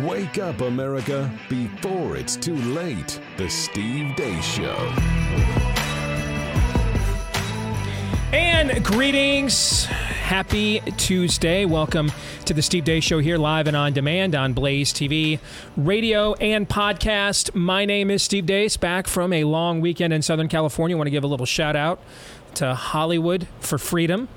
Wake 0.00 0.38
up, 0.38 0.62
America, 0.62 1.30
before 1.50 2.16
it's 2.16 2.34
too 2.34 2.56
late. 2.56 3.20
The 3.36 3.50
Steve 3.50 4.16
Deace 4.16 4.42
Show. 4.42 4.74
And 8.32 8.82
greetings. 8.82 9.84
Happy 9.84 10.80
Tuesday. 10.96 11.66
Welcome 11.66 12.10
to 12.46 12.54
the 12.54 12.62
Steve 12.62 12.84
Deace 12.84 13.02
Show 13.02 13.18
here 13.18 13.36
live 13.36 13.66
and 13.66 13.76
on 13.76 13.92
demand 13.92 14.34
on 14.34 14.54
Blaze 14.54 14.94
TV, 14.94 15.38
radio, 15.76 16.32
and 16.34 16.66
podcast. 16.66 17.54
My 17.54 17.84
name 17.84 18.10
is 18.10 18.22
Steve 18.22 18.46
Deace, 18.46 18.78
back 18.78 19.06
from 19.06 19.30
a 19.34 19.44
long 19.44 19.82
weekend 19.82 20.14
in 20.14 20.22
Southern 20.22 20.48
California. 20.48 20.96
I 20.96 20.98
want 20.98 21.08
to 21.08 21.12
give 21.12 21.24
a 21.24 21.28
little 21.28 21.44
shout 21.44 21.76
out 21.76 22.00
to 22.54 22.74
Hollywood 22.74 23.46
for 23.60 23.76
Freedom. 23.76 24.28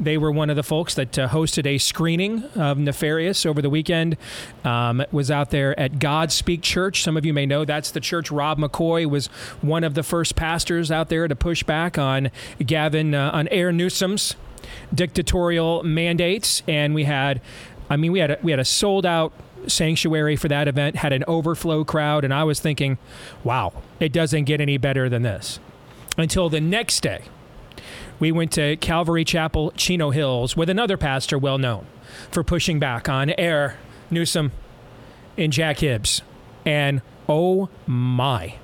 They 0.00 0.18
were 0.18 0.32
one 0.32 0.50
of 0.50 0.56
the 0.56 0.62
folks 0.62 0.94
that 0.94 1.18
uh, 1.18 1.28
hosted 1.28 1.66
a 1.66 1.78
screening 1.78 2.44
of 2.56 2.78
Nefarious 2.78 3.46
over 3.46 3.62
the 3.62 3.70
weekend. 3.70 4.16
Um, 4.64 5.04
was 5.12 5.30
out 5.30 5.50
there 5.50 5.78
at 5.78 5.94
Godspeak 5.94 6.62
Church. 6.62 7.02
Some 7.02 7.16
of 7.16 7.24
you 7.24 7.32
may 7.32 7.46
know 7.46 7.64
that's 7.64 7.90
the 7.90 8.00
church. 8.00 8.30
Rob 8.30 8.58
McCoy 8.58 9.06
was 9.06 9.26
one 9.60 9.84
of 9.84 9.94
the 9.94 10.02
first 10.02 10.34
pastors 10.36 10.90
out 10.90 11.08
there 11.08 11.28
to 11.28 11.36
push 11.36 11.62
back 11.62 11.96
on 11.96 12.30
Gavin 12.58 13.14
uh, 13.14 13.30
on 13.32 13.48
Air 13.48 13.72
Newsom's 13.72 14.36
dictatorial 14.92 15.82
mandates, 15.82 16.62
and 16.66 16.94
we 16.94 17.04
had, 17.04 17.40
I 17.88 17.96
mean, 17.96 18.12
we 18.12 18.18
had 18.18 18.32
a, 18.32 18.38
we 18.42 18.50
had 18.50 18.60
a 18.60 18.64
sold 18.64 19.06
out 19.06 19.32
sanctuary 19.66 20.36
for 20.36 20.48
that 20.48 20.68
event. 20.68 20.96
Had 20.96 21.12
an 21.12 21.24
overflow 21.26 21.84
crowd, 21.84 22.24
and 22.24 22.34
I 22.34 22.44
was 22.44 22.60
thinking, 22.60 22.98
wow, 23.42 23.72
it 24.00 24.12
doesn't 24.12 24.44
get 24.44 24.60
any 24.60 24.76
better 24.76 25.08
than 25.08 25.22
this. 25.22 25.60
Until 26.16 26.48
the 26.48 26.60
next 26.60 27.00
day 27.00 27.22
we 28.24 28.32
went 28.32 28.52
to 28.52 28.74
Calvary 28.76 29.22
Chapel, 29.22 29.70
Chino 29.76 30.08
Hills, 30.08 30.56
with 30.56 30.70
another 30.70 30.96
pastor 30.96 31.36
well 31.36 31.58
known 31.58 31.86
for 32.30 32.42
pushing 32.42 32.78
back 32.78 33.06
on 33.06 33.28
Air 33.36 33.76
Newsom 34.10 34.50
and 35.36 35.52
Jack 35.52 35.80
Hibbs. 35.80 36.22
And 36.64 37.02
oh 37.28 37.68
my. 37.86 38.54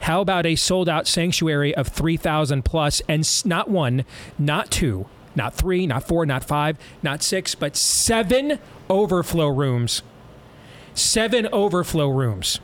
How 0.00 0.20
about 0.20 0.44
a 0.44 0.54
sold 0.54 0.86
out 0.86 1.08
sanctuary 1.08 1.74
of 1.74 1.88
3,000 1.88 2.62
plus 2.62 3.00
and 3.08 3.26
not 3.46 3.70
one, 3.70 4.04
not 4.38 4.70
two, 4.70 5.06
not 5.34 5.54
three, 5.54 5.86
not 5.86 6.06
four, 6.06 6.26
not 6.26 6.44
five, 6.44 6.76
not 7.02 7.22
six, 7.22 7.54
but 7.54 7.76
seven 7.76 8.58
overflow 8.90 9.48
rooms? 9.48 10.02
Seven 10.92 11.48
overflow 11.52 12.10
rooms. 12.10 12.60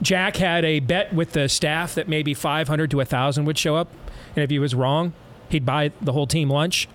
Jack 0.00 0.36
had 0.36 0.64
a 0.64 0.80
bet 0.80 1.12
with 1.12 1.32
the 1.32 1.46
staff 1.46 1.94
that 1.94 2.08
maybe 2.08 2.32
500 2.32 2.90
to 2.90 2.96
1,000 2.96 3.44
would 3.44 3.58
show 3.58 3.76
up. 3.76 3.92
And 4.36 4.44
if 4.44 4.50
he 4.50 4.58
was 4.58 4.74
wrong, 4.74 5.12
he'd 5.48 5.66
buy 5.66 5.92
the 6.00 6.12
whole 6.12 6.26
team 6.26 6.50
lunch. 6.50 6.88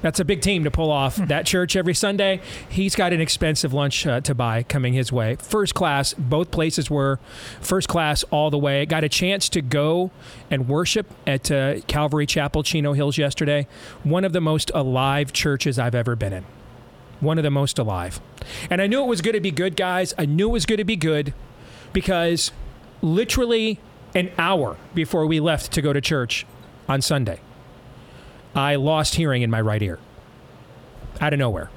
That's 0.00 0.20
a 0.20 0.24
big 0.24 0.42
team 0.42 0.62
to 0.62 0.70
pull 0.70 0.92
off 0.92 1.16
that 1.16 1.44
church 1.44 1.74
every 1.74 1.94
Sunday. 1.94 2.40
He's 2.68 2.94
got 2.94 3.12
an 3.12 3.20
expensive 3.20 3.72
lunch 3.72 4.06
uh, 4.06 4.20
to 4.20 4.34
buy 4.34 4.62
coming 4.62 4.92
his 4.92 5.10
way. 5.10 5.34
First 5.36 5.74
class, 5.74 6.14
both 6.14 6.52
places 6.52 6.88
were 6.88 7.18
first 7.60 7.88
class 7.88 8.22
all 8.30 8.50
the 8.50 8.58
way. 8.58 8.86
Got 8.86 9.02
a 9.02 9.08
chance 9.08 9.48
to 9.48 9.60
go 9.60 10.12
and 10.50 10.68
worship 10.68 11.08
at 11.26 11.50
uh, 11.50 11.80
Calvary 11.88 12.26
Chapel, 12.26 12.62
Chino 12.62 12.92
Hills 12.92 13.18
yesterday. 13.18 13.66
One 14.04 14.24
of 14.24 14.32
the 14.32 14.40
most 14.40 14.70
alive 14.72 15.32
churches 15.32 15.80
I've 15.80 15.96
ever 15.96 16.14
been 16.14 16.32
in. 16.32 16.44
One 17.18 17.36
of 17.36 17.42
the 17.42 17.50
most 17.50 17.76
alive. 17.76 18.20
And 18.70 18.80
I 18.80 18.86
knew 18.86 19.02
it 19.02 19.08
was 19.08 19.20
going 19.20 19.34
to 19.34 19.40
be 19.40 19.50
good, 19.50 19.74
guys. 19.74 20.14
I 20.16 20.26
knew 20.26 20.48
it 20.50 20.52
was 20.52 20.66
going 20.66 20.78
to 20.78 20.84
be 20.84 20.96
good 20.96 21.34
because 21.92 22.52
literally 23.02 23.80
an 24.18 24.32
hour 24.36 24.76
before 24.94 25.26
we 25.26 25.38
left 25.38 25.72
to 25.72 25.82
go 25.82 25.92
to 25.92 26.00
church 26.00 26.44
on 26.88 27.00
Sunday, 27.00 27.40
I 28.54 28.74
lost 28.74 29.14
hearing 29.14 29.42
in 29.42 29.50
my 29.50 29.60
right 29.60 29.80
ear. 29.80 29.98
Out 31.20 31.32
of 31.32 31.38
nowhere. 31.38 31.70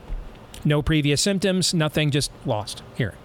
No 0.66 0.82
previous 0.82 1.22
symptoms, 1.22 1.74
nothing, 1.74 2.12
just 2.12 2.32
lost 2.46 2.82
hearing. 2.96 3.18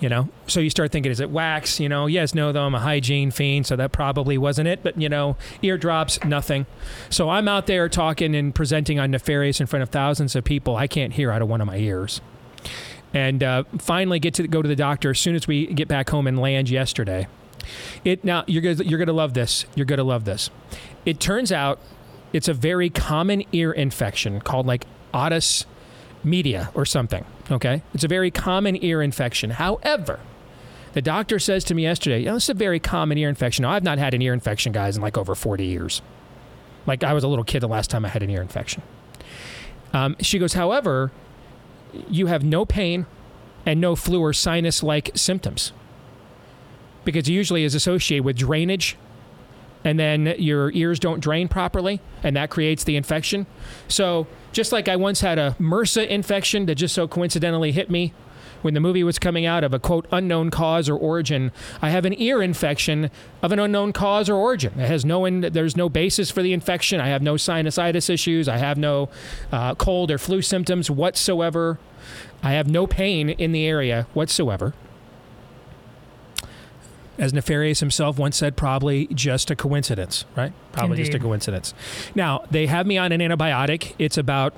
You 0.00 0.08
know, 0.08 0.28
so 0.46 0.60
you 0.60 0.70
start 0.70 0.90
thinking, 0.92 1.12
is 1.12 1.20
it 1.20 1.30
wax? 1.30 1.78
You 1.80 1.88
know, 1.88 2.06
yes, 2.06 2.34
no, 2.34 2.52
though 2.52 2.64
I'm 2.64 2.74
a 2.74 2.80
hygiene 2.80 3.30
fiend, 3.30 3.66
so 3.66 3.76
that 3.76 3.92
probably 3.92 4.36
wasn't 4.36 4.68
it. 4.68 4.82
But, 4.82 5.00
you 5.00 5.08
know, 5.08 5.36
eardrops, 5.62 6.22
nothing. 6.24 6.66
So 7.10 7.30
I'm 7.30 7.48
out 7.48 7.66
there 7.66 7.88
talking 7.88 8.34
and 8.34 8.54
presenting 8.54 8.98
on 8.98 9.12
Nefarious 9.12 9.60
in 9.60 9.66
front 9.66 9.82
of 9.82 9.90
thousands 9.90 10.34
of 10.34 10.44
people. 10.44 10.76
I 10.76 10.88
can't 10.88 11.12
hear 11.12 11.30
out 11.30 11.42
of 11.42 11.48
one 11.48 11.60
of 11.60 11.66
my 11.66 11.76
ears. 11.76 12.20
And 13.14 13.42
uh, 13.42 13.64
finally 13.78 14.18
get 14.18 14.34
to 14.34 14.48
go 14.48 14.60
to 14.60 14.68
the 14.68 14.76
doctor 14.76 15.10
as 15.10 15.20
soon 15.20 15.36
as 15.36 15.46
we 15.46 15.66
get 15.68 15.88
back 15.88 16.10
home 16.10 16.26
and 16.26 16.38
land 16.38 16.68
yesterday. 16.68 17.28
It 18.04 18.24
now 18.24 18.44
you're 18.46 18.62
gonna, 18.62 18.88
you're 18.88 18.98
going 18.98 19.08
to 19.08 19.12
love 19.12 19.34
this. 19.34 19.66
You're 19.74 19.86
going 19.86 19.98
to 19.98 20.04
love 20.04 20.24
this. 20.24 20.50
It 21.04 21.20
turns 21.20 21.52
out 21.52 21.78
it's 22.32 22.48
a 22.48 22.54
very 22.54 22.90
common 22.90 23.44
ear 23.52 23.72
infection 23.72 24.40
called 24.40 24.66
like 24.66 24.86
otis 25.12 25.66
media 26.22 26.70
or 26.74 26.84
something. 26.84 27.24
Okay, 27.50 27.82
it's 27.92 28.04
a 28.04 28.08
very 28.08 28.30
common 28.30 28.82
ear 28.82 29.02
infection. 29.02 29.50
However, 29.50 30.20
the 30.94 31.02
doctor 31.02 31.38
says 31.38 31.64
to 31.64 31.74
me 31.74 31.82
yesterday, 31.82 32.20
you 32.20 32.26
know, 32.26 32.34
this 32.34 32.44
is 32.44 32.50
a 32.50 32.54
very 32.54 32.80
common 32.80 33.18
ear 33.18 33.28
infection. 33.28 33.62
Now, 33.62 33.70
I've 33.70 33.82
not 33.82 33.98
had 33.98 34.14
an 34.14 34.22
ear 34.22 34.32
infection, 34.32 34.72
guys, 34.72 34.96
in 34.96 35.02
like 35.02 35.18
over 35.18 35.34
40 35.34 35.64
years. 35.64 36.02
Like 36.86 37.02
I 37.02 37.12
was 37.12 37.24
a 37.24 37.28
little 37.28 37.44
kid 37.44 37.60
the 37.60 37.68
last 37.68 37.90
time 37.90 38.04
I 38.04 38.08
had 38.08 38.22
an 38.22 38.30
ear 38.30 38.42
infection. 38.42 38.82
Um, 39.92 40.16
she 40.20 40.38
goes, 40.38 40.54
however, 40.54 41.12
you 42.08 42.26
have 42.26 42.44
no 42.44 42.64
pain 42.64 43.06
and 43.66 43.80
no 43.80 43.96
flu 43.96 44.20
or 44.20 44.32
sinus 44.32 44.82
like 44.82 45.10
symptoms 45.14 45.72
because 47.04 47.28
it 47.28 47.32
usually 47.32 47.64
is 47.64 47.74
associated 47.74 48.24
with 48.24 48.36
drainage 48.36 48.96
and 49.84 50.00
then 50.00 50.34
your 50.38 50.72
ears 50.72 50.98
don't 50.98 51.20
drain 51.20 51.46
properly 51.46 52.00
and 52.22 52.34
that 52.36 52.50
creates 52.50 52.84
the 52.84 52.96
infection. 52.96 53.46
So, 53.86 54.26
just 54.52 54.72
like 54.72 54.88
I 54.88 54.96
once 54.96 55.20
had 55.20 55.38
a 55.38 55.56
MRSA 55.60 56.06
infection 56.08 56.66
that 56.66 56.76
just 56.76 56.94
so 56.94 57.06
coincidentally 57.08 57.72
hit 57.72 57.90
me 57.90 58.14
when 58.62 58.72
the 58.72 58.80
movie 58.80 59.04
was 59.04 59.18
coming 59.18 59.44
out 59.44 59.62
of 59.62 59.74
a 59.74 59.78
quote 59.78 60.06
unknown 60.10 60.50
cause 60.50 60.88
or 60.88 60.96
origin, 60.96 61.52
I 61.82 61.90
have 61.90 62.06
an 62.06 62.18
ear 62.18 62.42
infection 62.42 63.10
of 63.42 63.52
an 63.52 63.58
unknown 63.58 63.92
cause 63.92 64.30
or 64.30 64.36
origin. 64.36 64.80
It 64.80 64.86
has 64.86 65.04
no 65.04 65.26
in, 65.26 65.40
there's 65.40 65.76
no 65.76 65.90
basis 65.90 66.30
for 66.30 66.40
the 66.42 66.54
infection. 66.54 66.98
I 66.98 67.08
have 67.08 67.20
no 67.20 67.34
sinusitis 67.34 68.08
issues. 68.08 68.48
I 68.48 68.56
have 68.56 68.78
no 68.78 69.10
uh, 69.52 69.74
cold 69.74 70.10
or 70.10 70.16
flu 70.16 70.40
symptoms 70.40 70.90
whatsoever. 70.90 71.78
I 72.42 72.52
have 72.52 72.66
no 72.66 72.86
pain 72.86 73.28
in 73.28 73.52
the 73.52 73.66
area 73.66 74.06
whatsoever 74.14 74.72
as 77.18 77.32
Nefarious 77.32 77.80
himself 77.80 78.18
once 78.18 78.36
said, 78.36 78.56
probably 78.56 79.06
just 79.08 79.50
a 79.50 79.56
coincidence, 79.56 80.24
right? 80.36 80.52
Probably 80.72 80.98
Indeed. 80.98 81.12
just 81.12 81.14
a 81.14 81.18
coincidence. 81.20 81.74
Now, 82.14 82.44
they 82.50 82.66
have 82.66 82.86
me 82.86 82.98
on 82.98 83.12
an 83.12 83.20
antibiotic. 83.20 83.94
It's 83.98 84.18
about 84.18 84.54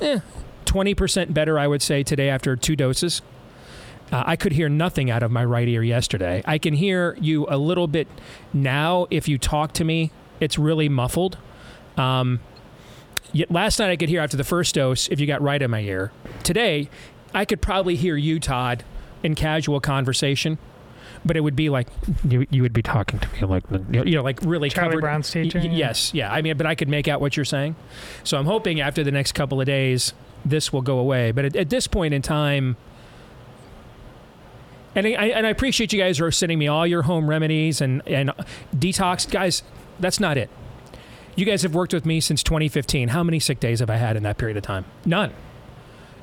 eh, 0.00 0.20
20% 0.64 1.34
better, 1.34 1.58
I 1.58 1.66
would 1.66 1.82
say, 1.82 2.02
today 2.02 2.28
after 2.30 2.56
two 2.56 2.76
doses. 2.76 3.22
Uh, 4.12 4.22
I 4.26 4.36
could 4.36 4.52
hear 4.52 4.68
nothing 4.68 5.10
out 5.10 5.22
of 5.22 5.30
my 5.30 5.44
right 5.44 5.68
ear 5.68 5.82
yesterday. 5.82 6.42
I 6.46 6.58
can 6.58 6.74
hear 6.74 7.16
you 7.20 7.46
a 7.48 7.58
little 7.58 7.86
bit 7.86 8.08
now 8.52 9.06
if 9.10 9.28
you 9.28 9.38
talk 9.38 9.72
to 9.74 9.84
me. 9.84 10.10
It's 10.40 10.58
really 10.58 10.88
muffled. 10.88 11.38
Um, 11.96 12.40
yet 13.32 13.50
last 13.50 13.78
night 13.78 13.90
I 13.90 13.96
could 13.96 14.08
hear 14.08 14.20
after 14.20 14.36
the 14.36 14.44
first 14.44 14.74
dose 14.74 15.08
if 15.08 15.20
you 15.20 15.26
got 15.26 15.42
right 15.42 15.60
in 15.60 15.70
my 15.70 15.80
ear. 15.80 16.12
Today, 16.42 16.88
I 17.32 17.44
could 17.44 17.60
probably 17.60 17.96
hear 17.96 18.16
you, 18.16 18.38
Todd, 18.40 18.84
in 19.22 19.34
casual 19.34 19.80
conversation 19.80 20.58
but 21.24 21.36
it 21.36 21.40
would 21.40 21.56
be 21.56 21.70
like 21.70 21.88
you, 22.28 22.46
you 22.50 22.62
would 22.62 22.72
be 22.72 22.82
talking 22.82 23.18
to 23.18 23.28
me 23.34 23.40
like 23.46 23.64
you 23.90 24.16
know 24.16 24.22
like 24.22 24.40
really 24.42 24.68
Charlie 24.68 24.90
covered. 24.90 25.00
Brown's 25.00 25.30
teacher. 25.30 25.58
Y- 25.58 25.70
yes, 25.72 26.12
yeah. 26.14 26.32
I 26.32 26.42
mean, 26.42 26.56
but 26.56 26.66
I 26.66 26.74
could 26.74 26.88
make 26.88 27.08
out 27.08 27.20
what 27.20 27.36
you're 27.36 27.44
saying. 27.44 27.76
So 28.22 28.38
I'm 28.38 28.46
hoping 28.46 28.80
after 28.80 29.02
the 29.02 29.12
next 29.12 29.32
couple 29.32 29.60
of 29.60 29.66
days 29.66 30.12
this 30.44 30.72
will 30.72 30.82
go 30.82 30.98
away. 30.98 31.32
But 31.32 31.46
at, 31.46 31.56
at 31.56 31.70
this 31.70 31.86
point 31.86 32.14
in 32.14 32.22
time. 32.22 32.76
And 34.96 35.08
I, 35.08 35.10
and 35.10 35.44
I 35.44 35.50
appreciate 35.50 35.92
you 35.92 35.98
guys 35.98 36.20
are 36.20 36.30
sending 36.30 36.56
me 36.56 36.68
all 36.68 36.86
your 36.86 37.02
home 37.02 37.28
remedies 37.28 37.80
and, 37.80 38.00
and 38.06 38.30
detox. 38.76 39.28
Guys, 39.28 39.64
that's 39.98 40.20
not 40.20 40.36
it. 40.38 40.48
You 41.34 41.44
guys 41.44 41.62
have 41.62 41.74
worked 41.74 41.92
with 41.92 42.06
me 42.06 42.20
since 42.20 42.44
2015. 42.44 43.08
How 43.08 43.24
many 43.24 43.40
sick 43.40 43.58
days 43.58 43.80
have 43.80 43.90
I 43.90 43.96
had 43.96 44.16
in 44.16 44.22
that 44.22 44.38
period 44.38 44.56
of 44.56 44.62
time? 44.62 44.84
None. 45.04 45.32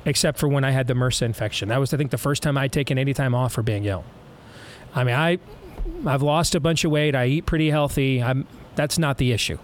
Except 0.06 0.38
for 0.38 0.48
when 0.48 0.64
I 0.64 0.70
had 0.70 0.86
the 0.86 0.94
MRSA 0.94 1.22
infection. 1.22 1.68
That 1.68 1.80
was, 1.80 1.92
I 1.92 1.98
think, 1.98 2.12
the 2.12 2.18
first 2.18 2.42
time 2.42 2.56
I'd 2.56 2.72
taken 2.72 2.96
any 2.96 3.12
time 3.12 3.34
off 3.34 3.52
for 3.52 3.62
being 3.62 3.84
ill. 3.84 4.04
I 4.94 5.04
mean, 5.04 5.14
I 5.14 5.38
I've 6.06 6.22
lost 6.22 6.54
a 6.54 6.60
bunch 6.60 6.84
of 6.84 6.90
weight. 6.90 7.14
I 7.14 7.26
eat 7.26 7.46
pretty 7.46 7.70
healthy. 7.70 8.22
I'm 8.22 8.46
that's 8.74 8.98
not 8.98 9.18
the 9.18 9.32
issue. 9.32 9.58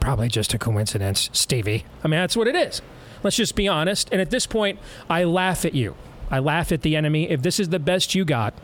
Probably 0.00 0.28
just 0.28 0.52
a 0.52 0.58
coincidence, 0.58 1.30
Stevie. 1.32 1.84
I 2.02 2.08
mean, 2.08 2.20
that's 2.20 2.36
what 2.36 2.46
it 2.46 2.54
is. 2.54 2.82
Let's 3.22 3.36
just 3.36 3.54
be 3.54 3.66
honest. 3.66 4.08
And 4.12 4.20
at 4.20 4.30
this 4.30 4.46
point, 4.46 4.78
I 5.08 5.24
laugh 5.24 5.64
at 5.64 5.74
you. 5.74 5.96
I 6.30 6.40
laugh 6.40 6.72
at 6.72 6.82
the 6.82 6.94
enemy. 6.94 7.30
If 7.30 7.42
this 7.42 7.58
is 7.58 7.70
the 7.70 7.78
best 7.78 8.14
you 8.14 8.24
got 8.24 8.54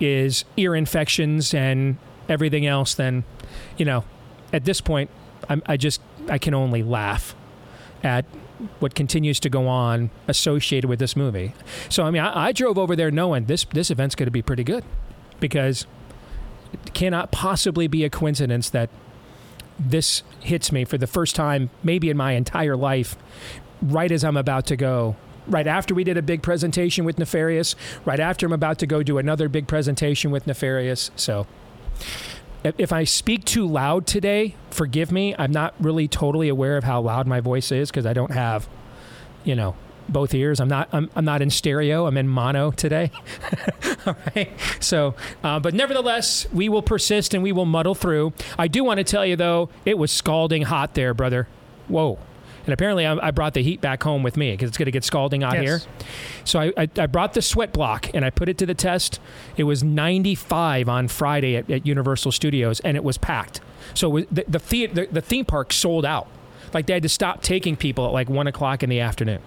is 0.00 0.44
ear 0.56 0.74
infections 0.74 1.54
and 1.54 1.96
everything 2.28 2.66
else, 2.66 2.94
then 2.94 3.24
you 3.76 3.84
know, 3.84 4.04
at 4.52 4.64
this 4.64 4.80
point, 4.80 5.10
I'm, 5.48 5.62
I 5.66 5.76
just 5.76 6.00
I 6.28 6.38
can 6.38 6.54
only 6.54 6.82
laugh 6.82 7.36
at 8.02 8.24
what 8.80 8.94
continues 8.94 9.38
to 9.40 9.50
go 9.50 9.68
on 9.68 10.10
associated 10.28 10.88
with 10.88 10.98
this 10.98 11.16
movie. 11.16 11.52
So 11.88 12.04
I 12.04 12.10
mean, 12.10 12.22
I, 12.22 12.46
I 12.46 12.52
drove 12.52 12.78
over 12.78 12.96
there 12.96 13.10
knowing 13.10 13.46
this 13.46 13.64
this 13.64 13.90
event's 13.90 14.14
going 14.14 14.26
to 14.26 14.30
be 14.30 14.42
pretty 14.42 14.64
good 14.64 14.84
because 15.40 15.86
it 16.72 16.94
cannot 16.94 17.30
possibly 17.30 17.86
be 17.86 18.04
a 18.04 18.10
coincidence 18.10 18.70
that 18.70 18.90
this 19.78 20.22
hits 20.40 20.72
me 20.72 20.84
for 20.84 20.96
the 20.96 21.06
first 21.06 21.36
time 21.36 21.68
maybe 21.82 22.08
in 22.08 22.16
my 22.16 22.32
entire 22.32 22.76
life 22.76 23.16
right 23.82 24.10
as 24.10 24.24
I'm 24.24 24.36
about 24.36 24.66
to 24.66 24.76
go. 24.76 25.16
Right 25.46 25.66
after 25.66 25.94
we 25.94 26.02
did 26.02 26.16
a 26.16 26.22
big 26.22 26.42
presentation 26.42 27.04
with 27.04 27.18
Nefarious, 27.18 27.76
right 28.04 28.18
after 28.18 28.46
I'm 28.46 28.52
about 28.52 28.78
to 28.80 28.86
go 28.86 29.04
do 29.04 29.18
another 29.18 29.48
big 29.48 29.68
presentation 29.68 30.32
with 30.32 30.46
Nefarious. 30.46 31.12
So 31.14 31.46
if 32.78 32.92
I 32.92 33.04
speak 33.04 33.44
too 33.44 33.66
loud 33.66 34.06
today, 34.06 34.54
forgive 34.70 35.12
me. 35.12 35.34
I'm 35.38 35.52
not 35.52 35.74
really 35.80 36.08
totally 36.08 36.48
aware 36.48 36.76
of 36.76 36.84
how 36.84 37.00
loud 37.00 37.26
my 37.26 37.40
voice 37.40 37.70
is 37.72 37.90
because 37.90 38.06
I 38.06 38.12
don't 38.12 38.32
have, 38.32 38.68
you 39.44 39.54
know, 39.54 39.74
both 40.08 40.34
ears. 40.34 40.60
I'm 40.60 40.68
not. 40.68 40.88
I'm, 40.92 41.10
I'm 41.16 41.24
not 41.24 41.42
in 41.42 41.50
stereo. 41.50 42.06
I'm 42.06 42.16
in 42.16 42.28
mono 42.28 42.70
today. 42.70 43.10
All 44.06 44.16
right. 44.34 44.50
So, 44.80 45.14
uh, 45.42 45.58
but 45.60 45.74
nevertheless, 45.74 46.46
we 46.52 46.68
will 46.68 46.82
persist 46.82 47.34
and 47.34 47.42
we 47.42 47.52
will 47.52 47.66
muddle 47.66 47.94
through. 47.94 48.32
I 48.58 48.68
do 48.68 48.84
want 48.84 48.98
to 48.98 49.04
tell 49.04 49.26
you 49.26 49.36
though, 49.36 49.68
it 49.84 49.98
was 49.98 50.12
scalding 50.12 50.62
hot 50.62 50.94
there, 50.94 51.14
brother. 51.14 51.48
Whoa. 51.88 52.18
And 52.66 52.72
apparently, 52.72 53.06
I, 53.06 53.28
I 53.28 53.30
brought 53.30 53.54
the 53.54 53.62
heat 53.62 53.80
back 53.80 54.02
home 54.02 54.22
with 54.22 54.36
me 54.36 54.50
because 54.52 54.68
it's 54.68 54.76
going 54.76 54.86
to 54.86 54.90
get 54.92 55.04
scalding 55.04 55.42
out 55.42 55.54
Yes. 55.54 55.62
here. 55.62 55.80
So 56.44 56.58
I, 56.60 56.72
I, 56.76 56.88
I 56.98 57.06
brought 57.06 57.32
the 57.34 57.40
sweat 57.42 57.72
block 57.72 58.12
and 58.12 58.24
I 58.24 58.30
put 58.30 58.48
it 58.48 58.58
to 58.58 58.66
the 58.66 58.74
test. 58.74 59.20
It 59.56 59.64
was 59.64 59.82
95 59.84 60.88
on 60.88 61.08
Friday 61.08 61.56
at, 61.56 61.70
at 61.70 61.86
Universal 61.86 62.32
Studios, 62.32 62.80
and 62.80 62.96
it 62.96 63.04
was 63.04 63.16
packed. 63.18 63.60
So 63.94 64.08
it 64.08 64.12
was, 64.12 64.24
the 64.30 64.44
the, 64.48 64.58
the 64.58 64.86
the 64.86 65.06
the 65.12 65.20
theme 65.20 65.44
park 65.44 65.72
sold 65.72 66.04
out. 66.04 66.26
Like 66.74 66.86
they 66.86 66.94
had 66.94 67.04
to 67.04 67.08
stop 67.08 67.42
taking 67.42 67.76
people 67.76 68.04
at 68.06 68.12
like 68.12 68.28
one 68.28 68.46
o'clock 68.48 68.82
in 68.82 68.90
the 68.90 69.00
afternoon. 69.00 69.40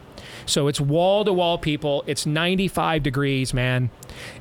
So 0.46 0.68
it's 0.68 0.80
wall 0.80 1.26
to 1.26 1.34
wall 1.34 1.58
people. 1.58 2.04
It's 2.08 2.26
95 2.26 3.04
degrees, 3.04 3.54
man. 3.54 3.90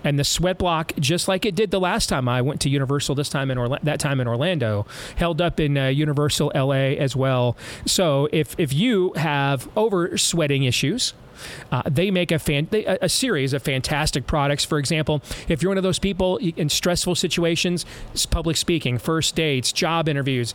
And 0.05 0.19
the 0.19 0.25
sweat 0.25 0.58
block, 0.58 0.93
just 0.99 1.29
like 1.29 1.44
it 1.44 1.55
did 1.55 1.70
the 1.70 1.81
last 1.81 2.08
time 2.08 2.29
I 2.29 2.43
went 2.43 2.61
to 2.62 2.69
Universal, 2.69 3.14
this 3.14 3.29
time 3.29 3.50
in 3.50 3.58
Orla- 3.58 3.81
that 3.82 4.00
time 4.00 4.20
in 4.20 4.29
Orlando, 4.29 4.87
held 5.17 5.40
up 5.40 5.61
in 5.61 5.76
uh, 5.76 5.87
Universal 5.88 6.52
LA 6.55 6.96
as 6.99 7.14
well. 7.14 7.56
So 7.87 8.29
if 8.32 8.58
if 8.58 8.73
you 8.73 9.12
have 9.14 9.69
over 9.76 10.17
sweating 10.19 10.64
issues, 10.64 11.14
uh, 11.70 11.82
they 11.87 12.11
make 12.11 12.32
a, 12.32 12.38
fan, 12.38 12.69
they, 12.70 12.85
a, 12.85 12.99
a 13.02 13.08
series 13.08 13.52
of 13.52 13.62
fantastic 13.62 14.26
products. 14.26 14.64
For 14.64 14.79
example, 14.79 15.23
if 15.49 15.62
you're 15.62 15.70
one 15.70 15.79
of 15.79 15.85
those 15.85 15.99
people 15.99 16.38
in 16.38 16.69
stressful 16.69 17.14
situations, 17.14 17.87
public 18.31 18.56
speaking, 18.56 18.99
first 18.99 19.35
dates, 19.35 19.73
job 19.73 20.08
interviews, 20.08 20.55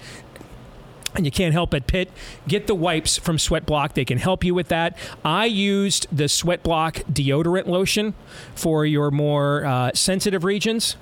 and 1.15 1.25
you 1.25 1.31
can't 1.31 1.53
help 1.53 1.71
but 1.71 1.87
pit, 1.87 2.11
get 2.47 2.67
the 2.67 2.75
wipes 2.75 3.17
from 3.17 3.37
Sweat 3.37 3.65
Block. 3.65 3.93
They 3.93 4.05
can 4.05 4.17
help 4.17 4.43
you 4.43 4.53
with 4.53 4.67
that. 4.69 4.97
I 5.23 5.45
used 5.45 6.07
the 6.11 6.27
Sweat 6.27 6.63
Block 6.63 6.95
deodorant 7.11 7.67
lotion 7.67 8.13
for 8.55 8.85
your 8.85 9.11
more 9.11 9.65
uh, 9.65 9.91
sensitive 9.93 10.43
regions 10.43 10.97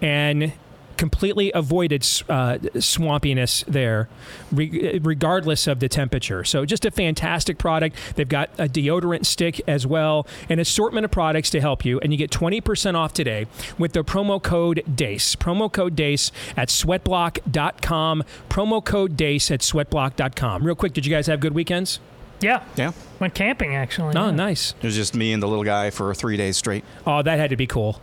and 0.00 0.52
completely 0.98 1.50
avoided 1.54 2.02
uh, 2.28 2.58
swampiness 2.76 3.64
there, 3.64 4.08
re- 4.52 4.98
regardless 5.02 5.66
of 5.66 5.80
the 5.80 5.88
temperature. 5.88 6.44
So, 6.44 6.66
just 6.66 6.84
a 6.84 6.90
fantastic 6.90 7.56
product. 7.56 7.96
They've 8.16 8.28
got 8.28 8.50
a 8.58 8.68
deodorant 8.68 9.24
stick 9.24 9.62
as 9.66 9.86
well, 9.86 10.26
an 10.50 10.58
assortment 10.58 11.04
of 11.06 11.10
products 11.10 11.48
to 11.50 11.60
help 11.60 11.84
you. 11.84 11.98
And 12.00 12.12
you 12.12 12.18
get 12.18 12.30
20% 12.30 12.94
off 12.94 13.14
today 13.14 13.46
with 13.78 13.92
the 13.92 14.04
promo 14.04 14.42
code 14.42 14.82
DEACE. 14.94 15.36
Promo 15.36 15.72
code 15.72 15.96
DEACE 15.96 16.30
at 16.56 16.68
sweatblock.com. 16.68 18.24
Promo 18.50 18.84
code 18.84 19.16
DEACE 19.16 19.50
at 19.50 19.60
sweatblock.com. 19.60 20.64
Real 20.64 20.74
quick, 20.74 20.92
did 20.92 21.06
you 21.06 21.14
guys 21.14 21.26
have 21.28 21.40
good 21.40 21.54
weekends? 21.54 22.00
Yeah. 22.40 22.62
Yeah. 22.76 22.92
Went 23.18 23.34
camping 23.34 23.74
actually. 23.74 24.14
Oh, 24.16 24.26
yeah. 24.26 24.30
nice. 24.30 24.74
It 24.80 24.84
was 24.86 24.94
just 24.94 25.14
me 25.14 25.32
and 25.32 25.42
the 25.42 25.48
little 25.48 25.64
guy 25.64 25.90
for 25.90 26.14
three 26.14 26.36
days 26.36 26.56
straight. 26.56 26.84
Oh, 27.06 27.22
that 27.22 27.38
had 27.38 27.50
to 27.50 27.56
be 27.56 27.66
cool. 27.66 28.00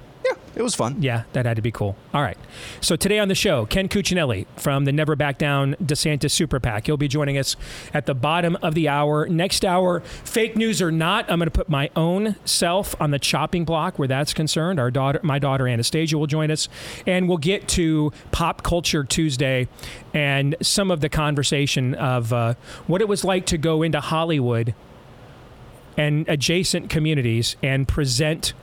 It 0.56 0.62
was 0.62 0.74
fun. 0.74 1.02
Yeah, 1.02 1.24
that 1.34 1.46
had 1.46 1.58
to 1.58 1.62
be 1.62 1.72
cool. 1.72 1.98
All 2.14 2.22
right. 2.22 2.38
So 2.80 2.96
today 2.96 3.20
on 3.20 3.28
the 3.28 3.36
show, 3.36 3.66
Ken 3.66 3.90
Cuccinelli 3.90 4.46
from 4.56 4.86
the 4.86 4.94
Never 4.94 5.16
Back 5.16 5.38
Down 5.38 5.76
DeSantis 5.84 6.32
Super 6.32 6.62
PAC. 6.62 6.86
He'll 6.86 6.96
be 6.96 7.10
joining 7.10 7.38
us 7.38 7.58
at 7.94 8.06
the 8.06 8.14
bottom 8.14 8.58
of 8.62 8.74
the 8.74 8.88
hour. 8.88 9.28
Next 9.28 9.66
hour, 9.66 10.00
fake 10.00 10.56
news 10.56 10.82
or 10.82 10.92
not, 10.92 11.30
I'm 11.30 11.40
going 11.40 11.48
to 11.48 11.52
put 11.52 11.68
my 11.68 11.90
own 11.96 12.38
self 12.46 13.00
on 13.02 13.12
the 13.12 13.20
chopping 13.20 13.66
block 13.66 14.00
where 14.00 14.08
that's 14.08 14.34
concerned. 14.34 14.80
Our 14.80 14.92
daughter, 14.92 15.20
my 15.24 15.40
daughter 15.40 15.68
Anastasia, 15.68 16.18
will 16.18 16.28
join 16.28 16.50
us, 16.52 16.70
and 17.06 17.28
we'll 17.28 17.38
get 17.38 17.68
to 17.70 18.14
Pop 18.32 18.64
Culture 18.64 19.04
Tuesday 19.04 19.68
and 20.14 20.56
some 20.62 20.90
of 20.90 21.02
the 21.02 21.10
conversation 21.10 21.94
of 21.96 22.32
uh, 22.32 22.54
what 22.88 23.02
it 23.02 23.10
was 23.10 23.26
like 23.26 23.46
to 23.48 23.58
go 23.58 23.84
into 23.84 24.00
Hollywood 24.00 24.74
and 25.98 26.28
adjacent 26.30 26.90
communities 26.90 27.56
and 27.62 27.88
present 27.88 28.54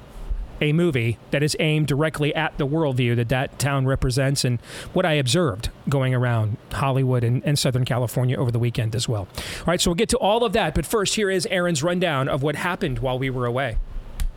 a 0.62 0.72
movie 0.72 1.18
that 1.32 1.42
is 1.42 1.56
aimed 1.58 1.88
directly 1.88 2.34
at 2.34 2.56
the 2.56 2.66
worldview 2.66 3.16
that 3.16 3.28
that 3.28 3.58
town 3.58 3.84
represents 3.84 4.44
and 4.44 4.60
what 4.92 5.04
I 5.04 5.14
observed 5.14 5.70
going 5.88 6.14
around 6.14 6.56
Hollywood 6.70 7.24
and, 7.24 7.42
and 7.44 7.58
Southern 7.58 7.84
California 7.84 8.36
over 8.36 8.50
the 8.50 8.60
weekend 8.60 8.94
as 8.94 9.08
well. 9.08 9.26
All 9.36 9.64
right, 9.66 9.80
so 9.80 9.90
we'll 9.90 9.96
get 9.96 10.08
to 10.10 10.18
all 10.18 10.44
of 10.44 10.52
that, 10.52 10.74
but 10.74 10.86
first, 10.86 11.16
here 11.16 11.30
is 11.30 11.46
Aaron's 11.46 11.82
rundown 11.82 12.28
of 12.28 12.42
what 12.42 12.54
happened 12.54 13.00
while 13.00 13.18
we 13.18 13.28
were 13.28 13.44
away. 13.44 13.76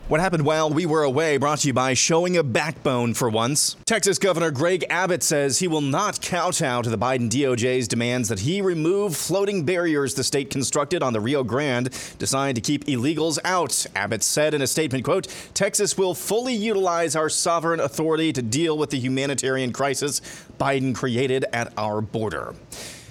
What 0.07 0.21
happened 0.21 0.45
while 0.45 0.69
we 0.69 0.85
were 0.85 1.01
away 1.01 1.37
brought 1.37 1.61
to 1.61 1.67
you 1.67 1.73
by 1.73 1.95
Showing 1.95 2.37
a 2.37 2.43
Backbone 2.43 3.15
for 3.15 3.27
once. 3.27 3.75
Texas 3.87 4.19
Governor 4.19 4.51
Greg 4.51 4.85
Abbott 4.87 5.23
says 5.23 5.57
he 5.57 5.67
will 5.67 5.81
not 5.81 6.21
kowtow 6.21 6.83
to 6.83 6.91
the 6.91 6.97
Biden 6.97 7.27
DOJ's 7.27 7.87
demands 7.87 8.29
that 8.29 8.41
he 8.41 8.61
remove 8.61 9.17
floating 9.17 9.65
barriers 9.65 10.13
the 10.13 10.23
state 10.23 10.51
constructed 10.51 11.01
on 11.01 11.13
the 11.13 11.19
Rio 11.19 11.43
Grande 11.43 11.89
designed 12.19 12.53
to 12.53 12.61
keep 12.61 12.85
illegals 12.85 13.39
out. 13.43 13.83
Abbott 13.95 14.21
said 14.21 14.53
in 14.53 14.61
a 14.61 14.67
statement, 14.67 15.03
quote, 15.03 15.27
Texas 15.55 15.97
will 15.97 16.13
fully 16.13 16.53
utilize 16.53 17.15
our 17.15 17.27
sovereign 17.27 17.79
authority 17.79 18.31
to 18.31 18.43
deal 18.43 18.77
with 18.77 18.91
the 18.91 18.99
humanitarian 18.99 19.73
crisis 19.73 20.21
Biden 20.59 20.93
created 20.93 21.45
at 21.51 21.73
our 21.79 21.99
border. 22.01 22.53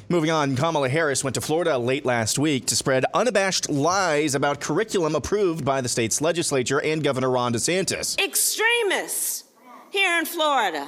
Moving 0.09 0.31
on, 0.31 0.55
Kamala 0.55 0.91
Harris 0.91 1.25
went 1.25 1.35
to 1.35 1.41
Florida 1.41 1.79
late 1.79 2.05
last 2.05 2.39
week 2.39 2.67
to 2.67 2.77
spread 2.77 3.07
unabashed 3.15 3.71
lies 3.71 4.35
about 4.35 4.61
curriculum 4.61 5.15
approved 5.15 5.65
by 5.65 5.81
the 5.81 5.89
state's 5.89 6.21
legislature 6.21 6.81
and 6.81 7.03
Governor 7.03 7.31
Ron 7.31 7.55
DeSantis. 7.55 8.19
extremists 8.23 9.45
here 9.91 10.19
in 10.19 10.27
Florida 10.27 10.87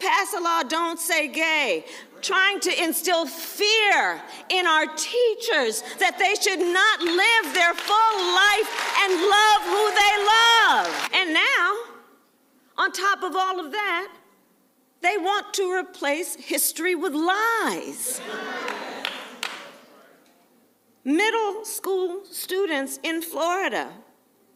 pass 0.00 0.34
a 0.34 0.40
law, 0.40 0.62
don't 0.62 0.98
say 0.98 1.28
gay, 1.28 1.84
trying 2.20 2.60
to 2.60 2.82
instill 2.82 3.26
fear 3.26 4.20
in 4.50 4.66
our 4.66 4.86
teachers 4.96 5.82
that 5.98 6.18
they 6.18 6.34
should 6.34 6.58
not 6.58 7.00
live 7.00 7.54
their 7.54 7.74
full 7.74 8.16
life 8.34 8.70
and 9.02 9.12
love 9.14 9.62
who 9.64 9.84
they 9.94 10.14
love. 10.26 11.10
And 11.14 11.32
now, 11.32 11.76
on 12.76 12.92
top 12.92 13.22
of 13.22 13.34
all 13.36 13.60
of 13.64 13.72
that, 13.72 14.12
they 15.06 15.18
want 15.18 15.54
to 15.54 15.72
replace 15.72 16.34
history 16.34 16.96
with 16.96 17.14
lies. 17.14 18.20
Middle 21.04 21.64
school 21.64 22.24
students 22.24 22.98
in 23.04 23.22
Florida 23.22 23.92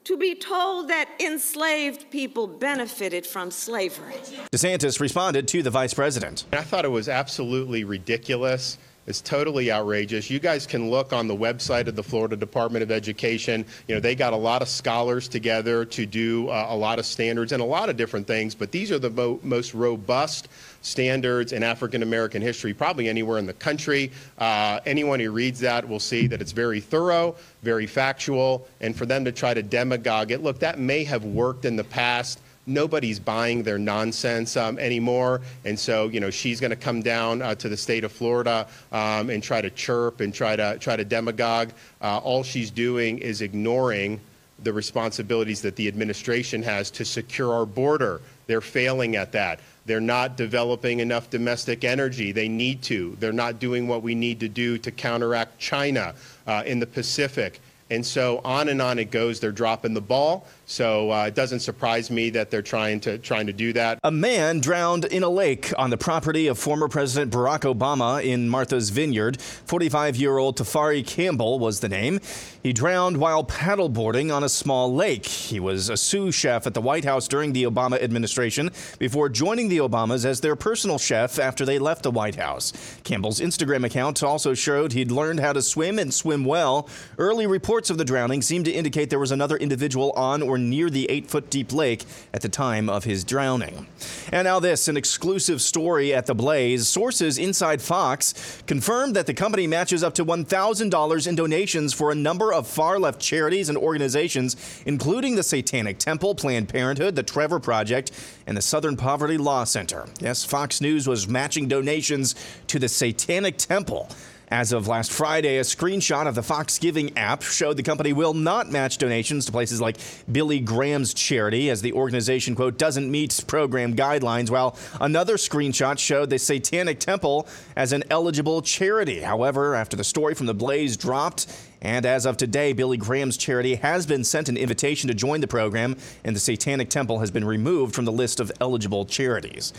to 0.02 0.16
be 0.16 0.34
told 0.34 0.88
that 0.88 1.08
enslaved 1.20 2.10
people 2.10 2.48
benefited 2.48 3.24
from 3.24 3.52
slavery. 3.52 4.14
DeSantis 4.52 4.98
responded 4.98 5.46
to 5.46 5.62
the 5.62 5.70
vice 5.70 5.94
president. 5.94 6.46
I 6.52 6.62
thought 6.62 6.84
it 6.84 6.88
was 6.88 7.08
absolutely 7.08 7.84
ridiculous. 7.84 8.76
It's 9.10 9.20
totally 9.20 9.72
outrageous. 9.72 10.30
You 10.30 10.38
guys 10.38 10.68
can 10.68 10.88
look 10.88 11.12
on 11.12 11.26
the 11.26 11.34
website 11.34 11.88
of 11.88 11.96
the 11.96 12.02
Florida 12.02 12.36
Department 12.36 12.84
of 12.84 12.92
Education. 12.92 13.66
You 13.88 13.96
know, 13.96 14.00
they 14.00 14.14
got 14.14 14.32
a 14.32 14.36
lot 14.36 14.62
of 14.62 14.68
scholars 14.68 15.26
together 15.26 15.84
to 15.86 16.06
do 16.06 16.48
uh, 16.48 16.68
a 16.68 16.76
lot 16.76 17.00
of 17.00 17.04
standards 17.04 17.50
and 17.50 17.60
a 17.60 17.64
lot 17.64 17.88
of 17.88 17.96
different 17.96 18.28
things, 18.28 18.54
but 18.54 18.70
these 18.70 18.92
are 18.92 19.00
the 19.00 19.10
mo- 19.10 19.40
most 19.42 19.74
robust 19.74 20.46
standards 20.82 21.52
in 21.52 21.64
African 21.64 22.04
American 22.04 22.40
history, 22.40 22.72
probably 22.72 23.08
anywhere 23.08 23.38
in 23.38 23.46
the 23.46 23.52
country. 23.52 24.12
Uh, 24.38 24.78
anyone 24.86 25.18
who 25.18 25.32
reads 25.32 25.58
that 25.58 25.88
will 25.88 25.98
see 25.98 26.28
that 26.28 26.40
it's 26.40 26.52
very 26.52 26.78
thorough, 26.78 27.34
very 27.64 27.88
factual, 27.88 28.68
and 28.80 28.94
for 28.94 29.06
them 29.06 29.24
to 29.24 29.32
try 29.32 29.52
to 29.52 29.62
demagogue 29.62 30.30
it, 30.30 30.40
look, 30.40 30.60
that 30.60 30.78
may 30.78 31.02
have 31.02 31.24
worked 31.24 31.64
in 31.64 31.74
the 31.74 31.82
past 31.82 32.40
nobody's 32.66 33.18
buying 33.18 33.62
their 33.62 33.78
nonsense 33.78 34.56
um, 34.56 34.78
anymore. 34.78 35.40
And 35.64 35.78
so, 35.78 36.08
you 36.08 36.20
know, 36.20 36.30
she's 36.30 36.60
going 36.60 36.70
to 36.70 36.76
come 36.76 37.02
down 37.02 37.42
uh, 37.42 37.54
to 37.56 37.68
the 37.68 37.76
state 37.76 38.04
of 38.04 38.12
Florida 38.12 38.66
um, 38.92 39.30
and 39.30 39.42
try 39.42 39.60
to 39.60 39.70
chirp 39.70 40.20
and 40.20 40.32
try 40.32 40.56
to 40.56 40.78
try 40.78 40.96
to 40.96 41.04
demagogue. 41.04 41.70
Uh, 42.00 42.18
all 42.18 42.42
she's 42.42 42.70
doing 42.70 43.18
is 43.18 43.40
ignoring 43.42 44.20
the 44.62 44.72
responsibilities 44.72 45.62
that 45.62 45.76
the 45.76 45.88
administration 45.88 46.62
has 46.62 46.90
to 46.90 47.04
secure 47.04 47.52
our 47.52 47.66
border. 47.66 48.20
They're 48.46 48.60
failing 48.60 49.16
at 49.16 49.32
that. 49.32 49.60
They're 49.86 50.00
not 50.00 50.36
developing 50.36 51.00
enough 51.00 51.30
domestic 51.30 51.84
energy. 51.84 52.32
They 52.32 52.48
need 52.48 52.82
to. 52.82 53.16
They're 53.18 53.32
not 53.32 53.58
doing 53.58 53.88
what 53.88 54.02
we 54.02 54.14
need 54.14 54.40
to 54.40 54.48
do 54.48 54.76
to 54.78 54.90
counteract 54.90 55.58
China 55.58 56.14
uh, 56.46 56.62
in 56.66 56.78
the 56.78 56.86
Pacific. 56.86 57.60
And 57.90 58.06
so 58.06 58.40
on 58.44 58.68
and 58.68 58.80
on 58.80 58.98
it 58.98 59.10
goes. 59.10 59.40
They're 59.40 59.50
dropping 59.50 59.94
the 59.94 60.00
ball. 60.00 60.46
So 60.70 61.10
uh, 61.10 61.24
it 61.24 61.34
doesn't 61.34 61.60
surprise 61.60 62.12
me 62.12 62.30
that 62.30 62.48
they're 62.48 62.62
trying 62.62 63.00
to 63.00 63.18
trying 63.18 63.48
to 63.48 63.52
do 63.52 63.72
that. 63.72 63.98
A 64.04 64.12
man 64.12 64.60
drowned 64.60 65.04
in 65.04 65.24
a 65.24 65.28
lake 65.28 65.72
on 65.76 65.90
the 65.90 65.96
property 65.96 66.46
of 66.46 66.60
former 66.60 66.86
President 66.86 67.32
Barack 67.32 67.62
Obama 67.62 68.24
in 68.24 68.48
Martha's 68.48 68.90
Vineyard. 68.90 69.38
45-year-old 69.38 70.56
Tafari 70.56 71.04
Campbell 71.04 71.58
was 71.58 71.80
the 71.80 71.88
name. 71.88 72.20
He 72.62 72.72
drowned 72.72 73.16
while 73.16 73.42
paddleboarding 73.42 74.32
on 74.32 74.44
a 74.44 74.48
small 74.48 74.94
lake. 74.94 75.26
He 75.26 75.58
was 75.58 75.88
a 75.88 75.96
sous 75.96 76.36
chef 76.36 76.68
at 76.68 76.74
the 76.74 76.80
White 76.80 77.04
House 77.04 77.26
during 77.26 77.52
the 77.52 77.64
Obama 77.64 78.00
administration 78.00 78.70
before 79.00 79.28
joining 79.28 79.70
the 79.70 79.78
Obamas 79.78 80.24
as 80.24 80.40
their 80.40 80.54
personal 80.54 80.98
chef 80.98 81.40
after 81.40 81.64
they 81.64 81.80
left 81.80 82.04
the 82.04 82.12
White 82.12 82.36
House. 82.36 82.72
Campbell's 83.02 83.40
Instagram 83.40 83.84
account 83.84 84.22
also 84.22 84.54
showed 84.54 84.92
he'd 84.92 85.10
learned 85.10 85.40
how 85.40 85.52
to 85.52 85.62
swim 85.62 85.98
and 85.98 86.14
swim 86.14 86.44
well. 86.44 86.88
Early 87.18 87.48
reports 87.48 87.90
of 87.90 87.98
the 87.98 88.04
drowning 88.04 88.40
seemed 88.40 88.66
to 88.66 88.70
indicate 88.70 89.10
there 89.10 89.18
was 89.18 89.32
another 89.32 89.56
individual 89.56 90.12
on 90.12 90.42
or 90.42 90.59
near 90.68 90.90
the 90.90 91.08
eight 91.08 91.30
foot 91.30 91.48
deep 91.48 91.72
lake 91.72 92.04
at 92.34 92.42
the 92.42 92.48
time 92.48 92.90
of 92.90 93.04
his 93.04 93.24
drowning. 93.24 93.86
And 94.32 94.44
now, 94.44 94.60
this 94.60 94.88
an 94.88 94.96
exclusive 94.96 95.62
story 95.62 96.12
at 96.12 96.26
the 96.26 96.34
Blaze. 96.34 96.88
Sources 96.88 97.38
inside 97.38 97.80
Fox 97.80 98.62
confirmed 98.66 99.16
that 99.16 99.26
the 99.26 99.34
company 99.34 99.66
matches 99.66 100.02
up 100.02 100.14
to 100.14 100.24
$1,000 100.24 101.26
in 101.26 101.34
donations 101.34 101.94
for 101.94 102.10
a 102.10 102.14
number 102.14 102.52
of 102.52 102.66
far 102.66 102.98
left 102.98 103.20
charities 103.20 103.68
and 103.68 103.78
organizations, 103.78 104.56
including 104.86 105.36
the 105.36 105.42
Satanic 105.42 105.98
Temple, 105.98 106.34
Planned 106.34 106.68
Parenthood, 106.68 107.14
the 107.14 107.22
Trevor 107.22 107.60
Project, 107.60 108.12
and 108.46 108.56
the 108.56 108.62
Southern 108.62 108.96
Poverty 108.96 109.38
Law 109.38 109.64
Center. 109.64 110.06
Yes, 110.20 110.44
Fox 110.44 110.80
News 110.80 111.06
was 111.06 111.28
matching 111.28 111.68
donations 111.68 112.34
to 112.66 112.78
the 112.78 112.88
Satanic 112.88 113.56
Temple. 113.56 114.08
As 114.52 114.72
of 114.72 114.88
last 114.88 115.12
Friday, 115.12 115.58
a 115.58 115.62
screenshot 115.62 116.26
of 116.26 116.34
the 116.34 116.42
Fox 116.42 116.76
Giving 116.76 117.16
app 117.16 117.42
showed 117.42 117.76
the 117.76 117.84
company 117.84 118.12
will 118.12 118.34
not 118.34 118.68
match 118.68 118.98
donations 118.98 119.46
to 119.46 119.52
places 119.52 119.80
like 119.80 119.96
Billy 120.32 120.58
Graham's 120.58 121.14
charity, 121.14 121.70
as 121.70 121.82
the 121.82 121.92
organization, 121.92 122.56
quote, 122.56 122.76
doesn't 122.76 123.08
meet 123.08 123.44
program 123.46 123.94
guidelines, 123.94 124.50
while 124.50 124.76
another 125.00 125.36
screenshot 125.36 126.00
showed 126.00 126.30
the 126.30 126.38
Satanic 126.40 126.98
Temple 126.98 127.46
as 127.76 127.92
an 127.92 128.02
eligible 128.10 128.60
charity. 128.60 129.20
However, 129.20 129.76
after 129.76 129.96
the 129.96 130.02
story 130.02 130.34
from 130.34 130.46
the 130.46 130.54
Blaze 130.54 130.96
dropped, 130.96 131.46
and 131.80 132.04
as 132.04 132.26
of 132.26 132.36
today, 132.36 132.72
Billy 132.72 132.96
Graham's 132.96 133.36
charity 133.36 133.76
has 133.76 134.04
been 134.04 134.24
sent 134.24 134.48
an 134.48 134.56
invitation 134.56 135.06
to 135.06 135.14
join 135.14 135.40
the 135.40 135.46
program, 135.46 135.96
and 136.24 136.34
the 136.34 136.40
Satanic 136.40 136.90
Temple 136.90 137.20
has 137.20 137.30
been 137.30 137.44
removed 137.44 137.94
from 137.94 138.04
the 138.04 138.10
list 138.10 138.40
of 138.40 138.50
eligible 138.60 139.04
charities. 139.04 139.72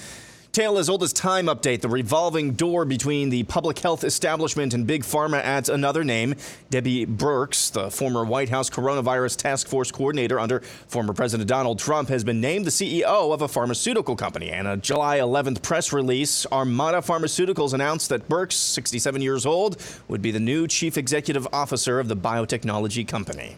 Tale 0.51 0.77
as 0.79 0.89
old 0.89 1.01
as 1.01 1.13
time 1.13 1.45
update. 1.45 1.79
The 1.79 1.87
revolving 1.87 2.55
door 2.55 2.83
between 2.83 3.29
the 3.29 3.43
public 3.43 3.79
health 3.79 4.03
establishment 4.03 4.73
and 4.73 4.85
Big 4.85 5.03
Pharma 5.03 5.39
adds 5.41 5.69
another 5.69 6.03
name. 6.03 6.35
Debbie 6.69 7.05
Birx, 7.05 7.71
the 7.71 7.89
former 7.89 8.25
White 8.25 8.49
House 8.49 8.69
coronavirus 8.69 9.37
task 9.37 9.69
force 9.69 9.91
coordinator 9.91 10.41
under 10.41 10.59
former 10.89 11.13
President 11.13 11.47
Donald 11.47 11.79
Trump, 11.79 12.09
has 12.09 12.25
been 12.25 12.41
named 12.41 12.65
the 12.65 12.69
CEO 12.69 13.33
of 13.33 13.41
a 13.41 13.47
pharmaceutical 13.47 14.17
company. 14.17 14.49
And 14.49 14.67
a 14.67 14.75
July 14.75 15.19
11th 15.19 15.61
press 15.61 15.93
release, 15.93 16.45
Armada 16.51 16.97
Pharmaceuticals 16.97 17.71
announced 17.71 18.09
that 18.09 18.27
Birx, 18.27 18.51
67 18.51 19.21
years 19.21 19.45
old, 19.45 19.81
would 20.09 20.21
be 20.21 20.31
the 20.31 20.39
new 20.41 20.67
chief 20.67 20.97
executive 20.97 21.47
officer 21.53 21.97
of 21.97 22.09
the 22.09 22.17
biotechnology 22.17 23.07
company. 23.07 23.55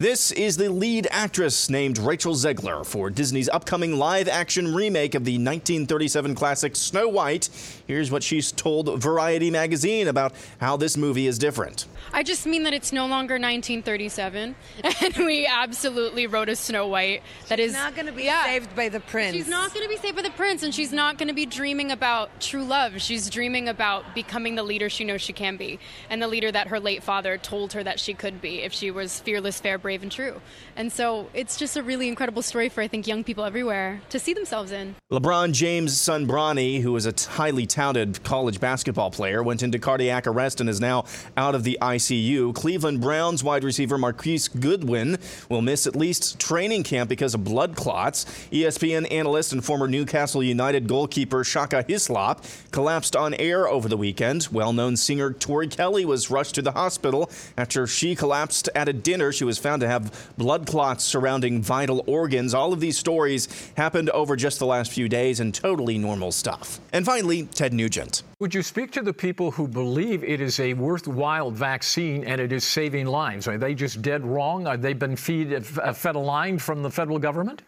This 0.00 0.32
is 0.32 0.56
the 0.56 0.70
lead 0.70 1.08
actress 1.10 1.68
named 1.68 1.98
Rachel 1.98 2.32
Zegler 2.32 2.86
for 2.86 3.10
Disney's 3.10 3.50
upcoming 3.50 3.98
live 3.98 4.28
action 4.28 4.74
remake 4.74 5.14
of 5.14 5.26
the 5.26 5.34
1937 5.34 6.34
classic 6.34 6.74
Snow 6.74 7.06
White. 7.06 7.50
Here's 7.90 8.12
what 8.12 8.22
she's 8.22 8.52
told 8.52 9.02
Variety 9.02 9.50
magazine 9.50 10.06
about 10.06 10.32
how 10.60 10.76
this 10.76 10.96
movie 10.96 11.26
is 11.26 11.40
different. 11.40 11.86
I 12.12 12.22
just 12.22 12.46
mean 12.46 12.62
that 12.62 12.72
it's 12.72 12.92
no 12.92 13.08
longer 13.08 13.34
1937, 13.34 14.54
and 15.02 15.16
we 15.16 15.44
absolutely 15.44 16.28
wrote 16.28 16.48
a 16.48 16.54
Snow 16.54 16.86
White 16.86 17.24
that 17.48 17.58
she's 17.58 17.70
is 17.70 17.72
not 17.72 17.96
going 17.96 18.06
to 18.06 18.12
be 18.12 18.22
yeah. 18.22 18.44
saved 18.44 18.76
by 18.76 18.90
the 18.90 19.00
prince. 19.00 19.34
She's 19.34 19.48
not 19.48 19.74
going 19.74 19.84
to 19.84 19.88
be 19.88 19.96
saved 19.96 20.14
by 20.14 20.22
the 20.22 20.30
prince, 20.30 20.62
and 20.62 20.72
she's 20.72 20.92
not 20.92 21.18
going 21.18 21.26
to 21.26 21.34
be 21.34 21.46
dreaming 21.46 21.90
about 21.90 22.40
true 22.40 22.62
love. 22.62 23.02
She's 23.02 23.28
dreaming 23.28 23.68
about 23.68 24.14
becoming 24.14 24.54
the 24.54 24.62
leader 24.62 24.88
she 24.88 25.02
knows 25.02 25.20
she 25.20 25.32
can 25.32 25.56
be, 25.56 25.80
and 26.08 26.22
the 26.22 26.28
leader 26.28 26.52
that 26.52 26.68
her 26.68 26.78
late 26.78 27.02
father 27.02 27.38
told 27.38 27.72
her 27.72 27.82
that 27.82 27.98
she 27.98 28.14
could 28.14 28.40
be 28.40 28.62
if 28.62 28.72
she 28.72 28.92
was 28.92 29.18
fearless, 29.18 29.58
fair, 29.58 29.78
brave, 29.78 30.04
and 30.04 30.12
true. 30.12 30.40
And 30.76 30.92
so 30.92 31.28
it's 31.34 31.56
just 31.56 31.76
a 31.76 31.82
really 31.82 32.06
incredible 32.06 32.42
story 32.42 32.68
for 32.68 32.82
I 32.82 32.86
think 32.88 33.08
young 33.08 33.24
people 33.24 33.42
everywhere 33.42 34.00
to 34.10 34.20
see 34.20 34.32
themselves 34.32 34.70
in. 34.70 34.94
LeBron 35.10 35.52
James' 35.54 36.00
son 36.00 36.28
Bronny, 36.28 36.82
who 36.82 36.94
is 36.94 37.04
a 37.04 37.14
highly 37.32 37.66
touted 37.80 38.22
college 38.22 38.60
basketball 38.60 39.10
player, 39.10 39.42
went 39.42 39.62
into 39.62 39.78
cardiac 39.78 40.26
arrest 40.26 40.60
and 40.60 40.68
is 40.68 40.82
now 40.82 41.02
out 41.34 41.54
of 41.54 41.64
the 41.64 41.78
ICU. 41.80 42.54
Cleveland 42.54 43.00
Browns 43.00 43.42
wide 43.42 43.64
receiver 43.64 43.96
Marquise 43.96 44.48
Goodwin 44.48 45.16
will 45.48 45.62
miss 45.62 45.86
at 45.86 45.96
least 45.96 46.38
training 46.38 46.82
camp 46.82 47.08
because 47.08 47.32
of 47.32 47.42
blood 47.42 47.76
clots. 47.76 48.26
ESPN 48.52 49.10
analyst 49.10 49.54
and 49.54 49.64
former 49.64 49.88
Newcastle 49.88 50.42
United 50.42 50.88
goalkeeper 50.88 51.42
Shaka 51.42 51.82
Hislop 51.88 52.44
collapsed 52.70 53.16
on 53.16 53.32
air 53.32 53.66
over 53.66 53.88
the 53.88 53.96
weekend. 53.96 54.48
Well 54.52 54.74
known 54.74 54.98
singer 54.98 55.32
Tori 55.32 55.66
Kelly 55.66 56.04
was 56.04 56.30
rushed 56.30 56.56
to 56.56 56.62
the 56.62 56.72
hospital 56.72 57.30
after 57.56 57.86
she 57.86 58.14
collapsed 58.14 58.68
at 58.74 58.90
a 58.90 58.92
dinner. 58.92 59.32
She 59.32 59.44
was 59.44 59.56
found 59.56 59.80
to 59.80 59.88
have 59.88 60.28
blood 60.36 60.66
clots 60.66 61.02
surrounding 61.02 61.62
vital 61.62 62.04
organs. 62.06 62.52
All 62.52 62.74
of 62.74 62.80
these 62.80 62.98
stories 62.98 63.48
happened 63.78 64.10
over 64.10 64.36
just 64.36 64.58
the 64.58 64.66
last 64.66 64.92
few 64.92 65.08
days 65.08 65.40
and 65.40 65.54
totally 65.54 65.96
normal 65.96 66.30
stuff. 66.30 66.78
And 66.92 67.06
finally, 67.06 67.44
Ted 67.44 67.69
Nugent. 67.72 68.22
Would 68.38 68.54
you 68.54 68.62
speak 68.62 68.90
to 68.92 69.02
the 69.02 69.12
people 69.12 69.50
who 69.50 69.68
believe 69.68 70.24
it 70.24 70.40
is 70.40 70.60
a 70.60 70.74
worthwhile 70.74 71.50
vaccine 71.50 72.24
and 72.24 72.40
it 72.40 72.52
is 72.52 72.64
saving 72.64 73.06
lives? 73.06 73.46
Are 73.48 73.58
they 73.58 73.74
just 73.74 74.02
dead 74.02 74.24
wrong? 74.24 74.66
Are 74.66 74.76
they 74.76 74.92
been 74.92 75.16
feed, 75.16 75.52
uh, 75.54 75.92
fed 75.92 76.16
a 76.16 76.18
line 76.18 76.58
from 76.58 76.82
the 76.82 76.90
federal 76.90 77.18
government? 77.18 77.62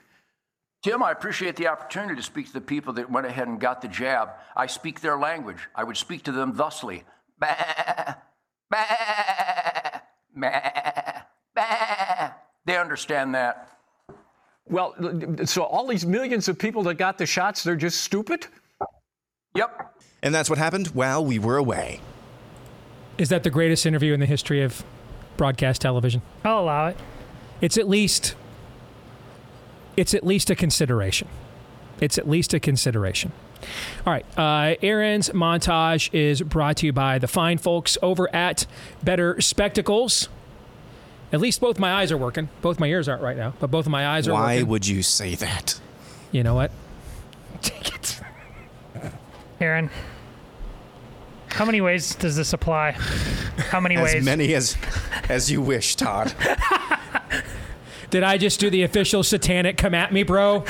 Tim, 0.82 1.02
I 1.02 1.12
appreciate 1.12 1.54
the 1.56 1.68
opportunity 1.68 2.16
to 2.16 2.22
speak 2.22 2.46
to 2.48 2.52
the 2.52 2.60
people 2.60 2.92
that 2.94 3.08
went 3.08 3.26
ahead 3.26 3.46
and 3.46 3.60
got 3.60 3.82
the 3.82 3.88
jab. 3.88 4.30
I 4.56 4.66
speak 4.66 5.00
their 5.00 5.16
language. 5.16 5.68
I 5.76 5.84
would 5.84 5.96
speak 5.96 6.24
to 6.24 6.32
them 6.32 6.54
thusly. 6.54 7.04
Bah, 7.38 8.16
bah, 8.68 8.84
bah, 10.34 11.22
bah. 11.54 12.30
They 12.64 12.78
understand 12.78 13.34
that. 13.34 13.68
Well, 14.68 14.94
so 15.44 15.62
all 15.62 15.86
these 15.86 16.06
millions 16.06 16.48
of 16.48 16.58
people 16.58 16.82
that 16.84 16.94
got 16.94 17.18
the 17.18 17.26
shots, 17.26 17.62
they're 17.62 17.76
just 17.76 18.00
stupid? 18.02 18.46
Yep. 19.54 19.94
And 20.22 20.34
that's 20.34 20.48
what 20.48 20.58
happened 20.58 20.88
while 20.88 21.24
we 21.24 21.38
were 21.38 21.56
away. 21.56 22.00
Is 23.18 23.28
that 23.28 23.42
the 23.42 23.50
greatest 23.50 23.84
interview 23.86 24.14
in 24.14 24.20
the 24.20 24.26
history 24.26 24.62
of 24.62 24.84
broadcast 25.36 25.80
television? 25.82 26.22
I'll 26.44 26.60
allow 26.60 26.86
it. 26.88 26.96
It's 27.60 27.76
at 27.76 27.88
least 27.88 28.34
it's 29.96 30.14
at 30.14 30.24
least 30.24 30.48
a 30.50 30.54
consideration. 30.54 31.28
It's 32.00 32.18
at 32.18 32.28
least 32.28 32.54
a 32.54 32.60
consideration. 32.60 33.32
All 34.06 34.12
right. 34.12 34.24
Uh, 34.38 34.74
Aaron's 34.82 35.28
montage 35.30 36.12
is 36.12 36.40
brought 36.42 36.78
to 36.78 36.86
you 36.86 36.92
by 36.92 37.18
the 37.18 37.28
fine 37.28 37.58
folks 37.58 37.96
over 38.02 38.34
at 38.34 38.66
Better 39.02 39.40
Spectacles. 39.40 40.28
At 41.32 41.40
least 41.40 41.60
both 41.60 41.78
my 41.78 41.92
eyes 41.92 42.10
are 42.10 42.16
working. 42.16 42.48
Both 42.60 42.80
my 42.80 42.86
ears 42.88 43.08
aren't 43.08 43.22
right 43.22 43.36
now, 43.36 43.54
but 43.60 43.70
both 43.70 43.86
of 43.86 43.92
my 43.92 44.06
eyes 44.06 44.26
are 44.26 44.32
Why 44.32 44.56
working. 44.56 44.68
would 44.68 44.86
you 44.86 45.02
say 45.02 45.34
that? 45.36 45.78
You 46.32 46.42
know 46.42 46.54
what? 46.54 46.70
Take 47.62 47.94
it. 47.94 48.20
Aaron, 49.62 49.90
how 51.46 51.64
many 51.64 51.80
ways 51.80 52.16
does 52.16 52.34
this 52.34 52.52
apply? 52.52 52.90
How 53.70 53.78
many 53.78 53.96
As 53.98 54.02
ways? 54.02 54.14
As 54.16 54.24
many 54.24 54.54
as 54.54 54.76
as 55.28 55.50
you 55.52 55.62
wish, 55.62 55.94
Todd. 55.94 56.34
Did 58.10 58.24
I 58.24 58.36
just 58.38 58.58
do 58.60 58.68
the 58.68 58.82
official 58.82 59.22
satanic 59.22 59.78
come 59.78 59.94
at 59.94 60.12
me, 60.12 60.24
bro? 60.24 60.64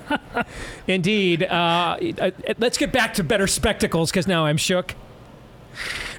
Indeed. 0.86 1.42
Uh, 1.42 1.98
uh, 2.18 2.30
let's 2.58 2.78
get 2.78 2.92
back 2.92 3.12
to 3.14 3.24
better 3.24 3.46
spectacles 3.46 4.10
because 4.10 4.26
now 4.26 4.46
I'm 4.46 4.56
shook. 4.56 4.94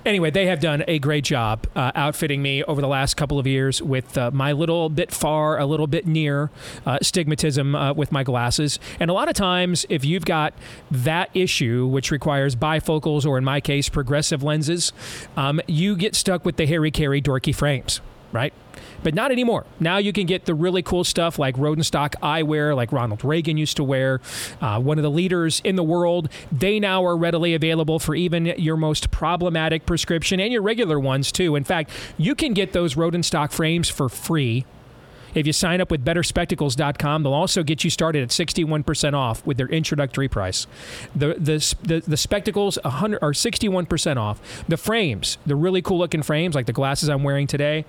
Anyway, 0.06 0.30
they 0.30 0.46
have 0.46 0.60
done 0.60 0.84
a 0.88 1.00
great 1.00 1.24
job 1.24 1.66
uh, 1.76 1.92
outfitting 1.96 2.42
me 2.42 2.64
over 2.64 2.82
the 2.82 2.88
last 2.88 3.16
couple 3.16 3.40
of 3.40 3.48
years 3.48 3.82
with 3.82 4.18
uh, 4.18 4.32
my 4.32 4.52
little 4.52 4.90
bit 4.90 5.12
far, 5.12 5.58
a 5.58 5.66
little 5.66 5.88
bit 5.88 6.06
near 6.06 6.50
uh, 6.86 7.00
stigmatism 7.00 7.76
uh, 7.76 7.94
with 7.94 8.12
my 8.12 8.24
glasses. 8.24 8.80
And 9.00 9.10
a 9.10 9.14
lot 9.14 9.30
of 9.30 9.36
times, 9.36 9.86
if 9.90 10.04
you've 10.04 10.26
got 10.26 10.54
that 10.92 11.30
issue, 11.34 11.88
which 11.88 12.12
requires 12.12 12.56
bifocals 12.56 13.26
or 13.26 13.38
in 13.38 13.44
my 13.44 13.62
case, 13.62 13.90
progressive 13.90 14.44
lenses, 14.44 14.94
um, 15.38 15.62
you 15.68 15.96
get 15.96 16.16
stuck 16.16 16.46
with 16.46 16.58
the 16.58 16.66
Harry 16.66 16.92
Caray 16.92 17.22
dorky 17.22 17.56
frames, 17.56 18.02
right? 18.32 18.54
But 19.04 19.14
not 19.14 19.32
anymore. 19.32 19.66
Now 19.80 19.98
you 19.98 20.14
can 20.14 20.26
get 20.26 20.46
the 20.46 20.56
really 20.56 20.82
cool 20.82 21.04
stuff 21.04 21.38
like 21.38 21.56
Rodenstock 21.56 22.16
eyewear, 22.22 22.76
like 22.76 22.92
Ronald 22.92 23.24
Reagan 23.24 23.58
used 23.58 23.78
to 23.78 23.84
wear, 23.84 24.22
uh, 24.62 24.80
one 24.80 24.98
of 24.98 25.04
the 25.04 25.12
leaders 25.12 25.62
in 25.64 25.76
the 25.76 25.84
world. 25.84 26.30
They 26.52 26.80
now 26.80 27.06
are 27.06 27.18
readily 27.18 27.54
available 27.54 28.00
for 28.00 28.16
even 28.16 28.46
your 28.46 28.78
most 28.78 29.12
problematic 29.12 29.86
prescription 29.86 30.40
and 30.40 30.52
your 30.52 30.62
regular 30.62 31.00
ones 31.00 31.32
too. 31.32 31.56
In 31.56 31.64
fact, 31.64 31.92
you 32.18 32.36
can 32.36 32.54
get 32.54 32.74
those 32.74 32.96
Rodenstock 32.96 33.52
frames 33.52 33.90
for 33.90 34.10
free. 34.10 34.66
If 35.36 35.48
you 35.48 35.54
sign 35.54 35.82
up 35.82 35.90
with 35.90 36.06
betterspectacles.com, 36.06 37.24
they'll 37.24 37.34
also 37.34 37.64
get 37.64 37.84
you 37.84 37.90
started 37.90 38.24
at 38.24 38.30
61% 38.30 39.14
off 39.14 39.46
with 39.46 39.58
their 39.58 39.68
introductory 39.68 40.28
price. 40.28 40.68
The 41.16 41.34
the 41.34 41.76
the, 41.84 42.00
the 42.08 42.18
spectacles 42.18 42.78
100 42.84 43.20
are 43.22 43.32
61% 43.32 44.18
off. 44.18 44.64
The 44.68 44.78
frames, 44.78 45.38
the 45.46 45.56
really 45.56 45.82
cool 45.82 45.98
looking 45.98 46.22
frames 46.22 46.56
like 46.56 46.66
the 46.66 46.74
glasses 46.74 47.10
I'm 47.10 47.24
wearing 47.24 47.48
today, 47.48 47.86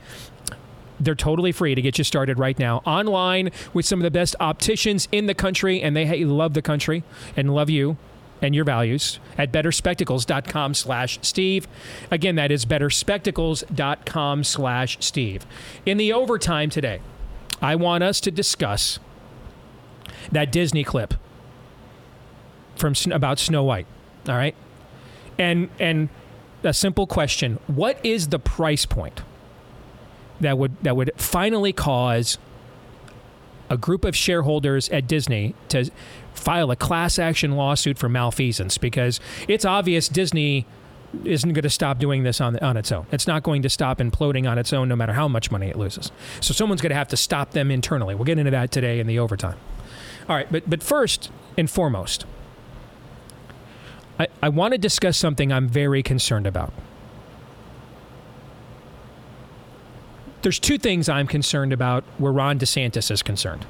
They're 1.00 1.14
totally 1.14 1.52
free 1.52 1.74
to 1.74 1.82
get 1.82 1.98
you 1.98 2.04
started 2.04 2.38
right 2.38 2.58
now. 2.58 2.78
Online 2.86 3.50
with 3.72 3.84
some 3.84 3.98
of 3.98 4.04
the 4.04 4.10
best 4.10 4.36
opticians 4.40 5.08
in 5.12 5.26
the 5.26 5.34
country, 5.34 5.80
and 5.82 5.96
they 5.96 6.24
love 6.24 6.54
the 6.54 6.62
country 6.62 7.02
and 7.36 7.54
love 7.54 7.70
you 7.70 7.96
and 8.42 8.54
your 8.54 8.64
values 8.64 9.20
at 9.38 9.52
betterspectacles.com 9.52 10.74
slash 10.74 11.18
steve. 11.22 11.66
Again 12.10 12.34
that 12.34 12.50
is 12.50 12.66
betterspectacles.com 12.66 14.44
slash 14.44 14.98
steve. 15.00 15.46
In 15.86 15.96
the 15.96 16.12
overtime 16.12 16.68
today 16.68 17.00
i 17.62 17.74
want 17.74 18.02
us 18.02 18.20
to 18.20 18.30
discuss 18.32 18.98
that 20.32 20.50
disney 20.50 20.82
clip 20.82 21.14
from 22.76 22.94
about 23.12 23.38
snow 23.38 23.62
white 23.62 23.86
all 24.28 24.36
right? 24.36 24.54
And 25.38 25.68
and 25.78 26.08
a 26.62 26.72
simple 26.72 27.06
question. 27.06 27.58
What 27.66 27.98
is 28.04 28.28
the 28.28 28.38
price 28.38 28.86
point 28.86 29.22
that 30.44 30.58
would 30.58 30.76
that 30.82 30.96
would 30.96 31.10
finally 31.16 31.72
cause 31.72 32.38
a 33.70 33.76
group 33.76 34.04
of 34.04 34.14
shareholders 34.14 34.88
at 34.90 35.06
Disney 35.06 35.54
to 35.68 35.90
file 36.34 36.70
a 36.70 36.76
class 36.76 37.18
action 37.18 37.52
lawsuit 37.52 37.98
for 37.98 38.08
malfeasance 38.08 38.78
because 38.78 39.20
it's 39.48 39.64
obvious 39.64 40.08
Disney 40.08 40.66
isn't 41.24 41.52
going 41.52 41.62
to 41.62 41.70
stop 41.70 41.98
doing 41.98 42.24
this 42.24 42.40
on 42.40 42.58
on 42.58 42.76
its 42.76 42.92
own. 42.92 43.06
It's 43.12 43.26
not 43.26 43.42
going 43.42 43.62
to 43.62 43.70
stop 43.70 43.98
imploding 43.98 44.48
on 44.50 44.58
its 44.58 44.72
own 44.72 44.88
no 44.88 44.96
matter 44.96 45.12
how 45.12 45.28
much 45.28 45.50
money 45.50 45.68
it 45.68 45.76
loses. 45.76 46.10
So 46.40 46.52
someone's 46.52 46.80
going 46.80 46.90
to 46.90 46.96
have 46.96 47.08
to 47.08 47.16
stop 47.16 47.52
them 47.52 47.70
internally. 47.70 48.14
We'll 48.14 48.24
get 48.24 48.38
into 48.38 48.50
that 48.50 48.70
today 48.70 49.00
in 49.00 49.06
the 49.06 49.18
overtime. 49.18 49.56
All 50.28 50.36
right, 50.36 50.50
but 50.50 50.68
but 50.68 50.82
first 50.82 51.30
and 51.56 51.70
foremost, 51.70 52.24
I, 54.18 54.28
I 54.42 54.48
want 54.48 54.72
to 54.72 54.78
discuss 54.78 55.16
something 55.16 55.52
I'm 55.52 55.68
very 55.68 56.02
concerned 56.02 56.46
about. 56.46 56.72
There's 60.44 60.58
two 60.58 60.76
things 60.76 61.08
I'm 61.08 61.26
concerned 61.26 61.72
about 61.72 62.04
where 62.18 62.30
Ron 62.30 62.58
DeSantis 62.58 63.10
is 63.10 63.22
concerned. 63.22 63.64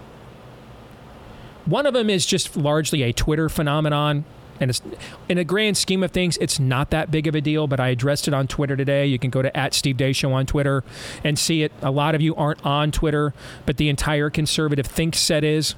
One 1.67 1.87
of 1.87 1.95
them 1.95 2.11
is 2.11 2.27
just 2.27 2.57
largely 2.57 3.05
a 3.05 3.13
Twitter 3.13 3.49
phenomenon. 3.49 4.25
And 4.59 4.71
it's 4.71 4.83
in 5.29 5.39
a 5.39 5.45
grand 5.45 5.77
scheme 5.77 6.03
of 6.03 6.11
things, 6.11 6.37
it's 6.39 6.59
not 6.59 6.91
that 6.91 7.13
big 7.13 7.29
of 7.29 7.37
a 7.37 7.41
deal, 7.41 7.69
but 7.69 7.79
I 7.79 7.91
addressed 7.91 8.27
it 8.27 8.35
on 8.35 8.49
Twitter 8.49 8.77
today. 8.77 9.07
You 9.07 9.21
can 9.21 9.31
go 9.31 9.41
to 9.41 9.57
at 9.57 9.73
Steve 9.73 9.97
Deace 9.97 10.17
Show 10.17 10.33
on 10.33 10.47
Twitter 10.47 10.83
and 11.23 11.39
see 11.39 11.63
it. 11.63 11.71
A 11.81 11.93
lot 11.93 12.17
of 12.17 12.21
you 12.21 12.35
aren't 12.35 12.65
on 12.67 12.91
Twitter, 12.91 13.35
but 13.67 13.77
the 13.77 13.89
entire 13.89 14.29
conservative 14.29 14.87
think 14.87 15.15
set 15.15 15.45
is. 15.45 15.77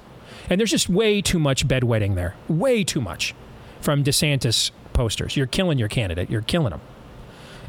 And 0.49 0.59
there's 0.59 0.71
just 0.71 0.89
way 0.89 1.21
too 1.21 1.37
much 1.37 1.67
bedwetting 1.67 2.15
there. 2.15 2.33
Way 2.47 2.83
too 2.83 3.01
much 3.01 3.35
from 3.81 4.03
DeSantis 4.03 4.71
posters. 4.93 5.37
You're 5.37 5.45
killing 5.45 5.77
your 5.77 5.89
candidate. 5.89 6.31
You're 6.31 6.41
killing 6.41 6.73
him. 6.73 6.81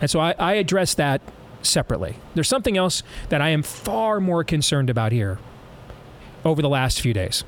And 0.00 0.10
so 0.10 0.18
I, 0.18 0.34
I 0.38 0.54
address 0.54 0.94
that 0.94 1.20
separately. 1.68 2.16
There's 2.34 2.48
something 2.48 2.76
else 2.76 3.02
that 3.28 3.40
I 3.40 3.50
am 3.50 3.62
far 3.62 4.20
more 4.20 4.44
concerned 4.44 4.90
about 4.90 5.12
here 5.12 5.38
over 6.44 6.62
the 6.62 6.68
last 6.68 7.00
few 7.00 7.12
days. 7.12 7.44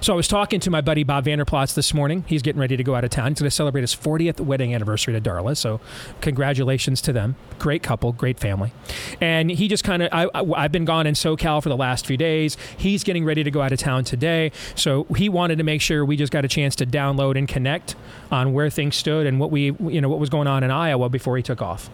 So 0.00 0.12
I 0.12 0.16
was 0.16 0.28
talking 0.28 0.60
to 0.60 0.70
my 0.70 0.80
buddy 0.80 1.04
Bob 1.04 1.24
Vander 1.24 1.44
Plaats 1.44 1.74
this 1.74 1.92
morning. 1.92 2.24
He's 2.26 2.42
getting 2.42 2.60
ready 2.60 2.76
to 2.76 2.84
go 2.84 2.94
out 2.94 3.04
of 3.04 3.10
town. 3.10 3.32
He's 3.32 3.40
going 3.40 3.50
to 3.50 3.54
celebrate 3.54 3.80
his 3.80 3.94
40th 3.94 4.40
wedding 4.40 4.74
anniversary 4.74 5.14
to 5.14 5.20
Darla. 5.20 5.56
So 5.56 5.80
congratulations 6.20 7.00
to 7.02 7.12
them. 7.12 7.36
Great 7.58 7.82
couple, 7.82 8.12
great 8.12 8.38
family. 8.38 8.72
And 9.20 9.50
he 9.50 9.68
just 9.68 9.84
kind 9.84 10.02
of, 10.02 10.10
I, 10.12 10.62
have 10.62 10.72
been 10.72 10.84
gone 10.84 11.06
in 11.06 11.14
SoCal 11.14 11.62
for 11.62 11.68
the 11.68 11.76
last 11.76 12.06
few 12.06 12.16
days. 12.16 12.56
He's 12.76 13.04
getting 13.04 13.24
ready 13.24 13.42
to 13.42 13.50
go 13.50 13.62
out 13.62 13.72
of 13.72 13.78
town 13.78 14.04
today. 14.04 14.52
So 14.74 15.04
he 15.16 15.28
wanted 15.28 15.58
to 15.58 15.64
make 15.64 15.80
sure 15.80 16.04
we 16.04 16.16
just 16.16 16.32
got 16.32 16.44
a 16.44 16.48
chance 16.48 16.76
to 16.76 16.86
download 16.86 17.36
and 17.36 17.48
connect 17.48 17.96
on 18.30 18.52
where 18.52 18.70
things 18.70 18.96
stood 18.96 19.26
and 19.26 19.40
what 19.40 19.50
we, 19.50 19.72
you 19.80 20.00
know, 20.00 20.08
what 20.08 20.18
was 20.18 20.30
going 20.30 20.46
on 20.46 20.62
in 20.62 20.70
Iowa 20.70 21.08
before 21.08 21.36
he 21.36 21.42
took 21.42 21.62
off. 21.62 21.90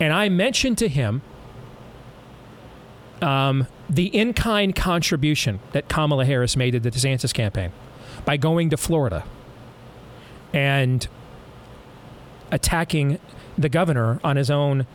And 0.00 0.12
I 0.14 0.30
mentioned 0.30 0.78
to 0.78 0.88
him 0.88 1.22
um, 3.20 3.66
the 3.88 4.06
in 4.06 4.32
kind 4.32 4.74
contribution 4.74 5.60
that 5.72 5.88
Kamala 5.88 6.24
Harris 6.24 6.56
made 6.56 6.72
to 6.72 6.80
the 6.80 6.90
DeSantis 6.90 7.34
campaign 7.34 7.70
by 8.24 8.38
going 8.38 8.70
to 8.70 8.76
Florida 8.76 9.24
and 10.52 11.06
attacking 12.50 13.20
the 13.56 13.68
governor 13.68 14.18
on 14.24 14.36
his 14.36 14.50
own 14.50 14.86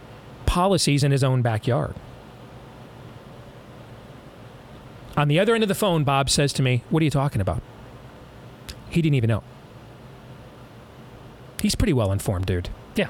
policies 0.46 1.04
in 1.04 1.12
his 1.12 1.24
own 1.24 1.42
backyard. 1.42 1.96
On 5.16 5.28
the 5.28 5.40
other 5.40 5.54
end 5.56 5.64
of 5.64 5.70
the 5.70 5.76
phone, 5.76 6.04
Bob 6.04 6.30
says 6.30 6.52
to 6.54 6.64
me, 6.64 6.84
What 6.90 7.02
are 7.02 7.06
you 7.06 7.12
talking 7.12 7.40
about? 7.40 7.62
He 8.90 9.02
didn't 9.02 9.16
even 9.16 9.30
know. 9.30 9.44
He's 11.62 11.76
pretty 11.76 11.94
well 11.94 12.12
informed, 12.12 12.48
dude. 12.48 12.70
Yeah. 12.96 13.08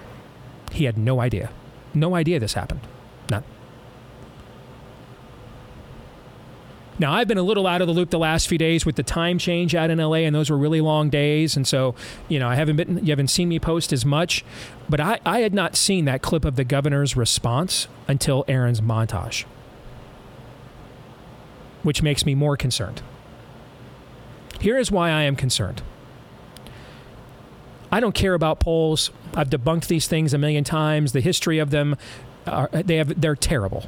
He 0.72 0.86
had 0.86 0.98
no 0.98 1.20
idea. 1.20 1.50
No 1.96 2.16
idea 2.16 2.40
this 2.40 2.54
happened. 2.54 2.82
None. 3.30 3.44
Now, 6.98 7.14
I've 7.14 7.28
been 7.28 7.38
a 7.38 7.44
little 7.44 7.68
out 7.68 7.82
of 7.82 7.88
the 7.88 7.94
loop 7.94 8.10
the 8.10 8.20
last 8.20 8.48
few 8.48 8.58
days 8.58 8.86
with 8.86 8.96
the 8.96 9.04
time 9.04 9.38
change 9.38 9.76
out 9.76 9.90
in 9.90 9.98
LA, 9.98 10.20
and 10.20 10.34
those 10.34 10.50
were 10.50 10.58
really 10.58 10.80
long 10.80 11.10
days. 11.10 11.58
And 11.58 11.68
so, 11.68 11.94
you 12.30 12.40
know, 12.40 12.48
I 12.48 12.56
haven't 12.56 12.78
been, 12.78 13.00
you 13.00 13.12
haven't 13.12 13.28
seen 13.28 13.50
me 13.50 13.60
post 13.60 13.92
as 13.92 14.06
much, 14.06 14.46
but 14.88 15.02
I, 15.02 15.20
I 15.26 15.40
had 15.40 15.54
not 15.54 15.76
seen 15.76 16.06
that 16.06 16.22
clip 16.22 16.46
of 16.46 16.56
the 16.56 16.64
governor's 16.64 17.18
response 17.18 17.90
until 18.08 18.46
Aaron's 18.48 18.80
montage, 18.80 19.44
which 21.84 22.02
makes 22.02 22.26
me 22.26 22.34
more 22.34 22.56
concerned. 22.56 23.02
Here 24.62 24.78
is 24.78 24.90
why 24.90 25.10
I 25.10 25.24
am 25.24 25.36
concerned. 25.36 25.82
I 27.92 28.00
don't 28.00 28.16
care 28.16 28.34
about 28.34 28.60
polls. 28.60 29.12
I've 29.36 29.50
debunked 29.50 29.88
these 29.88 30.08
things 30.08 30.34
a 30.34 30.38
million 30.38 30.64
times. 30.64 31.12
The 31.12 31.22
history 31.22 31.60
of 31.60 31.70
them, 31.70 31.98
are, 32.48 32.70
they 32.72 32.96
have, 32.98 33.20
they're 33.20 33.36
terrible. 33.36 33.86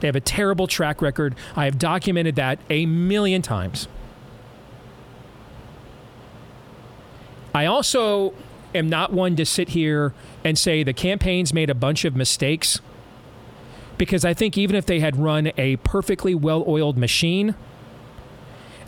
They 0.00 0.08
have 0.08 0.16
a 0.16 0.20
terrible 0.20 0.66
track 0.66 1.02
record. 1.02 1.34
I 1.56 1.64
have 1.64 1.78
documented 1.78 2.36
that 2.36 2.60
a 2.70 2.86
million 2.86 3.42
times. 3.42 3.88
I 7.54 7.66
also 7.66 8.34
am 8.74 8.88
not 8.88 9.12
one 9.12 9.34
to 9.36 9.44
sit 9.44 9.70
here 9.70 10.14
and 10.44 10.56
say 10.56 10.82
the 10.82 10.92
campaign's 10.92 11.52
made 11.52 11.70
a 11.70 11.74
bunch 11.74 12.04
of 12.04 12.14
mistakes 12.14 12.80
because 13.96 14.24
I 14.24 14.32
think 14.32 14.56
even 14.56 14.76
if 14.76 14.86
they 14.86 15.00
had 15.00 15.16
run 15.16 15.50
a 15.56 15.76
perfectly 15.76 16.34
well 16.34 16.64
oiled 16.68 16.96
machine, 16.96 17.56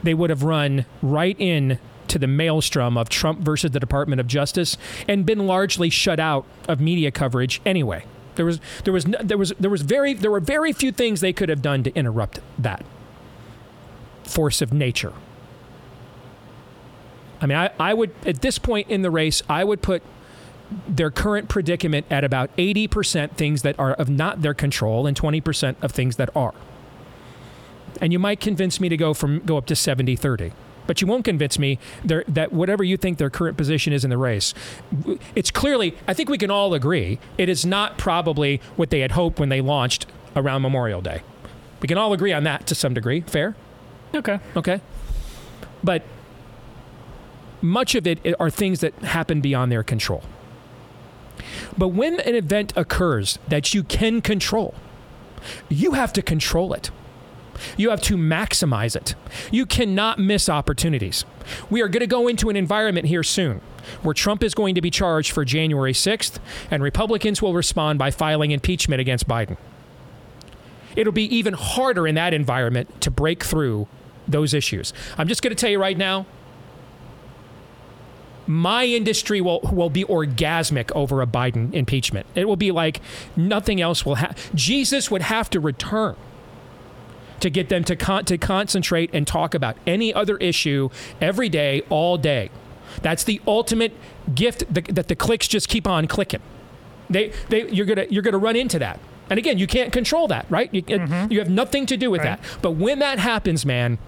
they 0.03 0.14
would 0.14 0.31
have 0.31 0.44
run 0.44 0.87
right 1.03 1.37
in 1.38 1.79
to 2.11 2.18
the 2.18 2.27
maelstrom 2.27 2.99
of 2.99 3.09
Trump 3.09 3.40
versus 3.40 3.70
the 3.70 3.81
Department 3.81 4.20
of 4.20 4.27
Justice 4.27 4.77
and 5.09 5.25
been 5.25 5.46
largely 5.46 5.90
shut 5.90 6.20
out 6.20 6.44
of 6.68 6.81
media 6.81 7.11
coverage 7.11 7.61
anyway. 7.64 8.05
There 8.35 8.46
was 8.46 8.61
there 8.85 8.92
was 8.92 9.05
there 9.05 9.38
was 9.38 9.53
there 9.59 9.70
was 9.70 9.83
very 9.83 10.14
there 10.14 10.31
were 10.31 10.40
very 10.40 10.73
few 10.73 10.92
things 10.92 11.20
they 11.20 11.33
could 11.33 11.49
have 11.49 11.62
done 11.62 11.83
to 11.85 11.94
interrupt 11.94 12.40
that 12.59 12.85
force 14.25 14.61
of 14.62 14.73
nature. 14.73 15.12
I 17.40 17.46
mean, 17.46 17.57
I, 17.57 17.70
I 17.79 17.94
would 17.94 18.12
at 18.27 18.40
this 18.42 18.59
point 18.59 18.88
in 18.88 19.03
the 19.03 19.11
race, 19.11 19.42
I 19.49 19.64
would 19.64 19.83
put 19.83 20.03
their 20.87 21.11
current 21.11 21.49
predicament 21.49 22.07
at 22.11 22.23
about 22.23 22.55
80% 22.57 23.33
things 23.33 23.62
that 23.62 23.77
are 23.79 23.92
of 23.94 24.09
not 24.09 24.42
their 24.42 24.55
control 24.55 25.07
and 25.07 25.20
20% 25.20 25.75
of 25.83 25.90
things 25.90 26.14
that 26.14 26.35
are. 26.37 26.55
And 28.01 28.12
you 28.12 28.20
might 28.20 28.38
convince 28.38 28.81
me 28.81 28.88
to 28.88 28.96
go 28.96 29.12
from 29.12 29.40
go 29.40 29.57
up 29.57 29.66
to 29.66 29.77
70 29.77 30.16
30 30.16 30.53
but 30.90 31.00
you 31.00 31.07
won't 31.07 31.24
convince 31.24 31.57
me 31.57 31.79
that 32.05 32.53
whatever 32.53 32.83
you 32.83 32.96
think 32.96 33.18
their 33.18 33.31
current 33.31 33.57
position 33.57 33.92
is 33.92 34.03
in 34.03 34.11
the 34.11 34.18
race, 34.18 34.55
it's 35.37 35.53
clearly, 35.53 35.96
I 36.09 36.14
think 36.14 36.29
we 36.29 36.37
can 36.37 36.50
all 36.50 36.74
agree, 36.74 37.20
it 37.38 37.48
is 37.48 37.64
not 37.64 37.96
probably 37.96 38.61
what 38.74 38.90
they 38.90 38.98
had 38.98 39.12
hoped 39.12 39.38
when 39.38 39.50
they 39.50 39.61
launched 39.61 40.09
around 40.35 40.62
Memorial 40.62 41.00
Day. 41.00 41.22
We 41.81 41.87
can 41.87 41.96
all 41.96 42.12
agree 42.12 42.33
on 42.33 42.42
that 42.42 42.66
to 42.66 42.74
some 42.74 42.92
degree. 42.92 43.20
Fair? 43.20 43.55
Okay. 44.16 44.40
Okay. 44.57 44.81
But 45.85 46.03
much 47.62 47.94
of 47.94 48.05
it 48.05 48.18
are 48.40 48.50
things 48.50 48.81
that 48.81 48.92
happen 48.94 49.40
beyond 49.40 49.70
their 49.70 49.85
control. 49.85 50.24
But 51.79 51.90
when 51.90 52.18
an 52.18 52.35
event 52.35 52.72
occurs 52.74 53.38
that 53.46 53.74
you 53.74 53.85
can 53.85 54.22
control, 54.22 54.74
you 55.68 55.92
have 55.92 56.12
to 56.14 56.20
control 56.20 56.72
it. 56.72 56.90
You 57.77 57.90
have 57.90 58.01
to 58.03 58.16
maximize 58.16 58.96
it. 58.96 59.14
You 59.51 59.66
cannot 59.66 60.18
miss 60.18 60.49
opportunities. 60.49 61.25
We 61.68 61.81
are 61.83 61.88
going 61.88 62.01
to 62.01 62.07
go 62.07 62.29
into 62.29 62.51
an 62.51 62.57
environment 62.57 63.07
here 63.07 63.23
soon 63.23 63.61
where 64.03 64.14
Trump 64.14 64.42
is 64.42 64.55
going 64.55 64.75
to 64.75 64.81
be 64.81 64.90
charged 64.90 65.33
for 65.33 65.44
January 65.44 65.92
6th, 65.92 66.38
and 66.70 66.83
Republicans 66.83 67.40
will 67.40 67.55
respond 67.55 67.99
by 67.99 68.11
filing 68.11 68.51
impeachment 68.51 69.01
against 69.01 69.27
Biden. 69.27 69.57
It'll 70.96 71.12
be 71.12 71.35
even 71.35 71.55
harder 71.55 72.07
in 72.07 72.14
that 72.16 72.35
environment 72.35 73.01
to 73.01 73.11
break 73.11 73.44
through 73.44 73.88
those 74.27 74.55
issues. 74.55 74.92
I'm 75.16 75.29
just 75.29 75.42
going 75.42 75.55
to 75.55 75.61
tell 75.61 75.70
you 75.70 75.81
right 75.81 75.96
now 75.96 76.27
my 78.46 78.85
industry 78.85 79.40
will 79.40 79.61
will 79.73 79.90
be 79.90 80.05
orgasmic 80.05 80.90
over 80.92 81.23
a 81.23 81.27
Biden 81.27 81.73
impeachment. 81.73 82.27
It 82.35 82.49
will 82.49 82.57
be 82.57 82.73
like 82.73 83.01
nothing 83.37 83.81
else 83.81 84.05
will 84.05 84.16
have. 84.16 84.37
Jesus 84.55 85.11
would 85.11 85.23
have 85.23 85.49
to 85.51 85.61
return 85.61 86.16
to 87.40 87.50
get 87.50 87.68
them 87.68 87.85
to, 87.85 87.96
con- 87.96 88.24
to 88.26 88.38
concentrate 88.38 89.11
and 89.12 89.26
talk 89.26 89.55
about 89.55 89.76
any 89.87 90.12
other 90.14 90.37
issue 90.38 90.88
every 91.20 91.48
day, 91.48 91.83
all 91.90 92.16
day. 92.16 92.50
That's 93.03 93.24
the 93.24 93.40
ultimate 93.46 93.92
gift 94.35 94.64
that, 94.72 94.87
that 94.94 95.09
the 95.09 95.16
clicks 95.16 95.46
just 95.48 95.68
keep 95.68 95.87
on 95.87 96.07
clicking. 96.07 96.42
They, 97.09 97.33
they, 97.48 97.68
you're 97.70 97.87
gonna, 97.87 98.07
you're 98.11 98.22
gonna 98.22 98.38
run 98.38 98.55
into 98.57 98.79
that 98.79 99.00
And 99.31 99.38
again, 99.38 99.59
you 99.59 99.66
can't 99.66 99.92
control 99.92 100.26
that, 100.29 100.44
right? 100.50 100.68
You, 100.74 100.83
mm-hmm. 100.83 101.33
you 101.33 101.38
have 101.38 101.48
nothing 101.48 101.87
to 101.87 101.96
do 101.96 102.11
with 102.11 102.20
Right. 102.22 102.40
that. 102.40 102.61
But 102.62 102.72
when 102.72 102.98
that 102.98 103.18
happens, 103.20 103.64
man, 103.64 103.98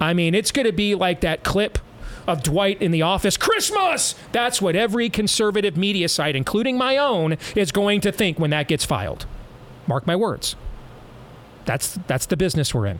I 0.00 0.12
mean, 0.14 0.34
it's 0.34 0.52
going 0.52 0.66
to 0.66 0.72
be 0.72 0.94
like 0.94 1.20
that 1.22 1.42
clip 1.44 1.78
of 2.26 2.42
Dwight 2.42 2.80
in 2.80 2.90
the 2.90 3.02
office 3.02 3.36
Christmas! 3.36 4.14
That's 4.32 4.60
what 4.62 4.76
every 4.76 5.08
conservative 5.10 5.76
media 5.76 6.08
site, 6.08 6.36
including 6.36 6.76
my 6.78 6.96
own, 6.98 7.36
is 7.56 7.72
going 7.72 8.00
to 8.02 8.12
think 8.12 8.38
when 8.38 8.50
that 8.50 8.68
gets 8.68 8.84
filed. 8.84 9.26
Mark 9.86 10.06
my 10.06 10.14
words. 10.14 10.56
That's, 11.70 12.00
that's 12.08 12.26
the 12.26 12.36
business 12.36 12.74
we're 12.74 12.86
in. 12.86 12.98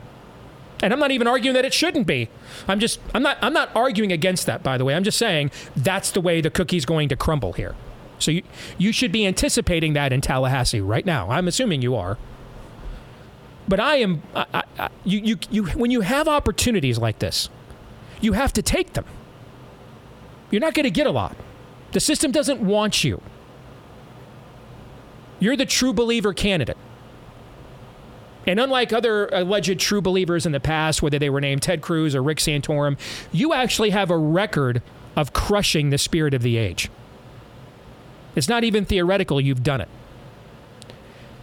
And 0.81 0.93
I'm 0.93 0.99
not 0.99 1.11
even 1.11 1.27
arguing 1.27 1.55
that 1.55 1.65
it 1.65 1.73
shouldn't 1.73 2.07
be. 2.07 2.29
I'm 2.69 2.79
just 2.79 3.01
I'm 3.13 3.21
not 3.21 3.37
I'm 3.41 3.51
not 3.51 3.69
arguing 3.75 4.13
against 4.13 4.45
that 4.45 4.63
by 4.63 4.77
the 4.77 4.85
way. 4.85 4.95
I'm 4.95 5.03
just 5.03 5.17
saying 5.17 5.51
that's 5.75 6.11
the 6.11 6.21
way 6.21 6.39
the 6.39 6.49
cookie's 6.49 6.85
going 6.85 7.09
to 7.09 7.17
crumble 7.17 7.51
here. 7.51 7.75
So 8.17 8.31
you 8.31 8.43
you 8.77 8.93
should 8.93 9.11
be 9.11 9.27
anticipating 9.27 9.91
that 9.93 10.13
in 10.13 10.21
Tallahassee 10.21 10.79
right 10.79 11.05
now. 11.05 11.29
I'm 11.29 11.49
assuming 11.49 11.81
you 11.81 11.95
are. 11.97 12.17
But 13.67 13.81
I 13.81 13.97
am 13.97 14.23
I, 14.33 14.63
I, 14.79 14.89
you, 15.03 15.19
you 15.19 15.37
you 15.51 15.65
when 15.65 15.91
you 15.91 16.01
have 16.01 16.29
opportunities 16.29 16.97
like 16.97 17.19
this, 17.19 17.49
you 18.21 18.31
have 18.33 18.53
to 18.53 18.61
take 18.61 18.93
them. 18.93 19.05
You're 20.49 20.61
not 20.61 20.73
going 20.73 20.85
to 20.85 20.91
get 20.91 21.05
a 21.05 21.11
lot. 21.11 21.35
The 21.91 21.99
system 21.99 22.31
doesn't 22.31 22.59
want 22.59 23.03
you. 23.03 23.21
You're 25.39 25.57
the 25.57 25.65
true 25.65 25.93
believer 25.93 26.33
candidate. 26.33 26.77
And 28.47 28.59
unlike 28.59 28.91
other 28.91 29.27
alleged 29.27 29.79
true 29.79 30.01
believers 30.01 30.45
in 30.45 30.51
the 30.51 30.59
past, 30.59 31.01
whether 31.01 31.19
they 31.19 31.29
were 31.29 31.41
named 31.41 31.61
Ted 31.61 31.81
Cruz 31.81 32.15
or 32.15 32.23
Rick 32.23 32.39
Santorum, 32.39 32.97
you 33.31 33.53
actually 33.53 33.91
have 33.91 34.09
a 34.09 34.17
record 34.17 34.81
of 35.15 35.33
crushing 35.33 35.89
the 35.89 35.97
spirit 35.97 36.33
of 36.33 36.41
the 36.41 36.57
age. 36.57 36.89
It's 38.35 38.47
not 38.47 38.63
even 38.63 38.85
theoretical, 38.85 39.39
you've 39.41 39.63
done 39.63 39.81
it. 39.81 39.89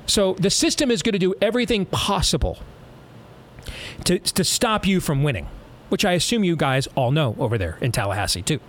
So 0.06 0.34
the 0.34 0.50
system 0.50 0.90
is 0.90 1.02
going 1.02 1.12
to 1.12 1.18
do 1.18 1.34
everything 1.40 1.84
possible 1.86 2.58
to, 4.04 4.18
to 4.18 4.42
stop 4.42 4.86
you 4.86 5.00
from 5.00 5.22
winning, 5.22 5.48
which 5.90 6.04
I 6.04 6.12
assume 6.12 6.44
you 6.44 6.56
guys 6.56 6.88
all 6.94 7.10
know 7.10 7.36
over 7.38 7.58
there 7.58 7.76
in 7.80 7.92
Tallahassee, 7.92 8.42
too. 8.42 8.60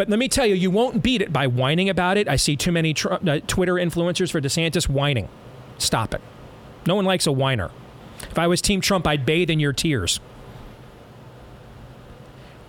But 0.00 0.08
let 0.08 0.18
me 0.18 0.28
tell 0.28 0.46
you, 0.46 0.54
you 0.54 0.70
won't 0.70 1.02
beat 1.02 1.20
it 1.20 1.30
by 1.30 1.46
whining 1.46 1.90
about 1.90 2.16
it. 2.16 2.26
I 2.26 2.36
see 2.36 2.56
too 2.56 2.72
many 2.72 2.94
tr- 2.94 3.12
uh, 3.12 3.40
Twitter 3.46 3.74
influencers 3.74 4.30
for 4.30 4.40
DeSantis 4.40 4.88
whining. 4.88 5.28
Stop 5.76 6.14
it. 6.14 6.22
No 6.86 6.94
one 6.94 7.04
likes 7.04 7.26
a 7.26 7.32
whiner. 7.32 7.70
If 8.22 8.38
I 8.38 8.46
was 8.46 8.62
Team 8.62 8.80
Trump, 8.80 9.06
I'd 9.06 9.26
bathe 9.26 9.50
in 9.50 9.60
your 9.60 9.74
tears. 9.74 10.18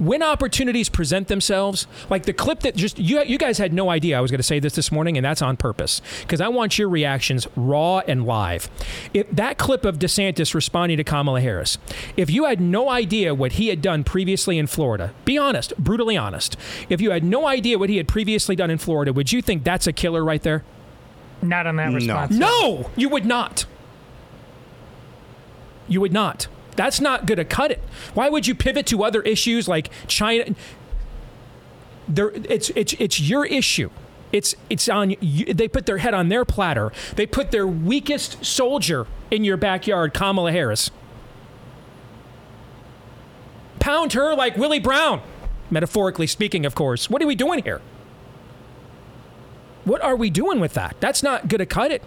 When 0.02 0.24
opportunities 0.24 0.90
present 0.90 1.28
themselves, 1.28 1.86
like 2.10 2.24
the 2.24 2.34
clip 2.34 2.62
that 2.62 2.76
just 2.76 2.98
you, 2.98 3.22
you 3.22 3.38
guys 3.38 3.60
had 3.60 3.72
no 3.72 3.92
idea 3.92 4.18
I 4.18 4.22
was 4.22 4.32
going 4.32 4.40
to 4.40 4.44
say 4.44 4.58
this 4.60 4.74
this 4.74 4.92
morning, 4.92 5.16
and 5.16 5.24
that's 5.24 5.44
on 5.44 5.58
purpose 5.58 6.02
because 6.22 6.42
I 6.42 6.48
want 6.48 6.80
your 6.80 6.90
reactions 6.90 7.48
raw 7.56 8.00
and 8.08 8.26
live. 8.26 8.68
If 9.14 9.30
that 9.30 9.60
clip 9.60 9.86
of 9.86 10.00
DeSantis 10.00 10.56
responding 10.56 10.98
to 10.98 11.04
Kamala 11.04 11.40
Harris, 11.40 11.78
if 12.18 12.32
you 12.32 12.46
had 12.46 12.60
no 12.60 12.90
idea 12.90 13.36
what 13.36 13.52
he 13.54 13.68
had 13.68 13.80
done 13.80 14.04
previously 14.04 14.58
in 14.58 14.66
Florida, 14.66 15.14
be 15.24 15.38
honest, 15.38 15.78
brutally 15.78 16.18
honest. 16.18 16.58
If 16.90 17.00
you 17.00 17.12
had 17.12 17.24
no 17.24 17.46
idea 17.46 17.78
what 17.78 17.90
he 17.90 17.98
had 17.98 18.08
previously 18.08 18.56
done 18.56 18.72
in 18.72 18.80
Florida, 18.80 19.14
would 19.14 19.32
you 19.32 19.40
think 19.40 19.64
that's 19.64 19.86
a 19.86 19.94
killer 19.94 20.26
right 20.26 20.42
there? 20.42 20.64
Not 21.44 21.68
on 21.68 21.76
that 21.76 21.90
No. 21.90 21.96
response. 21.96 22.36
No, 22.36 22.90
you 22.96 23.08
would 23.10 23.28
not. 23.28 23.66
You 25.88 26.02
would 26.02 26.12
not. 26.14 26.48
That's 26.76 27.02
not 27.02 27.26
going 27.26 27.38
to 27.38 27.46
cut 27.46 27.72
it. 27.72 27.82
Why 28.14 28.30
would 28.30 28.48
you 28.48 28.56
pivot 28.56 28.86
to 28.88 29.04
other 29.04 29.22
issues 29.22 29.68
like 29.68 29.90
China? 30.08 30.56
There, 32.08 32.32
it's 32.32 32.70
it's 32.72 32.94
it's 32.94 33.20
your 33.20 33.46
issue. 33.46 33.90
It's 34.32 34.56
it's 34.70 34.88
on. 34.88 35.16
They 35.22 35.68
put 35.68 35.86
their 35.86 35.98
head 35.98 36.14
on 36.14 36.30
their 36.30 36.46
platter. 36.46 36.92
They 37.16 37.26
put 37.26 37.52
their 37.52 37.68
weakest 37.68 38.46
soldier 38.46 39.06
in 39.30 39.44
your 39.44 39.58
backyard, 39.58 40.14
Kamala 40.14 40.52
Harris. 40.52 40.92
Pound 43.80 44.14
her 44.14 44.36
like 44.36 44.58
Willie 44.58 44.80
Brown, 44.80 45.22
metaphorically 45.70 46.28
speaking, 46.28 46.66
of 46.66 46.76
course. 46.76 47.10
What 47.10 47.22
are 47.22 47.28
we 47.28 47.36
doing 47.36 47.64
here? 47.64 47.82
What 49.84 50.02
are 50.02 50.16
we 50.16 50.30
doing 50.30 50.60
with 50.60 50.76
that? 50.76 50.96
That's 51.00 51.24
not 51.24 51.48
going 51.48 51.60
to 51.60 51.66
cut 51.66 51.92
it. 51.92 52.04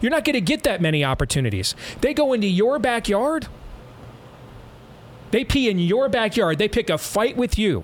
You're 0.00 0.10
not 0.10 0.24
going 0.24 0.34
to 0.34 0.40
get 0.40 0.62
that 0.62 0.80
many 0.80 1.04
opportunities. 1.04 1.74
They 2.00 2.14
go 2.14 2.32
into 2.32 2.46
your 2.46 2.78
backyard. 2.78 3.48
They 5.34 5.44
pee 5.44 5.68
in 5.68 5.80
your 5.80 6.08
backyard. 6.08 6.58
They 6.58 6.68
pick 6.68 6.88
a 6.88 6.96
fight 6.96 7.36
with 7.36 7.58
you. 7.58 7.82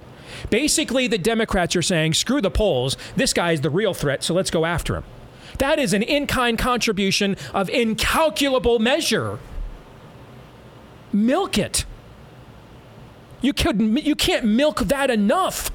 Basically, 0.51 1.09
the 1.09 1.19
Democrats 1.19 1.75
are 1.75 1.83
saying, 1.83 2.15
screw 2.15 2.41
the 2.41 2.49
polls. 2.49 2.97
This 3.17 3.33
guy's 3.33 3.61
the 3.61 3.71
real 3.71 3.93
threat, 3.93 4.23
so 4.23 4.35
let's 4.35 4.53
go 4.53 4.65
after 4.65 4.95
him. 4.95 5.03
That 5.59 5.81
is 5.81 5.93
an 5.93 6.05
in 6.05 6.29
kind 6.29 6.57
contribution 6.57 7.37
of 7.53 7.69
incalculable 7.69 8.79
measure. 8.79 9.41
Milk 11.13 11.59
it. 11.59 11.85
You, 13.41 13.53
could, 13.53 13.81
you 13.81 14.15
can't 14.15 14.45
milk 14.45 14.83
that 14.83 15.11
enough. 15.11 15.73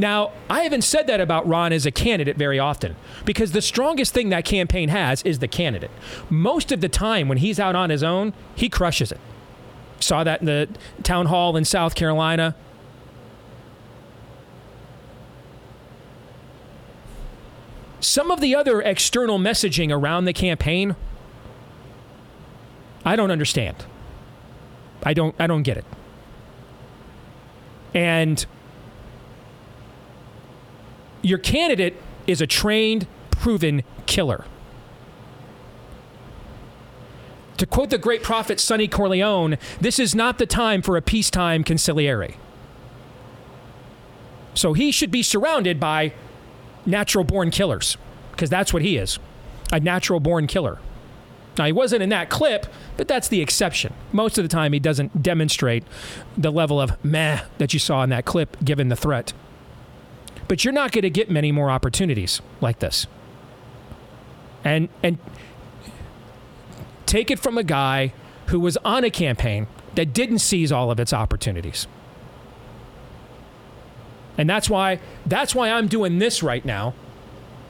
Now, 0.00 0.30
I 0.48 0.62
haven't 0.62 0.82
said 0.82 1.08
that 1.08 1.20
about 1.20 1.46
Ron 1.46 1.72
as 1.72 1.84
a 1.84 1.90
candidate 1.90 2.36
very 2.36 2.60
often 2.60 2.94
because 3.24 3.50
the 3.50 3.60
strongest 3.60 4.14
thing 4.14 4.28
that 4.28 4.44
campaign 4.44 4.90
has 4.90 5.22
is 5.24 5.40
the 5.40 5.48
candidate. 5.48 5.90
Most 6.30 6.70
of 6.70 6.80
the 6.80 6.88
time, 6.88 7.28
when 7.28 7.38
he's 7.38 7.58
out 7.58 7.74
on 7.74 7.90
his 7.90 8.04
own, 8.04 8.32
he 8.54 8.68
crushes 8.68 9.10
it. 9.10 9.18
Saw 9.98 10.22
that 10.22 10.38
in 10.38 10.46
the 10.46 10.68
town 11.02 11.26
hall 11.26 11.56
in 11.56 11.64
South 11.64 11.96
Carolina. 11.96 12.54
Some 17.98 18.30
of 18.30 18.40
the 18.40 18.54
other 18.54 18.80
external 18.80 19.40
messaging 19.40 19.92
around 19.92 20.26
the 20.26 20.32
campaign, 20.32 20.94
I 23.04 23.16
don't 23.16 23.32
understand. 23.32 23.84
I 25.02 25.12
don't 25.12 25.34
I 25.40 25.48
don't 25.48 25.64
get 25.64 25.76
it. 25.76 25.84
And 27.92 28.46
your 31.22 31.38
candidate 31.38 31.96
is 32.26 32.40
a 32.40 32.46
trained, 32.46 33.06
proven 33.30 33.82
killer. 34.06 34.44
To 37.56 37.66
quote 37.66 37.90
the 37.90 37.98
great 37.98 38.22
prophet 38.22 38.60
Sonny 38.60 38.86
Corleone, 38.86 39.58
this 39.80 39.98
is 39.98 40.14
not 40.14 40.38
the 40.38 40.46
time 40.46 40.80
for 40.80 40.96
a 40.96 41.02
peacetime 41.02 41.64
consigliere. 41.64 42.36
So 44.54 44.72
he 44.72 44.92
should 44.92 45.10
be 45.10 45.22
surrounded 45.22 45.80
by 45.80 46.12
natural 46.86 47.24
born 47.24 47.50
killers, 47.50 47.96
because 48.30 48.48
that's 48.48 48.72
what 48.72 48.82
he 48.82 48.96
is 48.96 49.18
a 49.70 49.78
natural 49.78 50.18
born 50.18 50.46
killer. 50.46 50.78
Now, 51.58 51.66
he 51.66 51.72
wasn't 51.72 52.02
in 52.02 52.08
that 52.10 52.30
clip, 52.30 52.66
but 52.96 53.08
that's 53.08 53.28
the 53.28 53.40
exception. 53.42 53.92
Most 54.12 54.38
of 54.38 54.44
the 54.44 54.48
time, 54.48 54.72
he 54.72 54.78
doesn't 54.78 55.22
demonstrate 55.22 55.84
the 56.36 56.52
level 56.52 56.80
of 56.80 57.04
meh 57.04 57.42
that 57.58 57.74
you 57.74 57.80
saw 57.80 58.02
in 58.04 58.10
that 58.10 58.24
clip 58.24 58.56
given 58.64 58.88
the 58.88 58.96
threat. 58.96 59.32
But 60.48 60.64
you're 60.64 60.72
not 60.72 60.92
going 60.92 61.02
to 61.02 61.10
get 61.10 61.30
many 61.30 61.52
more 61.52 61.70
opportunities 61.70 62.40
like 62.60 62.78
this. 62.78 63.06
And, 64.64 64.88
and 65.02 65.18
take 67.06 67.30
it 67.30 67.38
from 67.38 67.56
a 67.58 67.62
guy 67.62 68.12
who 68.46 68.58
was 68.58 68.76
on 68.78 69.04
a 69.04 69.10
campaign 69.10 69.66
that 69.94 70.12
didn't 70.12 70.38
seize 70.38 70.72
all 70.72 70.90
of 70.90 70.98
its 70.98 71.12
opportunities. 71.12 71.86
And 74.38 74.48
that's 74.48 74.70
why 74.70 75.00
that's 75.26 75.54
why 75.54 75.70
I'm 75.70 75.88
doing 75.88 76.20
this 76.20 76.42
right 76.42 76.64
now 76.64 76.94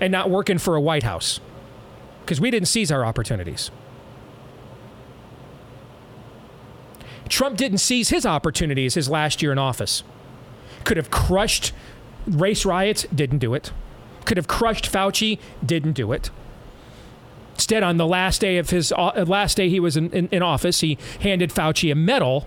and 0.01 0.13
not 0.13 0.29
working 0.29 0.59
for 0.59 0.77
a 0.77 0.81
White 0.81 1.03
House. 1.03 1.41
Because 2.21 2.41
we 2.41 2.51
didn't 2.51 2.69
seize 2.69 2.93
our 2.93 3.05
opportunities. 3.05 3.71
Trump 7.29 7.57
didn't 7.57 7.79
seize 7.79 8.11
his 8.11 8.27
opportunities 8.27 8.95
his 8.95 9.09
last 9.09 9.43
year 9.43 9.53
in 9.53 9.59
office. 9.59 10.03
Could 10.85 10.97
have 10.97 11.11
crushed 11.11 11.73
race 12.29 12.65
riots, 12.65 13.07
didn't 13.15 13.39
do 13.39 13.55
it. 13.55 13.73
Could 14.25 14.37
have 14.37 14.49
crushed 14.49 14.91
Fauci, 14.91 15.39
didn't 15.65 15.93
do 15.93 16.13
it. 16.13 16.31
Instead, 17.55 17.83
on 17.83 17.97
the 17.97 18.07
last 18.07 18.41
day 18.41 18.59
of 18.59 18.71
his 18.71 18.93
uh, 18.93 19.25
last 19.27 19.57
day 19.57 19.69
he 19.69 19.81
was 19.81 19.97
in, 19.97 20.11
in, 20.13 20.29
in 20.29 20.43
office, 20.43 20.81
he 20.81 20.97
handed 21.21 21.51
Fauci 21.51 21.91
a 21.91 21.95
medal 21.95 22.47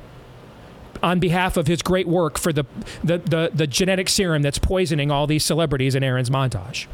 on 1.03 1.19
behalf 1.19 1.57
of 1.57 1.67
his 1.67 1.81
great 1.81 2.07
work 2.07 2.37
for 2.37 2.53
the, 2.53 2.63
the, 3.03 3.17
the, 3.17 3.51
the 3.53 3.67
genetic 3.67 4.07
serum 4.07 4.41
that's 4.41 4.59
poisoning 4.59 5.11
all 5.11 5.27
these 5.27 5.43
celebrities 5.43 5.95
in 5.95 6.03
Aaron's 6.03 6.29
montage. 6.29 6.87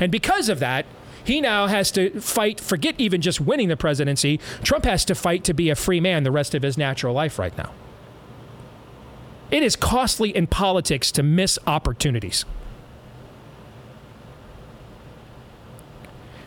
And 0.00 0.10
because 0.10 0.48
of 0.48 0.58
that, 0.58 0.84
he 1.24 1.40
now 1.40 1.66
has 1.66 1.90
to 1.92 2.20
fight, 2.20 2.60
forget 2.60 2.94
even 2.98 3.20
just 3.20 3.40
winning 3.40 3.68
the 3.68 3.76
presidency. 3.76 4.38
Trump 4.62 4.84
has 4.84 5.04
to 5.06 5.14
fight 5.14 5.44
to 5.44 5.54
be 5.54 5.70
a 5.70 5.74
free 5.74 6.00
man 6.00 6.24
the 6.24 6.30
rest 6.30 6.54
of 6.54 6.62
his 6.62 6.76
natural 6.76 7.14
life 7.14 7.38
right 7.38 7.56
now. 7.56 7.72
It 9.50 9.62
is 9.62 9.76
costly 9.76 10.34
in 10.34 10.46
politics 10.46 11.12
to 11.12 11.22
miss 11.22 11.58
opportunities. 11.66 12.44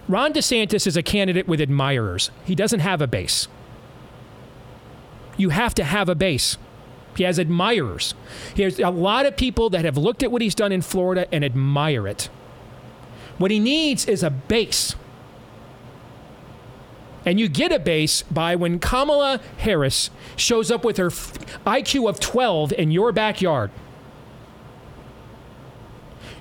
Ron 0.07 0.33
DeSantis 0.33 0.87
is 0.87 0.95
a 0.95 1.03
candidate 1.03 1.47
with 1.47 1.59
admirers. 1.59 2.31
He 2.45 2.55
doesn't 2.55 2.79
have 2.79 3.01
a 3.01 3.07
base. 3.07 3.47
You 5.35 5.49
have 5.49 5.75
to 5.75 5.83
have 5.83 6.09
a 6.09 6.15
base. 6.15 6.57
He 7.15 7.23
has 7.23 7.39
admirers. 7.39 8.13
He 8.55 8.63
has 8.63 8.79
a 8.79 8.89
lot 8.89 9.25
of 9.25 9.35
people 9.35 9.69
that 9.71 9.83
have 9.85 9.97
looked 9.97 10.23
at 10.23 10.31
what 10.31 10.41
he's 10.41 10.55
done 10.55 10.71
in 10.71 10.81
Florida 10.81 11.27
and 11.31 11.43
admire 11.43 12.07
it. 12.07 12.29
What 13.37 13.51
he 13.51 13.59
needs 13.59 14.05
is 14.05 14.23
a 14.23 14.29
base. 14.29 14.95
And 17.27 17.41
you 17.41 17.49
get 17.49 17.73
a 17.73 17.79
base 17.79 18.21
by 18.21 18.55
when 18.55 18.79
Kamala 18.79 19.41
Harris 19.57 20.11
shows 20.37 20.71
up 20.71 20.85
with 20.85 20.95
her 20.95 21.09
IQ 21.09 22.07
of 22.07 22.21
12 22.21 22.71
in 22.71 22.89
your 22.89 23.11
backyard. 23.11 23.69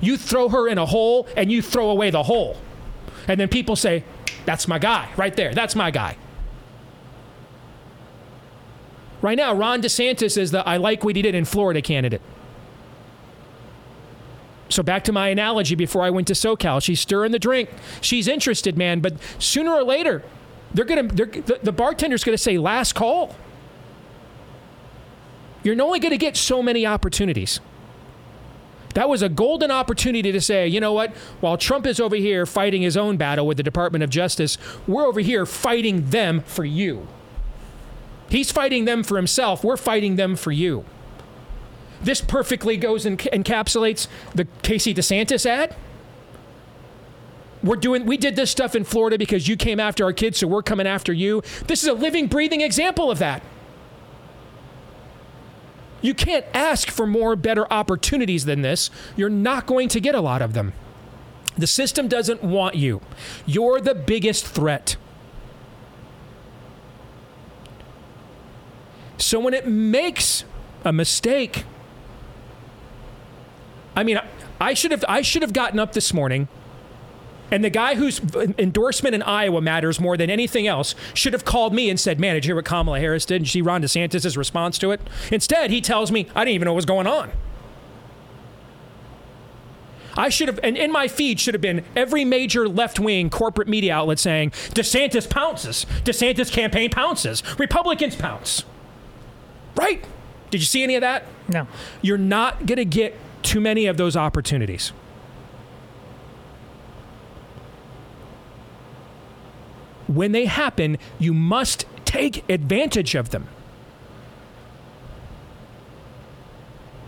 You 0.01 0.16
throw 0.16 0.49
her 0.49 0.68
in 0.68 0.79
a 0.79 0.87
hole 0.87 1.27
and 1.37 1.51
you 1.51 1.61
throw 1.61 1.90
away 1.90 2.11
the 2.11 2.22
hole. 2.22 2.57
And 3.27 3.40
then 3.40 3.49
people 3.49 3.75
say, 3.75 4.05
That's 4.44 4.68
my 4.68 4.79
guy 4.79 5.09
right 5.16 5.35
there. 5.35 5.53
That's 5.53 5.75
my 5.75 5.90
guy. 5.90 6.16
Right 9.20 9.37
now, 9.37 9.55
Ron 9.55 9.83
DeSantis 9.83 10.38
is 10.38 10.53
the 10.53 10.64
I 10.68 10.77
like 10.77 11.03
what 11.03 11.16
he 11.16 11.22
did 11.22 11.35
in 11.35 11.46
Florida 11.46 11.83
candidate. 11.83 12.22
So 14.68 14.85
back 14.85 15.03
to 15.05 15.12
my 15.12 15.31
analogy 15.31 15.75
before 15.75 16.05
I 16.05 16.11
went 16.11 16.29
to 16.29 16.35
SoCal. 16.35 16.81
She's 16.81 17.01
stirring 17.01 17.33
the 17.33 17.40
drink. 17.40 17.70
She's 18.01 18.29
interested, 18.29 18.79
man. 18.79 19.01
But 19.01 19.14
sooner 19.40 19.72
or 19.72 19.83
later, 19.83 20.22
they're 20.74 20.85
gonna. 20.85 21.05
They're, 21.05 21.26
the, 21.26 21.61
the 21.62 21.72
bartender's 21.72 22.24
gonna 22.24 22.38
say 22.38 22.59
last 22.59 22.94
call. 22.94 23.35
You're 25.62 25.81
only 25.81 26.00
gonna 26.00 26.16
get 26.16 26.37
so 26.37 26.62
many 26.62 26.87
opportunities. 26.87 27.61
That 28.94 29.11
was 29.11 29.20
a 29.20 29.29
golden 29.29 29.70
opportunity 29.70 30.33
to 30.33 30.40
say, 30.40 30.66
you 30.66 30.81
know 30.81 30.94
what? 30.94 31.14
While 31.40 31.59
Trump 31.59 31.87
is 31.87 32.00
over 32.00 32.16
here 32.16 32.46
fighting 32.46 32.81
his 32.81 32.96
own 32.96 33.18
battle 33.18 33.46
with 33.46 33.59
the 33.59 33.62
Department 33.62 34.02
of 34.02 34.09
Justice, 34.09 34.57
we're 34.87 35.05
over 35.05 35.20
here 35.20 35.44
fighting 35.44 36.09
them 36.09 36.40
for 36.40 36.64
you. 36.64 37.07
He's 38.31 38.50
fighting 38.50 38.87
them 38.87 39.02
for 39.02 39.16
himself. 39.16 39.62
We're 39.62 39.76
fighting 39.76 40.16
them 40.16 40.35
for 40.35 40.50
you. 40.50 40.87
This 42.02 42.22
perfectly 42.22 42.79
goes 42.79 43.05
and 43.05 43.18
encapsulates 43.18 44.09
the 44.35 44.46
Casey 44.62 44.94
DeSantis 44.94 45.44
ad. 45.44 45.76
We're 47.66 47.76
doing 47.76 48.07
we 48.07 48.16
did 48.16 48.37
this 48.37 48.50
stuff 48.50 48.76
in 48.76 48.85
Florida 48.85 49.18
because 49.18 49.48
you 49.48 49.57
came 49.57 49.81
after 49.81 50.05
our 50.05 50.12
kids, 50.12 50.38
so 50.38 50.46
we're 50.46 50.62
coming 50.62 50.87
after 50.87 51.12
you. 51.12 51.42
This 51.66 51.83
is 51.83 51.88
a 51.88 51.92
living, 51.92 52.29
breathing 52.29 52.61
example 52.61 53.11
of 53.11 53.18
that. 53.18 53.42
You 56.00 56.14
can't 56.14 56.44
ask 56.55 56.90
for 56.90 57.07
more 57.07 57.35
better 57.35 57.70
opportunities 57.72 58.44
than 58.44 58.62
this. 58.62 58.90
You're 59.16 59.29
not 59.29 59.66
going 59.66 59.88
to 59.88 60.00
get 60.00 60.14
a 60.14 60.20
lot 60.20 60.42
of 60.42 60.52
them. 60.52 60.72
The 61.59 61.66
system 61.66 62.07
doesn't 62.07 62.44
want 62.44 62.76
you. 62.76 63.00
You're 63.46 63.81
the 63.81 63.94
biggest 63.94 64.46
threat. 64.46 64.96
So 69.18 69.40
when 69.40 69.55
it 69.55 69.66
makes 69.66 70.44
a 70.85 70.92
mistake, 70.92 71.64
I 73.96 74.05
mean, 74.05 74.20
I 74.61 74.74
should 74.74 74.92
have 74.92 75.05
I 75.09 75.22
should 75.22 75.42
have 75.42 75.52
gotten 75.52 75.81
up 75.81 75.94
this 75.94 76.14
morning 76.14 76.48
and 77.50 77.64
the 77.64 77.70
guy 77.70 77.94
whose 77.94 78.20
endorsement 78.59 79.14
in 79.14 79.22
Iowa 79.22 79.61
matters 79.61 80.00
more 80.00 80.16
than 80.16 80.30
anything 80.30 80.66
else 80.66 80.94
should 81.14 81.32
have 81.32 81.44
called 81.44 81.72
me 81.72 81.88
and 81.88 81.98
said, 81.98 82.18
Man, 82.18 82.35
did 82.35 82.44
you 82.44 82.50
hear 82.50 82.56
what 82.56 82.64
Kamala 82.64 82.98
Harris 82.98 83.24
did? 83.24 83.37
And 83.37 83.48
see 83.48 83.62
Ron 83.62 83.82
DeSantis' 83.82 84.37
response 84.37 84.78
to 84.78 84.90
it? 84.90 85.00
Instead, 85.30 85.70
he 85.70 85.80
tells 85.80 86.11
me, 86.11 86.28
I 86.35 86.44
didn't 86.44 86.56
even 86.56 86.66
know 86.66 86.72
what 86.72 86.76
was 86.76 86.87
going 86.87 87.06
on. 87.06 87.30
I 90.16 90.30
should 90.30 90.48
have, 90.48 90.59
and 90.62 90.76
in 90.76 90.90
my 90.90 91.09
feed 91.09 91.38
should 91.38 91.54
have 91.54 91.61
been 91.61 91.85
every 91.94 92.24
major 92.24 92.68
left 92.68 92.98
wing 92.98 93.28
corporate 93.28 93.68
media 93.68 93.94
outlet 93.94 94.18
saying, 94.18 94.50
DeSantis 94.50 95.28
pounces. 95.28 95.85
DeSantis 96.04 96.50
campaign 96.50 96.90
pounces. 96.90 97.42
Republicans 97.59 98.16
pounce. 98.16 98.64
Right? 99.76 100.04
Did 100.50 100.62
you 100.62 100.66
see 100.66 100.82
any 100.82 100.94
of 100.94 101.02
that? 101.02 101.24
No. 101.48 101.68
You're 102.00 102.16
not 102.16 102.64
going 102.64 102.78
to 102.78 102.85
get 102.85 103.14
too 103.42 103.61
many 103.61 103.87
of 103.87 103.98
those 103.98 104.16
opportunities. 104.16 104.92
When 110.07 110.33
they 110.33 110.47
happen, 110.47 110.99
you 111.19 111.35
must 111.35 111.87
take 112.05 112.49
advantage 112.51 113.14
of 113.14 113.31
them. 113.31 113.49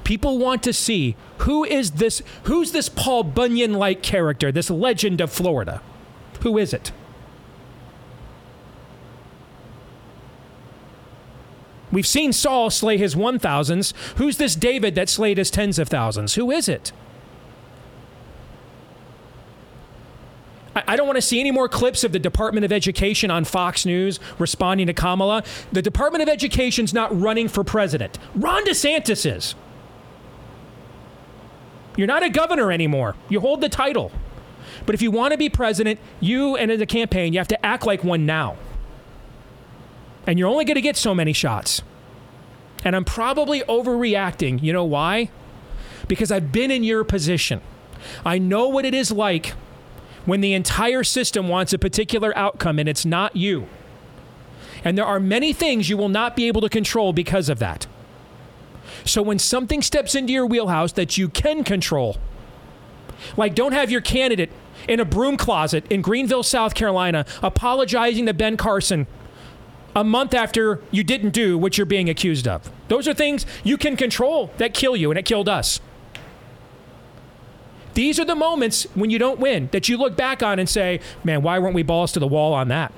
People 0.04 0.38
want 0.38 0.62
to 0.62 0.72
see 0.72 1.16
who 1.38 1.64
is 1.64 1.92
this 1.92 2.22
who's 2.44 2.72
this 2.72 2.88
Paul 2.88 3.24
Bunyan 3.24 3.74
like 3.74 4.02
character, 4.02 4.50
this 4.50 4.70
legend 4.70 5.20
of 5.20 5.30
Florida? 5.30 5.82
Who 6.40 6.56
is 6.56 6.72
it? 6.72 6.92
We've 11.90 12.06
seen 12.06 12.32
Saul 12.32 12.70
slay 12.70 12.98
his 12.98 13.14
1000s. 13.14 13.94
Who's 14.16 14.36
this 14.36 14.54
David 14.54 14.94
that 14.94 15.08
slayed 15.08 15.38
his 15.38 15.50
tens 15.50 15.78
of 15.78 15.88
thousands? 15.88 16.34
Who 16.34 16.50
is 16.50 16.68
it? 16.68 16.92
I 20.88 20.96
don't 20.96 21.06
want 21.06 21.18
to 21.18 21.22
see 21.22 21.38
any 21.38 21.50
more 21.50 21.68
clips 21.68 22.02
of 22.02 22.12
the 22.12 22.18
Department 22.18 22.64
of 22.64 22.72
Education 22.72 23.30
on 23.30 23.44
Fox 23.44 23.84
News 23.84 24.18
responding 24.38 24.86
to 24.86 24.94
Kamala. 24.94 25.44
The 25.70 25.82
Department 25.82 26.22
of 26.22 26.30
Education's 26.30 26.94
not 26.94 27.16
running 27.16 27.46
for 27.46 27.62
president. 27.62 28.18
Ron 28.34 28.64
DeSantis 28.64 29.36
is. 29.36 29.54
You're 31.94 32.06
not 32.06 32.22
a 32.22 32.30
governor 32.30 32.72
anymore. 32.72 33.16
You 33.28 33.40
hold 33.40 33.60
the 33.60 33.68
title. 33.68 34.10
But 34.86 34.94
if 34.94 35.02
you 35.02 35.10
want 35.10 35.32
to 35.32 35.38
be 35.38 35.50
president, 35.50 36.00
you 36.20 36.56
and 36.56 36.70
the 36.70 36.86
campaign, 36.86 37.34
you 37.34 37.38
have 37.38 37.48
to 37.48 37.66
act 37.66 37.84
like 37.84 38.02
one 38.02 38.24
now. 38.24 38.56
And 40.26 40.38
you're 40.38 40.48
only 40.48 40.64
going 40.64 40.76
to 40.76 40.80
get 40.80 40.96
so 40.96 41.14
many 41.14 41.34
shots. 41.34 41.82
And 42.82 42.96
I'm 42.96 43.04
probably 43.04 43.60
overreacting. 43.62 44.62
You 44.62 44.72
know 44.72 44.84
why? 44.84 45.30
Because 46.06 46.32
I've 46.32 46.50
been 46.50 46.70
in 46.70 46.82
your 46.82 47.04
position. 47.04 47.60
I 48.24 48.38
know 48.38 48.68
what 48.68 48.86
it 48.86 48.94
is 48.94 49.10
like 49.12 49.52
when 50.28 50.42
the 50.42 50.52
entire 50.52 51.02
system 51.02 51.48
wants 51.48 51.72
a 51.72 51.78
particular 51.78 52.36
outcome 52.36 52.78
and 52.78 52.86
it's 52.86 53.06
not 53.06 53.34
you. 53.34 53.66
And 54.84 54.98
there 54.98 55.06
are 55.06 55.18
many 55.18 55.54
things 55.54 55.88
you 55.88 55.96
will 55.96 56.10
not 56.10 56.36
be 56.36 56.48
able 56.48 56.60
to 56.60 56.68
control 56.68 57.14
because 57.14 57.48
of 57.48 57.58
that. 57.60 57.86
So 59.06 59.22
when 59.22 59.38
something 59.38 59.80
steps 59.80 60.14
into 60.14 60.34
your 60.34 60.44
wheelhouse 60.44 60.92
that 60.92 61.16
you 61.16 61.30
can 61.30 61.64
control, 61.64 62.18
like 63.38 63.54
don't 63.54 63.72
have 63.72 63.90
your 63.90 64.02
candidate 64.02 64.50
in 64.86 65.00
a 65.00 65.04
broom 65.06 65.38
closet 65.38 65.90
in 65.90 66.02
Greenville, 66.02 66.42
South 66.42 66.74
Carolina, 66.74 67.24
apologizing 67.42 68.26
to 68.26 68.34
Ben 68.34 68.58
Carson 68.58 69.06
a 69.96 70.04
month 70.04 70.34
after 70.34 70.82
you 70.90 71.02
didn't 71.02 71.30
do 71.30 71.56
what 71.56 71.78
you're 71.78 71.86
being 71.86 72.10
accused 72.10 72.46
of. 72.46 72.70
Those 72.88 73.08
are 73.08 73.14
things 73.14 73.46
you 73.64 73.78
can 73.78 73.96
control 73.96 74.50
that 74.58 74.74
kill 74.74 74.94
you, 74.94 75.10
and 75.10 75.18
it 75.18 75.24
killed 75.24 75.48
us. 75.48 75.80
These 77.98 78.20
are 78.20 78.24
the 78.24 78.36
moments 78.36 78.84
when 78.94 79.10
you 79.10 79.18
don't 79.18 79.40
win 79.40 79.70
that 79.72 79.88
you 79.88 79.96
look 79.96 80.16
back 80.16 80.40
on 80.40 80.60
and 80.60 80.68
say, 80.68 81.00
man, 81.24 81.42
why 81.42 81.58
weren't 81.58 81.74
we 81.74 81.82
balls 81.82 82.12
to 82.12 82.20
the 82.20 82.28
wall 82.28 82.54
on 82.54 82.68
that? 82.68 82.92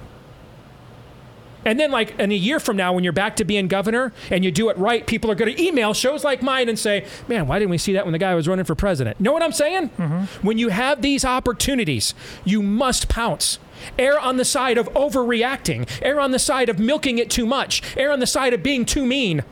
And 1.65 1.81
then, 1.81 1.91
like, 1.91 2.19
in 2.19 2.31
a 2.31 2.35
year 2.35 2.61
from 2.61 2.77
now, 2.77 2.93
when 2.93 3.03
you're 3.03 3.15
back 3.15 3.37
to 3.37 3.45
being 3.47 3.67
governor 3.67 4.13
and 4.31 4.45
you 4.45 4.51
do 4.51 4.69
it 4.69 4.77
right, 4.77 5.07
people 5.07 5.31
are 5.31 5.35
going 5.35 5.57
to 5.57 5.63
email 5.63 5.95
shows 5.95 6.23
like 6.23 6.43
mine 6.43 6.69
and 6.69 6.79
say, 6.79 7.07
man, 7.29 7.47
why 7.47 7.59
didn't 7.59 7.71
we 7.71 7.79
see 7.79 7.95
that 7.95 8.05
when 8.05 8.13
the 8.13 8.19
guy 8.19 8.35
was 8.35 8.47
running 8.47 8.67
for 8.67 8.75
president? 8.75 9.19
Know 9.19 9.33
what 9.33 9.43
I'm 9.43 9.53
saying? 9.53 9.89
Mm-hmm. 9.89 10.47
When 10.47 10.59
you 10.59 10.69
have 10.69 11.01
these 11.01 11.25
opportunities, 11.25 12.13
you 12.45 12.61
must 12.61 13.09
pounce. 13.09 13.59
Err 13.99 14.21
on 14.21 14.37
the 14.37 14.45
side 14.45 14.77
of 14.77 14.93
overreacting, 14.93 15.89
err 16.03 16.21
on 16.21 16.33
the 16.33 16.39
side 16.39 16.69
of 16.69 16.79
milking 16.79 17.17
it 17.17 17.31
too 17.31 17.47
much, 17.47 17.83
err 17.97 18.13
on 18.13 18.21
the 18.21 18.27
side 18.27 18.53
of 18.53 18.63
being 18.63 18.85
too 18.85 19.07
mean. 19.07 19.45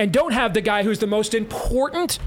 And 0.00 0.12
don't 0.12 0.32
have 0.32 0.54
the 0.54 0.62
guy 0.62 0.82
who's 0.82 0.98
the 0.98 1.06
most 1.06 1.34
important 1.34 2.18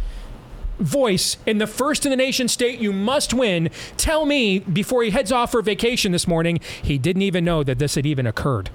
voice 0.78 1.38
in 1.48 1.58
the 1.58 1.66
first 1.66 2.06
in 2.06 2.12
the 2.12 2.16
nation 2.16 2.48
state 2.48 2.80
you 2.80 2.94
must 2.94 3.34
win 3.34 3.70
tell 3.98 4.28
me 4.28 4.60
before 4.60 5.02
he 5.02 5.10
heads 5.10 5.32
off 5.32 5.52
for 5.52 5.62
vacation 5.64 6.12
this 6.12 6.28
morning 6.28 6.60
he 6.84 7.00
didn't 7.00 7.24
even 7.24 7.44
know 7.44 7.64
that 7.64 7.80
this 7.80 7.96
had 7.96 8.06
even 8.06 8.28
occurred. 8.28 8.70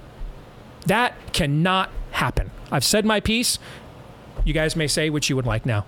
That 0.85 1.13
cannot 1.31 1.89
happen. 2.11 2.51
I've 2.71 2.83
said 2.83 3.05
my 3.05 3.21
piece. 3.21 3.57
You 4.43 4.53
guys 4.53 4.75
may 4.75 4.87
say 4.87 5.09
what 5.09 5.29
you 5.29 5.35
would 5.37 5.45
like 5.45 5.65
now. 5.65 5.85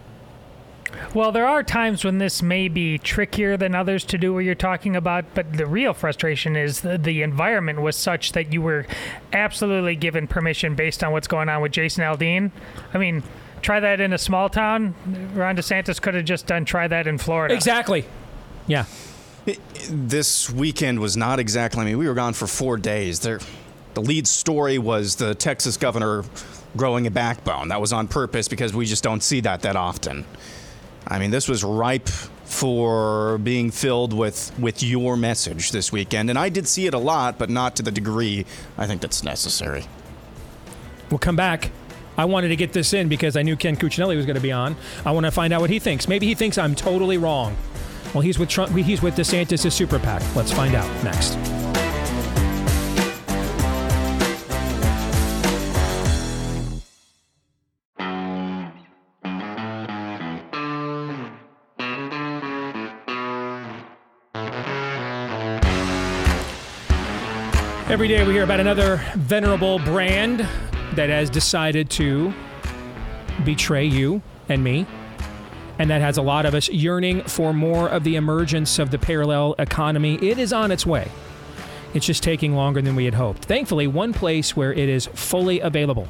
Well, 1.13 1.31
there 1.31 1.45
are 1.45 1.63
times 1.63 2.05
when 2.05 2.17
this 2.17 2.41
may 2.41 2.67
be 2.67 2.97
trickier 2.97 3.57
than 3.57 3.75
others 3.75 4.03
to 4.05 4.17
do 4.17 4.33
what 4.33 4.39
you're 4.39 4.55
talking 4.55 4.95
about, 4.95 5.25
but 5.33 5.53
the 5.53 5.65
real 5.65 5.93
frustration 5.93 6.55
is 6.55 6.81
the, 6.81 6.97
the 6.97 7.21
environment 7.21 7.81
was 7.81 7.95
such 7.95 8.31
that 8.33 8.53
you 8.53 8.61
were 8.61 8.85
absolutely 9.33 9.95
given 9.95 10.27
permission 10.27 10.75
based 10.75 11.03
on 11.03 11.11
what's 11.11 11.27
going 11.27 11.49
on 11.49 11.61
with 11.61 11.71
Jason 11.71 12.03
Aldean. 12.03 12.51
I 12.93 12.97
mean, 12.97 13.23
try 13.61 13.79
that 13.79 13.99
in 13.99 14.13
a 14.13 14.17
small 14.17 14.49
town. 14.49 14.95
Ron 15.33 15.55
DeSantis 15.55 16.01
could 16.01 16.13
have 16.13 16.25
just 16.25 16.47
done 16.47 16.65
try 16.65 16.87
that 16.87 17.07
in 17.07 17.17
Florida. 17.17 17.53
Exactly. 17.53 18.05
Yeah. 18.67 18.85
This 19.89 20.49
weekend 20.49 20.99
was 20.99 21.17
not 21.17 21.39
exactly, 21.39 21.81
I 21.81 21.85
mean, 21.85 21.97
we 21.97 22.07
were 22.07 22.13
gone 22.13 22.33
for 22.33 22.47
four 22.47 22.77
days. 22.77 23.19
There, 23.21 23.39
the 23.93 24.01
lead 24.01 24.27
story 24.27 24.77
was 24.77 25.15
the 25.15 25.35
Texas 25.35 25.77
governor 25.77 26.23
growing 26.77 27.07
a 27.07 27.11
backbone. 27.11 27.67
That 27.69 27.81
was 27.81 27.91
on 27.91 28.07
purpose 28.07 28.47
because 28.47 28.73
we 28.73 28.85
just 28.85 29.03
don't 29.03 29.21
see 29.21 29.41
that 29.41 29.61
that 29.63 29.75
often. 29.75 30.25
I 31.07 31.19
mean, 31.19 31.31
this 31.31 31.47
was 31.47 31.63
ripe 31.63 32.07
for 32.07 33.37
being 33.37 33.71
filled 33.71 34.13
with 34.13 34.51
with 34.59 34.83
your 34.83 35.15
message 35.15 35.71
this 35.71 35.91
weekend, 35.91 36.29
and 36.29 36.37
I 36.37 36.49
did 36.49 36.67
see 36.67 36.85
it 36.85 36.93
a 36.93 36.99
lot, 36.99 37.37
but 37.37 37.49
not 37.49 37.75
to 37.77 37.83
the 37.83 37.91
degree 37.91 38.45
I 38.77 38.87
think 38.87 39.01
that's 39.01 39.23
necessary. 39.23 39.85
We'll 41.09 41.19
come 41.19 41.35
back. 41.35 41.71
I 42.17 42.25
wanted 42.25 42.49
to 42.49 42.55
get 42.55 42.73
this 42.73 42.93
in 42.93 43.09
because 43.09 43.35
I 43.35 43.41
knew 43.41 43.55
Ken 43.55 43.75
Cuccinelli 43.75 44.15
was 44.15 44.25
going 44.25 44.35
to 44.35 44.41
be 44.41 44.51
on. 44.51 44.75
I 45.05 45.11
want 45.11 45.25
to 45.25 45.31
find 45.31 45.53
out 45.53 45.61
what 45.61 45.69
he 45.69 45.79
thinks. 45.79 46.07
Maybe 46.07 46.27
he 46.27 46.35
thinks 46.35 46.57
I'm 46.57 46.75
totally 46.75 47.17
wrong. 47.17 47.55
Well, 48.13 48.21
he's 48.21 48.37
with 48.37 48.49
Trump. 48.49 48.75
He's 48.75 49.01
with 49.01 49.15
DeSantis' 49.15 49.71
super 49.71 49.99
PAC. 49.99 50.21
Let's 50.35 50.51
find 50.51 50.75
out 50.75 51.03
next. 51.03 51.37
Every 67.91 68.07
day 68.07 68.25
we 68.25 68.31
hear 68.31 68.43
about 68.43 68.61
another 68.61 69.01
venerable 69.15 69.77
brand 69.79 70.47
that 70.95 71.09
has 71.09 71.29
decided 71.29 71.89
to 71.89 72.33
betray 73.43 73.83
you 73.83 74.21
and 74.47 74.63
me. 74.63 74.87
And 75.77 75.89
that 75.89 75.99
has 75.99 76.15
a 76.15 76.21
lot 76.21 76.45
of 76.45 76.55
us 76.55 76.69
yearning 76.69 77.21
for 77.23 77.51
more 77.51 77.89
of 77.89 78.05
the 78.05 78.15
emergence 78.15 78.79
of 78.79 78.91
the 78.91 78.97
parallel 78.97 79.55
economy. 79.59 80.15
It 80.25 80.39
is 80.39 80.53
on 80.53 80.71
its 80.71 80.85
way. 80.85 81.11
It's 81.93 82.05
just 82.05 82.23
taking 82.23 82.55
longer 82.55 82.81
than 82.81 82.95
we 82.95 83.05
had 83.05 83.15
hoped. 83.15 83.45
Thankfully, 83.45 83.87
one 83.87 84.13
place 84.13 84.55
where 84.55 84.73
it 84.73 84.89
is 84.89 85.07
fully 85.07 85.59
available 85.59 86.07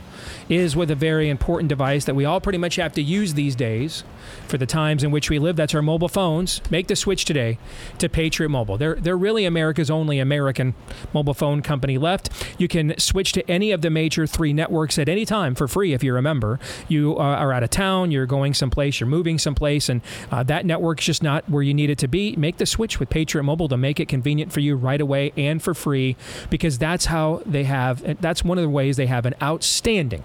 is 0.48 0.76
with 0.76 0.92
a 0.92 0.96
very 0.96 1.30
important 1.30 1.70
device 1.70 2.06
that 2.06 2.16
we 2.16 2.26
all 2.26 2.40
pretty 2.40 2.58
much 2.58 2.76
have 2.76 2.94
to 2.94 3.02
use 3.02 3.34
these 3.34 3.56
days 3.56 4.04
for 4.48 4.58
the 4.58 4.66
times 4.66 5.04
in 5.04 5.12
which 5.12 5.30
we 5.30 5.40
live. 5.40 5.56
That's 5.56 5.74
our 5.74 5.82
mobile 5.82 6.10
phones. 6.10 6.62
Make 6.70 6.88
the 6.88 6.96
switch 6.96 7.26
today 7.26 7.58
to 7.98 8.10
Patriot 8.10 8.50
Mobile. 8.50 8.78
They're, 8.78 8.96
they're 8.96 9.18
really 9.18 9.46
America's 9.46 9.90
only 9.90 10.20
American 10.20 10.76
mobile 11.14 11.34
phone 11.34 11.62
company 11.62 11.98
left. 11.98 12.30
You 12.60 12.68
can 12.68 12.98
switch 13.00 13.32
to 13.34 13.50
any 13.50 13.72
of 13.72 13.82
the 13.82 13.90
major 13.90 14.28
three 14.28 14.54
networks 14.54 15.00
at 15.00 15.10
any 15.10 15.26
time 15.26 15.56
for 15.56 15.68
free 15.68 15.94
if 15.94 16.04
you 16.04 16.14
remember. 16.14 16.60
You 16.88 17.18
uh, 17.18 17.22
are 17.22 17.54
out 17.54 17.64
of 17.64 17.70
town, 17.70 18.12
you're 18.12 18.26
going 18.26 18.54
someplace, 18.54 19.00
you're 19.00 19.08
moving 19.10 19.40
someplace, 19.40 19.90
and 19.90 20.02
uh, 20.30 20.44
that 20.44 20.66
network's 20.66 21.06
just 21.06 21.24
not 21.24 21.50
where 21.50 21.64
you 21.64 21.74
need 21.74 21.90
it 21.90 21.98
to 22.00 22.08
be. 22.08 22.36
Make 22.36 22.58
the 22.58 22.66
switch 22.66 23.00
with 23.00 23.10
Patriot 23.10 23.44
Mobile 23.44 23.70
to 23.70 23.78
make 23.78 24.00
it 24.00 24.08
convenient 24.08 24.52
for 24.52 24.60
you 24.60 24.76
right 24.76 25.02
away 25.02 25.32
and 25.38 25.62
for 25.62 25.71
free 25.74 26.16
because 26.50 26.78
that's 26.78 27.06
how 27.06 27.42
they 27.46 27.64
have, 27.64 28.22
that's 28.22 28.44
one 28.44 28.58
of 28.58 28.64
the 28.64 28.70
ways 28.70 28.98
they 28.98 29.08
have 29.08 29.26
an 29.26 29.36
outstanding 29.42 30.24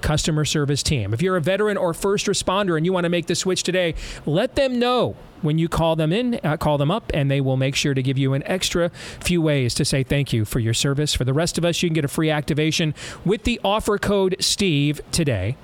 customer 0.00 0.44
service 0.44 0.82
team. 0.82 1.12
If 1.12 1.22
you're 1.22 1.36
a 1.36 1.40
veteran 1.40 1.76
or 1.76 1.94
first 1.94 2.26
responder 2.26 2.76
and 2.76 2.84
you 2.86 2.92
want 2.92 3.04
to 3.04 3.10
make 3.10 3.26
the 3.26 3.34
switch 3.34 3.62
today, 3.62 3.94
let 4.24 4.54
them 4.54 4.78
know 4.78 5.16
when 5.42 5.58
you 5.58 5.68
call 5.68 5.96
them 5.96 6.12
in, 6.12 6.40
uh, 6.42 6.56
call 6.56 6.78
them 6.78 6.90
up, 6.90 7.10
and 7.14 7.30
they 7.30 7.40
will 7.40 7.56
make 7.56 7.74
sure 7.74 7.94
to 7.94 8.02
give 8.02 8.18
you 8.18 8.32
an 8.34 8.42
extra 8.46 8.90
few 9.20 9.42
ways 9.42 9.74
to 9.74 9.84
say 9.84 10.02
thank 10.02 10.32
you 10.32 10.44
for 10.44 10.60
your 10.60 10.74
service. 10.74 11.14
For 11.14 11.24
the 11.24 11.34
rest 11.34 11.58
of 11.58 11.64
us, 11.64 11.82
you 11.82 11.88
can 11.88 11.94
get 11.94 12.04
a 12.04 12.08
free 12.08 12.30
activation 12.30 12.94
with 13.24 13.44
the 13.44 13.60
offer 13.62 13.98
code 13.98 14.36
STEVE 14.40 15.00
today. 15.12 15.56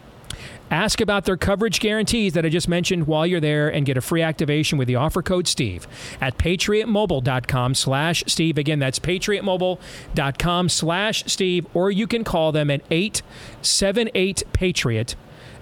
Ask 0.71 1.01
about 1.01 1.27
their 1.27 1.37
coverage 1.37 1.81
guarantees 1.81 2.33
that 2.33 2.47
I 2.47 2.49
just 2.49 2.69
mentioned 2.69 3.07
while 3.07 3.27
you're 3.27 3.41
there 3.41 3.69
and 3.69 3.85
get 3.85 3.97
a 3.97 4.01
free 4.01 4.23
activation 4.23 4.79
with 4.79 4.89
the 4.89 4.97
offer 4.97 5.21
code 5.21 5.47
Steve 5.47 5.87
at 6.21 6.39
patriotmobile.com 6.39 7.75
slash 7.75 8.25
Steve. 8.27 8.57
Again, 8.57 8.79
that's 8.79 8.99
patriotmobile.com 8.99 10.69
slash 10.69 11.25
Steve, 11.27 11.67
or 11.75 11.91
you 11.91 12.07
can 12.07 12.25
call 12.25 12.53
them 12.53 12.71
at 12.71 12.81
878 12.91 14.45
Patriot. 14.53 15.15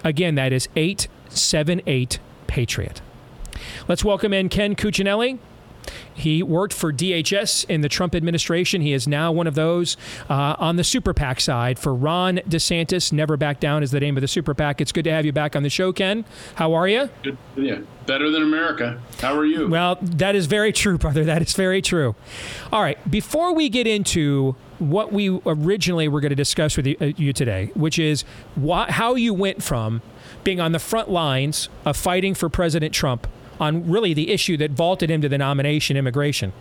Again, 0.05 0.37
that 0.37 0.53
is 0.53 0.69
878 0.77 2.19
Patriot. 2.47 3.03
Let's 3.89 4.05
welcome 4.05 4.33
in 4.33 4.49
Ken 4.49 4.77
Cuccinelli. 4.77 5.39
He 6.13 6.43
worked 6.43 6.73
for 6.73 6.93
DHS 6.93 7.65
in 7.69 7.81
the 7.81 7.89
Trump 7.89 8.15
administration. 8.15 8.81
He 8.81 8.93
is 8.93 9.09
now 9.09 9.33
one 9.33 9.47
of 9.47 9.55
those 9.55 9.97
uh, 10.29 10.57
on 10.59 10.77
the 10.77 10.85
super 10.85 11.15
PAC 11.15 11.41
side 11.41 11.79
for 11.79 11.95
Ron 11.95 12.39
DeSantis. 12.49 13.13
Never 13.13 13.37
Back 13.37 13.61
Down 13.61 13.83
is 13.83 13.91
the 13.91 14.01
name 14.01 14.17
of 14.17 14.21
the 14.21 14.29
super 14.29 14.55
PAC. 14.55 14.81
It's 14.81 14.93
good 14.93 15.05
to 15.05 15.13
have 15.13 15.25
you 15.25 15.33
back 15.33 15.57
on 15.57 15.63
the 15.63 15.71
show, 15.71 15.93
Ken. 15.93 16.25
How 16.57 16.75
are 16.75 16.89
you? 16.89 17.09
Good. 17.23 17.39
Yeah, 17.57 17.81
better 18.07 18.31
than 18.31 18.43
America. 18.43 19.01
How 19.21 19.37
are 19.37 19.47
you? 19.47 19.69
Well, 19.69 19.99
that 20.01 20.35
is 20.35 20.47
very 20.47 20.73
true, 20.73 20.99
brother. 20.99 21.25
That 21.25 21.43
is 21.43 21.55
very 21.55 21.83
true. 21.83 22.15
All 22.73 22.83
right. 22.83 22.99
Before 23.11 23.55
we 23.55 23.69
get 23.69 23.87
into 23.87 24.57
what 24.79 25.13
we 25.13 25.41
originally 25.47 26.09
were 26.09 26.21
going 26.21 26.31
to 26.31 26.37
discuss 26.37 26.77
with 26.77 26.87
you, 26.87 26.97
uh, 27.01 27.05
you 27.17 27.33
today, 27.33 27.71
which 27.75 27.99
is 27.99 28.23
why, 28.55 28.91
how 28.91 29.15
you 29.15 29.35
went 29.35 29.63
from 29.63 30.03
being 30.43 30.61
on 30.61 30.73
the 30.73 30.79
front 30.79 31.11
lines 31.11 31.69
of 31.85 31.97
fighting 31.97 32.35
for 32.35 32.49
President 32.49 32.95
Trump 32.95 33.27
on 33.61 33.89
really 33.89 34.15
the 34.15 34.31
issue 34.31 34.57
that 34.57 34.71
vaulted 34.71 35.11
him 35.11 35.21
to 35.21 35.29
the 35.29 35.39
nomination, 35.39 35.97
immigration, 35.97 36.53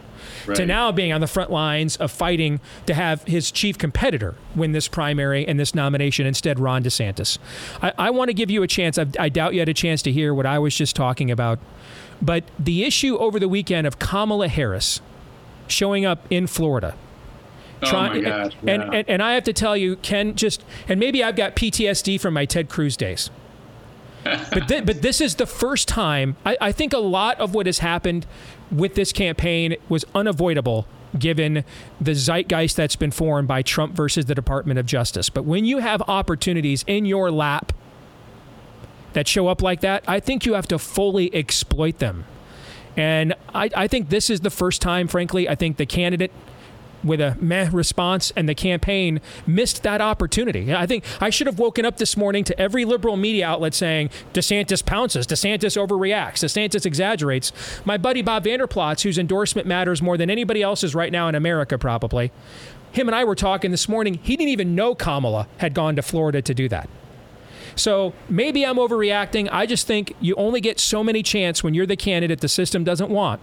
right. 0.46 0.58
to 0.58 0.66
now 0.66 0.92
being 0.92 1.14
on 1.14 1.22
the 1.22 1.28
front 1.28 1.50
lines 1.50 1.96
of 1.96 2.12
fighting 2.12 2.60
to 2.86 2.94
have 2.94 3.24
his 3.24 3.50
chief 3.50 3.78
competitor 3.78 4.36
win 4.54 4.74
this 4.74 4.90
primary 4.90 5.48
and 5.48 5.58
this 5.58 5.74
nomination 5.74 6.28
instead, 6.28 6.60
Ron 6.60 6.84
DeSantis. 6.84 7.40
I, 7.82 7.94
I 7.98 8.10
want 8.10 8.28
to 8.28 8.34
give 8.34 8.52
you 8.52 8.62
a 8.62 8.68
chance. 8.68 9.00
I, 9.00 9.06
I 9.18 9.30
doubt 9.30 9.54
you 9.54 9.62
had 9.62 9.70
a 9.70 9.74
chance 9.74 10.02
to 10.04 10.12
hear 10.12 10.34
what 10.34 10.46
I 10.46 10.60
was 10.60 10.76
just 10.76 10.96
talking 10.96 11.32
about. 11.32 11.58
But 12.22 12.44
the 12.60 12.84
issue 12.84 13.18
over 13.18 13.40
the 13.40 13.48
weekend 13.48 13.88
of 13.88 13.98
Kamala 13.98 14.50
Harris 14.50 15.00
showing 15.68 16.06
up 16.06 16.26
in 16.30 16.48
Florida. 16.48 16.96
Oh 17.82 17.94
my 17.94 18.20
gosh, 18.20 18.54
yeah. 18.62 18.74
and, 18.74 18.94
and, 18.94 19.10
and 19.10 19.24
I 19.24 19.36
have 19.36 19.46
to 19.46 19.54
tell 19.54 19.78
you, 19.78 19.96
Ken, 19.96 20.36
just 20.36 20.66
and 20.90 21.00
maybe 21.00 21.24
I've 21.24 21.38
got 21.38 21.56
PTSD 21.56 22.20
from 22.20 22.34
my 22.34 22.44
Ted 22.44 22.68
Cruz 22.68 22.98
days 22.98 23.30
but 24.24 24.68
th- 24.68 24.86
but 24.86 25.02
this 25.02 25.22
is 25.22 25.36
the 25.36 25.46
first 25.46 25.88
time. 25.88 26.36
I, 26.46 26.58
I 26.60 26.72
think 26.72 26.94
a 26.94 27.00
lot 27.00 27.40
of 27.40 27.54
what 27.54 27.66
has 27.66 27.80
happened 27.80 28.26
with 28.72 28.96
this 28.96 29.12
campaign 29.12 29.76
was 29.88 30.06
unavoidable 30.14 30.88
given 31.18 31.64
the 32.00 32.14
zeitgeist 32.14 32.76
that's 32.76 32.96
been 32.96 33.12
formed 33.12 33.48
by 33.48 33.62
Trump 33.62 33.96
versus 33.96 34.26
the 34.26 34.36
Department 34.36 34.80
of 34.80 34.86
Justice. 34.86 35.30
But 35.30 35.44
when 35.44 35.66
you 35.66 35.80
have 35.80 36.04
opportunities 36.08 36.84
in 36.86 37.06
your 37.06 37.32
lap 37.32 37.74
that 39.14 39.28
show 39.28 39.48
up 39.48 39.62
like 39.62 39.82
that, 39.82 40.04
I 40.08 40.20
think 40.20 40.46
you 40.46 40.54
have 40.54 40.68
to 40.68 40.78
fully 40.78 41.34
exploit 41.34 41.98
them. 41.98 42.26
And 42.96 43.34
I, 43.56 43.70
I 43.76 43.88
think 43.88 44.10
this 44.10 44.30
is 44.30 44.42
the 44.42 44.50
first 44.50 44.82
time, 44.82 45.08
frankly, 45.08 45.50
I 45.50 45.56
think 45.56 45.78
the 45.78 45.86
candidate 45.86 46.32
with 47.04 47.22
a 47.22 47.38
meh 47.40 47.70
response, 47.72 48.32
and 48.36 48.48
the 48.48 48.56
campaign 48.56 49.22
missed 49.48 49.84
that 49.84 50.02
opportunity. 50.02 50.74
I 50.74 50.86
think 50.86 51.04
I 51.22 51.30
should 51.30 51.48
have 51.48 51.60
woken 51.60 51.86
up 51.86 51.98
this 51.98 52.18
morning 52.18 52.44
to 52.46 52.60
every 52.60 52.86
liberal 52.86 53.18
media 53.18 53.48
outlet 53.48 53.74
saying 53.74 54.10
DeSantis 54.34 54.86
pounces, 54.86 55.26
DeSantis 55.28 55.78
overreacts, 55.78 56.44
DeSantis 56.44 56.86
exaggerates. 56.86 57.52
My 57.86 57.98
buddy 57.98 58.22
Bob 58.22 58.44
Vander 58.44 58.68
Plaats, 58.68 59.04
whose 59.04 59.18
endorsement 59.18 59.68
matters 59.68 60.02
more 60.02 60.18
than 60.18 60.30
anybody 60.30 60.62
else's 60.62 60.96
right 60.96 61.12
now 61.12 61.28
in 61.28 61.36
America, 61.36 61.78
probably, 61.78 62.32
him 62.92 63.08
and 63.08 63.16
I 63.16 63.24
were 63.24 63.36
talking 63.36 63.72
this 63.72 63.88
morning. 63.88 64.20
He 64.22 64.36
didn't 64.36 64.50
even 64.50 64.76
know 64.76 64.96
Kamala 64.96 65.48
had 65.58 65.74
gone 65.74 65.96
to 65.96 66.02
Florida 66.02 66.42
to 66.42 66.54
do 66.54 66.68
that. 66.70 66.90
So 67.76 68.14
maybe 68.28 68.66
I'm 68.66 68.78
overreacting. 68.78 69.48
I 69.52 69.66
just 69.66 69.88
think 69.88 70.14
you 70.20 70.36
only 70.36 70.60
get 70.60 70.80
so 70.80 71.04
many 71.04 71.24
chance 71.24 71.64
when 71.64 71.74
you're 71.74 71.86
the 71.86 71.96
candidate 71.96 72.42
the 72.42 72.50
system 72.50 72.84
doesn't 72.84 73.10
want 73.10 73.40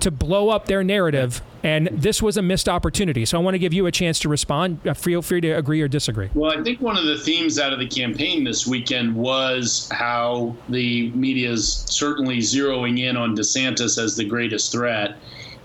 to 0.00 0.10
blow 0.10 0.50
up 0.50 0.66
their 0.66 0.84
narrative. 0.84 1.42
And 1.62 1.88
this 1.88 2.22
was 2.22 2.36
a 2.36 2.42
missed 2.42 2.68
opportunity. 2.68 3.24
So 3.24 3.38
I 3.38 3.42
want 3.42 3.54
to 3.54 3.58
give 3.58 3.72
you 3.72 3.86
a 3.86 3.92
chance 3.92 4.20
to 4.20 4.28
respond. 4.28 4.86
Uh, 4.86 4.94
feel 4.94 5.20
free 5.20 5.40
to 5.40 5.52
agree 5.52 5.80
or 5.80 5.88
disagree. 5.88 6.30
Well, 6.34 6.56
I 6.56 6.62
think 6.62 6.80
one 6.80 6.96
of 6.96 7.06
the 7.06 7.18
themes 7.18 7.58
out 7.58 7.72
of 7.72 7.78
the 7.78 7.88
campaign 7.88 8.44
this 8.44 8.66
weekend 8.66 9.14
was 9.14 9.88
how 9.90 10.54
the 10.68 11.10
media 11.10 11.50
is 11.50 11.84
certainly 11.88 12.38
zeroing 12.38 13.00
in 13.00 13.16
on 13.16 13.36
DeSantis 13.36 14.02
as 14.02 14.16
the 14.16 14.24
greatest 14.24 14.70
threat 14.70 15.16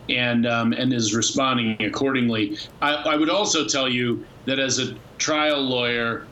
and 0.10 0.48
um, 0.48 0.74
and 0.74 0.92
is 0.92 1.14
responding 1.14 1.82
accordingly. 1.84 2.58
I, 2.82 2.96
I 2.96 3.16
would 3.16 3.30
also 3.30 3.66
tell 3.66 3.88
you 3.88 4.26
that 4.46 4.60
as 4.60 4.80
a 4.80 4.96
trial 5.20 5.62
lawyer, 5.62 6.26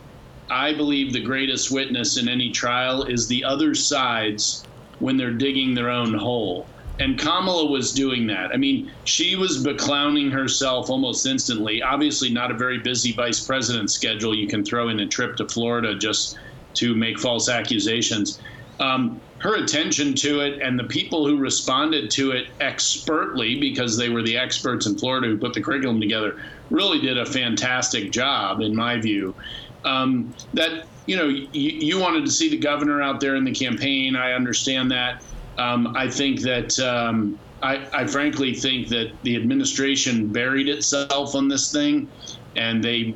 I 0.49 0.73
believe 0.73 1.13
the 1.13 1.21
greatest 1.21 1.69
witness 1.69 2.17
in 2.17 2.27
any 2.27 2.49
trial 2.49 3.03
is 3.03 3.27
the 3.27 3.43
other 3.43 3.75
side's 3.75 4.65
when 4.97 5.15
they're 5.15 5.31
digging 5.31 5.75
their 5.75 5.89
own 5.89 6.13
hole 6.13 6.65
and 6.99 7.17
Kamala 7.17 7.65
was 7.65 7.93
doing 7.93 8.27
that. 8.27 8.51
I 8.53 8.57
mean, 8.57 8.91
she 9.05 9.35
was 9.35 9.63
beclowning 9.63 10.31
herself 10.31 10.89
almost 10.89 11.25
instantly. 11.25 11.81
Obviously, 11.81 12.29
not 12.29 12.51
a 12.51 12.53
very 12.53 12.79
busy 12.79 13.13
vice 13.13 13.45
president 13.45 13.89
schedule. 13.89 14.35
You 14.35 14.47
can 14.47 14.65
throw 14.65 14.89
in 14.89 14.99
a 14.99 15.07
trip 15.07 15.37
to 15.37 15.47
Florida 15.47 15.95
just 15.95 16.37
to 16.75 16.93
make 16.95 17.17
false 17.17 17.49
accusations. 17.49 18.39
Um, 18.79 19.21
her 19.39 19.55
attention 19.63 20.13
to 20.15 20.41
it 20.41 20.61
and 20.61 20.77
the 20.77 20.83
people 20.83 21.25
who 21.25 21.37
responded 21.37 22.11
to 22.11 22.31
it 22.31 22.47
expertly, 22.59 23.59
because 23.59 23.97
they 23.97 24.09
were 24.09 24.21
the 24.21 24.37
experts 24.37 24.85
in 24.85 24.97
Florida 24.97 25.27
who 25.27 25.37
put 25.37 25.53
the 25.53 25.61
curriculum 25.61 26.01
together, 26.01 26.35
really 26.69 26.99
did 26.99 27.17
a 27.17 27.25
fantastic 27.25 28.11
job, 28.11 28.59
in 28.59 28.75
my 28.75 28.99
view. 28.99 29.35
Um, 29.85 30.35
that 30.53 30.85
you 31.05 31.15
know, 31.15 31.27
you, 31.27 31.47
you 31.53 31.99
wanted 31.99 32.25
to 32.25 32.31
see 32.31 32.49
the 32.49 32.57
governor 32.57 33.01
out 33.01 33.19
there 33.19 33.35
in 33.35 33.43
the 33.43 33.53
campaign. 33.53 34.15
I 34.15 34.33
understand 34.33 34.91
that. 34.91 35.23
Um, 35.59 35.93
I 35.97 36.09
think 36.09 36.39
that 36.41 36.79
um, 36.79 37.37
I, 37.61 37.85
I, 37.91 38.07
frankly 38.07 38.53
think 38.53 38.87
that 38.87 39.11
the 39.23 39.35
administration 39.35 40.27
buried 40.27 40.69
itself 40.69 41.35
on 41.35 41.49
this 41.49 41.69
thing, 41.69 42.07
and 42.55 42.81
they 42.81 43.13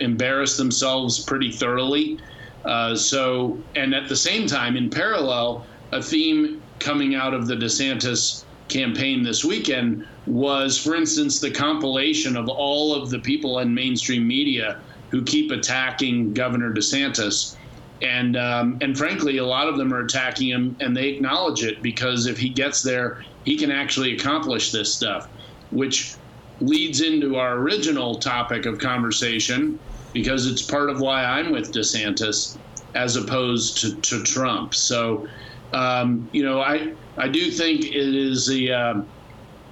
embarrassed 0.00 0.58
themselves 0.58 1.24
pretty 1.24 1.50
thoroughly. 1.50 2.18
Uh, 2.66 2.94
so, 2.94 3.58
and 3.76 3.94
at 3.94 4.10
the 4.10 4.16
same 4.16 4.46
time, 4.46 4.76
in 4.76 4.90
parallel, 4.90 5.64
a 5.92 6.02
theme 6.02 6.60
coming 6.80 7.14
out 7.14 7.32
of 7.32 7.46
the 7.46 7.54
DeSantis 7.54 8.44
campaign 8.68 9.22
this 9.22 9.42
weekend 9.42 10.06
was, 10.26 10.76
for 10.76 10.96
instance, 10.96 11.40
the 11.40 11.50
compilation 11.50 12.36
of 12.36 12.50
all 12.50 12.94
of 12.94 13.08
the 13.08 13.20
people 13.20 13.60
in 13.60 13.72
mainstream 13.72 14.28
media 14.28 14.80
who 15.10 15.22
keep 15.22 15.50
attacking 15.50 16.34
Governor 16.34 16.74
DeSantis. 16.74 17.55
And 18.02 18.36
um, 18.36 18.78
and 18.82 18.96
frankly, 18.96 19.38
a 19.38 19.46
lot 19.46 19.68
of 19.68 19.78
them 19.78 19.92
are 19.92 20.00
attacking 20.00 20.48
him, 20.48 20.76
and 20.80 20.94
they 20.96 21.08
acknowledge 21.08 21.62
it 21.62 21.82
because 21.82 22.26
if 22.26 22.38
he 22.38 22.50
gets 22.50 22.82
there, 22.82 23.22
he 23.44 23.56
can 23.56 23.70
actually 23.70 24.14
accomplish 24.14 24.70
this 24.70 24.94
stuff, 24.94 25.28
which 25.70 26.16
leads 26.60 27.00
into 27.00 27.36
our 27.36 27.56
original 27.56 28.16
topic 28.16 28.66
of 28.66 28.78
conversation 28.78 29.78
because 30.12 30.46
it's 30.46 30.62
part 30.62 30.88
of 30.88 31.00
why 31.00 31.24
I'm 31.24 31.52
with 31.52 31.72
DeSantis 31.72 32.56
as 32.94 33.16
opposed 33.16 33.78
to, 33.78 33.96
to 33.96 34.22
Trump. 34.22 34.74
So, 34.74 35.28
um, 35.72 36.28
you 36.32 36.42
know, 36.42 36.60
I 36.60 36.92
I 37.16 37.28
do 37.28 37.50
think 37.50 37.84
it 37.84 38.14
is 38.14 38.46
the 38.46 38.72
uh, 38.72 39.02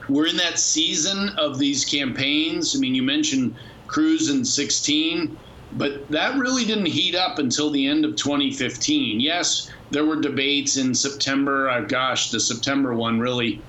we're 0.08 0.26
in 0.26 0.36
that 0.36 0.58
season 0.58 1.30
of 1.38 1.58
these 1.58 1.84
campaigns. 1.84 2.76
I 2.76 2.78
mean, 2.78 2.94
you 2.94 3.02
mentioned 3.02 3.56
Cruz 3.86 4.28
in 4.28 4.44
16, 4.44 5.36
but 5.74 6.08
that 6.10 6.38
really 6.38 6.64
didn't 6.64 6.86
heat 6.86 7.14
up 7.14 7.38
until 7.38 7.70
the 7.70 7.86
end 7.86 8.04
of 8.04 8.16
2015. 8.16 9.20
Yes, 9.20 9.68
there 9.90 10.04
were 10.04 10.20
debates 10.20 10.76
in 10.76 10.94
September. 10.94 11.68
Uh, 11.68 11.80
gosh, 11.80 12.30
the 12.30 12.40
September 12.40 12.94
one 12.94 13.18
really 13.18 13.60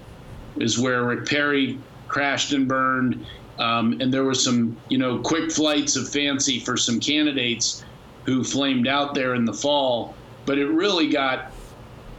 is 0.58 0.80
where 0.80 1.04
Rick 1.04 1.26
Perry 1.26 1.80
crashed 2.08 2.54
and 2.54 2.68
burned. 2.68 3.26
Um, 3.58 3.98
and 4.00 4.14
there 4.14 4.24
were 4.24 4.36
some, 4.36 4.78
you 4.90 4.98
know, 4.98 5.20
quick 5.20 5.52
flights 5.52 5.96
of 5.96 6.10
fancy 6.10 6.60
for 6.60 6.78
some 6.78 7.00
candidates 7.00 7.84
who 8.26 8.44
flamed 8.44 8.88
out 8.88 9.16
there 9.16 9.34
in 9.34 9.46
the 9.46 9.54
fall. 9.54 10.16
But 10.46 10.58
it 10.58 10.68
really 10.68 11.10
got 11.10 11.54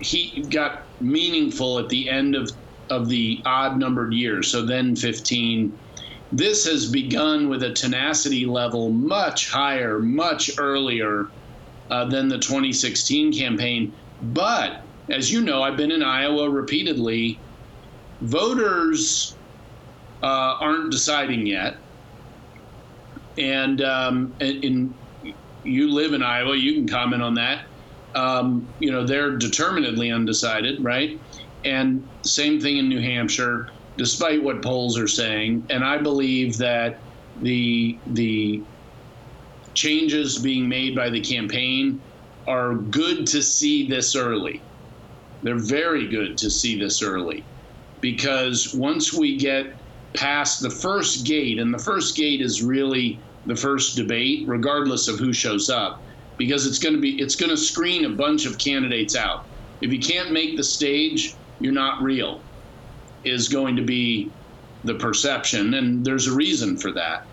he 0.00 0.44
got 0.50 0.82
meaningful 1.00 1.78
at 1.78 1.88
the 1.88 2.08
end 2.08 2.34
of 2.34 2.50
of 2.90 3.08
the 3.08 3.42
odd 3.46 3.78
numbered 3.78 4.12
years. 4.14 4.50
So 4.50 4.64
then 4.64 4.96
15. 4.96 5.78
This 6.32 6.66
has 6.66 6.90
begun 6.90 7.48
with 7.48 7.62
a 7.62 7.72
tenacity 7.72 8.46
level 8.46 8.90
much 8.90 9.50
higher, 9.50 10.00
much 10.00 10.50
earlier 10.58 11.28
uh, 11.90 12.04
than 12.06 12.28
the 12.28 12.38
2016 12.38 13.32
campaign. 13.32 13.92
But 14.22 14.82
as 15.08 15.32
you 15.32 15.40
know, 15.40 15.62
I've 15.62 15.76
been 15.76 15.92
in 15.92 16.02
Iowa 16.02 16.50
repeatedly. 16.50 17.38
Voters 18.22 19.36
uh, 20.22 20.56
aren't 20.60 20.90
deciding 20.90 21.46
yet. 21.46 21.76
And 23.38 23.82
um, 23.82 24.34
in, 24.40 24.94
you 25.62 25.90
live 25.92 26.12
in 26.12 26.22
Iowa, 26.22 26.56
you 26.56 26.74
can 26.74 26.88
comment 26.88 27.22
on 27.22 27.34
that. 27.34 27.66
Um, 28.14 28.66
you 28.80 28.90
know, 28.90 29.06
they're 29.06 29.36
determinedly 29.36 30.10
undecided, 30.10 30.82
right? 30.82 31.20
And 31.64 32.06
same 32.22 32.60
thing 32.60 32.78
in 32.78 32.88
New 32.88 33.00
Hampshire, 33.00 33.68
despite 33.96 34.42
what 34.42 34.62
polls 34.62 34.98
are 34.98 35.08
saying. 35.08 35.66
And 35.70 35.84
I 35.84 35.98
believe 35.98 36.58
that 36.58 36.98
the 37.42 37.98
the 38.08 38.62
changes 39.74 40.38
being 40.38 40.68
made 40.68 40.94
by 40.94 41.10
the 41.10 41.20
campaign 41.20 42.00
are 42.46 42.74
good 42.74 43.26
to 43.26 43.42
see 43.42 43.86
this 43.86 44.16
early. 44.16 44.62
They're 45.42 45.58
very 45.58 46.08
good 46.08 46.38
to 46.38 46.50
see 46.50 46.78
this 46.78 47.02
early 47.02 47.44
because 48.00 48.74
once 48.74 49.12
we 49.12 49.36
get 49.36 49.74
past 50.14 50.62
the 50.62 50.70
first 50.70 51.26
gate, 51.26 51.58
and 51.58 51.72
the 51.72 51.78
first 51.78 52.16
gate 52.16 52.40
is 52.40 52.62
really 52.62 53.18
the 53.44 53.56
first 53.56 53.96
debate, 53.96 54.46
regardless 54.48 55.08
of 55.08 55.18
who 55.18 55.32
shows 55.32 55.68
up, 55.68 56.00
because 56.38 56.66
it's 56.66 56.78
going 56.78 56.94
to 56.94 57.00
be 57.00 57.20
it's 57.20 57.36
going 57.36 57.50
to 57.50 57.56
screen 57.56 58.04
a 58.04 58.10
bunch 58.10 58.46
of 58.46 58.58
candidates 58.58 59.14
out. 59.14 59.44
If 59.80 59.92
you 59.92 60.00
can't 60.00 60.32
make 60.32 60.56
the 60.56 60.64
stage, 60.64 61.34
you're 61.60 61.72
not 61.72 62.02
real. 62.02 62.40
Is 63.26 63.48
going 63.48 63.76
to 63.76 63.82
be 63.82 64.30
the 64.84 64.94
perception, 64.94 65.74
and 65.74 66.04
there's 66.04 66.28
a 66.28 66.32
reason 66.32 66.76
for 66.76 66.92
that. 66.92 67.26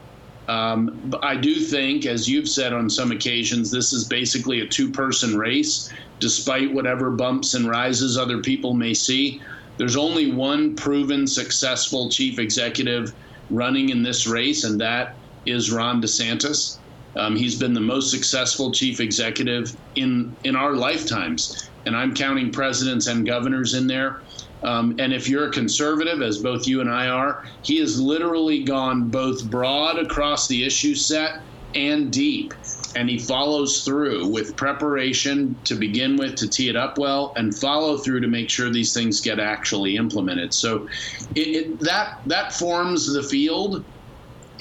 Um, 0.47 1.13
I 1.21 1.35
do 1.35 1.55
think, 1.55 2.05
as 2.05 2.27
you've 2.27 2.49
said 2.49 2.73
on 2.73 2.89
some 2.89 3.11
occasions, 3.11 3.71
this 3.71 3.93
is 3.93 4.03
basically 4.05 4.59
a 4.59 4.67
two 4.67 4.91
person 4.91 5.37
race, 5.37 5.93
despite 6.19 6.73
whatever 6.73 7.11
bumps 7.11 7.53
and 7.53 7.69
rises 7.69 8.17
other 8.17 8.41
people 8.41 8.73
may 8.73 8.93
see. 8.93 9.41
There's 9.77 9.95
only 9.95 10.31
one 10.31 10.75
proven 10.75 11.27
successful 11.27 12.09
chief 12.09 12.39
executive 12.39 13.13
running 13.49 13.89
in 13.89 14.03
this 14.03 14.27
race, 14.27 14.63
and 14.63 14.81
that 14.81 15.15
is 15.45 15.71
Ron 15.71 16.01
DeSantis. 16.01 16.77
Um, 17.15 17.35
he's 17.35 17.57
been 17.57 17.73
the 17.73 17.79
most 17.79 18.09
successful 18.09 18.71
chief 18.71 18.99
executive 18.99 19.75
in 19.95 20.35
in 20.43 20.55
our 20.55 20.73
lifetimes, 20.73 21.69
and 21.85 21.95
I'm 21.95 22.13
counting 22.15 22.51
presidents 22.51 23.07
and 23.07 23.25
governors 23.25 23.75
in 23.75 23.87
there. 23.87 24.21
Um, 24.64 24.95
and 24.99 25.14
if 25.14 25.28
you're 25.28 25.47
a 25.49 25.51
conservative, 25.51 26.22
as 26.22 26.38
both 26.38 26.68
you 26.68 26.82
and 26.82 26.89
I 26.89 27.07
are, 27.07 27.43
he 27.64 27.80
has 27.80 27.99
literally 27.99 28.64
gone 28.64 29.09
both 29.09 29.49
broad 29.49 29.99
across 29.99 30.47
the 30.47 30.64
issue 30.66 30.95
set 30.95 31.41
and 31.76 32.11
deep. 32.11 32.53
And 32.95 33.09
he 33.09 33.18
follows 33.18 33.84
through 33.84 34.28
with 34.28 34.55
preparation 34.55 35.59
to 35.66 35.76
begin 35.76 36.16
with 36.16 36.36
to 36.36 36.47
tee 36.47 36.70
it 36.70 36.76
up 36.76 36.99
well, 36.99 37.34
and 37.36 37.55
follow 37.57 37.97
through 37.97 38.22
to 38.22 38.28
make 38.28 38.49
sure 38.49 38.70
these 38.70 38.93
things 38.93 39.20
get 39.20 39.39
actually 39.39 39.95
implemented. 39.95 40.53
So 40.53 40.88
it, 41.34 41.47
it, 41.47 41.80
that 41.80 42.20
that 42.28 42.53
forms 42.53 43.11
the 43.11 43.24
field 43.24 43.84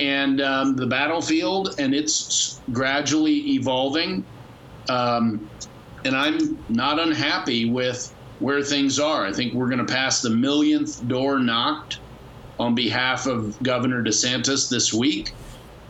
and 0.01 0.41
um, 0.41 0.77
the 0.77 0.87
battlefield, 0.87 1.75
and 1.79 1.95
it's 1.95 2.61
gradually 2.73 3.53
evolving. 3.53 4.25
Um, 4.89 5.51
and 6.05 6.17
I'm 6.17 6.59
not 6.71 6.99
unhappy 6.99 7.71
with 7.71 8.13
where 8.43 8.62
things 8.62 8.99
are. 8.99 9.24
I 9.24 9.32
think 9.32 9.55
we're 9.55 9.68
going 9.68 9.84
to 9.84 9.93
pass 9.93 10.20
the 10.20 10.30
millionth 10.30 11.07
door 11.09 11.38
knocked 11.38 11.99
on 12.59 12.74
behalf 12.74 13.26
of 13.26 13.61
Governor 13.62 14.03
DeSantis 14.03 14.68
this 14.68 14.93
week. 14.93 15.32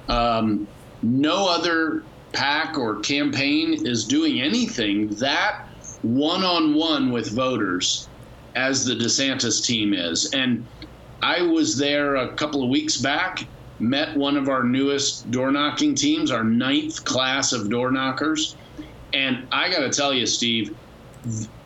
Um, 0.09 0.69
no 1.03 1.49
other 1.49 2.05
PAC 2.33 2.79
or 2.79 3.01
campaign 3.01 3.87
is 3.87 4.05
doing 4.05 4.41
anything 4.41 5.09
that 5.17 5.67
one 6.03 6.45
on 6.45 6.75
one 6.75 7.11
with 7.11 7.31
voters 7.31 8.09
as 8.55 8.85
the 8.85 8.95
DeSantis 8.95 9.65
team 9.65 9.95
is. 9.95 10.31
And 10.33 10.67
I 11.23 11.43
was 11.43 11.79
there 11.79 12.17
a 12.17 12.33
couple 12.35 12.63
of 12.63 12.69
weeks 12.69 12.97
back, 12.97 13.47
met 13.79 14.17
one 14.17 14.37
of 14.37 14.49
our 14.49 14.63
newest 14.63 15.31
door 15.31 15.51
knocking 15.51 15.95
teams, 15.95 16.31
our 16.31 16.45
ninth 16.45 17.05
class 17.05 17.53
of 17.53 17.71
door 17.71 17.91
knockers. 17.91 18.57
And 19.13 19.47
I 19.53 19.71
got 19.71 19.81
to 19.81 19.91
tell 19.91 20.13
you, 20.13 20.27
Steve, 20.27 20.75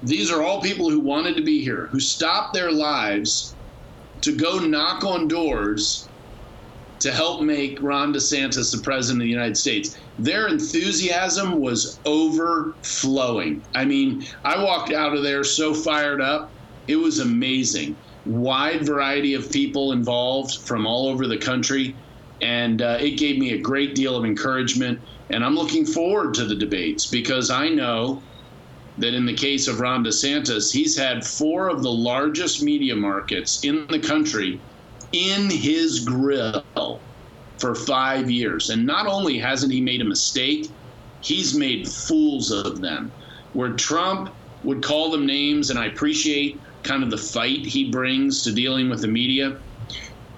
these 0.03 0.31
are 0.31 0.43
all 0.43 0.61
people 0.61 0.91
who 0.91 1.01
wanted 1.01 1.37
to 1.37 1.43
be 1.43 1.63
here, 1.63 1.89
who 1.91 2.01
stopped 2.01 2.55
their 2.55 2.71
lives 2.71 3.55
to 4.23 4.37
go 4.37 4.59
knock 4.59 5.05
on 5.05 5.29
doors 5.29 6.09
to 7.01 7.13
help 7.13 7.43
make 7.43 7.83
Ron 7.83 8.13
DeSantis 8.13 8.73
the 8.73 8.83
president 8.83 9.23
of 9.23 9.27
the 9.27 9.31
United 9.31 9.57
States. 9.57 9.97
Their 10.19 10.49
enthusiasm 10.49 11.61
was 11.61 12.01
overflowing. 12.07 13.63
I 13.75 13.85
mean, 13.85 14.23
I 14.45 14.63
walked 14.63 14.93
out 14.93 15.15
of 15.15 15.23
there 15.23 15.45
so 15.45 15.75
fired 15.75 16.21
up. 16.21 16.51
It 16.89 16.97
was 16.97 17.19
amazing. 17.19 17.97
Wide 18.25 18.87
variety 18.87 19.35
of 19.35 19.51
people 19.53 19.93
involved 19.93 20.55
from 20.67 20.87
all 20.87 21.09
over 21.09 21.27
the 21.27 21.39
country. 21.39 21.95
And 22.41 22.83
uh, 22.83 22.99
it 23.01 23.19
gave 23.19 23.39
me 23.39 23.53
a 23.53 23.61
great 23.61 23.95
deal 23.95 24.17
of 24.17 24.25
encouragement. 24.25 24.99
And 25.31 25.45
I'm 25.45 25.55
looking 25.55 25.85
forward 25.85 26.35
to 26.35 26.45
the 26.45 26.55
debates 26.55 27.07
because 27.07 27.51
I 27.51 27.69
know 27.69 28.23
that 28.99 29.15
in 29.15 29.27
the 29.27 29.35
case 29.35 29.69
of 29.69 29.81
Ron 29.81 30.05
DeSantis, 30.05 30.73
he's 30.73 30.97
had 30.97 31.27
four 31.27 31.69
of 31.69 31.83
the 31.83 31.93
largest 31.93 32.63
media 32.63 32.97
markets 32.97 33.63
in 33.65 33.87
the 33.89 33.99
country 33.99 34.61
in 35.13 35.51
his 35.51 36.01
grill 36.01 37.01
for 37.59 37.75
five 37.75 38.31
years. 38.31 38.71
And 38.71 38.87
not 38.87 39.07
only 39.07 39.39
hasn't 39.39 39.73
he 39.73 39.81
made 39.81 40.01
a 40.01 40.05
mistake, 40.05 40.71
he's 41.21 41.57
made 41.57 41.89
fools 41.89 42.51
of 42.51 42.81
them. 42.81 43.13
Where 43.53 43.73
Trump 43.73 44.31
would 44.65 44.83
call 44.83 45.11
them 45.11 45.27
names, 45.27 45.71
and 45.71 45.79
I 45.79 45.87
appreciate 45.87 46.61
kind 46.83 47.03
of 47.03 47.11
the 47.11 47.19
fight 47.19 47.67
he 47.67 47.91
brings 47.91 48.43
to 48.43 48.53
dealing 48.53 48.89
with 48.89 49.01
the 49.01 49.09
media. 49.09 49.59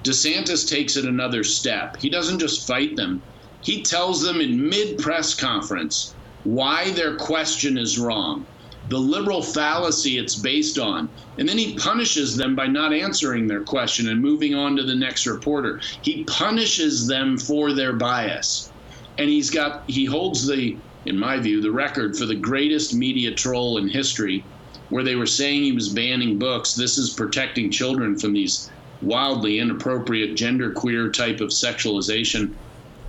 DeSantis 0.03 0.69
takes 0.69 0.97
it 0.97 1.05
another 1.05 1.45
step. 1.45 1.97
He 1.97 2.09
doesn't 2.09 2.39
just 2.39 2.67
fight 2.67 2.97
them, 2.97 3.23
he 3.61 3.83
tells 3.83 4.23
them 4.23 4.41
in 4.41 4.69
mid 4.69 4.99
press 4.99 5.35
conference 5.35 6.15
why 6.45 6.91
their 6.93 7.17
question 7.17 7.77
is 7.77 7.99
wrong 7.99 8.47
the 8.89 8.99
liberal 8.99 9.43
fallacy 9.43 10.19
it's 10.19 10.37
based 10.37 10.79
on. 10.79 11.09
And 11.37 11.49
then 11.49 11.59
he 11.59 11.77
punishes 11.77 12.37
them 12.37 12.55
by 12.55 12.67
not 12.67 12.93
answering 12.93 13.47
their 13.47 13.63
question 13.63 14.09
and 14.09 14.21
moving 14.21 14.55
on 14.55 14.77
to 14.77 14.83
the 14.83 14.95
next 14.95 15.27
reporter. 15.27 15.81
He 16.03 16.25
punishes 16.25 17.07
them 17.07 17.37
for 17.37 17.73
their 17.73 17.93
bias. 17.93 18.73
And 19.19 19.29
he's 19.29 19.51
got, 19.51 19.85
he 19.87 20.05
holds 20.05 20.47
the, 20.47 20.77
in 21.05 21.19
my 21.19 21.39
view, 21.39 21.61
the 21.61 21.71
record 21.71 22.17
for 22.17 22.25
the 22.25 22.35
greatest 22.35 22.95
media 22.95 23.35
troll 23.35 23.79
in 23.79 23.89
history, 23.89 24.45
where 24.89 25.05
they 25.05 25.17
were 25.17 25.27
saying 25.27 25.63
he 25.63 25.73
was 25.73 25.91
banning 25.91 26.39
books. 26.39 26.75
This 26.75 26.97
is 26.97 27.15
protecting 27.15 27.71
children 27.71 28.19
from 28.19 28.33
these 28.33 28.71
wildly 29.03 29.59
inappropriate 29.59 30.37
genderqueer 30.37 31.13
type 31.13 31.41
of 31.41 31.51
sexualization 31.51 32.55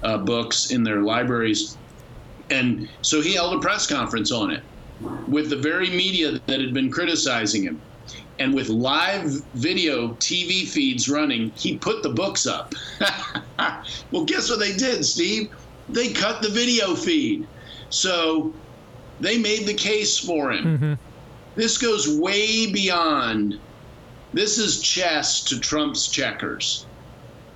uh, 0.03 0.17
books 0.17 0.71
in 0.71 0.84
their 0.84 1.01
libraries. 1.01 1.77
And 2.50 2.89
so 3.02 3.22
he 3.22 3.34
held 3.34 3.54
a 3.56 3.60
press 3.60 3.88
conference 3.88 4.32
on 4.32 4.52
it 4.52 4.64
with 5.28 5.50
the 5.50 5.56
very 5.56 5.89
media 5.89 6.39
that 6.47 6.60
had 6.60 6.74
been 6.74 6.91
criticizing 6.91 7.64
him. 7.64 7.82
And 8.39 8.54
with 8.54 8.70
live 8.70 9.43
video 9.54 10.10
TV 10.14 10.68
feeds 10.68 11.10
running, 11.10 11.52
he 11.56 11.78
put 11.78 12.04
the 12.04 12.10
books 12.10 12.47
up. 12.47 12.74
well, 14.12 14.24
guess 14.26 14.50
what 14.50 14.60
they 14.60 14.76
did, 14.76 15.06
Steve? 15.06 15.52
they 15.89 16.14
cut 16.14 16.41
the 16.41 16.50
video 16.50 16.95
feed. 16.95 17.47
So 17.89 18.54
they 19.20 19.38
made 19.38 19.66
the 19.66 19.74
case 19.74 20.18
for 20.18 20.52
him. 20.52 20.78
Mm-hmm. 20.78 20.93
This 21.56 21.78
goes 21.78 22.20
way 22.20 22.72
beyond. 22.72 23.60
This 24.34 24.58
is 24.58 24.82
chess 24.82 25.43
to 25.45 25.60
Trump's 25.60 26.08
checkers 26.08 26.86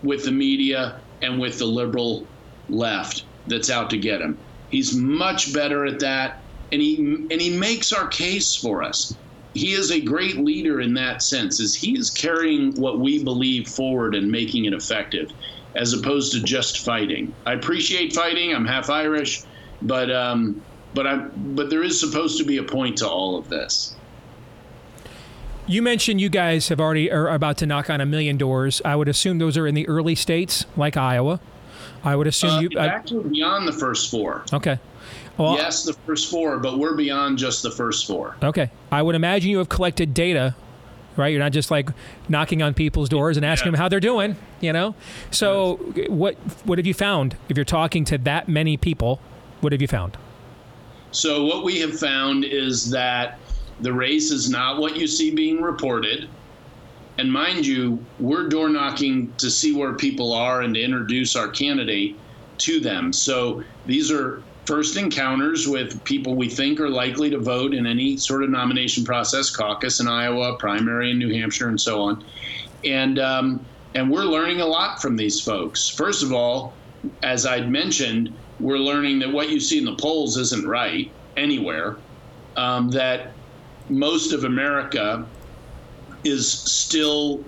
with 0.01 0.25
the 0.25 0.31
media 0.31 0.99
and 1.21 1.39
with 1.39 1.59
the 1.59 1.65
liberal 1.65 2.27
left 2.67 3.23
that's 3.47 3.69
out 3.69 3.89
to 3.91 3.97
get 3.97 4.19
him. 4.19 4.37
He's 4.73 4.95
much 4.95 5.53
better 5.53 5.85
at 5.85 5.99
that, 5.99 6.41
and 6.71 6.81
he 6.81 6.95
and 6.97 7.39
he 7.39 7.55
makes 7.55 7.93
our 7.93 8.07
case 8.07 8.55
for 8.55 8.81
us. 8.81 9.15
He 9.53 9.73
is 9.73 9.91
a 9.91 10.01
great 10.01 10.37
leader 10.37 10.81
in 10.81 10.95
that 10.95 11.21
sense, 11.21 11.61
as 11.61 11.75
he 11.75 11.95
is 11.95 12.09
carrying 12.09 12.73
what 12.73 12.99
we 12.99 13.23
believe 13.23 13.67
forward 13.67 14.15
and 14.15 14.31
making 14.31 14.65
it 14.65 14.73
effective, 14.73 15.31
as 15.75 15.93
opposed 15.93 16.31
to 16.31 16.41
just 16.41 16.79
fighting. 16.79 17.35
I 17.45 17.53
appreciate 17.53 18.13
fighting. 18.13 18.51
I'm 18.51 18.65
half 18.65 18.89
Irish, 18.89 19.43
but 19.83 20.09
um, 20.09 20.59
but 20.95 21.05
I 21.05 21.17
but 21.17 21.69
there 21.69 21.83
is 21.83 21.99
supposed 21.99 22.39
to 22.39 22.43
be 22.43 22.57
a 22.57 22.63
point 22.63 22.97
to 22.97 23.07
all 23.07 23.37
of 23.37 23.49
this. 23.49 23.95
You 25.67 25.83
mentioned 25.83 26.19
you 26.19 26.29
guys 26.29 26.69
have 26.69 26.81
already 26.81 27.11
are 27.11 27.29
about 27.29 27.57
to 27.59 27.67
knock 27.67 27.91
on 27.91 28.01
a 28.01 28.07
million 28.07 28.37
doors. 28.37 28.81
I 28.83 28.95
would 28.95 29.07
assume 29.07 29.37
those 29.37 29.55
are 29.55 29.67
in 29.67 29.75
the 29.75 29.87
early 29.87 30.15
states 30.15 30.65
like 30.75 30.97
Iowa. 30.97 31.39
I 32.03 32.15
would 32.15 32.27
assume 32.27 32.49
Uh, 32.51 32.59
you. 32.61 32.69
I- 32.79 32.87
actually 32.87 33.29
beyond 33.29 33.67
the 33.67 33.73
first 33.73 34.09
four. 34.11 34.43
okay. 34.53 34.79
Well, 35.37 35.55
yes, 35.55 35.83
the 35.83 35.93
first 36.05 36.29
four, 36.29 36.59
but 36.59 36.77
we're 36.77 36.95
beyond 36.95 37.39
just 37.39 37.63
the 37.63 37.71
first 37.71 38.05
four. 38.05 38.35
Okay. 38.43 38.69
I 38.91 39.01
would 39.01 39.15
imagine 39.15 39.49
you 39.49 39.57
have 39.57 39.67
collected 39.69 40.13
data, 40.13 40.53
right? 41.17 41.29
You're 41.29 41.39
not 41.39 41.51
just 41.53 41.71
like 41.71 41.89
knocking 42.29 42.61
on 42.61 42.75
people's 42.75 43.09
doors 43.09 43.35
and 43.35 43.43
asking 43.45 43.71
them 43.71 43.79
how 43.79 43.89
they're 43.89 43.99
doing, 43.99 44.35
you 44.61 44.71
know? 44.71 44.93
So, 45.31 45.77
what 46.07 46.35
what 46.65 46.77
have 46.77 46.85
you 46.85 46.93
found? 46.93 47.35
If 47.49 47.57
you're 47.57 47.65
talking 47.65 48.05
to 48.05 48.17
that 48.19 48.47
many 48.47 48.77
people, 48.77 49.19
what 49.61 49.71
have 49.71 49.81
you 49.81 49.87
found? 49.87 50.17
So 51.11 51.45
what 51.45 51.63
we 51.63 51.79
have 51.79 51.97
found 51.99 52.43
is 52.43 52.89
that 52.91 53.39
the 53.81 53.91
race 53.93 54.29
is 54.31 54.49
not 54.51 54.79
what 54.79 54.97
you 54.97 55.07
see 55.07 55.31
being 55.33 55.61
reported. 55.61 56.27
And 57.17 57.31
mind 57.31 57.65
you, 57.65 58.03
we're 58.19 58.49
door 58.49 58.69
knocking 58.69 59.31
to 59.37 59.49
see 59.49 59.73
where 59.73 59.93
people 59.93 60.33
are 60.33 60.61
and 60.61 60.73
to 60.73 60.81
introduce 60.81 61.35
our 61.35 61.47
candidate 61.47 62.17
to 62.59 62.79
them. 62.79 63.13
So 63.13 63.63
these 63.85 64.11
are 64.11 64.41
first 64.65 64.97
encounters 64.97 65.67
with 65.67 66.03
people 66.05 66.35
we 66.35 66.49
think 66.49 66.79
are 66.79 66.89
likely 66.89 67.29
to 67.29 67.37
vote 67.37 67.73
in 67.73 67.85
any 67.85 68.17
sort 68.17 68.43
of 68.43 68.49
nomination 68.49 69.03
process, 69.03 69.49
caucus 69.49 69.99
in 69.99 70.07
Iowa, 70.07 70.57
primary 70.57 71.11
in 71.11 71.19
New 71.19 71.33
Hampshire, 71.33 71.67
and 71.67 71.79
so 71.79 72.01
on. 72.01 72.23
And 72.83 73.19
um, 73.19 73.65
and 73.95 74.09
we're 74.09 74.25
learning 74.25 74.61
a 74.61 74.65
lot 74.65 75.01
from 75.01 75.15
these 75.15 75.39
folks. 75.39 75.89
First 75.89 76.23
of 76.23 76.33
all, 76.33 76.73
as 77.21 77.45
I'd 77.45 77.69
mentioned, 77.69 78.33
we're 78.59 78.77
learning 78.77 79.19
that 79.19 79.31
what 79.31 79.49
you 79.49 79.59
see 79.59 79.77
in 79.77 79.85
the 79.85 79.95
polls 79.95 80.37
isn't 80.37 80.67
right 80.67 81.11
anywhere. 81.37 81.97
Um, 82.55 82.89
that 82.91 83.31
most 83.89 84.31
of 84.31 84.43
America 84.43 85.25
is 86.23 86.51
still 86.51 87.43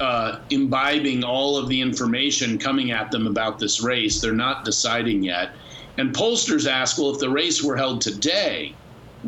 uh, 0.00 0.40
imbibing 0.50 1.22
all 1.22 1.56
of 1.56 1.68
the 1.68 1.80
information 1.80 2.58
coming 2.58 2.90
at 2.90 3.10
them 3.10 3.26
about 3.26 3.58
this 3.58 3.82
race. 3.82 4.20
They're 4.20 4.32
not 4.32 4.64
deciding 4.64 5.22
yet. 5.22 5.54
And 5.98 6.14
pollsters 6.14 6.70
ask, 6.70 6.98
well, 6.98 7.10
if 7.10 7.20
the 7.20 7.30
race 7.30 7.62
were 7.62 7.76
held 7.76 8.00
today, 8.00 8.74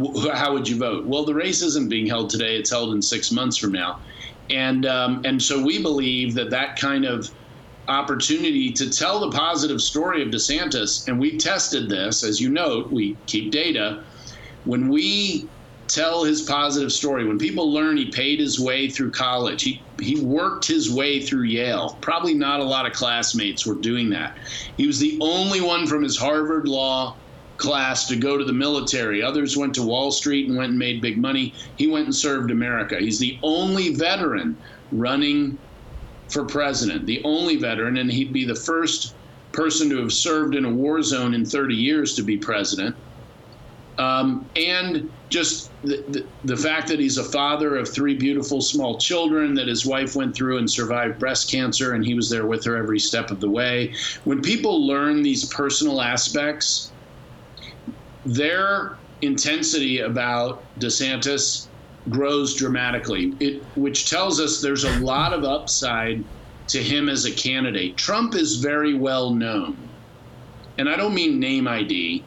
wh- 0.00 0.28
how 0.32 0.54
would 0.54 0.68
you 0.68 0.78
vote? 0.78 1.06
Well, 1.06 1.24
the 1.24 1.34
race 1.34 1.62
isn't 1.62 1.90
being 1.90 2.06
held 2.06 2.30
today; 2.30 2.56
it's 2.56 2.70
held 2.70 2.94
in 2.94 3.02
six 3.02 3.30
months 3.30 3.58
from 3.58 3.72
now. 3.72 4.00
And 4.48 4.86
um, 4.86 5.22
and 5.24 5.42
so 5.42 5.62
we 5.62 5.82
believe 5.82 6.34
that 6.34 6.50
that 6.50 6.76
kind 6.76 7.04
of 7.04 7.30
opportunity 7.88 8.72
to 8.72 8.88
tell 8.88 9.20
the 9.20 9.36
positive 9.36 9.80
story 9.80 10.22
of 10.22 10.28
DeSantis, 10.28 11.06
and 11.08 11.18
we 11.18 11.36
tested 11.36 11.90
this, 11.90 12.22
as 12.22 12.40
you 12.40 12.48
note, 12.48 12.90
we 12.90 13.16
keep 13.26 13.50
data. 13.52 14.04
When 14.64 14.88
we 14.88 15.48
tell 15.92 16.24
his 16.24 16.42
positive 16.42 16.90
story, 16.90 17.26
when 17.26 17.38
people 17.38 17.70
learn 17.70 17.98
he 17.98 18.10
paid 18.10 18.40
his 18.40 18.58
way 18.58 18.88
through 18.88 19.10
college, 19.10 19.62
he, 19.62 19.82
he 20.00 20.24
worked 20.24 20.66
his 20.66 20.90
way 20.90 21.20
through 21.20 21.42
Yale. 21.42 21.98
Probably 22.00 22.32
not 22.32 22.60
a 22.60 22.64
lot 22.64 22.86
of 22.86 22.94
classmates 22.94 23.66
were 23.66 23.74
doing 23.74 24.08
that. 24.10 24.36
He 24.78 24.86
was 24.86 24.98
the 24.98 25.18
only 25.20 25.60
one 25.60 25.86
from 25.86 26.02
his 26.02 26.16
Harvard 26.16 26.66
Law 26.66 27.16
class 27.58 28.06
to 28.06 28.16
go 28.16 28.38
to 28.38 28.44
the 28.44 28.54
military. 28.54 29.22
Others 29.22 29.56
went 29.56 29.74
to 29.74 29.82
Wall 29.82 30.10
Street 30.10 30.48
and 30.48 30.56
went 30.56 30.70
and 30.70 30.78
made 30.78 31.02
big 31.02 31.18
money. 31.18 31.54
He 31.76 31.86
went 31.86 32.06
and 32.06 32.14
served 32.14 32.50
America. 32.50 32.96
He's 32.98 33.18
the 33.18 33.38
only 33.42 33.94
veteran 33.94 34.56
running 34.92 35.58
for 36.30 36.46
president, 36.46 37.04
the 37.04 37.20
only 37.24 37.56
veteran, 37.56 37.98
and 37.98 38.10
he'd 38.10 38.32
be 38.32 38.46
the 38.46 38.54
first 38.54 39.14
person 39.52 39.90
to 39.90 39.98
have 39.98 40.12
served 40.12 40.54
in 40.54 40.64
a 40.64 40.70
war 40.70 41.02
zone 41.02 41.34
in 41.34 41.44
30 41.44 41.74
years 41.74 42.14
to 42.14 42.22
be 42.22 42.38
president. 42.38 42.96
Um, 43.98 44.48
and 44.56 45.10
just 45.28 45.70
the, 45.82 46.04
the, 46.08 46.26
the 46.44 46.56
fact 46.56 46.88
that 46.88 46.98
he's 46.98 47.18
a 47.18 47.24
father 47.24 47.76
of 47.76 47.88
three 47.88 48.14
beautiful 48.14 48.60
small 48.60 48.98
children, 48.98 49.54
that 49.54 49.68
his 49.68 49.84
wife 49.84 50.16
went 50.16 50.34
through 50.34 50.58
and 50.58 50.70
survived 50.70 51.18
breast 51.18 51.50
cancer, 51.50 51.92
and 51.92 52.04
he 52.04 52.14
was 52.14 52.30
there 52.30 52.46
with 52.46 52.64
her 52.64 52.76
every 52.76 52.98
step 52.98 53.30
of 53.30 53.40
the 53.40 53.50
way. 53.50 53.94
When 54.24 54.40
people 54.40 54.86
learn 54.86 55.22
these 55.22 55.44
personal 55.46 56.00
aspects, 56.00 56.92
their 58.24 58.96
intensity 59.20 60.00
about 60.00 60.62
DeSantis 60.78 61.66
grows 62.10 62.54
dramatically, 62.54 63.34
it, 63.40 63.62
which 63.76 64.10
tells 64.10 64.40
us 64.40 64.60
there's 64.60 64.84
a 64.84 64.98
lot 65.00 65.32
of 65.32 65.44
upside 65.44 66.24
to 66.68 66.82
him 66.82 67.08
as 67.08 67.24
a 67.24 67.30
candidate. 67.30 67.96
Trump 67.96 68.34
is 68.34 68.56
very 68.56 68.94
well 68.94 69.30
known, 69.30 69.76
and 70.78 70.88
I 70.88 70.96
don't 70.96 71.14
mean 71.14 71.38
name 71.38 71.68
ID. 71.68 72.24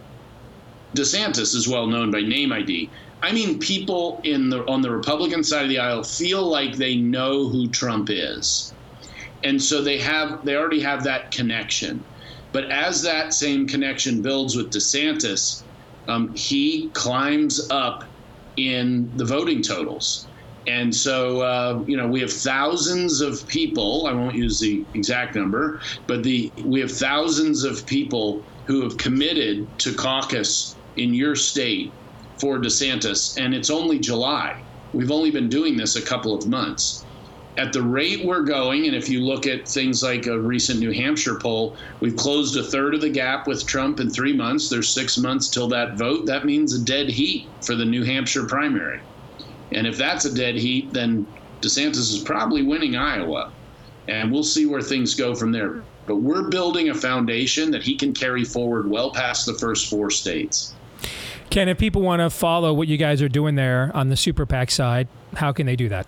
DeSantis 0.96 1.54
is 1.54 1.68
well 1.68 1.88
known 1.88 2.12
by 2.12 2.22
name 2.22 2.52
ID. 2.52 2.89
I 3.22 3.32
mean 3.32 3.60
people 3.60 4.22
in 4.24 4.50
the 4.50 4.66
on 4.68 4.82
the 4.82 4.91
Republican 4.91 5.43
side 5.43 5.64
of 5.64 5.70
the 5.70 5.80
aisle 5.80 6.04
feel 6.04 6.48
like 6.48 6.76
they 6.76 6.96
know 6.96 7.50
who 7.50 7.68
Trump 7.68 8.10
is. 8.12 8.74
And 9.43 9.62
so 9.62 9.82
they 9.82 9.98
have 10.00 10.46
they 10.46 10.56
already 10.56 10.80
have 10.82 11.04
that 11.04 11.32
connection. 11.32 12.04
But 12.52 12.72
as 12.72 13.02
that 13.02 13.34
same 13.34 13.68
connection 13.68 14.22
builds 14.22 14.56
with 14.56 14.72
DeSantis, 14.72 15.64
um, 16.08 16.34
he 16.36 16.89
climbs 16.93 17.70
up 17.70 18.06
in 18.56 19.12
the 19.18 19.26
voting 19.26 19.62
totals. 19.62 20.28
And 20.68 20.96
so, 20.96 21.41
uh, 21.41 21.84
you 21.86 21.98
know, 21.98 22.08
we 22.08 22.22
have 22.22 22.32
thousands 22.32 23.22
of 23.22 23.46
people. 23.48 24.08
I 24.08 24.14
won't 24.14 24.36
use 24.36 24.60
the 24.60 24.84
exact 24.93 25.36
number, 25.36 25.80
but 26.08 26.24
the 26.24 26.52
we 26.64 26.80
have 26.80 26.91
thousands 26.91 27.64
of 27.64 27.86
people 27.86 28.41
who 28.66 28.82
have 28.82 28.98
committed 28.98 29.68
to 29.80 29.93
caucus 29.93 30.76
in 30.98 31.14
your 31.14 31.36
state 31.36 31.93
for 32.39 32.60
DeSantis, 32.60 33.38
and 33.38 33.54
it's 33.54 33.70
only 33.70 34.00
July. 34.00 34.62
We've 34.93 35.12
only 35.12 35.32
been 35.32 35.50
doing 35.50 35.78
this 35.78 35.96
a 35.96 36.02
couple 36.02 36.34
of 36.34 36.48
months. 36.48 37.06
At 37.58 37.72
the 37.72 37.82
rate 37.82 38.26
we're 38.26 38.43
going, 38.43 38.86
and 38.86 38.96
if 38.96 39.08
you 39.08 39.22
look 39.22 39.48
at 39.48 39.68
things 39.68 40.04
like 40.04 40.26
a 40.26 40.38
recent 40.38 40.80
New 40.80 40.91
Hampshire 40.91 41.39
poll, 41.39 41.78
we've 42.02 42.18
closed 42.18 42.58
a 42.58 42.64
third 42.64 42.93
of 42.93 43.02
the 43.02 43.10
gap 43.10 43.48
with 43.48 43.66
Trump 43.66 44.02
in 44.02 44.10
three 44.10 44.34
months. 44.34 44.68
There's 44.68 44.93
six 44.93 45.18
months 45.18 45.48
till 45.50 45.70
that 45.70 45.98
vote. 45.98 46.26
That 46.26 46.46
means 46.46 46.74
a 46.74 46.84
dead 46.84 47.10
heat 47.10 47.48
for 47.62 47.76
the 47.76 47.86
New 47.86 48.04
Hampshire 48.04 48.46
primary. 48.46 49.00
And 49.72 49.88
if 49.88 49.98
that's 49.98 50.26
a 50.26 50.34
dead 50.34 50.56
heat, 50.56 50.91
then 50.91 51.26
DeSantis 51.62 52.12
is 52.14 52.24
probably 52.26 52.62
winning 52.62 52.98
Iowa. 52.98 53.52
And 54.08 54.32
we'll 54.32 54.43
see 54.43 54.66
where 54.66 54.82
things 54.82 55.16
go 55.16 55.34
from 55.34 55.52
there. 55.52 55.84
But 56.08 56.18
we're 56.18 56.50
building 56.50 56.89
a 56.89 56.93
foundation 56.93 57.72
that 57.72 57.84
he 57.84 57.96
can 57.96 58.14
carry 58.14 58.43
forward 58.43 58.89
well 58.89 59.12
past 59.12 59.46
the 59.46 59.58
first 59.58 59.89
four 59.89 60.12
states. 60.12 60.76
Ken, 61.56 61.70
if 61.70 61.78
people 61.78 62.01
want 62.01 62.20
to 62.20 62.30
follow 62.30 62.74
what 62.74 62.89
you 62.89 62.97
guys 62.97 63.22
are 63.22 63.30
doing 63.30 63.56
there 63.56 63.89
on 63.93 64.10
the 64.10 64.18
Super 64.18 64.45
PAC 64.45 64.70
side, 64.70 65.08
how 65.38 65.53
can 65.53 65.66
they 65.66 65.78
do 65.78 65.88
that? 65.88 66.06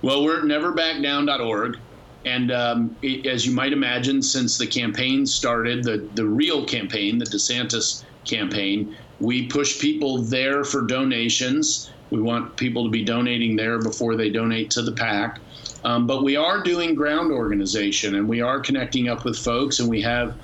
Well, 0.00 0.22
we're 0.22 0.42
neverbackdown.org. 0.42 1.76
And 2.24 2.52
um, 2.52 2.96
it, 3.02 3.26
as 3.26 3.44
you 3.44 3.52
might 3.52 3.72
imagine, 3.72 4.22
since 4.22 4.56
the 4.56 4.68
campaign 4.68 5.26
started, 5.26 5.82
the, 5.82 6.08
the 6.14 6.24
real 6.24 6.64
campaign, 6.64 7.18
the 7.18 7.24
DeSantis 7.24 8.04
campaign, 8.24 8.96
we 9.18 9.48
push 9.48 9.80
people 9.80 10.18
there 10.18 10.62
for 10.62 10.82
donations. 10.82 11.90
We 12.10 12.22
want 12.22 12.56
people 12.56 12.84
to 12.84 12.90
be 12.90 13.02
donating 13.02 13.56
there 13.56 13.80
before 13.80 14.14
they 14.14 14.30
donate 14.30 14.70
to 14.70 14.82
the 14.82 14.92
PAC. 14.92 15.40
Um, 15.82 16.06
but 16.06 16.22
we 16.22 16.36
are 16.36 16.62
doing 16.62 16.94
ground 16.94 17.32
organization 17.32 18.14
and 18.14 18.28
we 18.28 18.40
are 18.40 18.60
connecting 18.60 19.08
up 19.08 19.24
with 19.24 19.36
folks, 19.36 19.80
and 19.80 19.88
we 19.88 20.00
have 20.02 20.36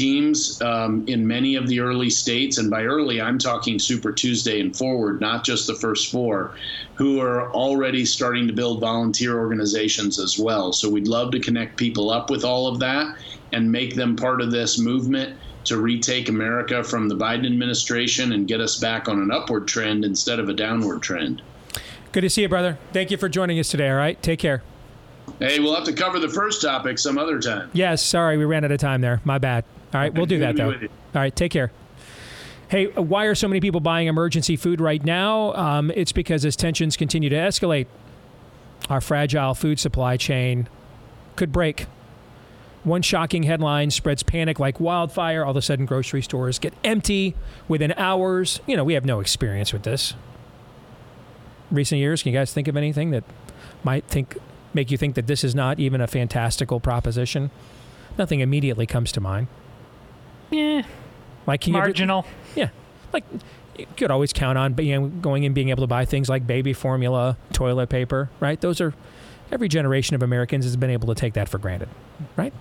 teams 0.00 0.60
um, 0.62 1.04
in 1.08 1.26
many 1.26 1.56
of 1.56 1.68
the 1.68 1.78
early 1.78 2.08
states. 2.08 2.56
And 2.56 2.70
by 2.70 2.84
early, 2.84 3.20
I'm 3.20 3.38
talking 3.38 3.78
Super 3.78 4.12
Tuesday 4.12 4.60
and 4.60 4.74
forward, 4.74 5.20
not 5.20 5.44
just 5.44 5.66
the 5.66 5.74
first 5.74 6.10
four, 6.10 6.54
who 6.94 7.20
are 7.20 7.52
already 7.52 8.06
starting 8.06 8.46
to 8.46 8.52
build 8.54 8.80
volunteer 8.80 9.38
organizations 9.38 10.18
as 10.18 10.38
well. 10.38 10.72
So 10.72 10.88
we'd 10.88 11.06
love 11.06 11.32
to 11.32 11.40
connect 11.40 11.76
people 11.76 12.10
up 12.10 12.30
with 12.30 12.44
all 12.44 12.66
of 12.66 12.78
that 12.80 13.14
and 13.52 13.70
make 13.70 13.94
them 13.94 14.16
part 14.16 14.40
of 14.40 14.50
this 14.50 14.78
movement 14.78 15.36
to 15.64 15.76
retake 15.76 16.30
America 16.30 16.82
from 16.82 17.08
the 17.08 17.14
Biden 17.14 17.44
administration 17.44 18.32
and 18.32 18.48
get 18.48 18.62
us 18.62 18.78
back 18.78 19.06
on 19.06 19.20
an 19.20 19.30
upward 19.30 19.68
trend 19.68 20.06
instead 20.06 20.38
of 20.38 20.48
a 20.48 20.54
downward 20.54 21.02
trend. 21.02 21.42
Good 22.12 22.22
to 22.22 22.30
see 22.30 22.42
you, 22.42 22.48
brother. 22.48 22.78
Thank 22.94 23.10
you 23.10 23.18
for 23.18 23.28
joining 23.28 23.58
us 23.58 23.68
today. 23.68 23.90
All 23.90 23.96
right. 23.96 24.20
Take 24.22 24.38
care. 24.38 24.62
Hey, 25.38 25.60
we'll 25.60 25.74
have 25.74 25.84
to 25.84 25.92
cover 25.92 26.18
the 26.18 26.28
first 26.28 26.62
topic 26.62 26.98
some 26.98 27.18
other 27.18 27.38
time. 27.38 27.70
Yes. 27.74 28.02
Sorry, 28.02 28.38
we 28.38 28.46
ran 28.46 28.64
out 28.64 28.72
of 28.72 28.80
time 28.80 29.02
there. 29.02 29.20
My 29.24 29.36
bad. 29.36 29.64
All 29.92 30.00
right, 30.00 30.12
we'll 30.14 30.26
do 30.26 30.38
that 30.40 30.56
though. 30.56 30.72
All 30.72 30.78
right, 31.14 31.34
take 31.34 31.52
care. 31.52 31.72
Hey, 32.68 32.86
why 32.86 33.24
are 33.24 33.34
so 33.34 33.48
many 33.48 33.60
people 33.60 33.80
buying 33.80 34.06
emergency 34.06 34.54
food 34.54 34.80
right 34.80 35.04
now? 35.04 35.52
Um, 35.54 35.90
it's 35.96 36.12
because 36.12 36.44
as 36.44 36.54
tensions 36.54 36.96
continue 36.96 37.28
to 37.28 37.34
escalate, 37.34 37.86
our 38.88 39.00
fragile 39.00 39.54
food 39.54 39.80
supply 39.80 40.16
chain 40.16 40.68
could 41.34 41.50
break. 41.50 41.86
One 42.84 43.02
shocking 43.02 43.42
headline 43.42 43.90
spreads 43.90 44.22
panic 44.22 44.60
like 44.60 44.78
wildfire. 44.78 45.44
All 45.44 45.50
of 45.50 45.56
a 45.56 45.62
sudden, 45.62 45.84
grocery 45.84 46.22
stores 46.22 46.58
get 46.60 46.72
empty 46.84 47.34
within 47.66 47.92
hours. 47.96 48.60
You 48.66 48.76
know, 48.76 48.84
we 48.84 48.94
have 48.94 49.04
no 49.04 49.18
experience 49.20 49.72
with 49.72 49.82
this. 49.82 50.14
Recent 51.72 51.98
years, 51.98 52.22
can 52.22 52.32
you 52.32 52.38
guys 52.38 52.52
think 52.52 52.68
of 52.68 52.76
anything 52.76 53.10
that 53.10 53.24
might 53.84 54.04
think 54.04 54.38
make 54.72 54.90
you 54.90 54.96
think 54.96 55.16
that 55.16 55.26
this 55.26 55.42
is 55.42 55.54
not 55.54 55.80
even 55.80 56.00
a 56.00 56.06
fantastical 56.06 56.78
proposition? 56.78 57.50
Nothing 58.16 58.40
immediately 58.40 58.86
comes 58.86 59.12
to 59.12 59.20
mind. 59.20 59.48
Yeah. 60.50 60.82
Like 61.46 61.66
you 61.66 61.72
Marginal. 61.72 62.26
yeah, 62.54 62.68
like 63.12 63.24
you 63.78 63.86
could 63.96 64.10
always 64.10 64.32
count 64.32 64.58
on 64.58 64.74
being 64.74 65.20
going 65.20 65.44
and 65.44 65.54
being 65.54 65.70
able 65.70 65.82
to 65.82 65.86
buy 65.88 66.04
things 66.04 66.28
like 66.28 66.46
baby 66.46 66.72
formula, 66.72 67.36
toilet 67.52 67.88
paper, 67.88 68.30
right? 68.40 68.60
Those 68.60 68.80
are 68.80 68.94
every 69.50 69.68
generation 69.68 70.14
of 70.14 70.22
Americans 70.22 70.64
has 70.64 70.76
been 70.76 70.90
able 70.90 71.08
to 71.08 71.14
take 71.14 71.34
that 71.34 71.48
for 71.48 71.58
granted, 71.58 71.88
right? 72.36 72.52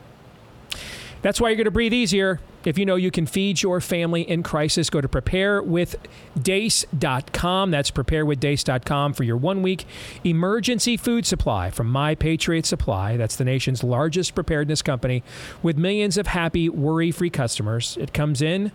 That's 1.22 1.42
why 1.42 1.50
you're 1.50 1.58
going 1.58 1.66
to 1.66 1.72
breathe 1.72 1.94
easier. 1.94 2.40
If 2.66 2.78
you 2.78 2.86
know 2.86 2.96
you 2.96 3.10
can 3.10 3.26
feed 3.26 3.62
your 3.62 3.80
family 3.80 4.24
in 4.24 4.44
crisis, 4.44 4.90
go 4.90 5.00
to 5.00 5.08
preparewithdeace.com. 5.08 7.72
That's 7.72 7.92
preparewithdeace.com 7.92 9.14
for 9.14 9.24
your 9.24 9.38
one 9.38 9.62
week 9.62 9.86
emergency 10.26 10.98
food 10.98 11.26
supply 11.26 11.70
from 11.70 11.90
My 11.90 12.16
Patriot 12.16 12.66
Supply. 12.66 13.16
That's 13.16 13.38
the 13.38 13.46
nation's 13.46 13.82
largest 13.84 14.36
preparedness 14.36 14.82
company 14.82 15.24
with 15.64 15.78
millions 15.78 16.18
of 16.18 16.28
happy, 16.28 16.68
worry 16.68 17.12
free 17.12 17.30
customers. 17.30 17.96
It 17.98 18.14
comes 18.14 18.42
in 18.42 18.74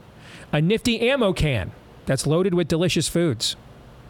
a 0.51 0.63
nifty 0.63 1.07
ammo 1.09 1.35
can 1.35 1.73
that's 2.07 2.27
loaded 2.27 2.55
with 2.55 2.69
delicious 2.69 3.09
foods 3.09 3.57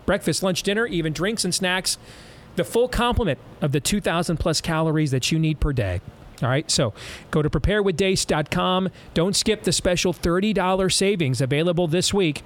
breakfast, 0.06 0.42
lunch, 0.42 0.62
dinner, 0.62 0.86
even 0.86 1.12
drinks 1.12 1.44
and 1.44 1.54
snacks. 1.54 1.98
The 2.56 2.64
full 2.64 2.88
complement 2.88 3.40
of 3.60 3.72
the 3.72 3.80
2,000 3.80 4.36
plus 4.36 4.60
calories 4.60 5.10
that 5.10 5.32
you 5.32 5.40
need 5.40 5.58
per 5.58 5.72
day. 5.72 6.00
All 6.42 6.48
right, 6.48 6.68
so 6.70 6.92
go 7.30 7.42
to 7.42 7.50
preparewithdeace.com. 7.50 8.90
Don't 9.14 9.36
skip 9.36 9.62
the 9.62 9.72
special 9.72 10.12
$30 10.12 10.92
savings 10.92 11.40
available 11.40 11.86
this 11.86 12.12
week 12.12 12.42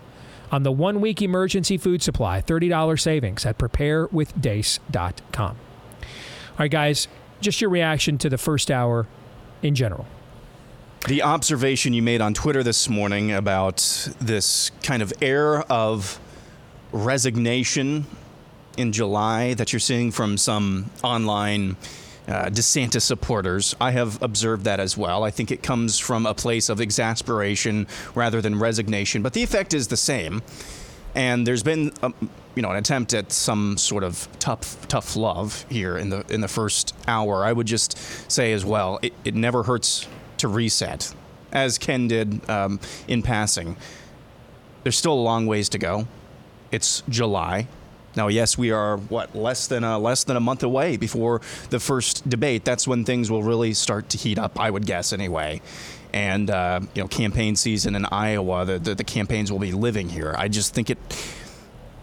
on 0.51 0.63
the 0.63 0.73
one 0.73 1.01
week 1.01 1.23
emergency 1.23 1.77
food 1.77 2.03
supply. 2.03 2.41
$30 2.41 3.01
savings 3.01 3.47
at 3.47 3.59
preparewithdeace.com. 3.59 5.57
All 5.57 6.59
right, 6.59 6.71
guys, 6.71 7.09
just 7.41 7.61
your 7.61 7.71
reaction 7.71 8.19
to 8.19 8.29
the 8.29 8.39
first 8.39 8.71
hour 8.71 9.07
in 9.63 9.75
general. 9.75 10.07
The 11.07 11.23
observation 11.23 11.93
you 11.95 12.03
made 12.03 12.21
on 12.21 12.35
Twitter 12.35 12.63
this 12.63 12.89
morning 12.89 13.31
about 13.33 14.09
this 14.21 14.71
kind 14.83 15.01
of 15.01 15.13
air 15.23 15.63
of 15.71 16.19
resignation 16.93 18.07
in 18.77 18.93
July 18.93 19.55
that 19.55 19.73
you're 19.73 19.81
seeing 19.81 20.11
from 20.11 20.37
some 20.37 20.91
online 21.03 21.77
uh, 22.29 22.51
DeSantis 22.51 23.03
supporters. 23.03 23.75
I 23.81 23.93
have 23.93 24.23
observed 24.23 24.65
that 24.65 24.81
as 24.81 24.97
well. 24.97 25.25
I 25.25 25.31
think 25.31 25.51
it 25.51 25.63
comes 25.63 25.99
from 25.99 26.27
a 26.27 26.35
place 26.35 26.69
of 26.69 26.81
exasperation 26.81 27.87
rather 28.15 28.41
than 28.41 28.59
resignation, 28.59 29.23
but 29.23 29.33
the 29.33 29.43
effect 29.43 29.75
is 29.75 29.89
the 29.89 29.97
same. 29.97 30.43
And 31.15 31.47
there's 31.47 31.63
been, 31.63 31.91
um, 32.03 32.15
you 32.55 32.63
know, 32.63 32.71
an 32.71 32.77
attempt 32.77 33.15
at 33.15 33.33
some 33.33 33.79
sort 33.79 34.05
of 34.05 34.29
tough, 34.39 34.87
tough 34.89 35.17
love 35.17 35.65
here 35.71 35.97
in 35.97 36.11
the 36.11 36.25
in 36.29 36.43
the 36.43 36.49
first 36.49 36.95
hour. 37.09 37.45
I 37.45 37.53
would 37.53 37.67
just 37.67 37.99
say 38.31 38.53
as 38.53 38.65
well, 38.65 38.99
it, 39.03 39.15
it 39.25 39.35
never 39.35 39.63
hurts 39.63 40.07
to 40.37 40.49
reset, 40.49 41.15
as 41.51 41.79
Ken 41.79 42.09
did 42.09 42.49
um, 42.49 42.79
in 43.09 43.23
passing. 43.23 43.77
There's 44.83 44.99
still 44.99 45.15
a 45.15 45.25
long 45.25 45.47
ways 45.47 45.69
to 45.71 45.79
go. 45.79 46.07
It's 46.71 47.03
July. 47.09 47.69
Now, 48.17 48.29
yes, 48.29 48.59
we 48.59 48.71
are 48.71 48.97
what 48.97 49.35
less 49.37 49.67
than 49.67 49.85
a, 49.85 49.99
less 49.99 50.25
than 50.25 50.37
a 50.37 50.41
month 50.41 50.63
away 50.63 50.97
before 50.97 51.41
the 51.71 51.79
first 51.79 52.29
debate. 52.29 52.65
That's 52.65 52.89
when 52.89 53.05
things 53.05 53.31
will 53.31 53.43
really 53.43 53.75
start 53.75 54.09
to 54.11 54.19
heat 54.19 54.39
up. 54.39 54.59
I 54.59 54.71
would 54.71 54.87
guess 54.87 55.13
anyway. 55.13 55.61
And 56.13 56.51
uh, 56.51 56.81
you 56.95 57.03
know, 57.03 57.09
campaign 57.09 57.55
season 57.55 57.95
in 57.95 58.07
Iowa, 58.07 58.65
the, 58.65 58.79
the 58.79 58.95
the 58.95 59.05
campaigns 59.05 59.53
will 59.53 59.59
be 59.59 59.73
living 59.73 60.09
here. 60.09 60.35
I 60.39 60.49
just 60.49 60.75
think 60.75 60.91
it. 60.91 60.99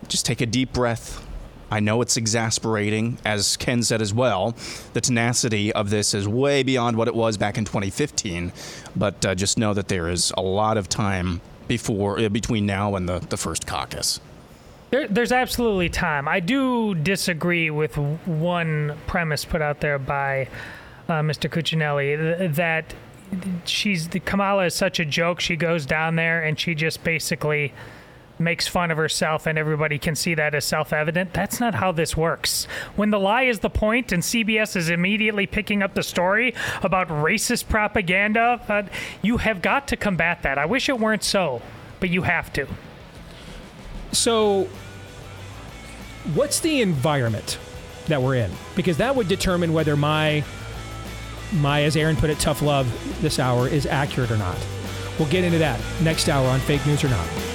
Just 0.08 0.26
take 0.26 0.41
a 0.41 0.45
deep 0.45 0.72
breath. 0.72 1.26
I 1.72 1.80
know 1.80 2.01
it's 2.01 2.16
exasperating, 2.16 3.18
as 3.26 3.58
Ken 3.58 3.82
said 3.82 4.01
as 4.01 4.14
well. 4.14 4.56
The 4.93 5.01
tenacity 5.01 5.74
of 5.74 5.89
this 5.89 6.14
is 6.14 6.28
way 6.28 6.62
beyond 6.62 6.95
what 6.95 7.08
it 7.08 7.16
was 7.16 7.38
back 7.38 7.58
in 7.58 7.66
2015. 7.66 8.53
But 8.95 9.26
uh, 9.26 9.36
just 9.36 9.58
know 9.58 9.74
that 9.74 9.88
there 9.88 10.08
is 10.10 10.32
a 10.38 10.41
lot 10.41 10.78
of 10.78 10.88
time 10.88 11.41
before 11.68 12.20
uh, 12.20 12.30
between 12.30 12.68
now 12.68 12.95
and 12.95 13.10
the, 13.10 13.20
the 13.20 13.38
first 13.38 13.66
caucus. 13.66 14.20
There, 14.92 15.08
there's 15.08 15.32
absolutely 15.32 15.90
time. 15.90 16.28
I 16.28 16.40
do 16.40 16.96
disagree 16.96 17.70
with 17.70 17.98
one 17.98 18.98
premise 19.08 19.44
put 19.44 19.62
out 19.62 19.82
there 19.82 20.00
by 20.00 20.48
uh, 21.08 21.22
Mr. 21.22 21.50
Cuccinelli 21.50 22.56
that 22.56 22.94
she's 23.66 24.10
the 24.10 24.20
Kamala 24.20 24.66
is 24.66 24.76
such 24.76 25.00
a 25.00 25.06
joke. 25.06 25.40
She 25.40 25.56
goes 25.56 25.86
down 25.86 26.16
there 26.16 26.44
and 26.44 26.60
she 26.60 26.76
just 26.76 27.04
basically 27.04 27.74
makes 28.38 28.68
fun 28.68 28.92
of 28.92 28.98
herself 28.98 29.48
and 29.48 29.58
everybody 29.58 29.98
can 29.98 30.14
see 30.14 30.36
that 30.36 30.54
as 30.54 30.66
self-evident. 30.66 31.34
That's 31.34 31.60
not 31.60 31.76
how 31.76 31.92
this 31.92 32.18
works. 32.18 32.66
When 32.96 33.10
the 33.10 33.20
lie 33.20 33.44
is 33.44 33.60
the 33.60 33.70
point 33.70 34.12
and 34.12 34.22
CBS 34.22 34.76
is 34.76 34.90
immediately 34.90 35.48
picking 35.48 35.82
up 35.82 35.94
the 35.94 36.04
story 36.04 36.54
about 36.84 37.08
racist 37.08 37.70
propaganda, 37.70 38.62
uh, 38.68 38.84
you 39.22 39.38
have 39.38 39.62
got 39.62 39.88
to 39.90 39.98
combat 39.98 40.44
that. 40.44 40.58
I 40.58 40.66
wish 40.66 40.90
it 40.90 41.00
weren't 41.00 41.24
so, 41.24 41.62
but 42.00 42.10
you 42.10 42.24
have 42.24 42.52
to. 42.54 42.68
So, 44.16 44.68
what's 46.34 46.59
the 46.61 46.82
environment 46.82 47.59
that 48.07 48.22
we're 48.22 48.36
in? 48.36 48.51
Because 48.76 48.97
that 48.97 49.16
would 49.16 49.28
determine 49.28 49.74
whether 49.74 49.95
my 49.95 50.43
my, 51.53 51.84
as 51.84 51.95
Aaron 51.95 52.16
put 52.16 52.30
it, 52.30 52.39
tough 52.39 52.61
love 52.61 52.88
this 53.22 53.39
hour 53.39 53.68
is 53.68 53.86
accurate 53.86 54.32
or 54.32 54.38
not. 54.38 54.57
We'll 55.20 55.30
get 55.30 55.43
into 55.43 55.59
that 55.59 55.80
next 56.01 56.28
hour 56.28 56.47
on 56.47 56.59
fake 56.61 56.86
news 56.86 57.03
or 57.03 57.09
not. 57.09 57.55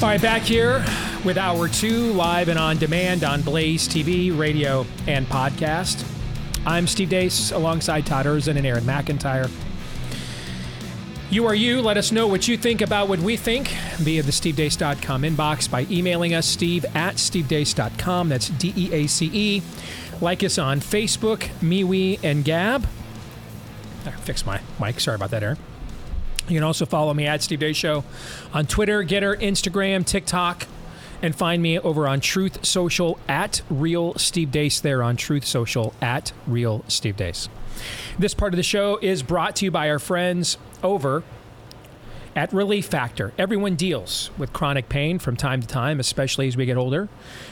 All 0.00 0.06
right, 0.06 0.22
back 0.22 0.42
here 0.42 0.84
with 1.24 1.36
Hour 1.36 1.66
2, 1.68 2.12
live 2.12 2.48
and 2.48 2.56
on 2.56 2.76
demand 2.76 3.24
on 3.24 3.42
Blaze 3.42 3.88
TV, 3.88 4.36
radio, 4.36 4.86
and 5.08 5.26
podcast. 5.26 6.06
I'm 6.64 6.86
Steve 6.86 7.08
Deace 7.08 7.50
alongside 7.50 8.06
Todd 8.06 8.24
Erzen 8.26 8.56
and 8.56 8.64
Aaron 8.64 8.84
McIntyre. 8.84 9.50
You 11.30 11.46
are 11.46 11.54
you. 11.54 11.82
Let 11.82 11.96
us 11.96 12.12
know 12.12 12.28
what 12.28 12.46
you 12.46 12.56
think 12.56 12.80
about 12.80 13.08
what 13.08 13.18
we 13.18 13.36
think 13.36 13.70
via 13.96 14.22
the 14.22 14.30
stevedeace.com 14.30 15.22
inbox 15.22 15.68
by 15.68 15.84
emailing 15.90 16.32
us, 16.32 16.46
steve 16.46 16.84
at 16.94 17.16
stevedeace.com. 17.16 18.28
That's 18.28 18.50
D 18.50 18.72
E 18.76 18.92
A 18.92 19.08
C 19.08 19.28
E. 19.32 19.62
Like 20.20 20.44
us 20.44 20.58
on 20.58 20.78
Facebook, 20.78 21.48
MeWe, 21.60 22.20
and 22.22 22.44
Gab. 22.44 22.86
I 24.06 24.12
fixed 24.12 24.46
my 24.46 24.60
mic. 24.80 25.00
Sorry 25.00 25.16
about 25.16 25.30
that, 25.30 25.42
Aaron. 25.42 25.58
You 26.48 26.56
can 26.56 26.64
also 26.64 26.86
follow 26.86 27.12
me 27.12 27.26
at 27.26 27.42
Steve 27.42 27.60
Deace 27.60 27.76
Show 27.76 28.04
on 28.54 28.66
Twitter, 28.66 29.04
Gettr, 29.04 29.38
Instagram, 29.38 30.04
TikTok, 30.04 30.66
and 31.20 31.34
find 31.34 31.62
me 31.62 31.78
over 31.78 32.08
on 32.08 32.20
Truth 32.20 32.64
Social 32.64 33.18
at 33.28 33.60
Real 33.68 34.14
Steve 34.14 34.48
Deace 34.48 34.80
there 34.80 35.02
on 35.02 35.16
Truth 35.16 35.44
Social 35.44 35.92
at 36.00 36.32
Real 36.46 36.84
Steve 36.88 37.16
Deace. 37.16 37.48
This 38.18 38.34
part 38.34 38.54
of 38.54 38.56
the 38.56 38.62
show 38.62 38.98
is 39.02 39.22
brought 39.22 39.56
to 39.56 39.66
you 39.66 39.70
by 39.70 39.90
our 39.90 39.98
friends 39.98 40.56
over 40.82 41.22
at 42.38 42.52
Relief 42.52 42.86
Factor. 42.86 43.32
Everyone 43.36 43.74
deals 43.74 44.30
with 44.38 44.52
chronic 44.52 44.88
pain 44.88 45.18
from 45.18 45.36
time 45.36 45.60
to 45.60 45.66
time, 45.66 45.98
especially 45.98 46.46
as 46.46 46.56
we 46.56 46.66
get 46.66 46.76
older. 46.76 47.08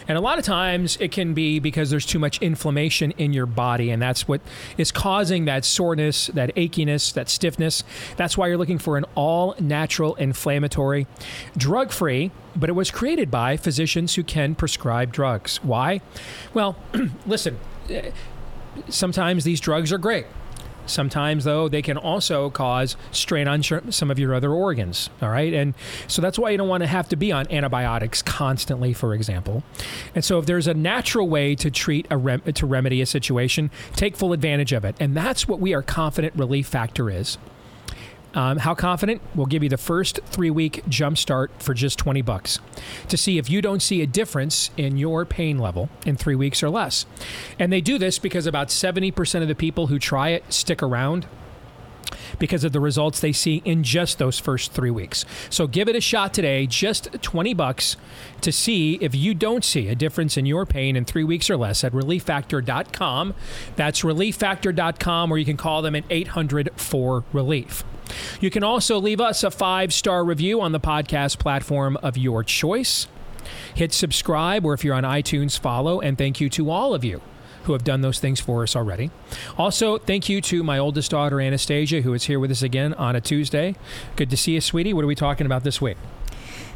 And 0.06 0.16
a 0.16 0.20
lot 0.20 0.38
of 0.38 0.44
times 0.44 0.96
it 1.00 1.10
can 1.10 1.34
be 1.34 1.58
because 1.58 1.90
there's 1.90 2.06
too 2.06 2.20
much 2.20 2.40
inflammation 2.40 3.10
in 3.18 3.32
your 3.32 3.46
body, 3.46 3.90
and 3.90 4.00
that's 4.00 4.28
what 4.28 4.40
is 4.78 4.92
causing 4.92 5.46
that 5.46 5.64
soreness, 5.64 6.28
that 6.28 6.54
achiness, 6.54 7.12
that 7.14 7.28
stiffness. 7.28 7.82
That's 8.16 8.38
why 8.38 8.46
you're 8.46 8.58
looking 8.58 8.78
for 8.78 8.96
an 8.96 9.04
all 9.16 9.56
natural 9.58 10.14
inflammatory, 10.14 11.08
drug 11.56 11.90
free, 11.90 12.30
but 12.54 12.70
it 12.70 12.74
was 12.74 12.92
created 12.92 13.28
by 13.28 13.56
physicians 13.56 14.14
who 14.14 14.22
can 14.22 14.54
prescribe 14.54 15.12
drugs. 15.12 15.56
Why? 15.64 16.00
Well, 16.54 16.76
listen, 17.26 17.58
eh, 17.90 18.12
sometimes 18.88 19.42
these 19.42 19.58
drugs 19.58 19.92
are 19.92 19.98
great. 19.98 20.26
Sometimes, 20.86 21.44
though, 21.44 21.68
they 21.68 21.82
can 21.82 21.96
also 21.96 22.50
cause 22.50 22.96
strain 23.10 23.48
on 23.48 23.62
some 23.62 24.10
of 24.10 24.18
your 24.18 24.34
other 24.34 24.52
organs. 24.52 25.10
All 25.20 25.30
right. 25.30 25.52
And 25.52 25.74
so 26.06 26.22
that's 26.22 26.38
why 26.38 26.50
you 26.50 26.58
don't 26.58 26.68
want 26.68 26.82
to 26.82 26.86
have 26.86 27.08
to 27.10 27.16
be 27.16 27.32
on 27.32 27.50
antibiotics 27.50 28.22
constantly, 28.22 28.92
for 28.92 29.14
example. 29.14 29.62
And 30.14 30.24
so 30.24 30.38
if 30.38 30.46
there's 30.46 30.66
a 30.66 30.74
natural 30.74 31.28
way 31.28 31.54
to 31.56 31.70
treat 31.70 32.06
a 32.10 32.16
rem- 32.16 32.40
to 32.40 32.66
remedy 32.66 33.00
a 33.00 33.06
situation, 33.06 33.70
take 33.94 34.16
full 34.16 34.32
advantage 34.32 34.72
of 34.72 34.84
it. 34.84 34.96
And 35.00 35.16
that's 35.16 35.48
what 35.48 35.60
we 35.60 35.74
are 35.74 35.82
confident 35.82 36.34
relief 36.36 36.66
factor 36.66 37.10
is. 37.10 37.38
Um, 38.36 38.58
how 38.58 38.74
confident? 38.74 39.22
We'll 39.34 39.46
give 39.46 39.62
you 39.62 39.70
the 39.70 39.78
first 39.78 40.20
three 40.26 40.50
week 40.50 40.82
jump 40.88 41.16
start 41.16 41.50
for 41.58 41.72
just 41.72 41.98
20 41.98 42.20
bucks 42.20 42.58
to 43.08 43.16
see 43.16 43.38
if 43.38 43.48
you 43.48 43.62
don't 43.62 43.80
see 43.80 44.02
a 44.02 44.06
difference 44.06 44.70
in 44.76 44.98
your 44.98 45.24
pain 45.24 45.58
level 45.58 45.88
in 46.04 46.16
three 46.16 46.36
weeks 46.36 46.62
or 46.62 46.68
less. 46.68 47.06
And 47.58 47.72
they 47.72 47.80
do 47.80 47.98
this 47.98 48.18
because 48.18 48.46
about 48.46 48.68
70% 48.68 49.40
of 49.42 49.48
the 49.48 49.54
people 49.54 49.86
who 49.86 49.98
try 49.98 50.28
it 50.28 50.52
stick 50.52 50.82
around 50.82 51.26
because 52.38 52.62
of 52.62 52.72
the 52.72 52.80
results 52.80 53.20
they 53.20 53.32
see 53.32 53.62
in 53.64 53.82
just 53.82 54.18
those 54.18 54.38
first 54.38 54.72
three 54.72 54.90
weeks. 54.90 55.24
So 55.48 55.66
give 55.66 55.88
it 55.88 55.96
a 55.96 56.00
shot 56.00 56.34
today, 56.34 56.66
just 56.66 57.10
20 57.22 57.54
bucks 57.54 57.96
to 58.42 58.52
see 58.52 58.96
if 59.00 59.14
you 59.14 59.32
don't 59.32 59.64
see 59.64 59.88
a 59.88 59.94
difference 59.94 60.36
in 60.36 60.44
your 60.44 60.66
pain 60.66 60.94
in 60.94 61.06
three 61.06 61.24
weeks 61.24 61.48
or 61.48 61.56
less 61.56 61.82
at 61.82 61.92
relieffactor.com. 61.92 63.34
That's 63.76 64.02
relieffactor.com, 64.02 65.32
or 65.32 65.38
you 65.38 65.46
can 65.46 65.56
call 65.56 65.80
them 65.80 65.94
at 65.94 66.04
800 66.10 66.70
4 66.76 67.24
Relief. 67.32 67.84
You 68.40 68.50
can 68.50 68.62
also 68.62 68.98
leave 68.98 69.20
us 69.20 69.42
a 69.42 69.50
five 69.50 69.92
star 69.92 70.24
review 70.24 70.60
on 70.60 70.72
the 70.72 70.80
podcast 70.80 71.38
platform 71.38 71.96
of 72.02 72.16
your 72.16 72.44
choice. 72.44 73.08
Hit 73.74 73.92
subscribe, 73.92 74.64
or 74.64 74.74
if 74.74 74.84
you're 74.84 74.94
on 74.94 75.04
iTunes, 75.04 75.58
follow. 75.58 76.00
And 76.00 76.18
thank 76.18 76.40
you 76.40 76.48
to 76.50 76.70
all 76.70 76.94
of 76.94 77.04
you 77.04 77.20
who 77.64 77.72
have 77.72 77.84
done 77.84 78.00
those 78.00 78.20
things 78.20 78.40
for 78.40 78.62
us 78.62 78.76
already. 78.76 79.10
Also, 79.58 79.98
thank 79.98 80.28
you 80.28 80.40
to 80.40 80.62
my 80.62 80.78
oldest 80.78 81.10
daughter, 81.10 81.40
Anastasia, 81.40 82.00
who 82.02 82.14
is 82.14 82.24
here 82.24 82.38
with 82.38 82.50
us 82.50 82.62
again 82.62 82.94
on 82.94 83.16
a 83.16 83.20
Tuesday. 83.20 83.74
Good 84.14 84.30
to 84.30 84.36
see 84.36 84.52
you, 84.52 84.60
sweetie. 84.60 84.92
What 84.92 85.04
are 85.04 85.08
we 85.08 85.16
talking 85.16 85.46
about 85.46 85.64
this 85.64 85.80
week? 85.80 85.96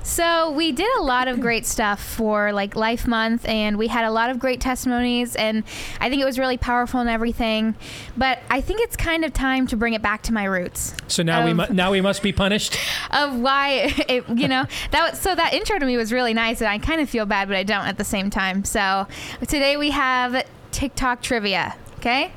So 0.03 0.51
we 0.53 0.73
did 0.73 0.89
a 0.99 1.03
lot 1.03 1.29
of 1.29 1.41
great 1.41 1.67
stuff 1.67 2.03
for 2.03 2.53
like 2.53 2.75
Life 2.75 3.07
Month, 3.07 3.47
and 3.47 3.77
we 3.77 3.89
had 3.89 4.05
a 4.05 4.11
lot 4.11 4.31
of 4.31 4.39
great 4.39 4.61
testimonies, 4.61 5.37
and 5.37 5.63
I 6.01 6.09
think 6.09 6.23
it 6.23 6.25
was 6.25 6.39
really 6.39 6.57
powerful 6.57 7.01
and 7.01 7.09
everything. 7.09 7.75
But 8.17 8.39
I 8.51 8.61
think 8.61 8.81
it's 8.81 8.97
kind 8.97 9.25
of 9.25 9.33
time 9.33 9.67
to 9.69 9.77
bring 9.77 9.95
it 9.95 10.03
back 10.03 10.23
to 10.23 10.33
my 10.33 10.45
roots. 10.45 10.95
So 11.07 11.23
now 11.23 11.45
we 11.45 11.53
mu- 11.53 11.67
now 11.71 11.91
we 11.91 12.01
must 12.01 12.23
be 12.23 12.33
punished. 12.33 12.79
Of 13.11 13.41
why 13.41 13.93
it, 14.09 14.29
you 14.29 14.47
know 14.47 14.67
that 14.93 15.11
was, 15.11 15.21
so 15.21 15.35
that 15.35 15.53
intro 15.53 15.79
to 15.79 15.85
me 15.87 15.97
was 15.97 16.13
really 16.13 16.33
nice, 16.33 16.61
and 16.61 16.69
I 16.71 16.79
kind 16.79 17.01
of 17.01 17.11
feel 17.11 17.27
bad, 17.27 17.49
but 17.49 17.57
I 17.57 17.63
don't 17.63 17.87
at 17.87 17.99
the 17.99 18.05
same 18.05 18.31
time. 18.31 18.65
So 18.65 19.07
today 19.41 19.77
we 19.77 19.91
have 19.91 20.47
TikTok 20.71 21.23
trivia. 21.23 21.75
Okay. 21.99 22.33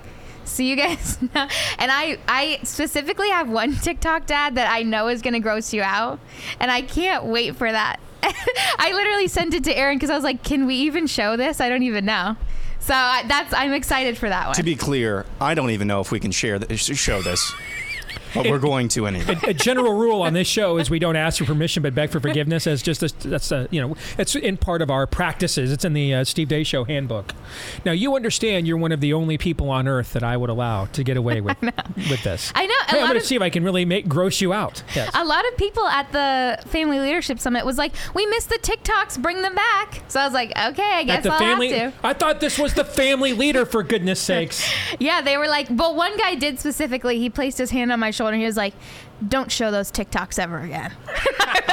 So 0.46 0.64
you 0.64 0.76
guys 0.76 1.18
and 1.22 1.30
I, 1.92 2.18
I 2.28 2.60
specifically 2.64 3.30
have 3.30 3.50
one 3.50 3.76
TikTok 3.76 4.26
dad 4.26 4.56
that 4.56 4.72
I 4.72 4.84
know 4.84 5.08
is 5.08 5.22
going 5.22 5.34
to 5.34 5.40
gross 5.40 5.74
you 5.74 5.82
out, 5.82 6.20
and 6.60 6.70
I 6.70 6.82
can't 6.82 7.26
wait 7.26 7.56
for 7.56 7.72
that. 7.72 8.00
I 8.24 8.92
literally 8.94 9.28
sent 9.28 9.54
it 9.54 9.64
to 9.66 9.78
Aaron 9.78 9.98
because 9.98 10.10
I 10.10 10.16
was 10.16 10.24
like, 10.24 10.44
"Can 10.44 10.66
we 10.66 10.76
even 10.76 11.08
show 11.08 11.36
this? 11.36 11.60
I 11.60 11.70
don't 11.70 11.84
even 11.84 12.06
know." 12.06 12.36
So 12.80 12.94
I, 12.94 13.24
that's 13.28 13.54
I'm 13.54 13.74
excited 13.74 14.18
for 14.18 14.28
that 14.28 14.48
one. 14.48 14.56
To 14.56 14.64
be 14.64 14.76
clear, 14.76 15.26
I 15.40 15.54
don't 15.54 15.70
even 15.70 15.88
know 15.88 16.02
if 16.02 16.12
we 16.12 16.20
can 16.20 16.32
share 16.32 16.60
th- 16.60 16.80
show 16.80 17.22
this, 17.22 17.54
but 18.34 18.48
we're 18.48 18.60
going 18.60 18.88
to 18.88 19.08
anyway. 19.08 19.38
a 19.44 19.54
general 19.54 19.94
rule 19.94 20.22
on 20.22 20.34
this 20.34 20.48
show 20.48 20.78
is 20.78 20.90
we 20.90 21.00
don't 21.00 21.16
ask 21.16 21.40
for 21.40 21.46
permission 21.46 21.84
but 21.84 21.96
beg 21.96 22.10
for 22.10 22.20
forgiveness 22.20 22.68
as 22.68 22.82
just 22.82 23.04
a, 23.04 23.28
that's 23.28 23.52
a, 23.52 23.68
you 23.72 23.82
know 23.82 23.96
it's 24.18 24.36
in 24.36 24.58
part 24.58 24.82
of 24.82 24.90
our 24.90 25.08
practices 25.08 25.72
it's 25.72 25.86
in 25.86 25.94
the 25.94 26.14
uh, 26.14 26.24
steve 26.24 26.48
deace 26.48 26.68
show 26.68 26.84
handbook 26.84 27.34
now 27.86 27.92
you 27.92 28.16
understand 28.16 28.68
you're 28.68 28.78
one 28.78 28.92
of 28.92 29.02
the 29.02 29.14
only 29.14 29.38
people 29.38 29.70
on 29.70 29.88
earth 29.88 30.14
that 30.14 30.24
i 30.24 30.36
would 30.36 30.50
allow 30.50 30.86
to 30.86 31.04
get 31.04 31.18
away 31.18 31.42
with 31.42 31.60
with 31.96 32.24
this 32.24 32.52
I 32.56 32.66
know, 32.66 32.74
hey, 32.88 33.00
i'm 33.00 33.08
going 33.08 33.20
to 33.20 33.26
see 33.26 33.36
if 33.36 33.42
i 33.42 33.50
can 33.50 33.64
really 33.64 33.86
make 33.86 34.08
gross 34.08 34.42
you 34.42 34.54
out 34.54 34.84
yes. 34.96 35.12
A 35.14 35.24
lot 35.24 35.48
of 35.48 35.58
people 35.58 35.88
at 35.88 36.12
the 36.12 36.58
Family 36.70 37.00
Leadership 37.00 37.40
Summit 37.40 37.66
was 37.66 37.78
like, 37.78 37.94
"We 38.14 38.26
missed 38.26 38.50
the 38.50 38.58
TikToks, 38.58 39.22
bring 39.22 39.42
them 39.42 39.56
back." 39.56 40.02
So 40.08 40.20
I 40.20 40.26
was 40.26 40.34
like, 40.34 40.50
"Okay, 40.50 40.92
I 40.94 41.04
guess 41.04 41.24
the 41.24 41.32
I'll 41.32 41.40
family 41.40 41.70
have 41.72 42.02
to." 42.02 42.08
i 42.08 42.14
thought 42.14 42.40
this 42.40 42.58
was 42.58 42.74
the 42.74 42.84
family 42.84 43.34
leader 43.34 43.66
for 43.66 43.84
goodness 43.84 44.20
sakes 44.30 44.70
Yeah, 45.00 45.22
they 45.22 45.38
were 45.38 45.48
like, 45.48 45.76
but 45.76 45.96
one 45.96 46.18
guy 46.18 46.36
did 46.36 46.60
specifically. 46.60 47.20
He 47.20 47.30
placed 47.30 47.58
his 47.58 47.72
hand 47.72 47.92
on 47.92 48.00
my 48.00 48.12
shoulder 48.12 48.23
and 48.32 48.40
he 48.42 48.46
was 48.46 48.58
like, 48.58 48.74
"Don't 49.28 49.52
show 49.52 49.72
those 49.72 49.92
TikToks 49.92 50.40
ever 50.40 50.60
again." 50.60 50.94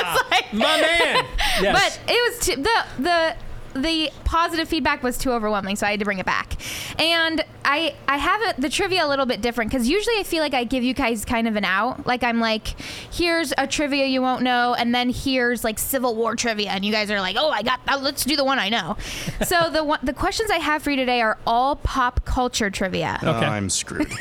Ah. 0.02 0.18
my 0.52 0.80
man 0.80 1.26
yes. 1.62 1.98
But 2.06 2.12
it 2.12 2.32
was 2.32 2.46
too, 2.46 2.56
the 2.56 2.84
the 2.98 3.36
the 3.74 4.10
positive 4.24 4.68
feedback 4.68 5.02
was 5.02 5.16
too 5.16 5.30
overwhelming, 5.30 5.76
so 5.76 5.86
I 5.86 5.90
had 5.92 6.00
to 6.00 6.04
bring 6.04 6.18
it 6.18 6.26
back. 6.26 6.54
And 7.00 7.44
I 7.64 7.94
I 8.08 8.16
have 8.16 8.42
it, 8.42 8.60
the 8.60 8.68
trivia 8.68 9.04
a 9.04 9.08
little 9.08 9.26
bit 9.26 9.40
different 9.40 9.70
because 9.70 9.88
usually 9.88 10.16
I 10.18 10.22
feel 10.24 10.42
like 10.42 10.54
I 10.54 10.64
give 10.64 10.82
you 10.82 10.94
guys 10.94 11.24
kind 11.24 11.46
of 11.46 11.56
an 11.56 11.64
out. 11.64 12.06
Like 12.06 12.24
I'm 12.24 12.40
like, 12.40 12.68
here's 13.12 13.52
a 13.58 13.66
trivia 13.66 14.06
you 14.06 14.22
won't 14.22 14.42
know, 14.42 14.74
and 14.74 14.94
then 14.94 15.10
here's 15.10 15.62
like 15.62 15.78
Civil 15.78 16.16
War 16.16 16.34
trivia, 16.34 16.70
and 16.70 16.84
you 16.84 16.92
guys 16.92 17.10
are 17.10 17.20
like, 17.20 17.36
oh, 17.38 17.50
I 17.50 17.62
got 17.62 17.84
that. 17.86 18.02
Let's 18.02 18.24
do 18.24 18.36
the 18.36 18.44
one 18.44 18.58
I 18.58 18.68
know. 18.70 18.96
so 19.44 19.70
the 19.70 19.84
one, 19.84 20.00
the 20.02 20.14
questions 20.14 20.50
I 20.50 20.58
have 20.58 20.82
for 20.82 20.90
you 20.90 20.96
today 20.96 21.20
are 21.20 21.38
all 21.46 21.76
pop 21.76 22.24
culture 22.24 22.70
trivia. 22.70 23.18
Oh, 23.22 23.30
I'm 23.32 23.70
screwed. 23.70 24.12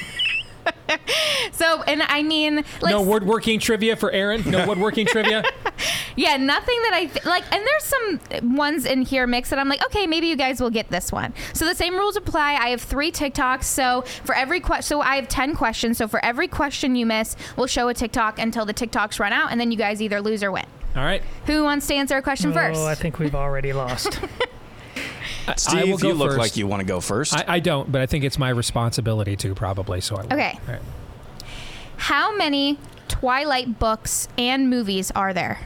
So 1.52 1.84
and 1.84 2.02
I 2.04 2.24
mean, 2.24 2.64
like 2.82 2.92
no 2.92 3.02
woodworking 3.02 3.60
trivia 3.60 3.96
for 3.96 4.12
aaron 4.12 4.50
no 4.50 4.68
woodworking 4.68 5.06
trivia 5.06 5.44
Yeah, 6.20 6.36
nothing 6.36 6.76
that 6.84 6.94
I 6.94 7.06
th- 7.06 7.26
like. 7.26 7.44
And 7.54 7.66
there's 7.66 7.84
some 7.84 8.56
ones 8.56 8.86
in 8.86 9.04
here 9.04 9.26
mixed 9.26 9.52
that 9.52 9.60
I'm 9.60 9.70
like, 9.70 9.84
okay, 9.86 10.06
maybe 10.06 10.28
you 10.28 10.36
guys 10.36 10.60
will 10.60 10.70
get 10.70 10.90
this 10.90 11.14
one. 11.14 11.34
So 11.54 11.66
the 11.66 11.74
same 11.74 11.96
rules 11.96 12.18
apply. 12.18 12.56
I 12.56 12.70
have 12.70 12.82
three 12.82 13.10
TikToks. 13.10 13.64
So 13.64 14.02
for 14.26 14.36
every 14.36 14.60
question, 14.60 14.84
so 14.84 15.02
I 15.02 15.16
have 15.16 15.30
10 15.30 15.56
questions. 15.56 15.98
So 15.98 16.10
for 16.10 16.24
every 16.24 16.50
question 16.50 16.98
you 16.98 17.06
miss, 17.06 17.38
we'll 17.56 17.68
show 17.68 17.88
a 17.88 17.94
TikTok 17.94 18.38
until 18.38 18.66
the 18.66 18.74
TikToks 18.74 19.18
run 19.20 19.32
out. 19.32 19.52
And 19.52 19.62
then 19.62 19.72
you 19.72 19.78
guys 19.78 20.02
either 20.02 20.20
lose 20.20 20.44
or 20.44 20.52
win. 20.52 20.66
all 20.96 21.04
right 21.04 21.24
Who 21.46 21.64
wants 21.64 21.88
to 21.88 21.94
answer 21.94 22.18
a 22.18 22.22
question 22.22 22.52
first? 22.52 22.80
Oh, 22.82 22.86
I 22.86 22.96
think 22.96 23.18
we've 23.18 23.36
already 23.36 23.72
lost. 23.72 24.20
I- 25.50 25.54
I 25.54 25.56
Steve, 25.58 25.90
will 25.92 25.98
go 25.98 26.08
you 26.10 26.14
look 26.14 26.30
first. 26.30 26.40
like 26.40 26.58
you 26.58 26.68
want 26.68 26.82
to 26.82 26.86
go 26.86 27.02
first. 27.02 27.36
I, 27.36 27.46
I 27.48 27.60
don't 27.60 27.92
but 27.92 28.02
i 28.02 28.06
think 28.06 28.24
it's 28.24 28.38
my 28.38 28.50
responsibility 28.50 29.36
to 29.38 29.54
probably 29.56 30.02
so 30.02 30.16
I 30.16 30.22
will. 30.22 30.34
Okay. 30.34 30.60
All 30.68 30.74
right. 30.74 30.82
How 31.98 32.36
many 32.36 32.78
Twilight 33.08 33.80
books 33.80 34.28
and 34.38 34.70
movies 34.70 35.12
are 35.12 35.34
there? 35.34 35.60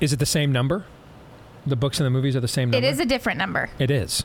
Is 0.00 0.12
it 0.12 0.18
the 0.18 0.26
same 0.26 0.50
number? 0.52 0.84
The 1.66 1.76
books 1.76 2.00
and 2.00 2.06
the 2.06 2.10
movies 2.10 2.34
are 2.34 2.40
the 2.40 2.48
same 2.48 2.70
number. 2.70 2.84
It 2.86 2.90
is 2.90 2.98
a 2.98 3.04
different 3.04 3.38
number. 3.38 3.70
It 3.78 3.90
is. 3.90 4.24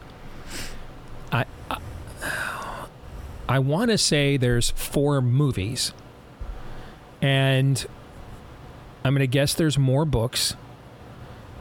I 1.32 1.46
I, 1.70 1.78
I 3.48 3.60
want 3.60 3.92
to 3.92 3.98
say 3.98 4.38
there's 4.38 4.72
four 4.72 5.22
movies, 5.22 5.94
and 7.22 7.86
I'm 9.08 9.14
going 9.14 9.22
to 9.22 9.28
guess 9.28 9.54
there's 9.54 9.78
more 9.78 10.06
books. 10.06 10.56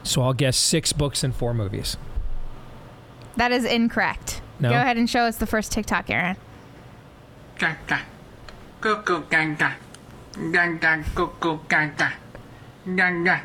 So 0.03 0.21
I'll 0.21 0.33
guess 0.33 0.57
six 0.57 0.93
books 0.93 1.23
and 1.23 1.35
four 1.35 1.53
movies. 1.53 1.97
That 3.35 3.51
is 3.51 3.65
incorrect. 3.65 4.41
No? 4.59 4.69
Go 4.69 4.75
ahead 4.75 4.97
and 4.97 5.09
show 5.09 5.21
us 5.21 5.37
the 5.37 5.45
first 5.45 5.71
TikTok, 5.71 6.09
Aaron. 6.09 6.37
Gaga. 7.57 8.01
Cuckoo 8.81 9.23
gaga. 9.29 9.75
Gaga 10.51 11.03
cuckoo 11.15 11.59
gaga. 11.67 12.13
Gaga. 12.85 13.41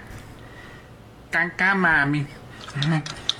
Gaga 1.30 1.74
mommy. 1.74 2.26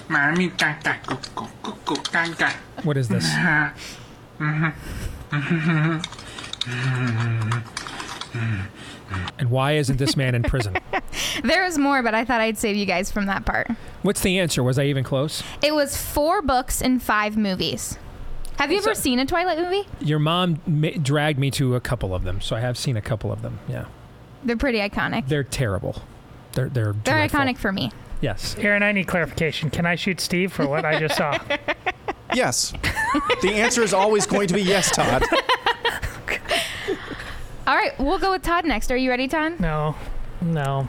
Mommy 0.08 0.48
gaga 0.48 0.98
cuckoo 1.06 1.46
cuckoo 1.62 2.02
gaga. 2.12 2.52
What 2.82 2.96
is 2.96 3.08
this? 3.08 3.24
And 9.38 9.50
why 9.50 9.72
isn't 9.72 9.96
this 9.98 10.16
man 10.16 10.34
in 10.34 10.42
prison? 10.42 10.76
There 11.44 11.64
is 11.64 11.76
more, 11.78 12.02
but 12.02 12.14
I 12.14 12.24
thought 12.24 12.40
I'd 12.40 12.56
save 12.58 12.76
you 12.76 12.84
guys 12.86 13.10
from 13.10 13.26
that 13.26 13.44
part. 13.44 13.68
What's 14.02 14.20
the 14.20 14.38
answer? 14.38 14.62
Was 14.62 14.78
I 14.78 14.84
even 14.84 15.02
close? 15.02 15.42
It 15.62 15.74
was 15.74 15.96
four 15.96 16.40
books 16.42 16.80
and 16.82 17.02
five 17.02 17.36
movies. 17.36 17.98
Have 18.58 18.70
you 18.70 18.78
ever 18.78 18.94
seen 18.94 19.18
a 19.18 19.26
Twilight 19.26 19.58
movie? 19.58 19.86
Your 20.00 20.18
mom 20.18 20.60
ma- 20.66 20.90
dragged 21.00 21.38
me 21.38 21.50
to 21.52 21.74
a 21.74 21.80
couple 21.80 22.14
of 22.14 22.22
them, 22.24 22.40
so 22.40 22.54
I 22.54 22.60
have 22.60 22.76
seen 22.78 22.96
a 22.96 23.02
couple 23.02 23.32
of 23.32 23.40
them. 23.42 23.58
Yeah, 23.68 23.86
They're 24.44 24.56
pretty 24.58 24.78
iconic. 24.78 25.26
they're 25.28 25.42
terrible. 25.44 26.02
They're 26.52 26.68
they're 26.68 26.92
They're 26.92 27.26
dreadful. 27.26 27.40
iconic 27.40 27.58
for 27.58 27.72
me. 27.72 27.90
Yes. 28.20 28.54
Aaron, 28.58 28.82
I 28.82 28.92
need 28.92 29.06
clarification. 29.06 29.70
Can 29.70 29.84
I 29.86 29.96
shoot 29.96 30.20
Steve 30.20 30.52
for 30.52 30.66
what 30.66 30.84
I 30.84 30.98
just 31.00 31.16
saw? 31.16 31.36
yes. 32.34 32.72
The 33.42 33.52
answer 33.54 33.82
is 33.82 33.92
always 33.94 34.26
going 34.26 34.48
to 34.48 34.54
be 34.54 34.62
yes, 34.62 34.90
Todd. 34.94 35.24
All 37.64 37.76
right, 37.76 37.96
we'll 37.98 38.18
go 38.18 38.32
with 38.32 38.42
Todd 38.42 38.64
next. 38.64 38.90
Are 38.90 38.96
you 38.96 39.08
ready, 39.10 39.28
Todd? 39.28 39.60
No. 39.60 39.94
No. 40.40 40.88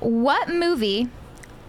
What 0.00 0.50
movie 0.50 1.08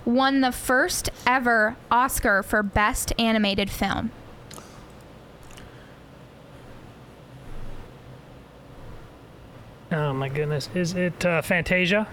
won 0.04 0.42
the 0.42 0.52
first 0.52 1.10
ever 1.26 1.78
Oscar 1.90 2.44
for 2.44 2.62
Best 2.62 3.14
Animated 3.18 3.70
Film? 3.70 4.12
Oh 9.92 10.12
my 10.14 10.28
goodness. 10.28 10.70
Is 10.76 10.94
it 10.94 11.26
uh, 11.26 11.42
Fantasia? 11.42 12.08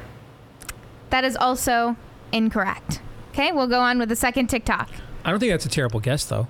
That 1.10 1.24
is 1.24 1.36
also 1.36 1.96
incorrect. 2.30 3.00
Okay, 3.32 3.50
we'll 3.50 3.66
go 3.66 3.80
on 3.80 3.98
with 3.98 4.08
the 4.08 4.16
second 4.16 4.46
TikTok. 4.46 4.88
I 5.24 5.30
don't 5.30 5.40
think 5.40 5.50
that's 5.50 5.66
a 5.66 5.70
terrible 5.70 5.98
guess, 5.98 6.24
though. 6.24 6.46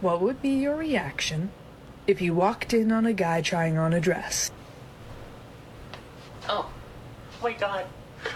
What 0.00 0.22
would 0.22 0.40
be 0.40 0.50
your 0.50 0.76
reaction 0.76 1.50
if 2.06 2.20
you 2.20 2.34
walked 2.34 2.72
in 2.72 2.92
on 2.92 3.06
a 3.06 3.12
guy 3.12 3.40
trying 3.42 3.78
on 3.78 3.92
a 3.92 4.00
dress? 4.00 4.50
Oh, 6.48 6.70
oh 6.70 7.42
my 7.42 7.52
god. 7.52 7.86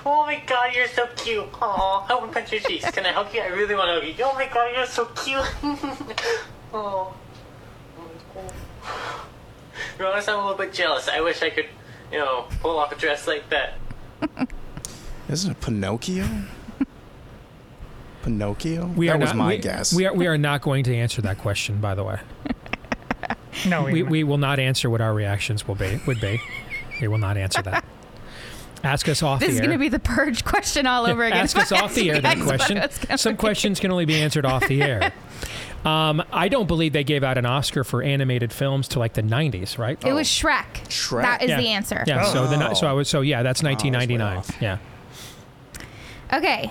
Oh 0.07 0.25
my 0.25 0.41
god, 0.47 0.75
you're 0.75 0.89
so 0.89 1.07
cute. 1.17 1.45
Oh, 1.61 2.07
I 2.09 2.15
want 2.15 2.33
to 2.33 2.41
punch 2.41 2.53
your 2.53 2.61
cheeks. 2.61 2.91
Can 2.91 3.07
I 3.07 3.13
hug 3.13 3.35
you? 3.35 3.41
I 3.41 3.49
really 3.49 3.75
want 3.75 3.89
to 3.89 4.07
hug 4.07 4.19
you. 4.19 4.25
Oh 4.25 4.35
my 4.35 4.47
god, 4.47 4.73
you're 4.75 4.87
so 4.87 5.07
cute. 5.07 5.45
oh. 6.73 7.15
To 8.35 9.99
be 9.99 10.05
honest, 10.05 10.29
I'm 10.29 10.39
a 10.39 10.43
little 10.43 10.57
bit 10.57 10.73
jealous. 10.73 11.09
I 11.09 11.21
wish 11.21 11.43
I 11.43 11.51
could, 11.51 11.67
you 12.13 12.19
know, 12.19 12.47
pull 12.61 12.79
off 12.79 12.93
a 12.93 12.97
dress 12.97 13.27
like 13.27 13.49
that. 13.51 13.75
Isn't 15.29 15.51
it 15.53 15.61
Pinocchio? 15.61 16.27
Pinocchio? 18.23 18.87
We 18.87 19.07
that 19.07 19.17
are 19.17 19.19
was 19.19 19.31
not, 19.31 19.37
my 19.37 19.49
we, 19.49 19.59
guess. 19.59 19.93
We 19.95 20.07
are, 20.07 20.15
we 20.15 20.27
are 20.27 20.39
not 20.39 20.63
going 20.63 20.85
to 20.85 20.97
answer 20.97 21.23
that 21.23 21.39
question, 21.39 21.81
by 21.81 21.95
the 21.95 22.05
way. 22.05 22.21
No, 23.67 23.85
we, 23.85 24.03
we 24.03 24.25
will 24.25 24.39
not 24.39 24.59
answer 24.59 24.89
what 24.91 25.01
our 25.01 25.13
reactions 25.15 25.67
will 25.67 25.75
be. 25.75 26.01
Would 26.07 26.21
be. 26.21 26.41
We 27.01 27.09
will 27.09 27.19
not 27.19 27.37
answer 27.37 27.63
that. 27.63 27.85
Ask 28.83 29.09
us 29.09 29.23
off 29.23 29.41
the 29.41 29.45
air. 29.47 29.51
This 29.51 29.55
is 29.57 29.61
going 29.61 29.73
to 29.73 29.79
be 29.79 29.89
the 29.91 29.99
purge 29.99 30.45
question 30.45 30.87
all 30.87 31.07
over 31.07 31.25
again. 31.25 31.39
Ask 31.39 31.57
us 31.59 31.71
off 31.73 31.95
the 31.95 32.11
air 32.11 32.21
that 32.21 32.39
question. 32.41 32.79
I 32.79 32.87
was 32.87 32.99
gonna 32.99 33.19
Some 33.19 33.33
read. 33.33 33.39
questions 33.39 33.81
can 33.81 33.91
only 33.91 34.07
be 34.07 34.15
answered 34.23 34.47
off 34.47 34.67
the 34.69 34.83
air. 34.83 35.13
Um, 35.85 36.23
I 36.33 36.49
don't 36.49 36.67
believe 36.67 36.93
they 36.93 37.05
gave 37.05 37.23
out 37.25 37.37
an 37.39 37.45
Oscar 37.47 37.85
for 37.85 38.03
animated 38.03 38.53
films 38.53 38.89
to 38.89 38.99
like 38.99 39.15
the 39.15 39.23
90s, 39.23 39.77
right? 39.79 40.03
It 40.05 40.13
was 40.13 40.29
Shrek. 40.29 40.67
Shrek. 40.89 41.23
That 41.23 41.43
is 41.43 41.51
Yeah. 41.51 41.61
the 41.61 41.69
answer. 41.69 42.05
Yeah. 42.07 42.25
So 42.25 42.47
the 42.47 42.75
so 42.75 42.87
I 42.87 42.93
was 42.93 43.09
so 43.09 43.21
yeah, 43.23 43.43
that's 43.43 43.63
Oh, 43.65 43.69
I 43.69 43.73
was 43.73 43.85
way 43.85 43.91
1999. 44.19 44.37
off. 44.37 44.63
yeah. 44.63 44.79
Okay, 46.33 46.71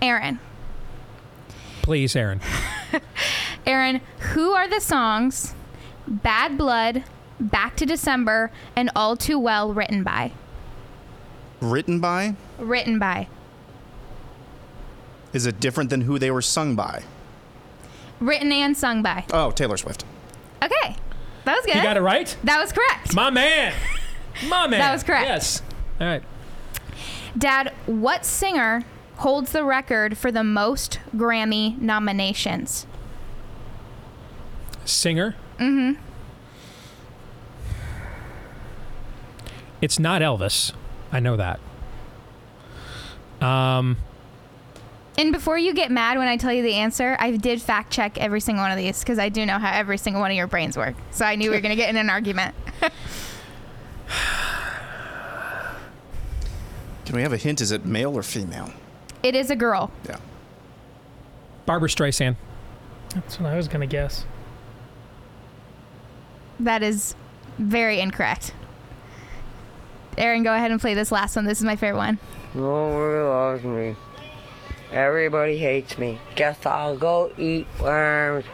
Aaron. 0.00 0.38
Please, 1.82 2.14
Aaron. 2.16 2.40
Aaron, 3.66 4.00
who 4.18 4.52
are 4.52 4.68
the 4.68 4.80
songs 4.80 5.54
Bad 6.06 6.56
Blood, 6.56 7.04
Back 7.38 7.76
to 7.76 7.86
December, 7.86 8.50
and 8.74 8.90
All 8.96 9.16
Too 9.16 9.38
Well 9.38 9.72
written 9.72 10.02
by? 10.02 10.32
Written 11.60 12.00
by? 12.00 12.34
Written 12.58 12.98
by. 12.98 13.28
Is 15.32 15.46
it 15.46 15.60
different 15.60 15.90
than 15.90 16.02
who 16.02 16.18
they 16.18 16.30
were 16.30 16.42
sung 16.42 16.74
by? 16.74 17.02
Written 18.20 18.52
and 18.52 18.76
sung 18.76 19.02
by. 19.02 19.24
Oh, 19.32 19.50
Taylor 19.50 19.76
Swift. 19.76 20.04
Okay. 20.62 20.96
That 21.44 21.56
was 21.56 21.66
good. 21.66 21.76
You 21.76 21.82
got 21.82 21.96
it 21.96 22.00
right? 22.00 22.34
That 22.44 22.60
was 22.60 22.72
correct. 22.72 23.14
My 23.14 23.30
man. 23.30 23.74
My 24.48 24.66
man. 24.66 24.80
That 24.80 24.92
was 24.92 25.02
correct. 25.02 25.26
Yes. 25.26 25.62
All 26.00 26.06
right. 26.06 26.22
Dad, 27.36 27.72
what 27.86 28.24
singer 28.24 28.84
holds 29.16 29.52
the 29.52 29.64
record 29.64 30.16
for 30.16 30.32
the 30.32 30.44
most 30.44 31.00
Grammy 31.14 31.78
nominations? 31.78 32.86
Singer. 34.84 35.34
Mm-hmm. 35.58 36.00
It's 39.80 39.98
not 39.98 40.22
Elvis. 40.22 40.72
I 41.12 41.20
know 41.20 41.36
that. 41.36 41.60
Um, 43.40 43.96
And 45.18 45.32
before 45.32 45.58
you 45.58 45.74
get 45.74 45.90
mad 45.90 46.18
when 46.18 46.28
I 46.28 46.36
tell 46.36 46.52
you 46.52 46.62
the 46.62 46.74
answer, 46.74 47.16
I 47.20 47.32
did 47.36 47.60
fact 47.62 47.92
check 47.92 48.18
every 48.18 48.40
single 48.40 48.62
one 48.64 48.70
of 48.72 48.78
these 48.78 49.00
because 49.00 49.18
I 49.18 49.28
do 49.28 49.44
know 49.46 49.58
how 49.58 49.72
every 49.72 49.98
single 49.98 50.20
one 50.22 50.30
of 50.30 50.36
your 50.36 50.46
brains 50.46 50.76
work. 50.76 50.94
So 51.10 51.24
I 51.24 51.36
knew 51.36 51.50
we 51.50 51.56
were 51.56 51.60
going 51.62 51.70
to 51.70 51.76
get 51.76 51.90
in 51.90 51.96
an 51.96 52.08
argument. 52.10 52.54
Can 57.04 57.14
we 57.14 57.22
have 57.22 57.32
a 57.32 57.36
hint? 57.36 57.60
Is 57.60 57.70
it 57.70 57.84
male 57.84 58.16
or 58.16 58.22
female? 58.22 58.72
It 59.22 59.34
is 59.34 59.50
a 59.50 59.56
girl. 59.56 59.90
Yeah. 60.08 60.16
Barbara 61.66 61.88
Streisand. 61.88 62.36
That's 63.14 63.38
what 63.38 63.52
I 63.52 63.56
was 63.56 63.68
going 63.68 63.80
to 63.80 63.86
guess. 63.86 64.24
That 66.60 66.82
is 66.82 67.14
very 67.58 68.00
incorrect. 68.00 68.52
Aaron, 70.18 70.42
go 70.42 70.54
ahead 70.54 70.70
and 70.70 70.80
play 70.80 70.94
this 70.94 71.12
last 71.12 71.36
one. 71.36 71.44
This 71.44 71.58
is 71.58 71.64
my 71.64 71.76
favorite 71.76 71.98
one. 71.98 72.18
Nobody 72.54 73.20
loves 73.22 73.64
me. 73.64 73.96
Everybody 74.90 75.58
hates 75.58 75.98
me. 75.98 76.18
Guess 76.36 76.64
I'll 76.64 76.96
go 76.96 77.30
eat 77.36 77.66
worms. 77.80 78.44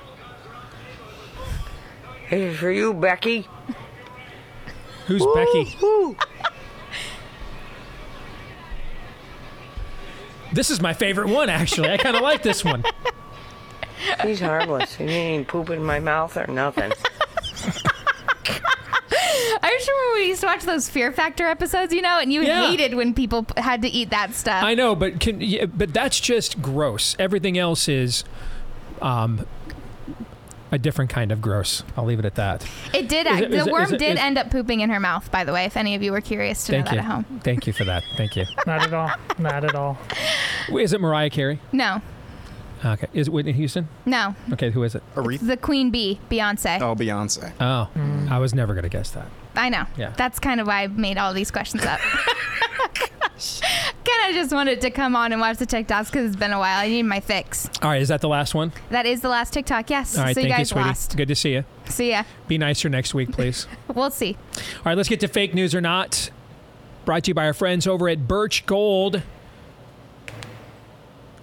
This 2.31 2.55
is 2.55 2.59
for 2.59 2.71
you, 2.71 2.95
Becky. 2.95 3.47
Who's 5.07 5.25
Becky? 5.35 5.77
This 10.53 10.71
is 10.71 10.81
my 10.81 10.95
favorite 10.95 11.29
one, 11.29 11.49
actually. 11.49 11.91
I 11.91 11.97
kind 11.97 12.17
of 12.17 12.23
like 12.23 12.43
this 12.43 12.65
one. 12.65 12.83
He's 14.23 14.41
harmless. 14.41 14.95
He 14.95 15.05
ain't 15.05 15.49
pooping 15.49 15.81
in 15.81 15.85
my 15.85 16.01
mouth 16.01 16.37
or 16.37 16.47
nothing. 16.47 16.93
I 19.65 19.71
just 19.71 19.89
remember 19.89 20.13
when 20.13 20.21
we 20.23 20.29
used 20.29 20.41
to 20.41 20.47
watch 20.47 20.63
those 20.63 20.89
Fear 20.89 21.13
Factor 21.13 21.47
episodes, 21.47 21.93
you 21.93 22.03
know, 22.03 22.19
and 22.19 22.33
you 22.33 22.43
Yeah. 22.43 22.69
hated 22.69 22.95
when 22.95 23.15
people 23.15 23.47
had 23.57 23.83
to 23.83 23.89
eat 23.89 24.11
that 24.11 24.35
stuff. 24.35 24.65
I 24.65 24.75
know, 24.75 24.95
but 24.95 25.21
can 25.21 25.41
yeah, 25.41 25.67
but 25.67 25.93
that's 25.95 26.19
just 26.21 26.61
gross. 26.63 27.15
Everything 27.19 27.57
else 27.59 27.89
is 27.89 28.25
um, 29.01 29.47
a 30.71 30.79
different 30.79 31.11
kind 31.11 31.31
of 31.31 31.41
gross. 31.43 31.83
I'll 31.97 32.05
leave 32.05 32.19
it 32.19 32.25
at 32.25 32.35
that. 32.37 32.67
It 32.95 33.09
did. 33.09 33.27
Is 33.27 33.33
act- 33.33 33.43
it- 33.45 33.51
the 33.51 33.57
is 33.59 33.67
worm 33.69 33.83
is 33.85 33.93
it- 33.93 33.99
did 33.99 34.15
is- 34.15 34.19
end 34.21 34.39
up 34.39 34.51
pooping 34.51 34.81
in 34.81 34.91
her 34.91 35.01
mouth, 35.01 35.31
by 35.31 35.45
the 35.45 35.53
way. 35.53 35.65
If 35.67 35.77
any 35.77 35.95
of 35.95 36.03
you 36.03 36.13
were 36.13 36.21
curious 36.23 36.65
to 36.67 36.73
Thank 36.73 36.87
know 36.87 36.93
you. 36.93 36.97
that 36.99 37.05
at 37.05 37.11
home. 37.11 37.41
Thank 37.45 37.67
you 37.67 37.73
for 37.73 37.85
that. 37.85 38.03
Thank 38.17 38.37
you. 38.37 38.47
Not 38.67 38.83
at 38.83 38.95
all. 38.95 39.11
Not 39.39 39.65
at 39.65 39.75
all. 39.75 39.99
Is 40.73 40.93
it 40.93 41.01
Mariah 41.01 41.31
Carey? 41.31 41.59
No, 41.73 42.01
Okay. 42.85 43.07
Is 43.13 43.29
it 43.29 43.31
Whitney 43.33 43.53
Houston? 43.53 43.89
no. 44.07 44.35
Okay, 44.53 44.71
who 44.71 44.83
is 44.83 44.95
it? 44.95 45.03
Aretha. 45.15 45.47
The 45.47 45.57
Queen 45.57 45.91
Bee, 45.91 46.19
Beyonce. 46.31 46.81
Oh, 46.81 46.95
Beyonce. 46.95 47.53
Oh, 47.61 47.85
hmm. 47.95 48.29
I 48.31 48.39
was 48.39 48.55
never 48.55 48.75
going 48.75 48.85
to 48.85 48.89
guess 48.89 49.11
that. 49.13 49.29
I 49.55 49.69
know. 49.69 49.87
Yeah. 49.97 50.13
That's 50.17 50.39
kind 50.39 50.61
of 50.61 50.67
why 50.67 50.83
I 50.83 50.87
made 50.89 51.19
all 51.19 51.35
these 51.35 51.51
questions 51.51 51.85
up. 51.85 52.01
kind 54.23 54.31
of 54.31 54.35
just 54.35 54.53
wanted 54.53 54.81
to 54.81 54.91
come 54.91 55.17
on 55.17 55.33
and 55.33 55.41
watch 55.41 55.59
the 55.59 55.67
TikToks 55.67 56.07
because 56.07 56.27
it's 56.27 56.37
been 56.37 56.53
a 56.53 56.59
while. 56.59 56.79
I 56.79 56.89
need 56.89 57.03
my 57.05 57.21
fix. 57.21 57.69
All 57.83 57.91
right, 57.91 58.03
is 58.03 58.09
that 58.09 58.21
the 58.21 58.29
last 58.29 58.55
one? 58.55 58.73
That 58.91 59.07
is 59.07 59.21
the 59.21 59.29
last 59.29 59.53
TikTok. 59.53 59.91
Yes. 59.91 60.17
All 60.17 60.25
right, 60.25 60.35
so 60.35 60.41
you 60.41 60.49
thank 60.49 60.59
you, 60.59 60.59
guys 60.59 60.69
sweetie. 60.71 60.89
lost. 60.89 61.17
Good 61.17 61.29
to 61.29 61.35
see 61.35 61.53
you. 61.53 61.65
See 61.87 62.11
ya. 62.11 62.25
Be 62.49 62.59
nicer 62.59 62.89
next 62.89 63.15
week, 63.15 63.33
please. 63.33 63.67
We'll 63.95 64.11
see. 64.11 64.39
All 64.57 64.83
right, 64.87 64.97
let's 64.97 65.09
get 65.11 65.21
to 65.21 65.29
fake 65.29 65.53
news 65.53 65.75
or 65.75 65.83
not. 65.83 66.31
Brought 67.05 67.25
to 67.25 67.31
you 67.31 67.35
by 67.35 67.45
our 67.45 67.53
friends 67.53 67.87
over 67.87 68.09
at 68.09 68.27
Birch 68.27 68.65
Gold. 68.65 69.23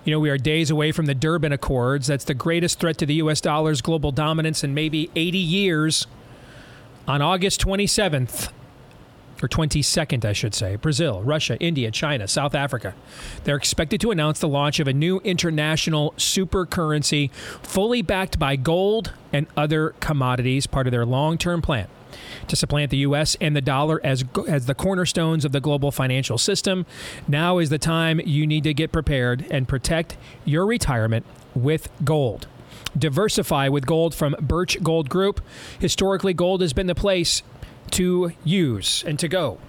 You 0.06 0.14
know, 0.14 0.20
we 0.20 0.30
are 0.30 0.38
days 0.38 0.72
away 0.72 0.92
from 0.92 1.06
the 1.06 1.16
Durban 1.16 1.52
Accords. 1.52 2.08
That's 2.08 2.24
the 2.24 2.34
greatest 2.34 2.80
threat 2.80 2.98
to 3.00 3.06
the 3.06 3.16
U.S. 3.16 3.42
dollar's 3.42 3.82
global 3.82 4.12
dominance 4.12 4.64
in 4.64 4.74
maybe 4.74 5.10
80 5.16 5.38
years. 5.38 6.08
On 7.08 7.22
August 7.22 7.66
27th, 7.66 8.52
or 9.42 9.48
22nd, 9.48 10.26
I 10.26 10.34
should 10.34 10.54
say, 10.54 10.76
Brazil, 10.76 11.22
Russia, 11.22 11.58
India, 11.60 11.92
China, 11.92 12.28
South 12.28 12.54
Africa. 12.54 12.94
They're 13.44 13.56
expected 13.56 14.02
to 14.02 14.12
announce 14.12 14.40
the 14.40 14.48
launch 14.48 14.80
of 14.80 14.88
a 14.88 14.94
new 14.94 15.20
international 15.20 16.14
super 16.18 16.66
currency 16.66 17.32
fully 17.62 18.02
backed 18.02 18.38
by 18.38 18.56
gold 18.56 19.14
and 19.32 19.48
other 19.56 19.92
commodities, 20.00 20.68
part 20.68 20.88
of 20.88 20.92
their 20.92 21.06
long 21.06 21.38
term 21.38 21.62
plan 21.62 21.88
to 22.48 22.56
supplant 22.56 22.92
the 22.92 22.98
U.S. 22.98 23.36
and 23.40 23.56
the 23.56 23.62
dollar 23.62 24.00
as, 24.04 24.24
as 24.48 24.66
the 24.66 24.76
cornerstones 24.76 25.46
of 25.46 25.52
the 25.52 25.60
global 25.60 25.92
financial 25.92 26.38
system. 26.38 26.86
Now 27.28 27.58
is 27.58 27.70
the 27.70 27.78
time 27.78 28.20
you 28.26 28.46
need 28.46 28.64
to 28.64 28.74
get 28.74 28.92
prepared 28.92 29.46
and 29.50 29.68
protect 29.68 30.18
your 30.46 30.66
retirement 30.66 31.26
with 31.56 31.90
gold. 32.04 32.48
Diversify 32.98 33.68
with 33.68 33.86
gold 33.86 34.16
from 34.16 34.36
Birch 34.40 34.82
Gold 34.82 35.10
Group. 35.10 35.42
Historically, 35.80 36.34
gold 36.34 36.62
has 36.62 36.74
been 36.74 36.88
the 36.88 36.96
place 36.96 37.44
to 37.92 38.32
use 38.44 39.04
and 39.06 39.18
to 39.20 39.28
go 39.28 39.60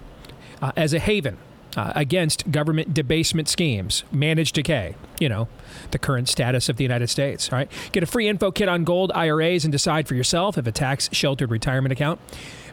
uh, 0.63 0.73
as 0.77 0.93
a 0.93 0.99
haven 0.99 1.39
uh, 1.77 1.93
against 1.95 2.51
government 2.51 2.95
debasement 2.95 3.49
schemes, 3.49 4.05
managed 4.11 4.55
decay, 4.55 4.95
you 5.19 5.29
know, 5.29 5.49
the 5.91 5.99
current 5.99 6.29
status 6.29 6.69
of 6.69 6.77
the 6.77 6.85
United 6.85 7.09
States. 7.09 7.53
All 7.53 7.59
right. 7.59 7.71
Get 7.93 8.03
a 8.03 8.07
free 8.07 8.29
info 8.29 8.51
kit 8.51 8.69
on 8.69 8.85
gold 8.85 9.13
IRAs 9.15 9.65
and 9.65 9.73
decide 9.73 10.09
for 10.09 10.15
yourself 10.15 10.59
if 10.59 10.67
a 10.67 10.73
tax 10.73 11.09
sheltered 11.13 11.51
retirement 11.51 11.93
account 11.93 12.21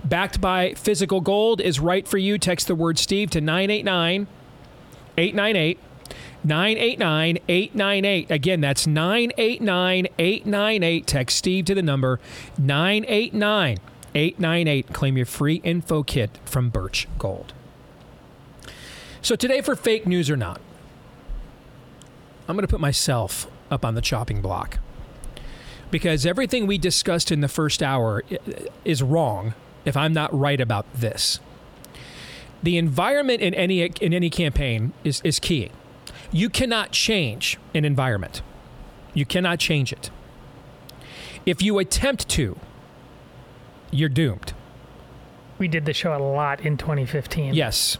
backed 0.03 0.39
by 0.41 0.73
physical 0.73 1.21
gold 1.21 1.61
is 1.61 1.79
right 1.79 2.07
for 2.07 2.17
you. 2.17 2.37
Text 2.37 2.67
the 2.67 2.75
word 2.75 2.97
Steve 2.97 3.29
to 3.31 3.41
989 3.41 4.27
898 5.17 5.79
989 6.43 7.39
898. 7.47 8.31
Again, 8.31 8.61
that's 8.61 8.87
989 8.87 10.07
898. 10.17 11.07
Text 11.07 11.37
Steve 11.37 11.65
to 11.65 11.75
the 11.75 11.81
number 11.81 12.19
989 12.57 13.77
898. 14.15 14.93
Claim 14.93 15.17
your 15.17 15.25
free 15.25 15.55
info 15.55 16.03
kit 16.03 16.39
from 16.45 16.69
Birch 16.69 17.07
Gold. 17.19 17.53
So, 19.27 19.35
today 19.35 19.59
for 19.59 19.75
fake 19.75 20.07
news 20.07 20.29
or 20.29 20.37
not, 20.37 20.61
I'm 22.47 22.55
going 22.55 22.65
to 22.65 22.71
put 22.71 22.79
myself 22.79 23.45
up 23.69 23.83
on 23.83 23.93
the 23.93 23.99
chopping 23.99 24.41
block 24.41 24.79
because 25.91 26.25
everything 26.25 26.65
we 26.65 26.77
discussed 26.77 27.29
in 27.29 27.41
the 27.41 27.49
first 27.49 27.83
hour 27.83 28.23
is 28.85 29.03
wrong 29.03 29.53
if 29.83 29.97
I'm 29.97 30.13
not 30.13 30.33
right 30.33 30.61
about 30.61 30.85
this. 30.93 31.41
The 32.63 32.77
environment 32.77 33.41
in 33.41 33.53
any 33.53 33.81
in 33.81 34.13
any 34.13 34.29
campaign 34.29 34.93
is, 35.03 35.19
is 35.25 35.39
key. 35.39 35.71
You 36.31 36.49
cannot 36.49 36.93
change 36.93 37.57
an 37.75 37.83
environment. 37.83 38.41
You 39.13 39.25
cannot 39.25 39.59
change 39.59 39.91
it. 39.91 40.09
If 41.45 41.61
you 41.61 41.79
attempt 41.79 42.29
to, 42.29 42.57
you're 43.91 44.07
doomed. 44.07 44.53
We 45.57 45.67
did 45.67 45.83
the 45.83 45.91
show 45.91 46.15
a 46.15 46.23
lot 46.23 46.61
in 46.61 46.77
2015. 46.77 47.55
Yes. 47.55 47.97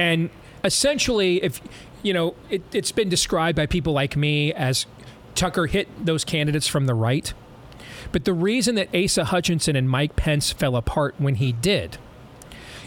And 0.00 0.30
essentially, 0.64 1.42
if 1.44 1.60
you 2.02 2.14
know, 2.14 2.34
it, 2.48 2.62
it's 2.72 2.90
been 2.90 3.10
described 3.10 3.54
by 3.54 3.66
people 3.66 3.92
like 3.92 4.16
me 4.16 4.50
as 4.54 4.86
Tucker 5.34 5.66
hit 5.66 5.88
those 6.04 6.24
candidates 6.24 6.66
from 6.66 6.86
the 6.86 6.94
right. 6.94 7.34
But 8.10 8.24
the 8.24 8.32
reason 8.32 8.76
that 8.76 8.88
Asa 8.96 9.26
Hutchinson 9.26 9.76
and 9.76 9.90
Mike 9.90 10.16
Pence 10.16 10.52
fell 10.52 10.74
apart 10.74 11.14
when 11.18 11.34
he 11.34 11.52
did 11.52 11.98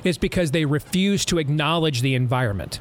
is 0.03 0.18
because 0.18 0.51
they 0.51 0.66
refused 0.66 1.30
to 1.30 1.38
acknowledge 1.38 2.01
the 2.01 2.16
environment. 2.16 2.80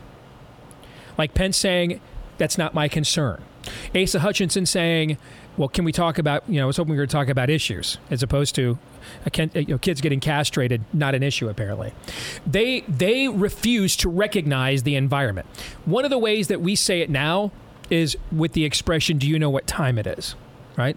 Like 1.18 1.34
Pence 1.34 1.58
saying, 1.58 2.00
that's 2.38 2.56
not 2.56 2.72
my 2.72 2.88
concern. 2.88 3.44
Asa 3.94 4.20
Hutchinson 4.20 4.64
saying, 4.64 5.18
well, 5.56 5.68
can 5.68 5.84
we 5.84 5.92
talk 5.92 6.18
about, 6.18 6.44
you 6.48 6.56
know, 6.56 6.62
I 6.62 6.66
was 6.66 6.76
hoping 6.76 6.92
we 6.92 6.96
were 6.96 7.02
going 7.02 7.08
to 7.08 7.12
talk 7.12 7.28
about 7.28 7.50
issues 7.50 7.98
as 8.10 8.22
opposed 8.22 8.54
to 8.54 8.78
uh, 9.26 9.30
a, 9.38 9.42
uh, 9.42 9.48
you 9.54 9.66
know, 9.66 9.78
kids 9.78 10.00
getting 10.00 10.20
castrated, 10.20 10.82
not 10.92 11.14
an 11.14 11.22
issue 11.22 11.48
apparently. 11.48 11.92
They, 12.46 12.80
they 12.88 13.28
refuse 13.28 13.96
to 13.96 14.08
recognize 14.08 14.82
the 14.84 14.96
environment. 14.96 15.46
One 15.84 16.04
of 16.04 16.10
the 16.10 16.18
ways 16.18 16.48
that 16.48 16.60
we 16.60 16.74
say 16.74 17.00
it 17.00 17.10
now 17.10 17.52
is 17.90 18.16
with 18.30 18.52
the 18.52 18.64
expression, 18.64 19.18
do 19.18 19.28
you 19.28 19.38
know 19.38 19.50
what 19.50 19.66
time 19.66 19.98
it 19.98 20.06
is? 20.06 20.34
Right? 20.76 20.96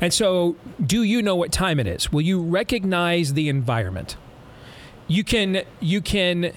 And 0.00 0.12
so, 0.14 0.56
do 0.84 1.02
you 1.02 1.20
know 1.20 1.36
what 1.36 1.52
time 1.52 1.78
it 1.78 1.86
is? 1.86 2.10
Will 2.10 2.22
you 2.22 2.40
recognize 2.40 3.34
the 3.34 3.50
environment? 3.50 4.16
You 5.06 5.24
can 5.24 5.64
you 5.80 6.00
can 6.00 6.52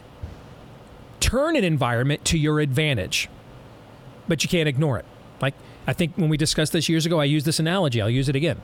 turn 1.20 1.55
an 1.55 1.64
environment 1.64 2.24
to 2.26 2.38
your 2.38 2.59
advantage, 2.59 3.28
but 4.28 4.43
you 4.43 4.49
can't 4.49 4.70
ignore 4.70 4.97
it. 4.99 5.05
Like 5.41 5.55
I 5.88 5.94
think 5.94 6.14
when 6.16 6.30
we 6.30 6.38
discussed 6.38 6.74
this 6.74 6.90
years 6.90 7.06
ago, 7.06 7.20
I 7.20 7.26
used 7.26 7.46
this 7.46 7.60
analogy. 7.60 8.02
I'll 8.02 8.10
use 8.10 8.30
it 8.30 8.36
again. 8.36 8.62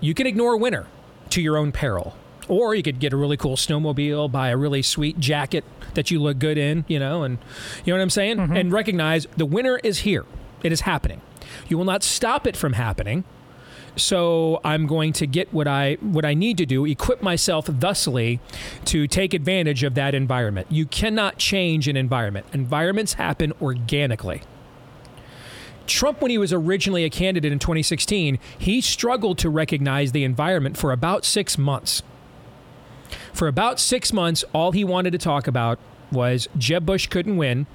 You 0.00 0.14
can 0.14 0.26
ignore 0.26 0.56
winter 0.56 0.86
to 1.30 1.42
your 1.42 1.56
own 1.56 1.72
peril. 1.72 2.14
Or 2.48 2.74
you 2.74 2.82
could 2.82 2.98
get 2.98 3.12
a 3.12 3.16
really 3.16 3.36
cool 3.36 3.56
snowmobile, 3.56 4.32
buy 4.32 4.48
a 4.48 4.56
really 4.56 4.80
sweet 4.80 5.20
jacket 5.20 5.64
that 5.94 6.10
you 6.10 6.18
look 6.20 6.38
good 6.38 6.56
in, 6.56 6.84
you 6.88 6.98
know, 6.98 7.22
and 7.22 7.38
you 7.84 7.92
know 7.92 7.98
what 7.98 8.02
I'm 8.02 8.10
saying? 8.10 8.38
Mm-hmm. 8.38 8.56
And 8.56 8.72
recognize 8.72 9.26
the 9.36 9.44
winter 9.44 9.78
is 9.84 10.00
here. 10.00 10.24
It 10.62 10.72
is 10.72 10.82
happening. 10.82 11.20
You 11.68 11.76
will 11.76 11.84
not 11.84 12.02
stop 12.02 12.46
it 12.46 12.56
from 12.56 12.72
happening. 12.72 13.24
So 13.96 14.60
I'm 14.64 14.86
going 14.86 15.12
to 15.14 15.26
get 15.26 15.52
what 15.52 15.66
I 15.66 15.94
what 16.00 16.24
I 16.24 16.34
need 16.34 16.56
to 16.58 16.66
do, 16.66 16.84
equip 16.84 17.20
myself 17.20 17.66
thusly 17.66 18.40
to 18.86 19.06
take 19.06 19.34
advantage 19.34 19.82
of 19.82 19.94
that 19.94 20.14
environment. 20.14 20.68
You 20.70 20.86
cannot 20.86 21.38
change 21.38 21.88
an 21.88 21.96
environment. 21.96 22.46
Environments 22.52 23.14
happen 23.14 23.52
organically. 23.60 24.42
Trump, 25.88 26.20
when 26.20 26.30
he 26.30 26.38
was 26.38 26.52
originally 26.52 27.04
a 27.04 27.10
candidate 27.10 27.52
in 27.52 27.58
2016, 27.58 28.38
he 28.58 28.80
struggled 28.80 29.38
to 29.38 29.50
recognize 29.50 30.12
the 30.12 30.24
environment 30.24 30.76
for 30.76 30.92
about 30.92 31.24
six 31.24 31.58
months. 31.58 32.02
For 33.32 33.48
about 33.48 33.80
six 33.80 34.12
months, 34.12 34.44
all 34.52 34.72
he 34.72 34.84
wanted 34.84 35.12
to 35.12 35.18
talk 35.18 35.46
about 35.46 35.78
was 36.12 36.48
Jeb 36.56 36.86
Bush 36.86 37.06
couldn't 37.06 37.36
win 37.36 37.66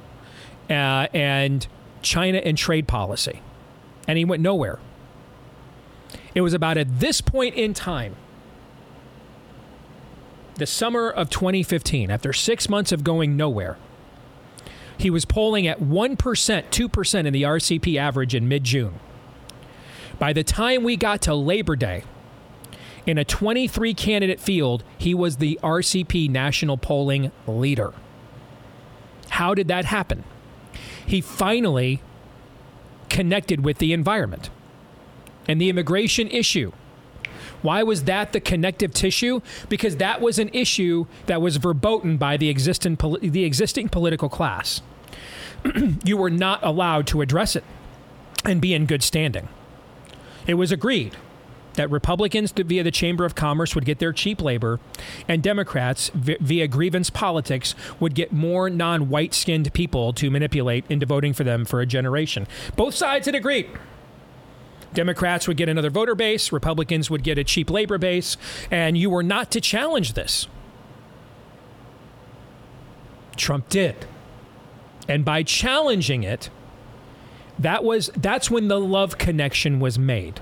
uh, 0.70 1.08
and 1.14 1.68
China 2.02 2.40
and 2.40 2.58
trade 2.58 2.88
policy. 2.88 3.42
And 4.08 4.18
he 4.18 4.26
went 4.26 4.42
nowhere. 4.42 4.80
It 6.36 6.42
was 6.42 6.54
about 6.54 6.78
at 6.78 7.00
this 7.00 7.22
point 7.22 7.56
in 7.56 7.74
time, 7.74 8.16
the 10.56 10.66
summer 10.66 11.10
of 11.10 11.30
2015, 11.30 12.12
after 12.12 12.34
six 12.34 12.70
months 12.70 12.92
of 12.92 13.04
going 13.04 13.36
nowhere, 13.36 13.78
he 14.98 15.10
was 15.10 15.26
polling 15.26 15.68
at 15.68 15.80
1%, 15.80 16.18
2% 16.18 17.26
in 17.26 17.34
the 17.34 17.44
RCP 17.44 17.98
average 17.98 18.36
in 18.36 18.48
mid 18.48 18.64
June. 18.64 19.00
By 20.20 20.34
the 20.34 20.44
time 20.44 20.84
we 20.84 20.96
got 20.96 21.22
to 21.24 21.34
Labor 21.34 21.76
Day, 21.76 22.04
in 23.06 23.18
a 23.18 23.26
23 23.26 23.94
candidate 23.94 24.40
field, 24.40 24.84
he 24.98 25.14
was 25.14 25.38
the 25.38 25.60
RCP 25.62 26.30
national 26.30 26.78
polling 26.78 27.32
leader. 27.48 27.94
How 29.30 29.54
did 29.54 29.68
that 29.68 29.86
happen? 29.86 30.24
He 31.06 31.20
finally 31.20 32.02
connected 33.10 33.64
with 33.64 33.80
the 33.80 33.94
environment 33.94 34.50
and 35.48 35.60
the 35.60 35.70
immigration 35.70 36.30
issue. 36.30 36.72
Why 37.64 37.82
was 37.82 38.04
that 38.04 38.34
the 38.34 38.40
connective 38.40 38.94
tissue? 38.94 39.42
Because 39.70 39.98
that 39.98 40.22
was 40.22 40.38
an 40.38 40.50
issue 40.54 41.08
that 41.26 41.42
was 41.42 41.58
verboten 41.58 42.18
by 42.18 42.38
the 42.38 42.50
existing, 42.50 42.98
the 43.22 43.44
existing 43.44 43.90
political 43.90 44.30
class. 44.30 44.82
you 46.04 46.18
were 46.18 46.30
not 46.30 46.60
allowed 46.64 47.08
to 47.08 47.22
address 47.22 47.56
it 47.56 47.64
and 48.46 48.62
be 48.62 48.74
in 48.74 48.86
good 48.86 49.02
standing. 49.02 49.48
It 50.46 50.56
was 50.56 50.72
agreed 50.72 51.16
that 51.76 51.90
Republicans 51.90 52.52
via 52.52 52.84
the 52.84 52.92
Chamber 52.92 53.26
of 53.26 53.34
Commerce 53.34 53.74
would 53.76 53.86
get 53.86 54.00
their 54.00 54.14
cheap 54.14 54.42
labor, 54.42 54.80
and 55.28 55.42
Democrats 55.42 56.12
via 56.14 56.68
grievance 56.68 57.10
politics 57.10 57.74
would 58.00 58.14
get 58.14 58.32
more 58.32 58.70
non 58.70 59.10
white 59.10 59.34
skinned 59.34 59.74
people 59.74 60.14
to 60.14 60.30
manipulate 60.30 60.86
into 60.90 61.06
voting 61.06 61.34
for 61.34 61.44
them 61.44 61.66
for 61.66 61.82
a 61.82 61.86
generation. 61.86 62.46
Both 62.76 62.94
sides 62.94 63.26
had 63.26 63.36
agreed. 63.36 63.70
Democrats 64.94 65.48
would 65.48 65.58
get 65.58 65.70
another 65.70 65.90
voter 65.90 66.16
base, 66.16 66.52
Republicans 66.52 67.10
would 67.10 67.24
get 67.24 67.38
a 67.38 67.44
cheap 67.44 67.70
labor 67.70 67.98
base, 67.98 68.38
and 68.70 68.98
you 68.98 69.10
were 69.10 69.24
not 69.24 69.52
to 69.52 69.62
challenge 69.62 70.14
this. 70.14 70.48
Trump 73.36 73.70
did. 73.70 74.06
And 75.08 75.26
by 75.26 75.44
challenging 75.44 76.24
it, 76.24 76.50
that 77.60 77.84
was 77.84 78.10
that's 78.16 78.50
when 78.50 78.68
the 78.68 78.80
love 78.80 79.18
connection 79.18 79.80
was 79.80 80.00
made. 80.00 80.40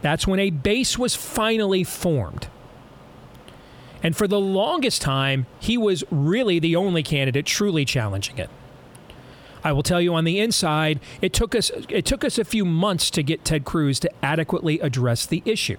That's 0.00 0.26
when 0.26 0.40
a 0.40 0.50
base 0.50 0.98
was 0.98 1.14
finally 1.14 1.84
formed. 1.84 2.48
And 4.02 4.16
for 4.16 4.28
the 4.28 4.40
longest 4.40 5.02
time, 5.02 5.46
he 5.58 5.76
was 5.76 6.04
really 6.10 6.58
the 6.60 6.76
only 6.76 7.02
candidate 7.02 7.46
truly 7.46 7.84
challenging 7.84 8.38
it. 8.38 8.48
I 9.64 9.72
will 9.72 9.82
tell 9.82 10.00
you 10.00 10.14
on 10.14 10.24
the 10.24 10.40
inside, 10.40 11.00
it 11.20 11.32
took 11.32 11.54
us 11.54 11.70
it 11.88 12.04
took 12.04 12.24
us 12.24 12.38
a 12.38 12.44
few 12.44 12.64
months 12.64 13.10
to 13.10 13.22
get 13.22 13.44
Ted 13.44 13.64
Cruz 13.64 14.00
to 14.00 14.10
adequately 14.24 14.80
address 14.80 15.26
the 15.26 15.42
issue. 15.44 15.76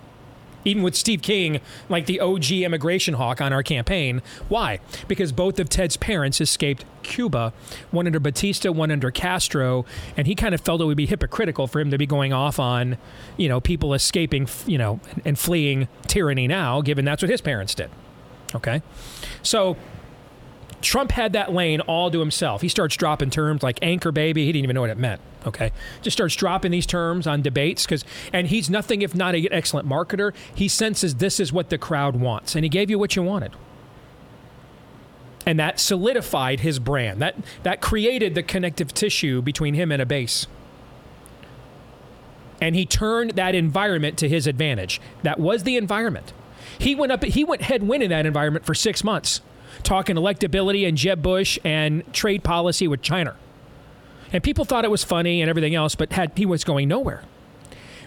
Even 0.65 0.83
with 0.83 0.95
Steve 0.95 1.21
King, 1.21 1.61
like 1.87 2.05
the 2.05 2.19
OG 2.19 2.51
immigration 2.51 3.13
hawk 3.13 3.39
on 3.39 3.53
our 3.53 3.63
campaign. 3.63 4.21
Why? 4.49 4.79
Because 5.07 5.31
both 5.31 5.57
of 5.57 5.69
Ted's 5.69 5.95
parents 5.95 6.41
escaped 6.41 6.83
Cuba, 7.01 7.53
one 7.91 8.07
under 8.07 8.19
Batista, 8.19 8.69
one 8.71 8.91
under 8.91 9.09
Castro, 9.09 9.85
and 10.17 10.27
he 10.27 10.35
kind 10.35 10.53
of 10.53 10.59
felt 10.59 10.81
it 10.81 10.85
would 10.85 10.97
be 10.97 11.05
hypocritical 11.05 11.65
for 11.67 11.79
him 11.79 11.91
to 11.91 11.97
be 11.97 12.05
going 12.05 12.33
off 12.33 12.59
on, 12.59 12.97
you 13.37 13.47
know, 13.47 13.61
people 13.61 13.93
escaping, 13.93 14.49
you 14.67 14.77
know, 14.77 14.99
and 15.23 15.39
fleeing 15.39 15.87
tyranny 16.07 16.47
now, 16.47 16.81
given 16.81 17.05
that's 17.05 17.23
what 17.23 17.29
his 17.29 17.41
parents 17.41 17.73
did. 17.73 17.89
Okay? 18.53 18.81
So 19.41 19.77
Trump 20.81 21.11
had 21.11 21.33
that 21.33 21.51
lane 21.51 21.81
all 21.81 22.09
to 22.11 22.19
himself. 22.19 22.61
He 22.61 22.69
starts 22.69 22.95
dropping 22.95 23.29
terms 23.29 23.63
like 23.63 23.79
anchor 23.81 24.11
baby. 24.11 24.45
He 24.45 24.51
didn't 24.51 24.63
even 24.63 24.75
know 24.75 24.81
what 24.81 24.89
it 24.89 24.97
meant. 24.97 25.21
Okay, 25.45 25.71
just 26.01 26.17
starts 26.17 26.35
dropping 26.35 26.71
these 26.71 26.85
terms 26.85 27.25
on 27.25 27.41
debates 27.41 27.85
because, 27.85 28.03
and 28.33 28.47
he's 28.47 28.69
nothing 28.69 29.01
if 29.01 29.15
not 29.15 29.35
an 29.35 29.47
excellent 29.51 29.87
marketer. 29.87 30.33
He 30.53 30.67
senses 30.67 31.15
this 31.15 31.39
is 31.39 31.53
what 31.53 31.69
the 31.69 31.77
crowd 31.77 32.17
wants, 32.17 32.55
and 32.55 32.65
he 32.65 32.69
gave 32.69 32.89
you 32.89 32.99
what 32.99 33.15
you 33.15 33.23
wanted, 33.23 33.53
and 35.45 35.57
that 35.57 35.79
solidified 35.79 36.59
his 36.59 36.79
brand. 36.79 37.21
That 37.21 37.35
that 37.63 37.79
created 37.79 38.35
the 38.35 38.43
connective 38.43 38.93
tissue 38.93 39.41
between 39.41 39.75
him 39.75 39.91
and 39.91 40.01
a 40.01 40.05
base. 40.05 40.47
And 42.61 42.75
he 42.75 42.85
turned 42.85 43.31
that 43.31 43.55
environment 43.55 44.17
to 44.17 44.27
his 44.27 44.45
advantage. 44.45 44.99
That 45.23 45.39
was 45.39 45.63
the 45.63 45.77
environment. 45.77 46.33
He 46.77 46.93
went 46.93 47.13
up. 47.13 47.23
He 47.23 47.45
went 47.45 47.61
headwind 47.61 48.03
in 48.03 48.09
that 48.09 48.25
environment 48.25 48.65
for 48.65 48.73
six 48.73 49.05
months 49.05 49.39
talking 49.83 50.15
electability 50.15 50.87
and 50.87 50.97
Jeb 50.97 51.21
Bush 51.21 51.59
and 51.63 52.11
trade 52.13 52.43
policy 52.43 52.87
with 52.87 53.01
China. 53.01 53.35
And 54.31 54.43
people 54.43 54.65
thought 54.65 54.85
it 54.85 54.91
was 54.91 55.03
funny 55.03 55.41
and 55.41 55.49
everything 55.49 55.75
else, 55.75 55.95
but 55.95 56.13
had, 56.13 56.31
he 56.35 56.45
was 56.45 56.63
going 56.63 56.87
nowhere 56.87 57.23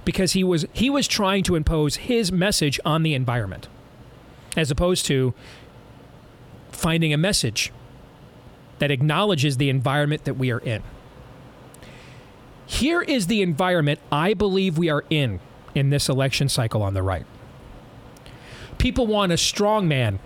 because 0.05 0.33
he 0.33 0.45
was 0.45 0.67
he 0.73 0.91
was 0.91 1.07
trying 1.07 1.43
to 1.45 1.55
impose 1.55 1.97
his 1.97 2.33
message 2.33 2.79
on 2.85 3.03
the 3.03 3.15
environment 3.15 3.69
as 4.57 4.71
opposed 4.71 5.07
to 5.07 5.35
finding 6.71 7.13
a 7.13 7.17
message 7.17 7.73
that 8.79 8.91
acknowledges 8.91 9.57
the 9.57 9.69
environment 9.69 10.25
that 10.25 10.35
we 10.35 10.51
are 10.51 10.59
in. 10.59 10.83
Here 12.67 13.03
is 13.03 13.27
the 13.27 13.43
environment 13.43 14.01
I 14.11 14.35
believe 14.35 14.79
we 14.79 14.91
are 14.91 15.05
in 15.11 15.41
in 15.75 15.91
this 15.91 16.09
election 16.09 16.49
cycle 16.49 16.83
on 16.83 16.95
the 16.95 17.03
right. 17.03 17.27
People 18.79 19.07
want 19.07 19.33
a 19.33 19.37
strong 19.37 19.87
man 19.87 20.19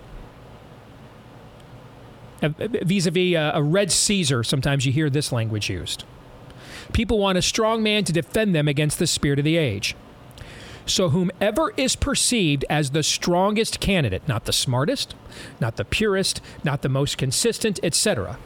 vis 2.41 3.05
a 3.05 3.11
vis 3.11 3.35
a 3.35 3.61
red 3.61 3.91
Caesar, 3.91 4.43
sometimes 4.43 4.85
you 4.85 4.91
hear 4.91 5.09
this 5.09 5.31
language 5.31 5.69
used. 5.69 6.03
People 6.93 7.19
want 7.19 7.37
a 7.37 7.41
strong 7.41 7.83
man 7.83 8.03
to 8.05 8.13
defend 8.13 8.55
them 8.55 8.67
against 8.67 8.99
the 8.99 9.07
spirit 9.07 9.39
of 9.39 9.45
the 9.45 9.57
age. 9.57 9.95
So, 10.85 11.09
whomever 11.09 11.73
is 11.75 11.97
perceived 11.97 12.63
as 12.69 12.91
the 12.91 13.03
strongest 13.03 13.81
candidate, 13.81 14.25
not 14.25 14.45
the 14.45 14.53
smartest, 14.53 15.15
not 15.59 15.75
the 15.75 15.83
purest, 15.83 16.39
not 16.63 16.81
the 16.81 16.89
most 16.89 17.17
consistent, 17.17 17.77
etc., 17.83 18.37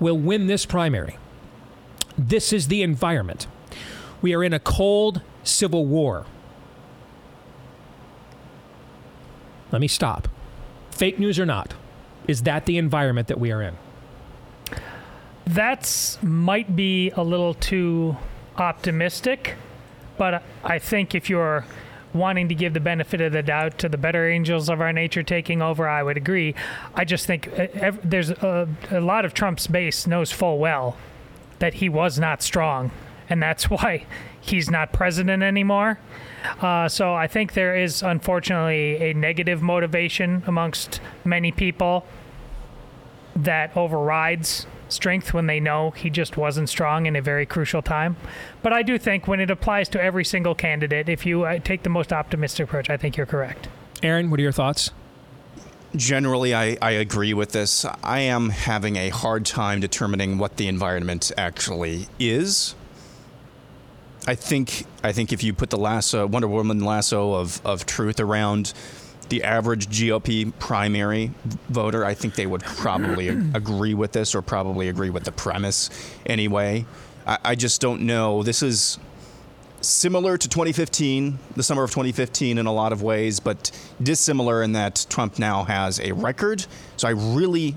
will 0.00 0.16
win 0.16 0.46
this 0.46 0.64
primary. 0.64 1.18
This 2.16 2.54
is 2.54 2.68
the 2.68 2.82
environment. 2.82 3.46
We 4.22 4.34
are 4.34 4.42
in 4.42 4.54
a 4.54 4.58
cold 4.58 5.20
civil 5.44 5.84
war. 5.84 6.24
Let 9.70 9.82
me 9.82 9.88
stop. 9.88 10.26
Fake 10.90 11.18
news 11.18 11.38
or 11.38 11.44
not, 11.44 11.74
is 12.28 12.42
that 12.42 12.66
the 12.66 12.78
environment 12.78 13.26
that 13.28 13.40
we 13.40 13.50
are 13.50 13.62
in? 13.62 13.76
That's 15.46 16.22
might 16.22 16.76
be 16.76 17.10
a 17.12 17.22
little 17.22 17.54
too 17.54 18.16
optimistic, 18.58 19.56
but 20.18 20.42
I 20.62 20.78
think 20.78 21.14
if 21.14 21.30
you're 21.30 21.64
wanting 22.12 22.48
to 22.48 22.54
give 22.54 22.74
the 22.74 22.80
benefit 22.80 23.20
of 23.20 23.32
the 23.32 23.42
doubt 23.42 23.78
to 23.78 23.88
the 23.88 23.96
better 23.96 24.28
angels 24.28 24.68
of 24.68 24.80
our 24.80 24.92
nature 24.92 25.22
taking 25.22 25.62
over, 25.62 25.88
I 25.88 26.02
would 26.02 26.16
agree. 26.16 26.54
I 26.94 27.04
just 27.04 27.26
think 27.26 27.48
uh, 27.58 27.92
there's 28.02 28.30
a, 28.30 28.68
a 28.90 29.00
lot 29.00 29.24
of 29.24 29.34
Trump's 29.34 29.66
base 29.66 30.06
knows 30.06 30.30
full 30.32 30.58
well 30.58 30.96
that 31.58 31.74
he 31.74 31.88
was 31.88 32.18
not 32.18 32.42
strong, 32.42 32.90
and 33.28 33.42
that's 33.42 33.64
why 33.70 34.04
he's 34.38 34.70
not 34.70 34.92
president 34.92 35.42
anymore. 35.42 35.98
Uh, 36.60 36.88
so 36.88 37.14
I 37.14 37.26
think 37.26 37.54
there 37.54 37.76
is 37.76 38.02
unfortunately 38.02 39.10
a 39.10 39.14
negative 39.14 39.62
motivation 39.62 40.42
amongst 40.46 41.00
many 41.24 41.52
people 41.52 42.06
that 43.38 43.76
overrides 43.76 44.66
strength 44.88 45.34
when 45.34 45.46
they 45.46 45.60
know 45.60 45.90
he 45.90 46.10
just 46.10 46.36
wasn't 46.36 46.68
strong 46.68 47.06
in 47.06 47.14
a 47.14 47.22
very 47.22 47.46
crucial 47.46 47.82
time. 47.82 48.16
But 48.62 48.72
I 48.72 48.82
do 48.82 48.98
think 48.98 49.28
when 49.28 49.40
it 49.40 49.50
applies 49.50 49.88
to 49.90 50.02
every 50.02 50.24
single 50.24 50.54
candidate, 50.54 51.08
if 51.08 51.26
you 51.26 51.44
uh, 51.44 51.58
take 51.58 51.82
the 51.82 51.90
most 51.90 52.12
optimistic 52.12 52.64
approach, 52.64 52.90
I 52.90 52.96
think 52.96 53.16
you're 53.16 53.26
correct. 53.26 53.68
Aaron, 54.02 54.30
what 54.30 54.40
are 54.40 54.42
your 54.42 54.52
thoughts? 54.52 54.90
Generally, 55.96 56.54
I, 56.54 56.76
I 56.82 56.90
agree 56.92 57.32
with 57.32 57.52
this. 57.52 57.86
I 58.02 58.20
am 58.20 58.50
having 58.50 58.96
a 58.96 59.08
hard 59.08 59.46
time 59.46 59.80
determining 59.80 60.38
what 60.38 60.56
the 60.56 60.68
environment 60.68 61.32
actually 61.36 62.08
is. 62.18 62.74
I 64.26 64.34
think 64.34 64.84
I 65.02 65.12
think 65.12 65.32
if 65.32 65.42
you 65.42 65.54
put 65.54 65.70
the 65.70 65.78
lasso 65.78 66.26
Wonder 66.26 66.48
Woman 66.48 66.80
lasso 66.80 67.32
of, 67.32 67.64
of 67.64 67.86
truth 67.86 68.20
around 68.20 68.74
the 69.28 69.42
average 69.44 69.88
GOP 69.88 70.52
primary 70.58 71.32
voter, 71.68 72.04
I 72.04 72.14
think 72.14 72.34
they 72.34 72.46
would 72.46 72.62
probably 72.62 73.28
agree 73.54 73.94
with 73.94 74.12
this 74.12 74.34
or 74.34 74.42
probably 74.42 74.88
agree 74.88 75.10
with 75.10 75.24
the 75.24 75.32
premise 75.32 75.90
anyway. 76.26 76.86
I, 77.26 77.38
I 77.44 77.54
just 77.54 77.80
don't 77.80 78.02
know. 78.02 78.42
This 78.42 78.62
is 78.62 78.98
similar 79.80 80.36
to 80.36 80.48
2015, 80.48 81.38
the 81.56 81.62
summer 81.62 81.84
of 81.84 81.90
2015 81.90 82.58
in 82.58 82.66
a 82.66 82.72
lot 82.72 82.92
of 82.92 83.02
ways, 83.02 83.40
but 83.40 83.70
dissimilar 84.02 84.62
in 84.62 84.72
that 84.72 85.06
Trump 85.08 85.38
now 85.38 85.64
has 85.64 86.00
a 86.00 86.12
record. 86.12 86.66
So 86.96 87.08
I 87.08 87.12
really, 87.12 87.76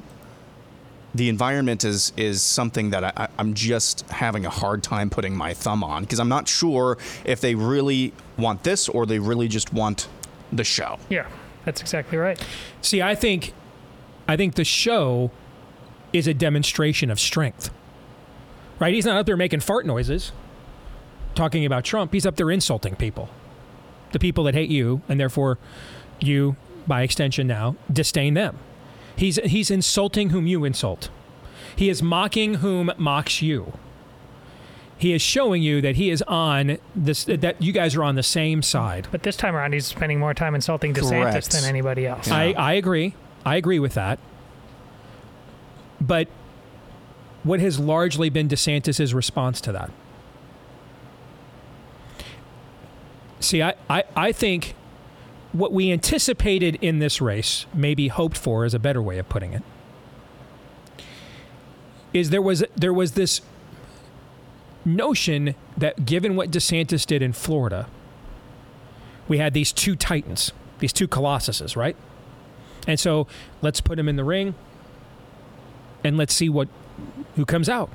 the 1.13 1.29
environment 1.29 1.83
is 1.83 2.13
is 2.15 2.41
something 2.41 2.91
that 2.91 3.03
I, 3.03 3.27
I'm 3.37 3.53
just 3.53 4.07
having 4.09 4.45
a 4.45 4.49
hard 4.49 4.81
time 4.83 5.09
putting 5.09 5.35
my 5.35 5.53
thumb 5.53 5.83
on 5.83 6.03
because 6.03 6.19
I'm 6.19 6.29
not 6.29 6.47
sure 6.47 6.97
if 7.25 7.41
they 7.41 7.55
really 7.55 8.13
want 8.37 8.63
this 8.63 8.87
or 8.89 9.05
they 9.05 9.19
really 9.19 9.47
just 9.47 9.73
want 9.73 10.07
the 10.51 10.63
show. 10.63 10.99
Yeah, 11.09 11.27
that's 11.65 11.81
exactly 11.81 12.17
right. 12.17 12.43
See, 12.81 13.01
I 13.01 13.15
think, 13.15 13.53
I 14.27 14.37
think 14.37 14.55
the 14.55 14.63
show 14.63 15.31
is 16.13 16.27
a 16.27 16.33
demonstration 16.33 17.09
of 17.09 17.19
strength. 17.19 17.69
Right? 18.79 18.93
He's 18.93 19.05
not 19.05 19.17
up 19.17 19.25
there 19.25 19.37
making 19.37 19.59
fart 19.59 19.85
noises, 19.85 20.31
talking 21.35 21.65
about 21.65 21.83
Trump. 21.83 22.13
He's 22.13 22.25
up 22.25 22.35
there 22.35 22.49
insulting 22.49 22.95
people, 22.95 23.29
the 24.11 24.19
people 24.19 24.43
that 24.45 24.55
hate 24.55 24.69
you, 24.71 25.01
and 25.07 25.19
therefore, 25.19 25.59
you, 26.19 26.55
by 26.87 27.03
extension, 27.03 27.45
now 27.45 27.75
disdain 27.91 28.33
them. 28.33 28.57
He's 29.15 29.35
he's 29.37 29.69
insulting 29.69 30.31
whom 30.31 30.47
you 30.47 30.63
insult. 30.63 31.09
He 31.75 31.89
is 31.89 32.01
mocking 32.01 32.55
whom 32.55 32.91
mocks 32.97 33.41
you. 33.41 33.73
He 35.01 35.13
is 35.13 35.21
showing 35.23 35.63
you 35.63 35.81
that 35.81 35.95
he 35.95 36.11
is 36.11 36.21
on 36.27 36.77
this 36.95 37.23
that 37.23 37.59
you 37.59 37.73
guys 37.73 37.95
are 37.95 38.03
on 38.03 38.13
the 38.13 38.21
same 38.21 38.61
side. 38.61 39.07
But 39.11 39.23
this 39.23 39.35
time 39.35 39.55
around, 39.55 39.73
he's 39.73 39.87
spending 39.87 40.19
more 40.19 40.35
time 40.35 40.53
insulting 40.53 40.93
DeSantis 40.93 41.31
Correct. 41.31 41.51
than 41.53 41.63
anybody 41.63 42.05
else. 42.05 42.29
I, 42.29 42.51
I 42.51 42.73
agree. 42.73 43.15
I 43.43 43.55
agree 43.55 43.79
with 43.79 43.95
that. 43.95 44.19
But 45.99 46.27
what 47.41 47.59
has 47.59 47.79
largely 47.79 48.29
been 48.29 48.47
DeSantis' 48.47 49.11
response 49.11 49.59
to 49.61 49.71
that? 49.71 49.89
See, 53.39 53.63
I, 53.63 53.73
I, 53.89 54.03
I 54.15 54.31
think 54.31 54.75
what 55.51 55.73
we 55.73 55.91
anticipated 55.91 56.77
in 56.79 56.99
this 56.99 57.19
race, 57.19 57.65
maybe 57.73 58.09
hoped 58.09 58.37
for 58.37 58.65
is 58.65 58.75
a 58.75 58.79
better 58.79 59.01
way 59.01 59.17
of 59.17 59.27
putting 59.27 59.53
it, 59.53 59.63
is 62.13 62.29
there 62.29 62.41
was 62.41 62.63
there 62.75 62.93
was 62.93 63.13
this 63.13 63.41
notion 64.85 65.55
that 65.77 66.05
given 66.05 66.35
what 66.35 66.51
DeSantis 66.51 67.05
did 67.05 67.21
in 67.21 67.33
Florida, 67.33 67.87
we 69.27 69.37
had 69.37 69.53
these 69.53 69.71
two 69.71 69.95
titans, 69.95 70.51
these 70.79 70.93
two 70.93 71.07
colossuses, 71.07 71.75
right? 71.75 71.95
And 72.87 72.99
so 72.99 73.27
let's 73.61 73.81
put 73.81 73.99
him 73.99 74.09
in 74.09 74.15
the 74.15 74.23
ring 74.23 74.55
and 76.03 76.17
let's 76.17 76.33
see 76.33 76.49
what 76.49 76.67
who 77.35 77.45
comes 77.45 77.69
out. 77.69 77.89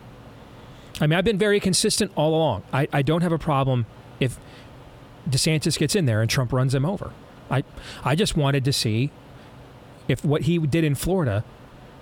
I 1.01 1.07
mean, 1.07 1.19
I've 1.19 1.25
been 1.25 1.39
very 1.39 1.61
consistent 1.61 2.11
all 2.15 2.35
along. 2.35 2.63
I, 2.73 2.89
I 2.93 3.03
don't 3.03 3.23
have 3.23 3.33
a 3.33 3.39
problem 3.39 3.87
if 4.19 4.39
DeSantis 5.29 5.79
gets 5.79 5.95
in 5.95 6.07
there 6.07 6.23
and 6.23 6.31
Trump 6.31 6.53
runs 6.53 6.75
him 6.75 6.87
over. 6.87 7.13
I 7.51 7.65
I 8.05 8.15
just 8.15 8.37
wanted 8.37 8.65
to 8.65 8.73
see 8.73 9.11
if 10.09 10.25
what 10.25 10.43
he 10.43 10.59
did 10.59 10.85
in 10.85 10.95
Florida 10.95 11.45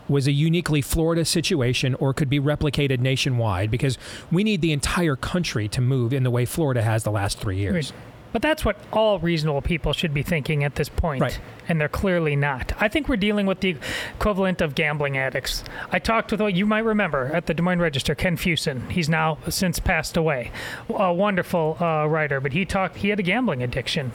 was 0.08 0.26
a 0.26 0.32
uniquely 0.32 0.82
Florida 0.82 1.24
situation 1.24 1.94
or 1.96 2.12
could 2.12 2.28
be 2.28 2.40
replicated 2.40 3.00
nationwide 3.00 3.70
because 3.70 3.98
we 4.30 4.44
need 4.44 4.60
the 4.60 4.72
entire 4.72 5.16
country 5.16 5.68
to 5.68 5.80
move 5.80 6.12
in 6.12 6.22
the 6.22 6.30
way 6.30 6.44
Florida 6.44 6.82
has 6.82 7.04
the 7.04 7.10
last 7.10 7.38
three 7.38 7.56
years. 7.58 7.92
But 8.32 8.42
that's 8.42 8.64
what 8.64 8.76
all 8.92 9.20
reasonable 9.20 9.62
people 9.62 9.92
should 9.92 10.12
be 10.12 10.24
thinking 10.24 10.64
at 10.64 10.74
this 10.74 10.88
point, 10.88 11.22
Right. 11.22 11.38
and 11.68 11.80
they're 11.80 11.88
clearly 11.88 12.34
not. 12.34 12.72
I 12.80 12.88
think 12.88 13.08
we're 13.08 13.14
dealing 13.14 13.46
with 13.46 13.60
the 13.60 13.76
equivalent 14.16 14.60
of 14.60 14.74
gambling 14.74 15.16
addicts. 15.16 15.62
I 15.92 16.00
talked 16.00 16.32
with, 16.32 16.40
you 16.52 16.66
might 16.66 16.84
remember, 16.84 17.30
at 17.32 17.46
the 17.46 17.54
Des 17.54 17.62
Moines 17.62 17.78
Register, 17.78 18.16
Ken 18.16 18.36
Fuson. 18.36 18.90
He's 18.90 19.08
now 19.08 19.38
since 19.48 19.78
passed 19.78 20.16
away. 20.16 20.50
A 20.92 21.14
wonderful 21.14 21.76
uh, 21.80 22.06
writer, 22.08 22.40
but 22.40 22.52
he 22.52 22.64
talked. 22.64 22.96
He 22.96 23.10
had 23.10 23.20
a 23.20 23.22
gambling 23.22 23.62
addiction, 23.62 24.10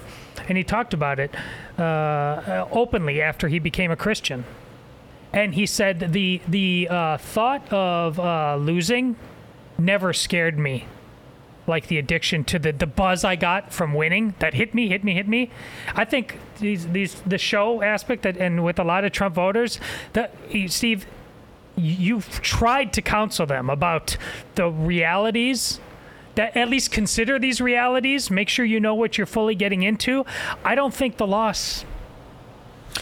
and 0.50 0.58
he 0.58 0.66
talked 0.66 0.94
about 0.94 1.18
it 1.18 1.34
uh, 1.78 2.66
openly 2.74 3.22
after 3.22 3.48
he 3.48 3.58
became 3.58 3.90
a 3.90 3.96
Christian. 3.96 4.44
And 5.32 5.54
he 5.54 5.66
said 5.66 6.12
the 6.14 6.42
the 6.48 6.88
uh, 6.90 7.18
thought 7.18 7.72
of 7.72 8.20
uh, 8.20 8.58
losing 8.58 9.16
never 9.78 10.12
scared 10.14 10.58
me 10.58 10.86
like 11.70 11.88
the 11.88 11.98
addiction 12.00 12.44
to 12.44 12.60
the, 12.60 12.74
the 12.74 12.88
buzz 12.88 13.24
I 13.24 13.36
got 13.38 13.72
from 13.72 13.94
winning 13.94 14.34
that 14.40 14.56
hit 14.56 14.74
me, 14.74 14.90
hit 14.90 15.04
me, 15.04 15.14
hit 15.14 15.28
me. 15.28 15.52
I 15.96 16.04
think 16.04 16.38
these 16.60 16.88
these 16.88 17.22
the 17.22 17.38
show 17.38 17.82
aspect 17.82 18.24
that 18.24 18.36
and 18.36 18.66
with 18.66 18.80
a 18.80 18.84
lot 18.84 19.06
of 19.06 19.14
Trump 19.14 19.36
voters 19.36 19.80
that 20.14 20.34
Steve, 20.68 21.06
you've 21.78 22.42
tried 22.42 22.92
to 22.94 23.02
counsel 23.02 23.46
them 23.46 23.70
about 23.70 24.18
the 24.56 24.70
realities. 24.70 25.80
That 26.36 26.56
at 26.56 26.70
least 26.70 26.92
consider 26.92 27.38
these 27.38 27.60
realities. 27.60 28.32
Make 28.32 28.48
sure 28.48 28.64
you 28.64 28.80
know 28.80 28.96
what 28.96 29.18
you're 29.18 29.28
fully 29.28 29.56
getting 29.56 29.84
into. 29.84 30.26
I 30.64 30.74
don't 30.74 30.94
think 30.94 31.18
the 31.18 31.28
loss 31.28 31.84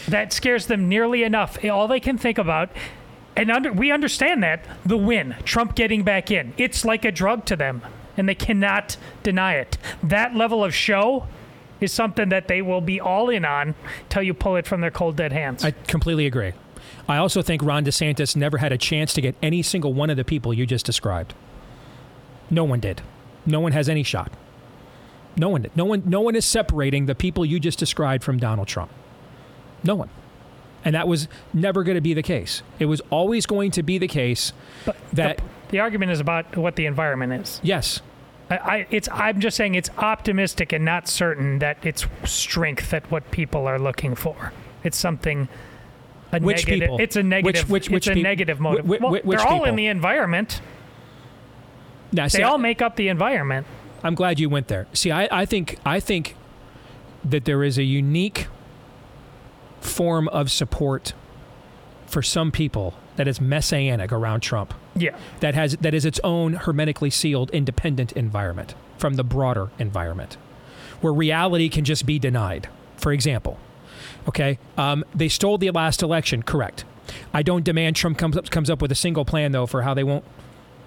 that 0.08 0.32
scares 0.32 0.66
them 0.66 0.88
nearly 0.88 1.22
enough. 1.22 1.62
Eh, 1.62 1.68
all 1.68 1.88
they 1.88 2.00
can 2.00 2.18
think 2.18 2.38
about 2.38 2.70
and 3.38 3.52
under, 3.52 3.72
we 3.72 3.92
understand 3.92 4.42
that 4.42 4.64
the 4.84 4.96
win, 4.96 5.36
Trump 5.44 5.76
getting 5.76 6.02
back 6.02 6.32
in, 6.32 6.52
it's 6.56 6.84
like 6.84 7.04
a 7.04 7.12
drug 7.12 7.44
to 7.46 7.54
them, 7.54 7.82
and 8.16 8.28
they 8.28 8.34
cannot 8.34 8.96
deny 9.22 9.54
it. 9.54 9.78
That 10.02 10.34
level 10.34 10.64
of 10.64 10.74
show 10.74 11.28
is 11.80 11.92
something 11.92 12.30
that 12.30 12.48
they 12.48 12.60
will 12.62 12.80
be 12.80 13.00
all 13.00 13.30
in 13.30 13.44
on 13.44 13.76
till 14.08 14.24
you 14.24 14.34
pull 14.34 14.56
it 14.56 14.66
from 14.66 14.80
their 14.80 14.90
cold 14.90 15.14
dead 15.14 15.30
hands. 15.30 15.64
I 15.64 15.70
completely 15.70 16.26
agree. 16.26 16.52
I 17.08 17.18
also 17.18 17.40
think 17.40 17.62
Ron 17.62 17.84
DeSantis 17.84 18.34
never 18.34 18.58
had 18.58 18.72
a 18.72 18.76
chance 18.76 19.14
to 19.14 19.20
get 19.20 19.36
any 19.40 19.62
single 19.62 19.94
one 19.94 20.10
of 20.10 20.16
the 20.16 20.24
people 20.24 20.52
you 20.52 20.66
just 20.66 20.84
described. 20.84 21.32
No 22.50 22.64
one 22.64 22.80
did. 22.80 23.02
No 23.46 23.60
one 23.60 23.70
has 23.70 23.88
any 23.88 24.02
shot. 24.02 24.32
No 25.36 25.48
one 25.48 25.62
did. 25.62 25.76
No 25.76 25.84
one 25.84 26.02
no 26.06 26.20
one 26.20 26.34
is 26.34 26.44
separating 26.44 27.06
the 27.06 27.14
people 27.14 27.46
you 27.46 27.60
just 27.60 27.78
described 27.78 28.24
from 28.24 28.38
Donald 28.38 28.66
Trump. 28.66 28.90
No 29.84 29.94
one. 29.94 30.08
And 30.84 30.94
that 30.94 31.08
was 31.08 31.28
never 31.52 31.82
going 31.82 31.96
to 31.96 32.00
be 32.00 32.14
the 32.14 32.22
case. 32.22 32.62
It 32.78 32.86
was 32.86 33.00
always 33.10 33.46
going 33.46 33.70
to 33.72 33.82
be 33.82 33.98
the 33.98 34.08
case 34.08 34.52
that 35.12 35.38
the, 35.38 35.42
the 35.70 35.78
argument 35.80 36.12
is 36.12 36.20
about 36.20 36.56
what 36.56 36.76
the 36.76 36.86
environment 36.86 37.32
is. 37.32 37.60
Yes. 37.62 38.00
I, 38.50 38.56
I, 38.56 38.86
it's. 38.90 39.08
I'm 39.12 39.40
just 39.40 39.56
saying 39.56 39.74
it's 39.74 39.90
optimistic 39.98 40.72
and 40.72 40.84
not 40.84 41.06
certain 41.08 41.58
that 41.58 41.78
it's 41.84 42.06
strength 42.24 42.90
that 42.90 43.10
what 43.10 43.30
people 43.30 43.66
are 43.66 43.78
looking 43.78 44.14
for. 44.14 44.52
It's 44.84 44.96
something. 44.96 45.48
A 46.32 46.40
Which 46.40 46.66
negative, 46.66 46.80
people? 46.88 47.00
It's 47.00 47.16
a 47.16 47.22
negative. 47.22 47.68
Which- 47.70 47.88
which- 47.88 47.90
which 47.92 48.06
it's 48.06 48.12
a 48.12 48.14
peop- 48.14 48.22
negative 48.22 48.60
motive. 48.60 48.86
whi- 48.86 48.98
whi- 48.98 49.02
well, 49.02 49.22
which 49.22 49.38
they're 49.38 49.46
all 49.48 49.64
in 49.64 49.76
the 49.76 49.86
environment. 49.86 50.60
Now, 52.12 52.28
they 52.28 52.42
all 52.42 52.54
I- 52.54 52.58
make 52.58 52.80
up 52.80 52.96
the 52.96 53.08
environment. 53.08 53.66
I'm 54.02 54.14
glad 54.14 54.38
you 54.38 54.48
went 54.48 54.68
there. 54.68 54.86
See, 54.92 55.10
I, 55.10 55.28
I 55.30 55.44
think 55.44 55.78
I 55.84 55.98
think 56.00 56.36
that 57.24 57.44
there 57.44 57.64
is 57.64 57.78
a 57.78 57.82
unique 57.82 58.46
form 59.80 60.28
of 60.28 60.50
support 60.50 61.12
for 62.06 62.22
some 62.22 62.50
people 62.50 62.94
that 63.16 63.28
is 63.28 63.40
messianic 63.40 64.12
around 64.12 64.40
Trump. 64.40 64.74
Yeah. 64.94 65.16
That 65.40 65.54
has 65.54 65.76
that 65.78 65.94
is 65.94 66.04
its 66.04 66.20
own 66.24 66.54
hermetically 66.54 67.10
sealed, 67.10 67.50
independent 67.50 68.12
environment 68.12 68.74
from 68.96 69.14
the 69.14 69.24
broader 69.24 69.70
environment, 69.78 70.36
where 71.00 71.12
reality 71.12 71.68
can 71.68 71.84
just 71.84 72.06
be 72.06 72.18
denied. 72.18 72.68
For 72.96 73.12
example, 73.12 73.58
okay, 74.26 74.58
um, 74.76 75.04
they 75.14 75.28
stole 75.28 75.58
the 75.58 75.70
last 75.70 76.02
election. 76.02 76.42
Correct. 76.42 76.84
I 77.32 77.42
don't 77.42 77.64
demand 77.64 77.96
Trump 77.96 78.18
comes 78.18 78.36
up 78.36 78.50
comes 78.50 78.70
up 78.70 78.82
with 78.82 78.92
a 78.92 78.96
single 78.96 79.24
plan 79.24 79.52
though 79.52 79.66
for 79.66 79.82
how 79.82 79.94
they 79.94 80.04
won't 80.04 80.24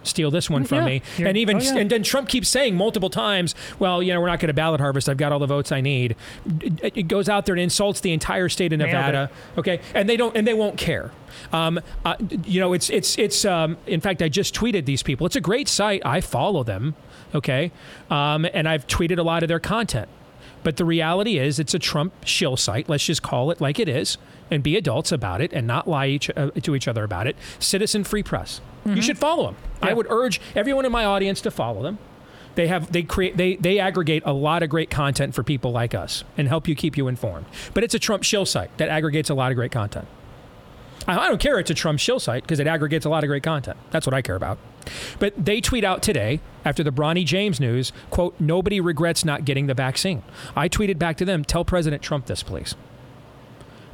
steal 0.03 0.31
this 0.31 0.49
one 0.49 0.63
from 0.63 0.79
Yeah. 0.79 0.85
me. 0.85 1.01
And 1.19 1.37
even 1.37 1.57
oh, 1.57 1.59
yeah. 1.59 1.77
and 1.77 1.89
then 1.89 2.03
Trump 2.03 2.29
keeps 2.29 2.49
saying 2.49 2.75
multiple 2.75 3.09
times, 3.09 3.55
"Well, 3.79 4.01
you 4.01 4.13
know, 4.13 4.19
we're 4.21 4.27
not 4.27 4.39
going 4.39 4.47
to 4.47 4.53
ballot 4.53 4.79
harvest. 4.81 5.09
I've 5.09 5.17
got 5.17 5.31
all 5.31 5.39
the 5.39 5.47
votes 5.47 5.71
I 5.71 5.81
need." 5.81 6.15
It, 6.61 6.97
it 6.97 7.07
goes 7.07 7.29
out 7.29 7.45
there 7.45 7.53
and 7.53 7.61
insults 7.61 7.99
the 8.01 8.11
entire 8.13 8.49
state 8.49 8.73
of 8.73 8.79
Nevada. 8.79 9.29
Okay, 9.57 9.79
and 9.93 10.09
they 10.09 10.17
don't 10.17 10.35
and 10.35 10.47
they 10.47 10.53
won't 10.53 10.77
care. 10.77 11.11
Um, 11.53 11.79
uh, 12.05 12.15
you 12.45 12.59
know, 12.59 12.73
it's 12.73 12.89
it's 12.89 13.17
it's. 13.17 13.45
Um, 13.45 13.77
in 13.87 14.01
fact, 14.01 14.21
I 14.21 14.29
just 14.29 14.53
tweeted 14.55 14.85
these 14.85 15.03
people. 15.03 15.25
It's 15.25 15.35
a 15.35 15.41
great 15.41 15.67
site. 15.67 16.01
I 16.05 16.21
follow 16.21 16.63
them. 16.63 16.95
Okay, 17.33 17.71
um, 18.09 18.45
and 18.53 18.67
I've 18.67 18.87
tweeted 18.87 19.17
a 19.17 19.23
lot 19.23 19.43
of 19.43 19.47
their 19.47 19.59
content. 19.59 20.09
But 20.63 20.77
the 20.77 20.85
reality 20.85 21.39
is, 21.39 21.57
it's 21.59 21.73
a 21.73 21.79
Trump 21.79 22.13
shill 22.25 22.55
site. 22.55 22.87
Let's 22.87 23.05
just 23.05 23.23
call 23.23 23.49
it 23.49 23.59
like 23.59 23.79
it 23.79 23.89
is 23.89 24.17
and 24.51 24.61
be 24.61 24.75
adults 24.77 25.11
about 25.11 25.41
it 25.41 25.51
and 25.53 25.65
not 25.65 25.87
lie 25.87 26.07
each, 26.07 26.29
uh, 26.35 26.51
to 26.51 26.75
each 26.75 26.87
other 26.87 27.03
about 27.03 27.25
it. 27.25 27.35
Citizen 27.57 28.03
Free 28.03 28.21
Press. 28.21 28.61
You 28.85 28.91
mm-hmm. 28.91 29.01
should 29.01 29.17
follow 29.17 29.45
them. 29.45 29.55
I 29.81 29.93
would 29.93 30.07
urge 30.09 30.39
everyone 30.55 30.85
in 30.85 30.91
my 30.91 31.05
audience 31.05 31.41
to 31.41 31.51
follow 31.51 31.81
them. 31.81 31.97
They 32.55 32.67
have 32.67 32.91
they 32.91 33.03
create 33.03 33.37
they 33.37 33.55
they 33.55 33.79
aggregate 33.79 34.23
a 34.25 34.33
lot 34.33 34.63
of 34.63 34.69
great 34.69 34.89
content 34.89 35.33
for 35.33 35.43
people 35.43 35.71
like 35.71 35.95
us 35.95 36.23
and 36.37 36.47
help 36.47 36.67
you 36.67 36.75
keep 36.75 36.97
you 36.97 37.07
informed. 37.07 37.45
But 37.73 37.83
it's 37.83 37.93
a 37.93 37.99
Trump 37.99 38.23
shill 38.23 38.45
site 38.45 38.75
that 38.77 38.89
aggregates 38.89 39.29
a 39.29 39.33
lot 39.33 39.51
of 39.51 39.55
great 39.55 39.71
content. 39.71 40.07
I 41.07 41.17
I 41.17 41.27
don't 41.27 41.39
care 41.39 41.59
it's 41.59 41.71
a 41.71 41.75
Trump 41.75 41.99
shill 41.99 42.19
site 42.19 42.43
because 42.43 42.59
it 42.59 42.67
aggregates 42.67 43.05
a 43.05 43.09
lot 43.09 43.23
of 43.23 43.29
great 43.29 43.43
content. 43.43 43.77
That's 43.91 44.05
what 44.05 44.13
I 44.13 44.21
care 44.21 44.35
about. 44.35 44.57
But 45.19 45.33
they 45.37 45.61
tweet 45.61 45.83
out 45.83 46.01
today 46.01 46.41
after 46.65 46.83
the 46.83 46.91
Bronny 46.91 47.25
James 47.25 47.59
news, 47.59 47.93
quote, 48.09 48.35
nobody 48.39 48.79
regrets 48.79 49.23
not 49.23 49.45
getting 49.45 49.67
the 49.67 49.73
vaccine. 49.73 50.23
I 50.55 50.69
tweeted 50.69 50.97
back 50.97 51.17
to 51.17 51.25
them, 51.25 51.45
tell 51.45 51.63
President 51.63 52.01
Trump 52.01 52.25
this, 52.25 52.43
please. 52.43 52.75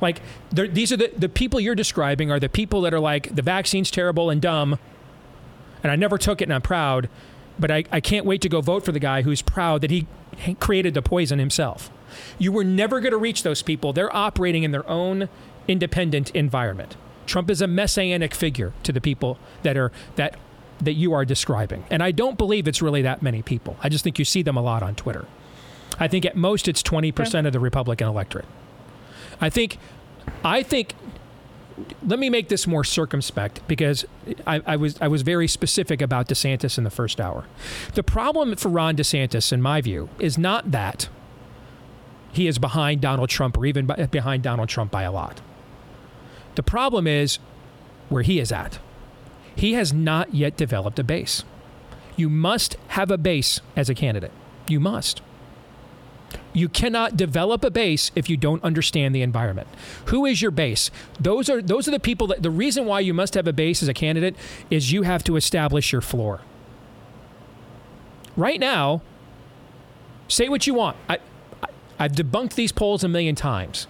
Like, 0.01 0.21
these 0.51 0.91
are 0.91 0.97
the, 0.97 1.11
the 1.17 1.29
people 1.29 1.59
you're 1.59 1.75
describing 1.75 2.31
are 2.31 2.39
the 2.39 2.49
people 2.49 2.81
that 2.81 2.93
are 2.93 2.99
like, 2.99 3.33
the 3.35 3.41
vaccine's 3.41 3.89
terrible 3.89 4.29
and 4.29 4.41
dumb, 4.41 4.77
and 5.83 5.91
I 5.91 5.95
never 5.95 6.17
took 6.17 6.41
it 6.41 6.45
and 6.45 6.53
I'm 6.53 6.61
proud, 6.61 7.09
but 7.59 7.71
I, 7.71 7.83
I 7.91 7.99
can't 7.99 8.25
wait 8.25 8.41
to 8.41 8.49
go 8.49 8.61
vote 8.61 8.85
for 8.85 8.91
the 8.91 8.99
guy 8.99 9.21
who's 9.23 9.41
proud 9.41 9.81
that 9.81 9.91
he 9.91 10.07
created 10.59 10.93
the 10.93 11.01
poison 11.01 11.39
himself. 11.39 11.89
You 12.37 12.51
were 12.51 12.63
never 12.63 12.99
going 12.99 13.11
to 13.11 13.17
reach 13.17 13.43
those 13.43 13.61
people. 13.61 13.93
They're 13.93 14.15
operating 14.15 14.63
in 14.63 14.71
their 14.71 14.87
own 14.89 15.29
independent 15.67 16.31
environment. 16.31 16.95
Trump 17.25 17.49
is 17.49 17.61
a 17.61 17.67
messianic 17.67 18.33
figure 18.33 18.73
to 18.83 18.91
the 18.91 19.01
people 19.01 19.37
that 19.63 19.75
are 19.77 19.91
that 20.15 20.37
that 20.79 20.93
you 20.93 21.11
are 21.13 21.25
describing. 21.25 21.83
And 21.89 22.03
I 22.03 22.11
don't 22.11 22.37
believe 22.37 22.67
it's 22.67 22.81
really 22.81 23.01
that 23.01 23.23
many 23.23 23.41
people. 23.41 23.77
I 23.81 23.89
just 23.89 24.03
think 24.03 24.19
you 24.19 24.25
see 24.25 24.43
them 24.43 24.55
a 24.57 24.61
lot 24.61 24.83
on 24.83 24.93
Twitter. 24.93 25.25
I 25.99 26.07
think 26.07 26.23
at 26.23 26.35
most 26.35 26.67
it's 26.67 26.83
20% 26.83 27.47
of 27.47 27.51
the 27.51 27.59
Republican 27.59 28.07
electorate. 28.07 28.45
I 29.39 29.49
think 29.49 29.77
I 30.43 30.63
think 30.63 30.93
let 32.05 32.17
me 32.17 32.29
make 32.29 32.49
this 32.49 32.65
more 32.65 32.83
circumspect 32.83 33.61
because 33.67 34.05
I, 34.45 34.61
I 34.65 34.75
was 34.75 34.97
I 34.99 35.07
was 35.07 35.21
very 35.21 35.47
specific 35.47 36.01
about 36.01 36.27
DeSantis 36.27 36.77
in 36.77 36.83
the 36.83 36.89
first 36.89 37.21
hour. 37.21 37.45
The 37.93 38.03
problem 38.03 38.55
for 38.55 38.69
Ron 38.69 38.95
DeSantis, 38.95 39.51
in 39.53 39.61
my 39.61 39.81
view, 39.81 40.09
is 40.19 40.37
not 40.37 40.71
that 40.71 41.09
he 42.31 42.47
is 42.47 42.59
behind 42.59 43.01
Donald 43.01 43.29
Trump 43.29 43.57
or 43.57 43.65
even 43.65 43.85
behind 44.11 44.43
Donald 44.43 44.69
Trump 44.69 44.91
by 44.91 45.03
a 45.03 45.11
lot. 45.11 45.41
The 46.55 46.63
problem 46.63 47.07
is 47.07 47.39
where 48.09 48.23
he 48.23 48.39
is 48.39 48.51
at. 48.51 48.79
He 49.55 49.73
has 49.73 49.93
not 49.93 50.33
yet 50.33 50.57
developed 50.57 50.99
a 50.99 51.03
base. 51.03 51.43
You 52.15 52.29
must 52.29 52.77
have 52.89 53.11
a 53.11 53.17
base 53.17 53.61
as 53.75 53.89
a 53.89 53.95
candidate. 53.95 54.31
You 54.67 54.79
must. 54.79 55.21
You 56.57 56.67
cannot 56.67 57.15
develop 57.15 57.63
a 57.63 57.69
base 57.69 58.09
if 58.15 58.31
you 58.31 58.35
don't 58.35 58.63
understand 58.63 59.13
the 59.13 59.21
environment. 59.21 59.67
Who 60.05 60.25
is 60.25 60.41
your 60.41 60.49
base? 60.49 60.89
Those 61.19 61.51
are 61.51 61.61
those 61.61 61.87
are 61.87 61.91
the 61.91 61.99
people 61.99 62.25
that 62.27 62.41
the 62.41 62.49
reason 62.49 62.85
why 62.87 63.01
you 63.01 63.13
must 63.13 63.35
have 63.35 63.45
a 63.45 63.53
base 63.53 63.83
as 63.83 63.87
a 63.87 63.93
candidate 63.93 64.35
is 64.71 64.91
you 64.91 65.03
have 65.03 65.23
to 65.25 65.35
establish 65.35 65.91
your 65.91 66.01
floor. 66.01 66.41
Right 68.35 68.59
now, 68.59 69.03
say 70.27 70.49
what 70.49 70.65
you 70.65 70.73
want. 70.73 70.97
I, 71.07 71.19
I 71.61 71.67
I've 71.99 72.13
debunked 72.13 72.55
these 72.55 72.71
polls 72.71 73.03
a 73.03 73.07
million 73.07 73.35
times. 73.35 73.85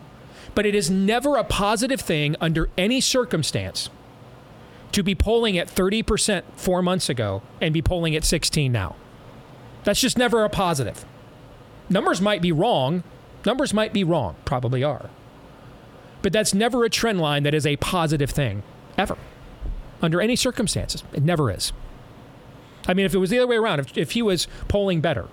But 0.54 0.66
it 0.66 0.76
is 0.76 0.92
never 0.92 1.38
a 1.38 1.46
positive 1.46 2.02
thing 2.02 2.36
under 2.42 2.70
any 2.78 3.00
circumstance 3.00 3.90
to 4.92 5.04
be 5.04 5.16
polling 5.16 5.58
at 5.58 5.70
30% 5.70 6.44
4 6.58 6.82
months 6.82 7.08
ago 7.08 7.44
and 7.62 7.74
be 7.74 7.82
polling 7.82 8.14
at 8.14 8.26
16 8.26 8.70
now. 8.74 8.98
That's 9.86 10.02
just 10.02 10.18
never 10.18 10.44
a 10.44 10.50
positive. 10.50 11.06
Numbers 11.90 12.22
might 12.22 12.42
be 12.42 12.52
wrong. 12.52 13.04
Numbers 13.46 13.74
might 13.74 13.94
be 13.94 14.04
wrong, 14.04 14.36
probably 14.46 14.84
are. 14.84 15.10
But 16.22 16.34
that's 16.34 16.54
never 16.54 16.84
a 16.84 16.90
trend 16.90 17.22
line 17.22 17.44
that 17.44 17.54
is 17.54 17.66
a 17.66 17.78
positive 17.78 18.30
thing, 18.30 18.64
ever. 18.98 19.18
Under 20.02 20.20
any 20.22 20.36
circumstances. 20.36 21.04
It 21.14 21.24
never 21.24 21.50
is. 21.52 21.72
I 22.88 22.94
mean, 22.94 23.06
if 23.06 23.14
it 23.14 23.18
was 23.20 23.30
the 23.30 23.38
other 23.40 23.48
way 23.48 23.56
around, 23.58 23.80
if, 23.80 23.98
if 23.98 24.12
he 24.12 24.22
was 24.22 24.48
polling 24.68 25.02
better, 25.02 25.28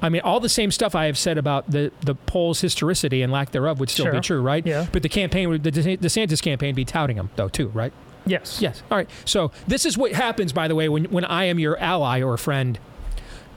I 0.00 0.08
mean, 0.08 0.22
all 0.22 0.40
the 0.40 0.48
same 0.48 0.70
stuff 0.72 0.94
I 0.96 1.06
have 1.06 1.16
said 1.16 1.38
about 1.38 1.70
the, 1.70 1.92
the 2.00 2.14
polls' 2.14 2.60
historicity 2.60 3.22
and 3.22 3.32
lack 3.32 3.52
thereof 3.52 3.78
would 3.78 3.88
still 3.90 4.06
Sure. 4.06 4.14
be 4.14 4.20
true, 4.20 4.42
right? 4.42 4.66
Yeah. 4.66 4.86
But 4.90 5.02
the 5.02 5.08
campaign, 5.08 5.50
the 5.62 5.70
De- 5.70 5.96
DeSantis 5.96 6.42
campaign, 6.42 6.70
would 6.70 6.76
be 6.76 6.84
touting 6.84 7.16
him, 7.16 7.30
though, 7.36 7.48
too, 7.48 7.68
right? 7.68 7.92
Yes. 8.26 8.60
Yes. 8.60 8.82
All 8.90 8.96
right. 8.98 9.08
So 9.24 9.52
this 9.68 9.84
is 9.86 9.96
what 9.96 10.12
happens, 10.12 10.52
by 10.52 10.66
the 10.68 10.74
way, 10.74 10.88
when, 10.88 11.04
when 11.06 11.24
I 11.24 11.44
am 11.44 11.58
your 11.60 11.78
ally 11.78 12.20
or 12.22 12.36
friend. 12.36 12.78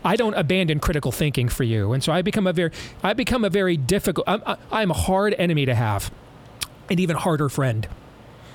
I 0.06 0.16
don't 0.16 0.36
abandon 0.36 0.80
critical 0.80 1.12
thinking 1.12 1.50
for 1.50 1.64
you, 1.64 1.92
and 1.92 2.04
so 2.04 2.14
I 2.14 2.22
become 2.22 2.46
a 2.46 2.54
very, 2.54 2.72
I 3.04 3.14
become 3.14 3.44
a 3.44 3.50
very 3.50 3.76
difficult. 3.76 4.30
I'm, 4.30 4.44
I'm 4.72 4.92
a 4.92 4.94
hard 4.94 5.34
enemy 5.40 5.66
to 5.66 5.74
have, 5.74 6.12
an 6.92 7.00
even 7.00 7.16
harder 7.16 7.50
friend, 7.50 7.88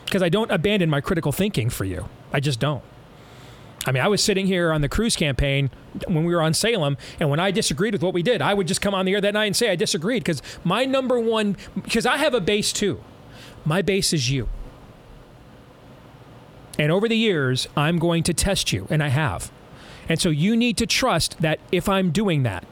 because 0.04 0.22
I 0.22 0.28
don't 0.28 0.52
abandon 0.52 0.88
my 0.88 1.00
critical 1.00 1.32
thinking 1.32 1.68
for 1.68 1.84
you. 1.84 2.08
I 2.32 2.38
just 2.38 2.60
don't. 2.60 2.84
I 3.84 3.90
mean, 3.92 4.02
I 4.02 4.08
was 4.08 4.22
sitting 4.22 4.46
here 4.46 4.72
on 4.72 4.80
the 4.80 4.88
Cruz 4.88 5.16
campaign 5.16 5.70
when 6.06 6.24
we 6.24 6.32
were 6.32 6.42
on 6.42 6.54
Salem, 6.54 6.96
and 7.18 7.30
when 7.30 7.40
I 7.40 7.50
disagreed 7.50 7.94
with 7.94 8.02
what 8.02 8.14
we 8.14 8.22
did, 8.22 8.40
I 8.40 8.54
would 8.54 8.68
just 8.68 8.80
come 8.80 8.94
on 8.94 9.04
the 9.04 9.14
air 9.14 9.20
that 9.20 9.34
night 9.34 9.46
and 9.46 9.56
say 9.56 9.70
I 9.70 9.76
disagreed 9.76 10.22
because 10.22 10.42
my 10.62 10.84
number 10.84 11.18
one, 11.18 11.56
because 11.74 12.06
I 12.06 12.18
have 12.18 12.32
a 12.32 12.40
base 12.40 12.72
too. 12.72 13.02
My 13.64 13.82
base 13.82 14.12
is 14.12 14.30
you. 14.30 14.48
And 16.78 16.92
over 16.92 17.08
the 17.08 17.16
years, 17.16 17.66
I'm 17.76 17.98
going 17.98 18.22
to 18.22 18.34
test 18.34 18.72
you, 18.72 18.86
and 18.88 19.02
I 19.02 19.08
have. 19.08 19.50
And 20.10 20.20
so 20.20 20.28
you 20.28 20.54
need 20.56 20.76
to 20.78 20.86
trust 20.86 21.38
that 21.40 21.58
if 21.72 21.88
I'm 21.88 22.10
doing 22.10 22.42
that, 22.42 22.66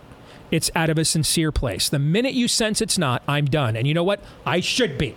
it's 0.51 0.71
out 0.75 0.91
of 0.91 0.99
a 0.99 1.05
sincere 1.05 1.53
place. 1.53 1.89
The 1.89 1.99
minute 1.99 2.35
you 2.35 2.49
sense 2.49 2.81
it's 2.83 2.99
not, 2.99 3.23
I'm 3.29 3.47
done. 3.47 3.77
And 3.77 3.87
you 3.87 3.95
know 3.95 4.05
what? 4.05 4.21
I 4.45 4.61
should 4.61 4.99
be. 4.99 5.15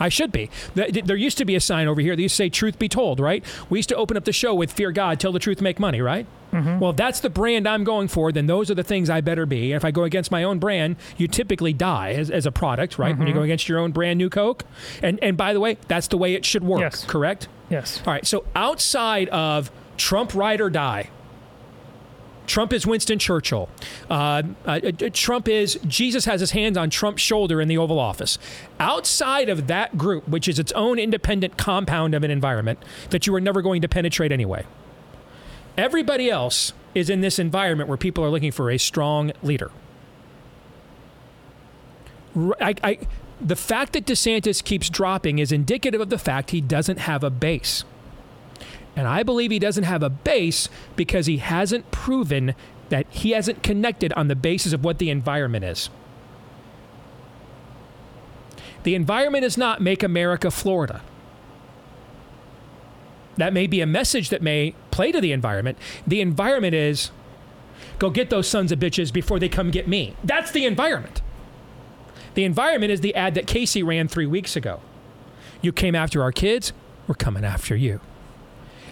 I 0.00 0.08
should 0.08 0.30
be. 0.32 0.48
There 0.74 1.16
used 1.16 1.38
to 1.38 1.44
be 1.44 1.54
a 1.56 1.60
sign 1.60 1.88
over 1.88 2.00
here 2.00 2.14
that 2.14 2.22
used 2.22 2.34
to 2.34 2.42
say, 2.44 2.48
Truth 2.48 2.78
be 2.78 2.88
told, 2.88 3.18
right? 3.20 3.44
We 3.68 3.78
used 3.78 3.88
to 3.88 3.96
open 3.96 4.16
up 4.16 4.24
the 4.24 4.32
show 4.32 4.54
with 4.54 4.72
Fear 4.72 4.92
God, 4.92 5.18
tell 5.18 5.32
the 5.32 5.38
truth, 5.40 5.60
make 5.60 5.78
money, 5.80 6.00
right? 6.00 6.26
Well, 6.52 6.90
if 6.90 6.96
that's 6.96 7.20
the 7.20 7.28
brand 7.30 7.68
I'm 7.68 7.84
going 7.84 8.08
for, 8.08 8.32
then 8.32 8.46
those 8.46 8.70
are 8.70 8.74
the 8.74 8.82
things 8.82 9.10
I 9.10 9.20
better 9.20 9.44
be. 9.44 9.72
If 9.74 9.84
I 9.84 9.90
go 9.90 10.04
against 10.04 10.30
my 10.30 10.42
own 10.44 10.58
brand, 10.58 10.96
you 11.18 11.28
typically 11.28 11.72
die 11.74 12.12
as, 12.14 12.30
as 12.30 12.46
a 12.46 12.50
product, 12.52 12.98
right? 12.98 13.16
When 13.18 13.26
you 13.28 13.34
Mhm. 13.34 13.38
go 13.38 13.42
against 13.42 13.68
your 13.68 13.78
own 13.80 13.92
brand 13.92 14.16
new 14.18 14.30
Coke. 14.30 14.64
And, 15.02 15.18
and 15.22 15.36
by 15.36 15.52
the 15.52 15.60
way, 15.60 15.76
that's 15.88 16.08
the 16.08 16.16
way 16.16 16.32
it 16.34 16.44
should 16.46 16.64
work, 16.64 16.80
Yes. 16.80 17.04
correct? 17.04 17.48
Yes. 17.68 18.00
All 18.06 18.12
right. 18.14 18.26
So 18.26 18.44
outside 18.56 19.28
of 19.28 19.70
Trump 19.98 20.34
ride 20.34 20.60
or 20.62 20.70
die, 20.70 21.10
Trump 22.48 22.72
is 22.72 22.86
Winston 22.86 23.18
Churchill. 23.18 23.68
Uh, 24.10 24.42
uh, 24.66 24.80
uh, 24.82 25.10
Trump 25.12 25.46
is 25.46 25.78
Jesus 25.86 26.24
has 26.24 26.40
his 26.40 26.50
hands 26.52 26.76
on 26.76 26.90
Trump's 26.90 27.22
shoulder 27.22 27.60
in 27.60 27.68
the 27.68 27.78
Oval 27.78 28.00
Office. 28.00 28.38
Outside 28.80 29.48
of 29.48 29.68
that 29.68 29.96
group, 29.96 30.26
which 30.26 30.48
is 30.48 30.58
its 30.58 30.72
own 30.72 30.98
independent 30.98 31.56
compound 31.56 32.14
of 32.14 32.24
an 32.24 32.30
environment 32.30 32.82
that 33.10 33.26
you 33.26 33.34
are 33.34 33.40
never 33.40 33.62
going 33.62 33.82
to 33.82 33.88
penetrate 33.88 34.32
anyway, 34.32 34.66
everybody 35.76 36.30
else 36.30 36.72
is 36.94 37.10
in 37.10 37.20
this 37.20 37.38
environment 37.38 37.88
where 37.88 37.98
people 37.98 38.24
are 38.24 38.30
looking 38.30 38.50
for 38.50 38.70
a 38.70 38.78
strong 38.78 39.30
leader. 39.42 39.70
I, 42.60 42.74
I, 42.82 42.98
the 43.40 43.56
fact 43.56 43.92
that 43.92 44.06
DeSantis 44.06 44.64
keeps 44.64 44.88
dropping 44.88 45.38
is 45.38 45.52
indicative 45.52 46.00
of 46.00 46.08
the 46.08 46.18
fact 46.18 46.50
he 46.50 46.60
doesn't 46.60 46.98
have 46.98 47.22
a 47.22 47.30
base. 47.30 47.84
And 48.98 49.06
I 49.06 49.22
believe 49.22 49.52
he 49.52 49.60
doesn't 49.60 49.84
have 49.84 50.02
a 50.02 50.10
base 50.10 50.68
because 50.96 51.26
he 51.26 51.36
hasn't 51.36 51.92
proven 51.92 52.56
that 52.88 53.06
he 53.10 53.30
hasn't 53.30 53.62
connected 53.62 54.12
on 54.14 54.26
the 54.26 54.34
basis 54.34 54.72
of 54.72 54.82
what 54.82 54.98
the 54.98 55.08
environment 55.08 55.64
is. 55.64 55.88
The 58.82 58.96
environment 58.96 59.44
is 59.44 59.56
not 59.56 59.80
make 59.80 60.02
America 60.02 60.50
Florida. 60.50 61.00
That 63.36 63.52
may 63.52 63.68
be 63.68 63.80
a 63.80 63.86
message 63.86 64.30
that 64.30 64.42
may 64.42 64.74
play 64.90 65.12
to 65.12 65.20
the 65.20 65.30
environment. 65.30 65.78
The 66.04 66.20
environment 66.20 66.74
is 66.74 67.12
go 68.00 68.10
get 68.10 68.30
those 68.30 68.48
sons 68.48 68.72
of 68.72 68.80
bitches 68.80 69.12
before 69.12 69.38
they 69.38 69.48
come 69.48 69.70
get 69.70 69.86
me. 69.86 70.16
That's 70.24 70.50
the 70.50 70.66
environment. 70.66 71.22
The 72.34 72.42
environment 72.42 72.90
is 72.90 73.00
the 73.00 73.14
ad 73.14 73.34
that 73.34 73.46
Casey 73.46 73.84
ran 73.84 74.08
three 74.08 74.26
weeks 74.26 74.56
ago. 74.56 74.80
You 75.62 75.72
came 75.72 75.94
after 75.94 76.20
our 76.20 76.32
kids, 76.32 76.72
we're 77.06 77.14
coming 77.14 77.44
after 77.44 77.76
you. 77.76 78.00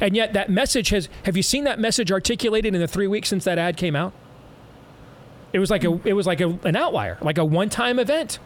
And 0.01 0.15
yet 0.15 0.33
that 0.35 0.51
message 0.51 0.91
has 0.91 1.09
have 1.25 1.37
you 1.37 1.43
seen 1.43 1.65
that 1.65 1.79
message 1.79 2.13
articulated 2.13 2.75
in 2.75 2.81
the 2.81 2.89
3 2.89 3.07
weeks 3.07 3.29
since 3.29 3.45
that 3.45 3.59
ad 3.59 3.77
came 3.77 3.97
out? 3.97 4.13
It 5.53 5.59
was 5.59 5.71
like 5.71 5.85
a 5.85 6.01
it 6.05 6.13
was 6.13 6.27
like 6.27 6.41
a, 6.41 6.59
an 6.65 6.77
outlier, 6.77 7.19
like 7.21 7.39
a 7.39 7.45
one-time 7.45 7.99
event. 7.99 8.39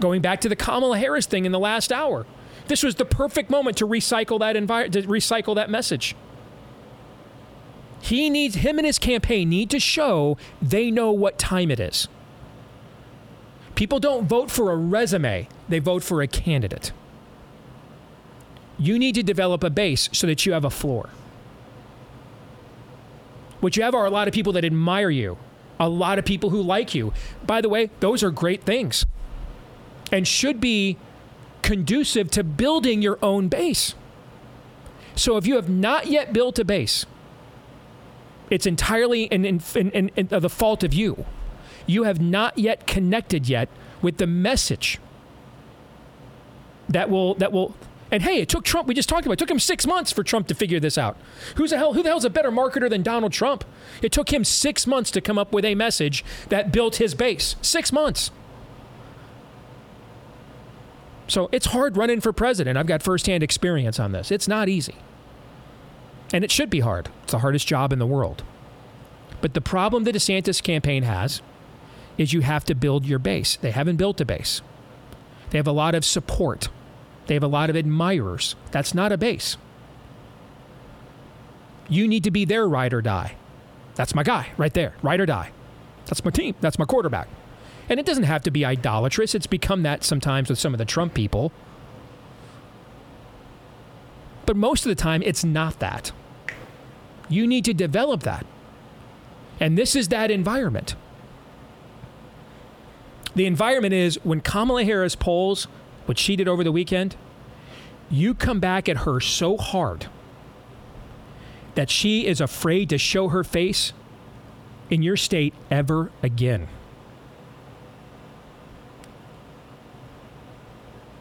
Going 0.00 0.22
back 0.22 0.40
to 0.40 0.48
the 0.48 0.56
Kamala 0.56 0.98
Harris 0.98 1.26
thing 1.26 1.44
in 1.44 1.52
the 1.52 1.58
last 1.58 1.92
hour. 1.92 2.26
This 2.68 2.82
was 2.82 2.94
the 2.94 3.04
perfect 3.04 3.50
moment 3.50 3.76
to 3.78 3.86
recycle 3.86 4.38
that 4.38 4.56
envi- 4.56 4.90
to 4.92 5.02
recycle 5.02 5.54
that 5.54 5.68
message. 5.68 6.16
He 8.00 8.30
needs 8.30 8.56
him 8.56 8.78
and 8.78 8.86
his 8.86 8.98
campaign 8.98 9.48
need 9.48 9.70
to 9.70 9.78
show 9.78 10.36
they 10.60 10.90
know 10.90 11.12
what 11.12 11.38
time 11.38 11.70
it 11.70 11.78
is. 11.78 12.08
People 13.74 14.00
don't 14.00 14.26
vote 14.26 14.50
for 14.50 14.70
a 14.72 14.76
resume, 14.76 15.48
they 15.68 15.78
vote 15.78 16.02
for 16.02 16.20
a 16.20 16.26
candidate. 16.26 16.92
You 18.78 18.98
need 18.98 19.14
to 19.14 19.22
develop 19.22 19.62
a 19.62 19.70
base 19.70 20.08
so 20.12 20.26
that 20.26 20.44
you 20.46 20.52
have 20.52 20.64
a 20.64 20.70
floor. 20.70 21.10
What 23.60 23.76
you 23.76 23.82
have 23.84 23.94
are 23.94 24.06
a 24.06 24.10
lot 24.10 24.26
of 24.26 24.34
people 24.34 24.52
that 24.54 24.64
admire 24.64 25.10
you, 25.10 25.38
a 25.78 25.88
lot 25.88 26.18
of 26.18 26.24
people 26.24 26.50
who 26.50 26.60
like 26.60 26.94
you. 26.94 27.12
By 27.46 27.60
the 27.60 27.68
way, 27.68 27.90
those 28.00 28.22
are 28.22 28.30
great 28.30 28.64
things 28.64 29.06
and 30.10 30.26
should 30.26 30.60
be 30.60 30.96
conducive 31.62 32.30
to 32.32 32.44
building 32.44 33.02
your 33.02 33.18
own 33.22 33.48
base. 33.48 33.94
So 35.14 35.36
if 35.36 35.46
you 35.46 35.56
have 35.56 35.68
not 35.68 36.08
yet 36.08 36.32
built 36.32 36.58
a 36.58 36.64
base, 36.64 37.06
it's 38.50 38.66
entirely 38.66 39.24
in, 39.24 39.44
in, 39.44 39.60
in, 39.74 40.10
in 40.16 40.28
the 40.28 40.50
fault 40.50 40.82
of 40.82 40.92
you. 40.92 41.24
You 41.86 42.02
have 42.02 42.20
not 42.20 42.58
yet 42.58 42.86
connected 42.86 43.48
yet 43.48 43.68
with 44.02 44.18
the 44.18 44.26
message 44.26 44.98
that 46.88 47.08
will 47.08 47.34
that 47.36 47.52
will 47.52 47.74
and 48.12 48.22
hey, 48.22 48.42
it 48.42 48.48
took 48.50 48.62
Trump. 48.62 48.86
We 48.86 48.94
just 48.94 49.08
talked 49.08 49.24
about. 49.24 49.32
It 49.32 49.38
took 49.38 49.50
him 49.50 49.58
six 49.58 49.86
months 49.86 50.12
for 50.12 50.22
Trump 50.22 50.46
to 50.48 50.54
figure 50.54 50.78
this 50.78 50.98
out. 50.98 51.16
Who's 51.56 51.70
the 51.70 51.78
hell? 51.78 51.94
Who 51.94 52.02
the 52.02 52.10
hell's 52.10 52.26
a 52.26 52.30
better 52.30 52.52
marketer 52.52 52.90
than 52.90 53.02
Donald 53.02 53.32
Trump? 53.32 53.64
It 54.02 54.12
took 54.12 54.30
him 54.30 54.44
six 54.44 54.86
months 54.86 55.10
to 55.12 55.22
come 55.22 55.38
up 55.38 55.50
with 55.50 55.64
a 55.64 55.74
message 55.74 56.22
that 56.50 56.70
built 56.70 56.96
his 56.96 57.14
base. 57.14 57.56
Six 57.62 57.90
months. 57.90 58.30
So 61.26 61.48
it's 61.52 61.66
hard 61.66 61.96
running 61.96 62.20
for 62.20 62.34
president. 62.34 62.76
I've 62.76 62.86
got 62.86 63.02
firsthand 63.02 63.42
experience 63.42 63.98
on 63.98 64.12
this. 64.12 64.30
It's 64.30 64.46
not 64.46 64.68
easy. 64.68 64.96
And 66.34 66.44
it 66.44 66.50
should 66.50 66.68
be 66.68 66.80
hard. 66.80 67.08
It's 67.22 67.32
the 67.32 67.38
hardest 67.38 67.66
job 67.66 67.94
in 67.94 67.98
the 67.98 68.06
world. 68.06 68.42
But 69.40 69.54
the 69.54 69.62
problem 69.62 70.04
the 70.04 70.12
DeSantis 70.12 70.62
campaign 70.62 71.04
has 71.04 71.40
is 72.18 72.34
you 72.34 72.42
have 72.42 72.66
to 72.66 72.74
build 72.74 73.06
your 73.06 73.18
base. 73.18 73.56
They 73.56 73.70
haven't 73.70 73.96
built 73.96 74.20
a 74.20 74.26
base. 74.26 74.60
They 75.48 75.56
have 75.56 75.66
a 75.66 75.72
lot 75.72 75.94
of 75.94 76.04
support. 76.04 76.68
They 77.26 77.34
have 77.34 77.42
a 77.42 77.48
lot 77.48 77.70
of 77.70 77.76
admirers. 77.76 78.56
That's 78.70 78.94
not 78.94 79.12
a 79.12 79.18
base. 79.18 79.56
You 81.88 82.08
need 82.08 82.24
to 82.24 82.30
be 82.30 82.44
their 82.44 82.66
ride 82.68 82.94
or 82.94 83.02
die. 83.02 83.36
That's 83.94 84.14
my 84.14 84.22
guy 84.22 84.50
right 84.56 84.72
there, 84.72 84.94
ride 85.02 85.20
or 85.20 85.26
die. 85.26 85.52
That's 86.06 86.24
my 86.24 86.30
team. 86.30 86.54
That's 86.60 86.78
my 86.78 86.84
quarterback. 86.84 87.28
And 87.88 88.00
it 88.00 88.06
doesn't 88.06 88.24
have 88.24 88.42
to 88.42 88.50
be 88.50 88.64
idolatrous. 88.64 89.34
It's 89.34 89.46
become 89.46 89.82
that 89.82 90.04
sometimes 90.04 90.48
with 90.48 90.58
some 90.58 90.74
of 90.74 90.78
the 90.78 90.84
Trump 90.84 91.14
people. 91.14 91.52
But 94.46 94.56
most 94.56 94.84
of 94.84 94.88
the 94.88 94.94
time, 94.94 95.22
it's 95.22 95.44
not 95.44 95.78
that. 95.80 96.12
You 97.28 97.46
need 97.46 97.64
to 97.66 97.74
develop 97.74 98.22
that. 98.22 98.46
And 99.60 99.78
this 99.78 99.94
is 99.94 100.08
that 100.08 100.30
environment. 100.30 100.96
The 103.34 103.46
environment 103.46 103.94
is 103.94 104.18
when 104.24 104.40
Kamala 104.40 104.84
Harris 104.84 105.14
polls, 105.14 105.68
what 106.06 106.18
she 106.18 106.36
did 106.36 106.48
over 106.48 106.64
the 106.64 106.72
weekend, 106.72 107.16
you 108.10 108.34
come 108.34 108.60
back 108.60 108.88
at 108.88 108.98
her 108.98 109.20
so 109.20 109.56
hard 109.56 110.06
that 111.74 111.90
she 111.90 112.26
is 112.26 112.40
afraid 112.40 112.90
to 112.90 112.98
show 112.98 113.28
her 113.28 113.42
face 113.42 113.92
in 114.90 115.02
your 115.02 115.16
state 115.16 115.54
ever 115.70 116.10
again. 116.22 116.68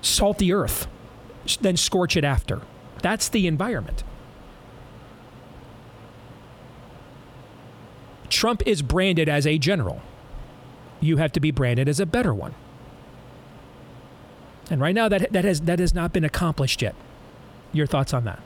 Salt 0.01 0.39
the 0.39 0.51
earth, 0.51 0.87
then 1.61 1.77
scorch 1.77 2.17
it 2.17 2.23
after. 2.23 2.61
That's 3.01 3.29
the 3.29 3.47
environment. 3.47 4.03
Trump 8.29 8.63
is 8.65 8.81
branded 8.81 9.29
as 9.29 9.45
a 9.45 9.57
general. 9.57 10.01
You 10.99 11.17
have 11.17 11.31
to 11.33 11.39
be 11.39 11.51
branded 11.51 11.87
as 11.87 11.99
a 11.99 12.05
better 12.05 12.33
one. 12.33 12.55
And 14.71 14.79
right 14.79 14.95
now, 14.95 15.09
that, 15.09 15.33
that, 15.33 15.43
has, 15.43 15.61
that 15.61 15.79
has 15.79 15.93
not 15.93 16.13
been 16.13 16.23
accomplished 16.23 16.81
yet. 16.81 16.95
Your 17.73 17.85
thoughts 17.85 18.13
on 18.13 18.23
that? 18.23 18.39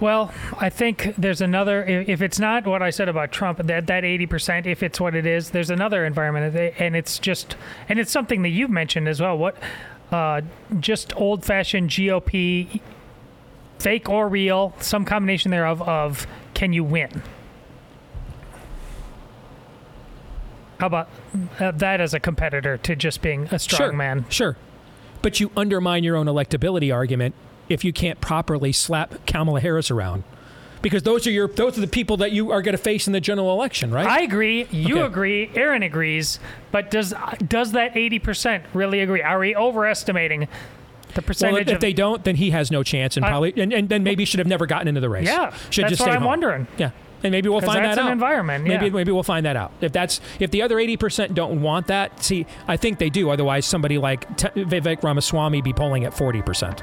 Well, 0.00 0.34
I 0.58 0.68
think 0.68 1.14
there's 1.16 1.40
another. 1.40 1.84
If 1.84 2.20
it's 2.20 2.40
not 2.40 2.66
what 2.66 2.82
I 2.82 2.90
said 2.90 3.08
about 3.08 3.30
Trump, 3.30 3.58
that 3.58 3.86
that 3.86 4.02
80%, 4.02 4.66
if 4.66 4.82
it's 4.82 5.00
what 5.00 5.14
it 5.14 5.24
is, 5.24 5.50
there's 5.50 5.70
another 5.70 6.04
environment, 6.04 6.54
and 6.78 6.96
it's 6.96 7.20
just, 7.20 7.56
and 7.88 8.00
it's 8.00 8.10
something 8.10 8.42
that 8.42 8.48
you've 8.48 8.70
mentioned 8.70 9.08
as 9.08 9.20
well. 9.20 9.38
What, 9.38 9.56
uh, 10.10 10.42
just 10.80 11.16
old-fashioned 11.16 11.90
GOP, 11.90 12.80
fake 13.78 14.08
or 14.08 14.28
real, 14.28 14.74
some 14.80 15.04
combination 15.04 15.52
thereof 15.52 15.80
of 15.82 16.26
can 16.52 16.72
you 16.72 16.82
win? 16.82 17.22
How 20.78 20.86
about 20.86 21.08
uh, 21.60 21.70
that 21.72 22.00
as 22.00 22.14
a 22.14 22.20
competitor 22.20 22.76
to 22.78 22.96
just 22.96 23.22
being 23.22 23.44
a 23.50 23.58
strong 23.58 23.78
sure, 23.90 23.92
man? 23.92 24.24
Sure. 24.28 24.56
But 25.22 25.40
you 25.40 25.50
undermine 25.56 26.04
your 26.04 26.16
own 26.16 26.26
electability 26.26 26.92
argument 26.94 27.34
if 27.68 27.84
you 27.84 27.92
can't 27.92 28.20
properly 28.20 28.72
slap 28.72 29.26
Kamala 29.26 29.60
Harris 29.60 29.90
around. 29.90 30.24
Because 30.82 31.02
those 31.02 31.26
are 31.26 31.30
your 31.30 31.48
those 31.48 31.78
are 31.78 31.80
the 31.80 31.86
people 31.86 32.18
that 32.18 32.32
you 32.32 32.50
are 32.50 32.60
going 32.60 32.76
to 32.76 32.82
face 32.82 33.06
in 33.06 33.14
the 33.14 33.20
general 33.20 33.50
election, 33.52 33.90
right? 33.90 34.06
I 34.06 34.20
agree. 34.20 34.64
You 34.70 34.96
Okay. 34.98 35.06
agree. 35.06 35.50
Aaron 35.54 35.82
agrees. 35.82 36.38
But 36.72 36.90
does 36.90 37.14
does 37.48 37.72
that 37.72 37.96
eighty 37.96 38.18
percent 38.18 38.64
really 38.74 39.00
agree? 39.00 39.22
Are 39.22 39.38
we 39.38 39.56
overestimating 39.56 40.46
the 41.14 41.22
percentage? 41.22 41.52
Well, 41.54 41.62
if 41.62 41.74
of, 41.76 41.80
they 41.80 41.94
don't, 41.94 42.22
then 42.24 42.36
he 42.36 42.50
has 42.50 42.70
no 42.70 42.82
chance, 42.82 43.16
and 43.16 43.24
probably, 43.24 43.54
and, 43.56 43.72
and 43.72 43.88
then 43.88 44.02
maybe 44.02 44.26
should 44.26 44.40
have 44.40 44.46
never 44.46 44.66
gotten 44.66 44.86
into 44.88 45.00
the 45.00 45.08
race. 45.08 45.26
Yeah, 45.26 45.54
should 45.70 45.84
that's 45.84 45.92
just 45.92 46.00
what 46.02 46.10
I'm 46.10 46.16
home. 46.16 46.26
wondering. 46.26 46.66
Yeah, 46.76 46.90
and 47.24 47.32
maybe 47.32 47.48
we'll 47.48 47.60
find 47.60 47.84
that 47.84 47.98
out. 47.98 48.12
environment, 48.12 48.64
Maybe 48.64 48.86
yeah. 48.86 48.92
maybe 48.92 49.10
we'll 49.10 49.22
find 49.22 49.44
that 49.46 49.56
out. 49.56 49.72
If 49.80 49.92
that's 49.92 50.20
if 50.38 50.50
the 50.50 50.62
other 50.62 50.78
eighty 50.78 50.96
percent 50.96 51.34
don't 51.34 51.62
want 51.62 51.88
that, 51.88 52.22
see, 52.22 52.46
I 52.68 52.76
think 52.76 52.98
they 52.98 53.10
do. 53.10 53.30
Otherwise, 53.30 53.66
somebody 53.66 53.98
like 53.98 54.36
T- 54.36 54.48
Vivek 54.48 55.02
Ramaswamy 55.02 55.62
be 55.62 55.72
polling 55.72 56.04
at 56.04 56.14
forty 56.14 56.42
percent. 56.42 56.82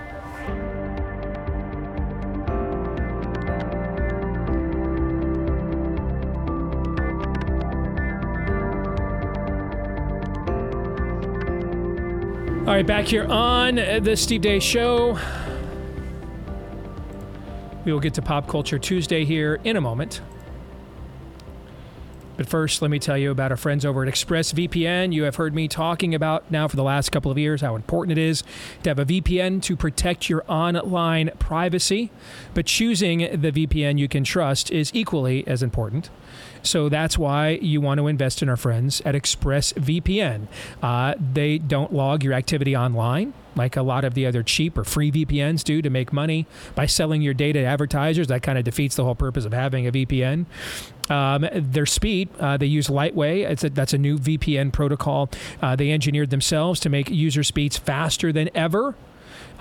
All 12.62 12.78
right, 12.78 12.86
back 12.86 13.06
here 13.06 13.26
on 13.26 13.76
the 13.76 14.16
Steve 14.16 14.42
Deace 14.42 14.62
Show. 14.62 15.20
We 17.84 17.92
will 17.92 18.00
get 18.00 18.14
to 18.14 18.22
Pop 18.22 18.48
Culture 18.48 18.78
Tuesday 18.80 19.26
here 19.26 19.60
in 19.64 19.76
a 19.76 19.82
moment. 19.82 20.22
But 22.42 22.50
first, 22.50 22.82
let 22.82 22.90
me 22.90 22.98
tell 22.98 23.20
you 23.20 23.30
about 23.30 23.52
our 23.52 23.58
friends 23.58 23.86
over 23.86 24.02
at 24.02 24.12
ExpressVPN. 24.12 25.14
You 25.14 25.26
have 25.26 25.36
heard 25.36 25.54
me 25.54 25.68
talking 25.68 26.16
about 26.16 26.50
now 26.50 26.68
for 26.68 26.76
the 26.76 26.82
last 26.82 27.12
couple 27.12 27.30
of 27.30 27.38
years 27.38 27.62
how 27.62 27.76
important 27.76 28.18
it 28.18 28.22
is 28.24 28.42
to 28.82 28.90
have 28.90 28.98
a 28.98 29.06
VPN 29.06 29.62
to 29.62 29.78
protect 29.78 30.28
your 30.28 30.44
online 30.48 31.30
privacy. 31.38 32.10
But 32.56 32.66
choosing 32.66 33.20
the 33.20 33.52
VPN 33.52 34.00
you 34.00 34.08
can 34.08 34.24
trust 34.24 34.72
is 34.72 34.90
equally 34.96 35.48
as 35.48 35.62
important. 35.62 36.10
So 36.64 36.90
that's 36.90 37.16
why 37.16 37.60
you 37.62 37.80
want 37.80 38.00
to 38.00 38.08
invest 38.08 38.42
in 38.42 38.50
our 38.50 38.58
friends 38.58 39.04
at 39.06 39.14
ExpressVPN. 39.14 40.48
Uh, 40.82 41.14
they 41.20 41.60
don't 41.60 41.94
log 41.94 42.24
your 42.24 42.34
activity 42.34 42.76
online 42.76 43.34
like 43.56 43.76
a 43.76 43.82
lot 43.82 44.04
of 44.04 44.14
the 44.14 44.26
other 44.26 44.44
cheap 44.44 44.78
or 44.78 44.84
free 44.84 45.12
VPNs 45.12 45.64
do 45.64 45.82
to 45.82 45.90
make 45.90 46.14
money 46.14 46.46
by 46.76 46.86
selling 46.86 47.22
your 47.22 47.34
data 47.34 47.60
to 47.60 47.66
advertisers. 47.66 48.28
That 48.28 48.44
kind 48.44 48.58
of 48.58 48.64
defeats 48.64 48.96
the 48.96 49.04
whole 49.04 49.16
purpose 49.16 49.46
of 49.46 49.54
having 49.54 49.88
a 49.88 49.92
VPN. 49.92 50.46
Um, 51.12 51.46
their 51.54 51.86
speed, 51.86 52.30
uh, 52.40 52.56
they 52.58 52.68
use 52.68 52.88
Lightway. 52.88 53.42
It's 53.42 53.64
a, 53.66 53.70
that's 53.70 53.94
a 53.94 53.98
new 53.98 54.18
VPN 54.18 54.72
protocol 54.72 55.30
uh, 55.62 55.76
they 55.76 55.92
engineered 55.92 56.30
themselves 56.30 56.80
to 56.82 56.90
make 56.90 57.10
user 57.10 57.44
speeds 57.44 57.78
faster 57.78 58.32
than 58.32 58.50
ever. 58.56 58.96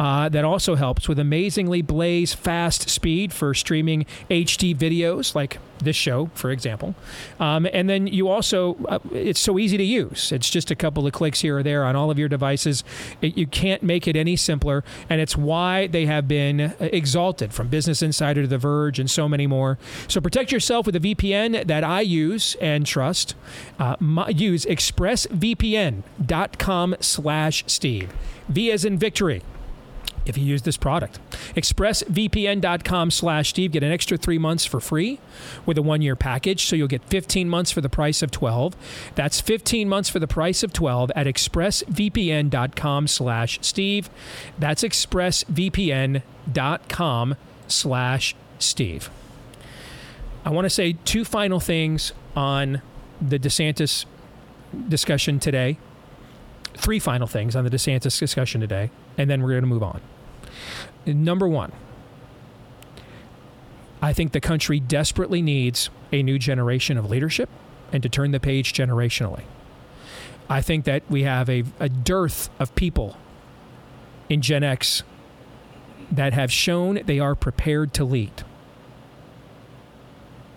Uh, 0.00 0.28
that 0.30 0.46
also 0.46 0.76
helps 0.76 1.10
with 1.10 1.18
amazingly 1.18 1.82
blaze 1.82 2.32
fast 2.32 2.88
speed 2.88 3.34
for 3.34 3.52
streaming 3.52 4.06
HD 4.30 4.74
videos 4.74 5.34
like 5.34 5.58
this 5.82 5.94
show, 5.94 6.30
for 6.32 6.50
example. 6.50 6.94
Um, 7.38 7.68
and 7.70 7.90
then 7.90 8.06
you 8.06 8.28
also, 8.28 8.78
uh, 8.88 8.98
it's 9.12 9.40
so 9.40 9.58
easy 9.58 9.76
to 9.76 9.84
use. 9.84 10.32
It's 10.32 10.48
just 10.48 10.70
a 10.70 10.74
couple 10.74 11.06
of 11.06 11.12
clicks 11.12 11.40
here 11.40 11.58
or 11.58 11.62
there 11.62 11.84
on 11.84 11.96
all 11.96 12.10
of 12.10 12.18
your 12.18 12.30
devices. 12.30 12.82
It, 13.20 13.36
you 13.36 13.46
can't 13.46 13.82
make 13.82 14.08
it 14.08 14.16
any 14.16 14.36
simpler. 14.36 14.84
And 15.10 15.20
it's 15.20 15.36
why 15.36 15.86
they 15.86 16.06
have 16.06 16.26
been 16.26 16.62
uh, 16.62 16.74
exalted 16.80 17.52
from 17.52 17.68
Business 17.68 18.00
Insider 18.00 18.40
to 18.40 18.48
The 18.48 18.56
Verge 18.56 18.98
and 18.98 19.10
so 19.10 19.28
many 19.28 19.46
more. 19.46 19.76
So 20.08 20.22
protect 20.22 20.50
yourself 20.50 20.86
with 20.86 20.96
a 20.96 21.00
VPN 21.00 21.66
that 21.66 21.84
I 21.84 22.00
use 22.00 22.56
and 22.58 22.86
trust. 22.86 23.34
Uh, 23.78 23.96
my, 24.00 24.30
use 24.30 24.64
expressvpn.com 24.64 26.96
slash 27.00 27.64
Steve. 27.66 28.10
V 28.48 28.72
as 28.72 28.86
in 28.86 28.96
victory 28.96 29.42
if 30.26 30.38
you 30.38 30.44
use 30.44 30.62
this 30.62 30.76
product. 30.76 31.18
ExpressVPN.com 31.54 33.10
slash 33.10 33.50
Steve. 33.50 33.72
Get 33.72 33.82
an 33.82 33.92
extra 33.92 34.16
three 34.16 34.38
months 34.38 34.64
for 34.64 34.80
free 34.80 35.18
with 35.66 35.78
a 35.78 35.82
one 35.82 36.02
year 36.02 36.16
package. 36.16 36.64
So 36.64 36.76
you'll 36.76 36.88
get 36.88 37.04
15 37.04 37.48
months 37.48 37.70
for 37.70 37.80
the 37.80 37.88
price 37.88 38.22
of 38.22 38.30
12. 38.30 38.76
That's 39.14 39.40
15 39.40 39.88
months 39.88 40.08
for 40.08 40.18
the 40.18 40.28
price 40.28 40.62
of 40.62 40.72
12 40.72 41.10
at 41.16 41.26
ExpressVPN.com 41.26 43.06
slash 43.06 43.58
Steve. 43.62 44.10
That's 44.58 44.82
ExpressVPN.com 44.82 47.34
slash 47.68 48.36
Steve. 48.58 49.10
I 50.44 50.50
want 50.50 50.64
to 50.64 50.70
say 50.70 50.96
two 51.04 51.24
final 51.24 51.60
things 51.60 52.12
on 52.34 52.82
the 53.20 53.38
DeSantis 53.38 54.06
discussion 54.88 55.38
today. 55.38 55.78
Three 56.74 56.98
final 56.98 57.26
things 57.26 57.56
on 57.56 57.64
the 57.64 57.70
DeSantis 57.70 58.18
discussion 58.18 58.60
today, 58.60 58.90
and 59.20 59.28
then 59.28 59.42
we're 59.42 59.50
going 59.50 59.62
to 59.62 59.68
move 59.68 59.82
on. 59.82 60.00
Number 61.04 61.46
one, 61.46 61.72
I 64.00 64.14
think 64.14 64.32
the 64.32 64.40
country 64.40 64.80
desperately 64.80 65.42
needs 65.42 65.90
a 66.10 66.22
new 66.22 66.38
generation 66.38 66.96
of 66.96 67.10
leadership 67.10 67.50
and 67.92 68.02
to 68.02 68.08
turn 68.08 68.30
the 68.30 68.40
page 68.40 68.72
generationally. 68.72 69.42
I 70.48 70.62
think 70.62 70.86
that 70.86 71.02
we 71.10 71.24
have 71.24 71.50
a, 71.50 71.64
a 71.78 71.90
dearth 71.90 72.48
of 72.58 72.74
people 72.74 73.18
in 74.30 74.40
Gen 74.40 74.64
X 74.64 75.02
that 76.10 76.32
have 76.32 76.50
shown 76.50 77.00
they 77.04 77.20
are 77.20 77.34
prepared 77.34 77.92
to 77.94 78.04
lead. 78.04 78.42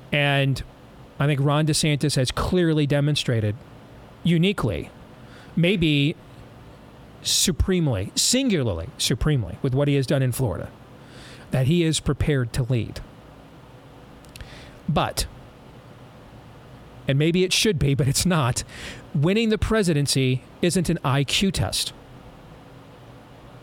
And 0.10 0.64
I 1.19 1.27
think 1.27 1.41
Ron 1.44 1.68
DeSantis 1.68 2.15
has 2.15 2.31
clearly 2.31 2.88
demonstrated 2.88 3.57
uniquely, 4.23 4.90
maybe 5.53 6.15
supremely, 7.23 8.11
singularly, 8.15 8.89
supremely, 8.97 9.57
with 9.61 9.73
what 9.73 9.87
he 9.87 9.95
has 9.95 10.05
done 10.05 10.21
in 10.21 10.31
Florida, 10.31 10.69
that 11.51 11.67
he 11.67 11.83
is 11.83 11.99
prepared 11.99 12.53
to 12.53 12.63
lead. 12.63 12.99
But, 14.87 15.25
and 17.07 17.17
maybe 17.17 17.43
it 17.43 17.53
should 17.53 17.79
be, 17.79 17.93
but 17.93 18.07
it's 18.07 18.25
not, 18.25 18.63
winning 19.13 19.49
the 19.49 19.57
presidency 19.57 20.43
isn't 20.61 20.89
an 20.89 20.99
IQ 21.03 21.53
test, 21.53 21.93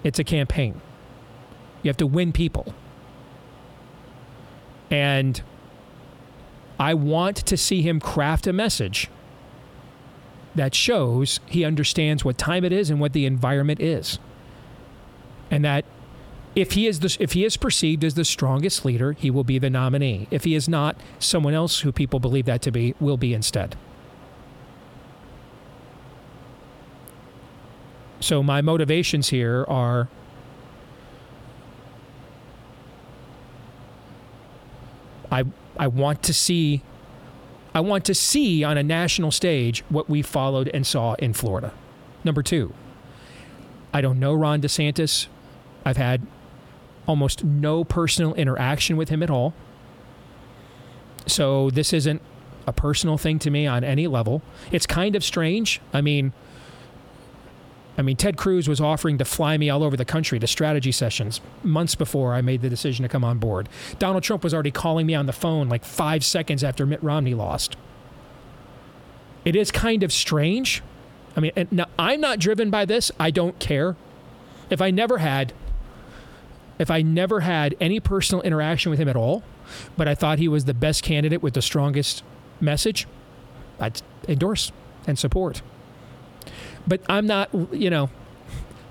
it's 0.03 0.19
a 0.19 0.25
campaign. 0.25 0.81
You 1.83 1.89
have 1.89 1.97
to 1.99 2.07
win 2.07 2.33
people. 2.33 2.75
And 4.91 5.41
I 6.79 6.95
want 6.95 7.37
to 7.37 7.57
see 7.57 7.83
him 7.83 8.01
craft 8.01 8.47
a 8.47 8.53
message 8.53 9.09
that 10.61 10.75
shows 10.75 11.41
he 11.47 11.65
understands 11.65 12.23
what 12.23 12.37
time 12.37 12.67
it 12.67 12.73
is 12.73 12.91
and 12.91 13.01
what 13.01 13.15
the 13.15 13.25
environment 13.25 13.81
is. 13.81 14.19
And 15.51 15.65
that 15.65 15.87
if 16.55 16.73
he 16.73 16.87
is 16.87 17.01
the, 17.01 17.17
if 17.19 17.33
he 17.33 17.47
is 17.47 17.57
perceived 17.57 18.05
as 18.05 18.13
the 18.13 18.27
strongest 18.27 18.85
leader, 18.85 19.13
he 19.13 19.31
will 19.31 19.43
be 19.43 19.59
the 19.59 19.71
nominee. 19.71 20.29
If 20.31 20.45
he 20.45 20.55
is 20.55 20.69
not, 20.69 20.97
someone 21.19 21.55
else 21.55 21.81
who 21.81 21.93
people 21.93 22.21
believe 22.21 22.45
that 22.45 22.61
to 22.63 22.71
be 22.71 22.95
will 23.01 23.17
be 23.17 23.33
instead. 23.33 23.75
So 28.21 28.43
my 28.43 28.61
motivations 28.61 29.31
here 29.31 29.65
are 29.67 30.09
I 35.33 35.45
I 35.79 35.87
want 35.87 36.23
to 36.25 36.35
see 36.35 36.83
I 37.75 37.81
want 37.81 38.05
to 38.07 38.15
see 38.15 38.65
on 38.65 38.77
a 38.77 38.83
national 38.83 39.31
stage 39.31 39.85
what 39.89 40.11
we 40.11 40.23
followed 40.23 40.69
and 40.75 40.87
saw 40.87 41.15
in 41.15 41.33
Florida. 41.33 41.73
Number 42.25 42.43
2. 42.43 42.73
I 43.93 44.01
don't 44.01 44.19
know 44.19 44.35
Ron 44.35 44.61
DeSantis. 44.61 45.27
I've 45.85 45.97
had 45.97 46.27
almost 47.07 47.45
no 47.45 47.85
personal 47.85 48.35
interaction 48.35 48.97
with 48.97 49.09
him 49.09 49.23
at 49.23 49.31
all. 49.31 49.55
So 51.27 51.71
this 51.71 51.93
isn't 51.93 52.23
a 52.67 52.73
personal 52.73 53.19
thing 53.19 53.39
to 53.41 53.51
me 53.51 53.67
on 53.67 53.85
any 53.85 54.07
level. 54.07 54.43
It's 54.71 54.87
kind 54.87 55.17
of 55.17 55.25
strange. 55.25 55.81
I 55.93 56.01
mean, 56.01 56.33
I 57.99 58.03
mean, 58.03 58.17
Ted 58.17 58.37
Cruz 58.37 58.69
was 58.69 58.81
offering 58.81 59.19
to 59.19 59.25
fly 59.25 59.59
me 59.59 59.69
all 59.69 59.83
over 59.83 59.97
the 59.97 60.05
country 60.05 60.39
to 60.39 60.47
strategy 60.47 60.93
sessions 60.93 61.41
months 61.63 61.95
before 61.95 62.35
I 62.35 62.41
made 62.41 62.63
the 62.63 62.71
decision 62.71 63.03
to 63.03 63.09
come 63.09 63.25
on 63.25 63.39
board. 63.39 63.69
Donald 63.99 64.23
Trump 64.23 64.45
was 64.45 64.55
already 64.55 64.71
calling 64.71 65.07
me 65.07 65.15
on 65.15 65.27
the 65.27 65.33
phone 65.33 65.69
like 65.69 65.85
five 65.85 66.25
seconds 66.25 66.65
after 66.65 66.87
Mitt 66.87 67.03
Romney 67.03 67.35
lost. 67.35 67.77
It 69.45 69.57
is 69.57 69.71
kind 69.71 70.03
of 70.03 70.13
strange. 70.13 70.83
I 71.37 71.41
mean, 71.41 71.53
now 71.71 71.87
I'm 71.99 72.21
not 72.21 72.39
driven 72.39 72.71
by 72.71 72.85
this. 72.85 73.11
I 73.19 73.31
don't 73.31 73.59
care. 73.59 73.97
If 74.69 74.81
I 74.81 74.91
never 74.91 75.19
had, 75.19 75.53
if 76.79 76.91
I 76.91 77.03
never 77.03 77.41
had 77.41 77.75
any 77.81 78.01
personal 78.01 78.43
interaction 78.43 78.91
with 78.91 78.99
him 78.99 79.09
at 79.09 79.17
all, 79.17 79.43
but 79.97 80.09
I 80.09 80.15
thought 80.15 80.39
he 80.39 80.49
was 80.49 80.65
the 80.65 80.75
best 80.75 81.03
candidate 81.03 81.43
with 81.43 81.55
the 81.55 81.63
strongest 81.63 82.23
message, 82.61 83.07
I'd 83.79 84.01
endorse 84.29 84.73
and 85.07 85.19
support. 85.19 85.63
But 86.87 87.03
I'm 87.09 87.27
not, 87.27 87.51
you 87.73 87.91
know, 87.91 88.11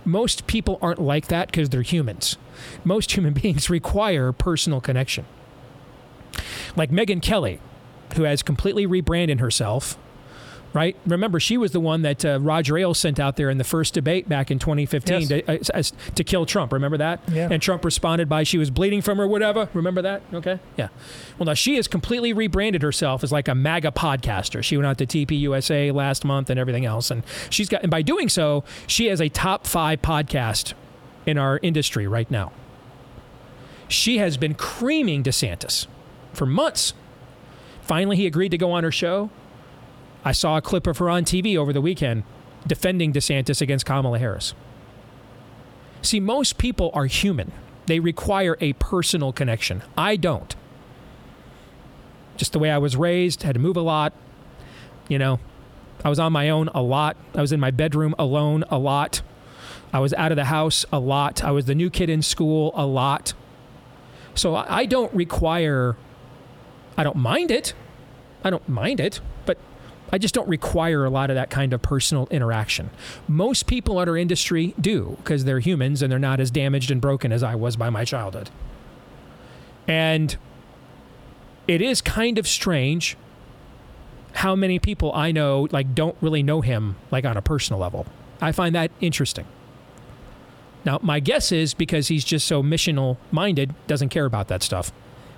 most 0.05 0.47
people 0.47 0.79
aren't 0.81 0.99
like 0.99 1.27
that 1.27 1.47
because 1.47 1.69
they're 1.69 1.81
humans. 1.81 2.37
Most 2.83 3.11
human 3.11 3.33
beings 3.41 3.69
require 3.69 4.31
personal 4.31 4.81
connection. 4.81 5.25
Like 6.75 6.91
Megyn 6.91 7.21
Kelly, 7.21 7.59
who 8.15 8.23
has 8.23 8.41
completely 8.41 8.85
rebranded 8.85 9.39
herself 9.39 9.97
right? 10.73 10.95
Remember, 11.05 11.39
she 11.39 11.57
was 11.57 11.71
the 11.71 11.79
one 11.79 12.01
that 12.03 12.23
uh, 12.23 12.39
Roger 12.39 12.77
Ailes 12.77 12.97
sent 12.99 13.19
out 13.19 13.35
there 13.37 13.49
in 13.49 13.57
the 13.57 13.63
first 13.63 13.93
debate 13.93 14.29
back 14.29 14.51
in 14.51 14.59
2015 14.59 15.19
Yes. 15.21 15.27
to, 15.29 15.51
uh, 15.51 15.57
as- 15.73 15.93
to 16.15 16.23
kill 16.23 16.45
Trump. 16.45 16.71
Remember 16.73 16.97
that? 16.97 17.21
Yeah. 17.31 17.47
And 17.51 17.61
Trump 17.61 17.83
responded 17.83 18.29
by 18.29 18.43
she 18.43 18.57
was 18.57 18.69
bleeding 18.69 19.01
from 19.01 19.17
her, 19.17 19.27
whatever. 19.27 19.69
Remember 19.73 20.01
that? 20.01 20.21
Okay. 20.33 20.59
Yeah. 20.77 20.89
Well, 21.37 21.45
now 21.45 21.53
she 21.55 21.75
has 21.75 21.87
completely 21.87 22.33
rebranded 22.33 22.81
herself 22.81 23.23
as 23.23 23.31
like 23.31 23.47
a 23.47 23.55
MAGA 23.55 23.91
podcaster. 23.91 24.63
She 24.63 24.77
went 24.77 24.87
out 24.87 24.97
to 24.99 25.05
TPUSA 25.05 25.93
last 25.93 26.23
month 26.23 26.49
and 26.49 26.59
everything 26.59 26.85
else, 26.85 27.09
and 27.11 27.23
she's 27.49 27.69
got. 27.69 27.81
And 27.81 27.89
by 27.91 28.01
doing 28.01 28.29
so, 28.29 28.63
she 28.87 29.07
has 29.07 29.19
a 29.21 29.29
top 29.29 29.65
five 29.65 30.01
podcast 30.01 30.73
in 31.25 31.37
our 31.37 31.59
industry 31.63 32.07
right 32.07 32.29
now. 32.29 32.51
She 33.87 34.19
has 34.19 34.37
been 34.37 34.53
creaming 34.53 35.23
DeSantis 35.23 35.87
for 36.33 36.45
months. 36.45 36.93
Finally, 37.81 38.17
he 38.17 38.27
agreed 38.27 38.49
to 38.49 38.57
go 38.57 38.71
on 38.71 38.83
her 38.83 38.91
show. 38.91 39.31
I 40.23 40.31
saw 40.31 40.57
a 40.57 40.61
clip 40.61 40.87
of 40.87 40.97
her 40.97 41.09
on 41.09 41.23
TV 41.23 41.57
over 41.57 41.71
the 41.73 41.81
weekend 41.81 42.23
defending 42.67 43.13
DeSantis 43.13 43.61
against 43.61 43.85
Kamala 43.85 44.19
Harris. 44.19 44.53
See, 46.01 46.19
most 46.19 46.57
people 46.57 46.91
are 46.93 47.05
human. 47.05 47.51
They 47.85 47.99
require 47.99 48.57
a 48.59 48.73
personal 48.73 49.33
connection. 49.33 49.81
I 49.97 50.15
don't. 50.15 50.55
Just 52.37 52.53
the 52.53 52.59
way 52.59 52.69
I 52.69 52.77
was 52.77 52.95
raised, 52.95 53.43
had 53.43 53.55
to 53.55 53.59
move 53.59 53.75
a 53.75 53.81
lot. 53.81 54.13
You 55.07 55.19
know, 55.19 55.39
I 56.03 56.09
was 56.09 56.19
on 56.19 56.31
my 56.31 56.49
own 56.49 56.69
a 56.69 56.81
lot. 56.81 57.17
I 57.35 57.41
was 57.41 57.51
in 57.51 57.59
my 57.59 57.71
bedroom 57.71 58.15
alone 58.17 58.63
a 58.69 58.77
lot. 58.77 59.21
I 59.91 59.99
was 59.99 60.13
out 60.13 60.31
of 60.31 60.35
the 60.35 60.45
house 60.45 60.85
a 60.91 60.99
lot. 60.99 61.43
I 61.43 61.51
was 61.51 61.65
the 61.65 61.75
new 61.75 61.89
kid 61.89 62.09
in 62.09 62.21
school 62.21 62.71
a 62.75 62.85
lot. 62.85 63.33
So 64.35 64.55
I 64.55 64.85
don't 64.85 65.13
require, 65.13 65.97
I 66.95 67.03
don't 67.03 67.17
mind 67.17 67.51
it. 67.51 67.73
I 68.43 68.49
don't 68.49 68.67
mind 68.69 69.01
it, 69.01 69.19
I 70.11 70.17
just 70.17 70.33
don't 70.33 70.47
require 70.47 71.05
a 71.05 71.09
lot 71.09 71.29
of 71.29 71.35
that 71.35 71.49
kind 71.49 71.73
of 71.73 71.81
personal 71.81 72.27
interaction. 72.31 72.89
Most 73.27 73.67
people 73.67 74.01
in 74.01 74.09
our 74.09 74.17
industry 74.17 74.73
do 74.79 75.17
because 75.17 75.45
they're 75.45 75.59
humans 75.59 76.01
and 76.01 76.11
they're 76.11 76.19
not 76.19 76.39
as 76.39 76.51
damaged 76.51 76.91
and 76.91 76.99
broken 76.99 77.31
as 77.31 77.43
I 77.43 77.55
was 77.55 77.75
by 77.75 77.89
my 77.89 78.05
childhood. 78.05 78.49
And 79.87 80.35
it 81.67 81.81
is 81.81 82.01
kind 82.01 82.37
of 82.37 82.47
strange 82.47 83.17
how 84.33 84.55
many 84.55 84.79
people 84.79 85.11
I 85.13 85.31
know 85.31 85.67
like 85.71 85.93
don't 85.95 86.15
really 86.21 86.43
know 86.43 86.61
him 86.61 86.95
like 87.11 87.25
on 87.25 87.37
a 87.37 87.41
personal 87.41 87.79
level. 87.79 88.05
I 88.41 88.51
find 88.51 88.73
that 88.75 88.91
interesting. 89.01 89.45
Now, 90.85 90.99
my 91.01 91.19
guess 91.19 91.51
is 91.51 91.73
because 91.73 92.07
he's 92.07 92.23
just 92.23 92.47
so 92.47 92.63
missional 92.63 93.17
minded, 93.31 93.75
doesn't 93.87 94.09
care 94.09 94.25
about 94.25 94.47
that 94.47 94.63
stuff, 94.63 94.93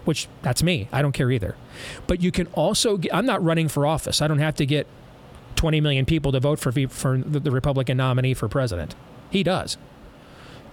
which 0.05 0.27
that's 0.41 0.63
me. 0.63 0.87
I 0.91 1.01
don't 1.01 1.11
care 1.11 1.31
either. 1.31 1.55
But 2.07 2.21
you 2.21 2.31
can 2.31 2.47
also 2.47 2.97
get, 2.97 3.13
I'm 3.13 3.25
not 3.25 3.43
running 3.43 3.67
for 3.67 3.85
office. 3.85 4.21
I 4.21 4.27
don't 4.27 4.39
have 4.39 4.55
to 4.55 4.65
get 4.65 4.87
20 5.55 5.81
million 5.81 6.05
people 6.05 6.31
to 6.31 6.39
vote 6.39 6.59
for 6.59 6.71
for 6.87 7.17
the 7.17 7.51
Republican 7.51 7.97
nominee 7.97 8.33
for 8.33 8.47
president. 8.47 8.95
He 9.29 9.43
does. 9.43 9.77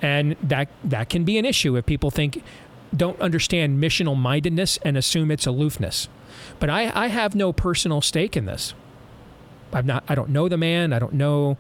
And 0.01 0.37
that 0.43 0.69
that 0.85 1.09
can 1.09 1.25
be 1.25 1.39
an 1.39 1.45
issue 1.45 1.77
if 1.77 1.85
people 1.85 2.11
think 2.11 2.43
don't 2.97 3.21
understand 3.21 3.83
missional 3.83 4.17
mindedness 4.17 4.79
and 4.79 4.97
assume 4.97 5.31
it's 5.31 5.47
aloofness. 5.47 6.09
But 6.59 6.71
I, 6.71 6.91
I 6.95 7.09
have 7.09 7.35
no 7.35 7.53
personal 7.53 8.01
stake 8.01 8.37
in 8.37 8.47
this. 8.47 8.75
I've 9.73 9.85
not 9.85 10.05
I 10.09 10.15
don't 10.15 10.31
know 10.31 10.49
the 10.49 10.57
man. 10.57 10.93
I 10.93 10.99
don't 10.99 11.13
know 11.13 11.59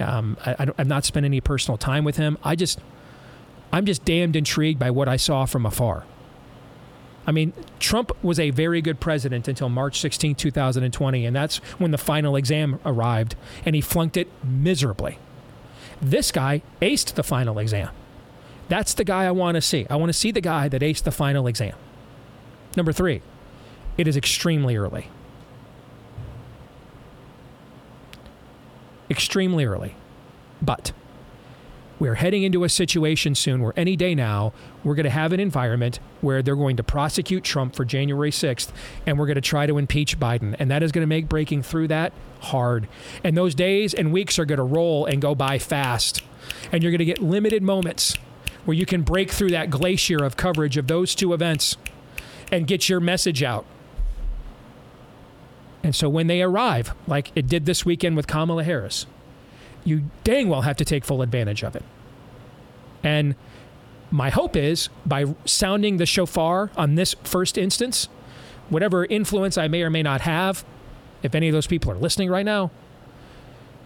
um, 0.00 0.36
I, 0.44 0.56
I 0.58 0.64
don't, 0.64 0.74
I've 0.78 0.86
not 0.86 1.04
spent 1.04 1.26
any 1.26 1.40
personal 1.40 1.76
time 1.76 2.04
with 2.04 2.16
him. 2.16 2.38
I 2.42 2.54
just, 2.54 2.78
I'm 3.72 3.86
just 3.86 4.04
damned 4.04 4.36
intrigued 4.36 4.78
by 4.78 4.90
what 4.90 5.08
I 5.08 5.16
saw 5.16 5.44
from 5.44 5.66
afar. 5.66 6.04
I 7.28 7.30
mean, 7.30 7.52
Trump 7.78 8.10
was 8.24 8.40
a 8.40 8.48
very 8.48 8.80
good 8.80 9.00
president 9.00 9.48
until 9.48 9.68
March 9.68 10.00
16, 10.00 10.34
2020, 10.34 11.26
and 11.26 11.36
that's 11.36 11.58
when 11.76 11.90
the 11.90 11.98
final 11.98 12.36
exam 12.36 12.80
arrived, 12.86 13.36
and 13.66 13.74
he 13.74 13.82
flunked 13.82 14.16
it 14.16 14.28
miserably. 14.42 15.18
This 16.00 16.32
guy 16.32 16.62
aced 16.80 17.16
the 17.16 17.22
final 17.22 17.58
exam. 17.58 17.90
That's 18.70 18.94
the 18.94 19.04
guy 19.04 19.26
I 19.26 19.30
want 19.32 19.56
to 19.56 19.60
see. 19.60 19.86
I 19.90 19.96
want 19.96 20.08
to 20.08 20.14
see 20.14 20.30
the 20.30 20.40
guy 20.40 20.70
that 20.70 20.80
aced 20.80 21.02
the 21.02 21.10
final 21.10 21.46
exam. 21.46 21.74
Number 22.76 22.94
three, 22.94 23.20
it 23.98 24.08
is 24.08 24.16
extremely 24.16 24.78
early. 24.78 25.08
Extremely 29.10 29.66
early. 29.66 29.96
But 30.62 30.92
we're 31.98 32.14
heading 32.14 32.42
into 32.44 32.64
a 32.64 32.68
situation 32.68 33.34
soon 33.34 33.62
where 33.62 33.72
any 33.76 33.96
day 33.96 34.14
now 34.14 34.52
we're 34.84 34.94
going 34.94 35.04
to 35.04 35.10
have 35.10 35.32
an 35.32 35.40
environment 35.40 35.98
where 36.20 36.42
they're 36.42 36.56
going 36.56 36.76
to 36.76 36.82
prosecute 36.82 37.44
Trump 37.44 37.74
for 37.74 37.84
January 37.84 38.30
6th 38.30 38.70
and 39.06 39.18
we're 39.18 39.26
going 39.26 39.36
to 39.36 39.40
try 39.40 39.66
to 39.66 39.78
impeach 39.78 40.18
Biden. 40.18 40.54
And 40.58 40.70
that 40.70 40.82
is 40.82 40.92
going 40.92 41.02
to 41.02 41.08
make 41.08 41.28
breaking 41.28 41.62
through 41.62 41.88
that 41.88 42.12
hard. 42.40 42.88
And 43.24 43.36
those 43.36 43.54
days 43.54 43.94
and 43.94 44.12
weeks 44.12 44.38
are 44.38 44.44
going 44.44 44.58
to 44.58 44.64
roll 44.64 45.06
and 45.06 45.20
go 45.20 45.34
by 45.34 45.58
fast. 45.58 46.22
And 46.70 46.82
you're 46.82 46.92
going 46.92 47.00
to 47.00 47.04
get 47.04 47.20
limited 47.20 47.62
moments 47.62 48.14
where 48.64 48.76
you 48.76 48.86
can 48.86 49.02
break 49.02 49.30
through 49.30 49.50
that 49.50 49.70
glacier 49.70 50.22
of 50.22 50.36
coverage 50.36 50.76
of 50.76 50.86
those 50.86 51.14
two 51.14 51.32
events 51.32 51.76
and 52.52 52.66
get 52.66 52.88
your 52.88 53.00
message 53.00 53.42
out. 53.42 53.66
And 55.82 55.94
so 55.94 56.08
when 56.08 56.26
they 56.26 56.42
arrive, 56.42 56.94
like 57.06 57.32
it 57.34 57.46
did 57.46 57.66
this 57.66 57.84
weekend 57.84 58.16
with 58.16 58.26
Kamala 58.26 58.64
Harris, 58.64 59.06
you 59.88 60.10
dang 60.24 60.48
well 60.48 60.62
have 60.62 60.76
to 60.76 60.84
take 60.84 61.04
full 61.04 61.22
advantage 61.22 61.62
of 61.62 61.74
it. 61.74 61.84
And 63.02 63.34
my 64.10 64.30
hope 64.30 64.56
is 64.56 64.88
by 65.04 65.34
sounding 65.44 65.98
the 65.98 66.06
shofar 66.06 66.70
on 66.76 66.94
this 66.94 67.14
first 67.24 67.58
instance, 67.58 68.08
whatever 68.68 69.04
influence 69.04 69.58
I 69.58 69.68
may 69.68 69.82
or 69.82 69.90
may 69.90 70.02
not 70.02 70.22
have, 70.22 70.64
if 71.22 71.34
any 71.34 71.48
of 71.48 71.52
those 71.52 71.66
people 71.66 71.90
are 71.90 71.96
listening 71.96 72.30
right 72.30 72.44
now, 72.44 72.70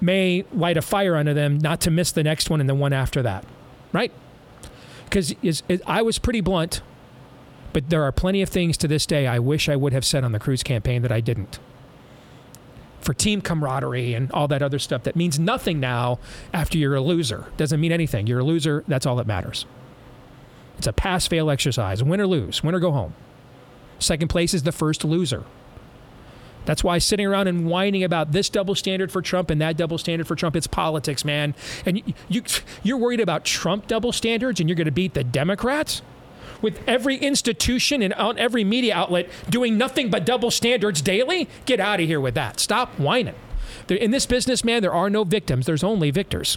may 0.01 0.45
light 0.53 0.77
a 0.77 0.83
fire 0.83 1.17
under 1.17 1.35
them 1.35 1.59
not 1.59 1.81
to 1.83 1.91
miss 1.91 2.13
the 2.13 2.23
next 2.23 2.51
one 2.51 2.61
and 2.61 2.69
the 2.69 2.75
one 2.75 2.93
after 2.93 3.23
that. 3.23 3.45
Right? 3.93 4.13
Because 5.05 5.35
I 5.87 6.03
was 6.03 6.19
pretty 6.19 6.41
blunt, 6.41 6.81
but 7.73 7.91
there 7.91 8.03
are 8.03 8.13
plenty 8.13 8.43
of 8.43 8.49
things 8.49 8.77
to 8.79 8.89
this 8.89 9.07
day 9.07 9.27
I 9.27 9.39
wish 9.39 9.69
I 9.69 9.77
would 9.77 9.93
have 9.93 10.05
said 10.05 10.25
on 10.25 10.33
the 10.33 10.39
Cruz 10.39 10.63
campaign 10.63 11.03
that 11.03 11.13
I 11.13 11.21
didn't 11.21 11.59
for 13.03 13.15
team 13.15 13.41
camaraderie 13.41 14.15
and 14.15 14.31
all 14.33 14.49
that 14.49 14.63
other 14.63 14.79
stuff 14.79 15.03
that 15.05 15.17
means 15.17 15.39
nothing 15.39 15.81
now 15.81 16.19
after 16.53 16.79
you're 16.79 16.95
a 16.95 17.01
loser. 17.01 17.47
Doesn't 17.57 17.81
mean 17.81 17.93
anything. 17.93 18.27
You're 18.27 18.41
a 18.41 18.45
loser, 18.45 18.85
that's 18.89 19.07
all 19.07 19.17
that 19.17 19.27
matters. 19.27 19.67
It's 20.79 20.87
a 20.87 20.93
pass 20.93 21.27
fail 21.27 21.51
exercise. 21.51 22.03
Win 22.03 22.21
or 22.21 22.27
lose, 22.27 22.63
win 22.63 22.75
or 22.75 22.81
go 22.81 22.93
home. 22.93 23.15
Second 23.99 24.29
place 24.29 24.55
is 24.55 24.63
the 24.63 24.73
first 24.73 25.05
loser. 25.05 25.45
That's 26.65 26.85
why 26.85 26.99
sitting 26.99 27.27
around 27.27 27.49
and 27.49 27.67
whining 27.67 28.05
about 28.05 28.33
this 28.33 28.49
double 28.49 28.75
standard 28.75 29.11
for 29.11 29.21
Trump 29.21 29.51
and 29.51 29.61
that 29.61 29.77
double 29.77 29.99
standard 29.99 30.29
for 30.29 30.37
Trump, 30.37 30.55
it's 30.55 30.67
politics, 30.67 31.25
man. 31.25 31.55
And 31.85 31.99
you, 31.99 32.15
you 32.29 32.43
you're 32.83 32.99
worried 32.99 33.21
about 33.21 33.45
Trump 33.45 33.89
double 33.89 34.13
standards 34.13 34.61
and 34.61 34.69
you're 34.69 34.77
going 34.77 34.87
to 34.87 34.93
beat 34.93 35.15
the 35.15 35.25
Democrats? 35.25 36.03
With 36.63 36.81
every 36.87 37.17
institution 37.17 38.03
and 38.03 38.15
on 38.15 38.39
every 38.39 38.65
media 38.65 38.95
outlet 38.95 39.29
doing 39.51 39.77
nothing 39.77 40.11
but 40.11 40.25
double 40.25 40.51
standards 40.51 41.03
daily? 41.03 41.49
Get 41.67 41.81
out 41.81 42.01
of 42.01 42.07
here 42.07 42.21
with 42.21 42.35
that. 42.35 42.61
Stop 42.61 42.99
whining. 42.99 43.35
In 43.89 44.11
this 44.11 44.27
business, 44.27 44.65
man, 44.65 44.81
there 44.81 44.95
are 44.95 45.11
no 45.11 45.25
victims, 45.25 45.67
there's 45.67 45.85
only 45.85 46.11
victors. 46.11 46.57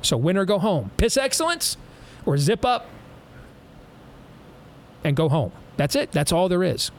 So 0.00 0.16
win 0.16 0.36
or 0.36 0.44
go 0.44 0.58
home. 0.58 0.92
Piss 0.96 1.16
excellence 1.16 1.76
or 2.24 2.38
zip 2.38 2.64
up 2.64 2.86
and 5.04 5.16
go 5.16 5.28
home. 5.28 5.52
That's 5.76 5.96
it. 5.96 6.12
That's 6.12 6.32
all 6.32 6.48
there 6.48 6.62
is. 6.62 6.90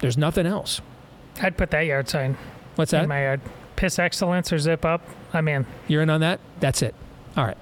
There's 0.00 0.18
nothing 0.18 0.46
else. 0.46 0.80
I'd 1.40 1.56
put 1.56 1.70
that 1.70 1.80
yard 1.80 2.08
sign. 2.08 2.36
What's 2.76 2.90
that? 2.90 3.04
In 3.04 3.08
my 3.08 3.22
yard. 3.22 3.40
Piss 3.76 3.98
excellence 3.98 4.52
or 4.52 4.58
zip 4.58 4.84
up. 4.84 5.02
I'm 5.32 5.48
in. 5.48 5.66
You're 5.88 6.02
in 6.02 6.10
on 6.10 6.20
that? 6.20 6.40
That's 6.60 6.82
it. 6.82 6.94
All 7.36 7.44
right 7.44 7.56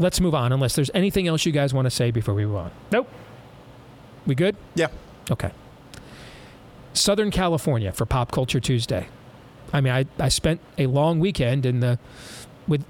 let's 0.00 0.20
move 0.20 0.34
on 0.34 0.52
unless 0.52 0.74
there's 0.74 0.90
anything 0.94 1.28
else 1.28 1.46
you 1.46 1.52
guys 1.52 1.72
want 1.72 1.86
to 1.86 1.90
say 1.90 2.10
before 2.10 2.34
we 2.34 2.44
move 2.44 2.56
on. 2.56 2.70
Nope. 2.90 3.08
We 4.26 4.34
good? 4.34 4.56
Yeah. 4.74 4.88
Okay. 5.30 5.52
Southern 6.92 7.30
California 7.30 7.92
for 7.92 8.06
Pop 8.06 8.32
Culture 8.32 8.60
Tuesday. 8.60 9.08
I 9.72 9.80
mean, 9.80 9.92
I, 9.92 10.06
I 10.18 10.28
spent 10.28 10.60
a 10.78 10.86
long 10.86 11.20
weekend 11.20 11.64
in 11.64 11.80
the 11.80 11.98
with 12.66 12.84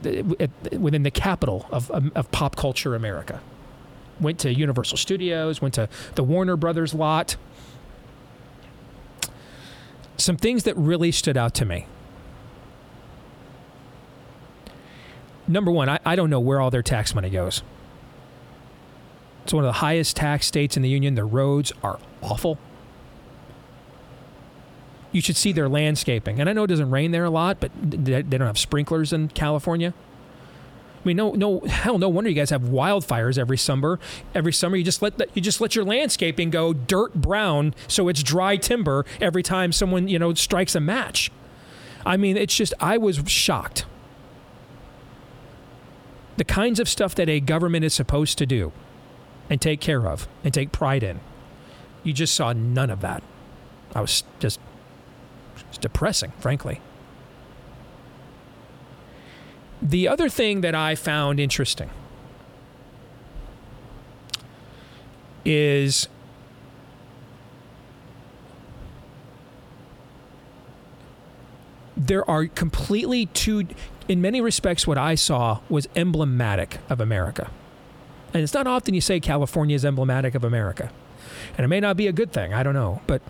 within 0.72 1.02
the 1.02 1.10
capital 1.10 1.66
of, 1.70 1.90
um, 1.90 2.12
of 2.14 2.30
pop 2.30 2.56
culture 2.56 2.94
America. 2.94 3.40
Went 4.20 4.38
to 4.40 4.52
Universal 4.52 4.98
Studios, 4.98 5.60
went 5.62 5.74
to 5.74 5.88
the 6.14 6.24
Warner 6.24 6.56
Brothers 6.56 6.94
lot. 6.94 7.36
Some 10.16 10.36
things 10.36 10.64
that 10.64 10.76
really 10.76 11.12
stood 11.12 11.36
out 11.36 11.54
to 11.54 11.64
me. 11.64 11.86
Number 15.50 15.70
one, 15.70 15.88
I, 15.88 15.98
I 16.04 16.16
don't 16.16 16.30
know 16.30 16.40
where 16.40 16.60
all 16.60 16.70
their 16.70 16.82
tax 16.82 17.14
money 17.14 17.30
goes. 17.30 17.62
It's 19.44 19.52
one 19.52 19.64
of 19.64 19.68
the 19.68 19.80
highest 19.80 20.16
tax 20.16 20.46
states 20.46 20.76
in 20.76 20.82
the 20.82 20.88
union. 20.88 21.14
The 21.14 21.24
roads 21.24 21.72
are 21.82 21.98
awful. 22.22 22.58
You 25.12 25.20
should 25.20 25.36
see 25.36 25.52
their 25.52 25.68
landscaping. 25.68 26.40
And 26.40 26.48
I 26.48 26.52
know 26.52 26.64
it 26.64 26.68
doesn't 26.68 26.90
rain 26.90 27.10
there 27.10 27.24
a 27.24 27.30
lot, 27.30 27.58
but 27.58 27.72
they 27.82 28.22
don't 28.22 28.46
have 28.46 28.58
sprinklers 28.58 29.12
in 29.12 29.28
California. 29.28 29.92
I 31.02 31.08
mean, 31.08 31.16
no, 31.16 31.32
no, 31.32 31.60
hell, 31.60 31.98
no 31.98 32.08
wonder 32.10 32.28
you 32.28 32.36
guys 32.36 32.50
have 32.50 32.62
wildfires 32.62 33.38
every 33.38 33.56
summer. 33.56 33.98
Every 34.34 34.52
summer, 34.52 34.76
you 34.76 34.84
just 34.84 35.00
let 35.00 35.16
the, 35.16 35.26
you 35.32 35.40
just 35.40 35.60
let 35.60 35.74
your 35.74 35.84
landscaping 35.84 36.50
go 36.50 36.74
dirt 36.74 37.14
brown, 37.14 37.74
so 37.88 38.08
it's 38.08 38.22
dry 38.22 38.56
timber 38.58 39.06
every 39.18 39.42
time 39.42 39.72
someone 39.72 40.08
you 40.08 40.18
know 40.18 40.34
strikes 40.34 40.74
a 40.74 40.80
match. 40.80 41.30
I 42.04 42.18
mean, 42.18 42.36
it's 42.36 42.54
just 42.54 42.74
I 42.80 42.98
was 42.98 43.22
shocked 43.26 43.86
the 46.36 46.44
kinds 46.44 46.80
of 46.80 46.88
stuff 46.88 47.14
that 47.16 47.28
a 47.28 47.40
government 47.40 47.84
is 47.84 47.94
supposed 47.94 48.38
to 48.38 48.46
do 48.46 48.72
and 49.48 49.60
take 49.60 49.80
care 49.80 50.06
of 50.06 50.28
and 50.44 50.54
take 50.54 50.72
pride 50.72 51.02
in. 51.02 51.20
You 52.02 52.12
just 52.12 52.34
saw 52.34 52.52
none 52.52 52.90
of 52.90 53.00
that. 53.00 53.22
I 53.94 54.00
was 54.00 54.24
just 54.38 54.60
it's 55.68 55.78
depressing, 55.78 56.32
frankly. 56.38 56.80
The 59.82 60.08
other 60.08 60.28
thing 60.28 60.60
that 60.60 60.74
I 60.74 60.94
found 60.94 61.40
interesting 61.40 61.90
is 65.44 66.08
there 71.96 72.28
are 72.28 72.46
completely 72.46 73.26
two 73.26 73.66
in 74.10 74.20
many 74.20 74.40
respects, 74.40 74.88
what 74.88 74.98
I 74.98 75.14
saw 75.14 75.60
was 75.68 75.86
emblematic 75.94 76.78
of 76.88 77.00
America. 77.00 77.48
And 78.34 78.42
it's 78.42 78.52
not 78.52 78.66
often 78.66 78.92
you 78.92 79.00
say 79.00 79.20
California 79.20 79.76
is 79.76 79.84
emblematic 79.84 80.34
of 80.34 80.42
America. 80.42 80.90
And 81.56 81.64
it 81.64 81.68
may 81.68 81.78
not 81.78 81.96
be 81.96 82.08
a 82.08 82.12
good 82.12 82.32
thing, 82.32 82.52
I 82.52 82.64
don't 82.64 82.74
know. 82.74 83.02
But 83.06 83.22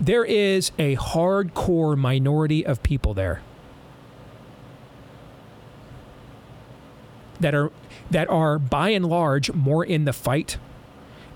there 0.00 0.24
is 0.24 0.72
a 0.78 0.96
hardcore 0.96 1.94
minority 1.94 2.64
of 2.64 2.82
people 2.82 3.12
there 3.12 3.42
that 7.38 7.54
are 7.54 7.70
that 8.10 8.30
are 8.30 8.58
by 8.58 8.88
and 8.90 9.04
large 9.04 9.52
more 9.52 9.84
in 9.84 10.06
the 10.06 10.14
fight 10.14 10.56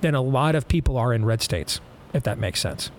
than 0.01 0.15
a 0.15 0.23
lot 0.23 0.55
of 0.55 0.67
people 0.67 0.97
are 0.97 1.13
in 1.13 1.27
red 1.27 1.43
states, 1.43 1.79
if 2.15 2.23
that 2.23 2.39
makes 2.39 2.59
sense. 2.59 2.91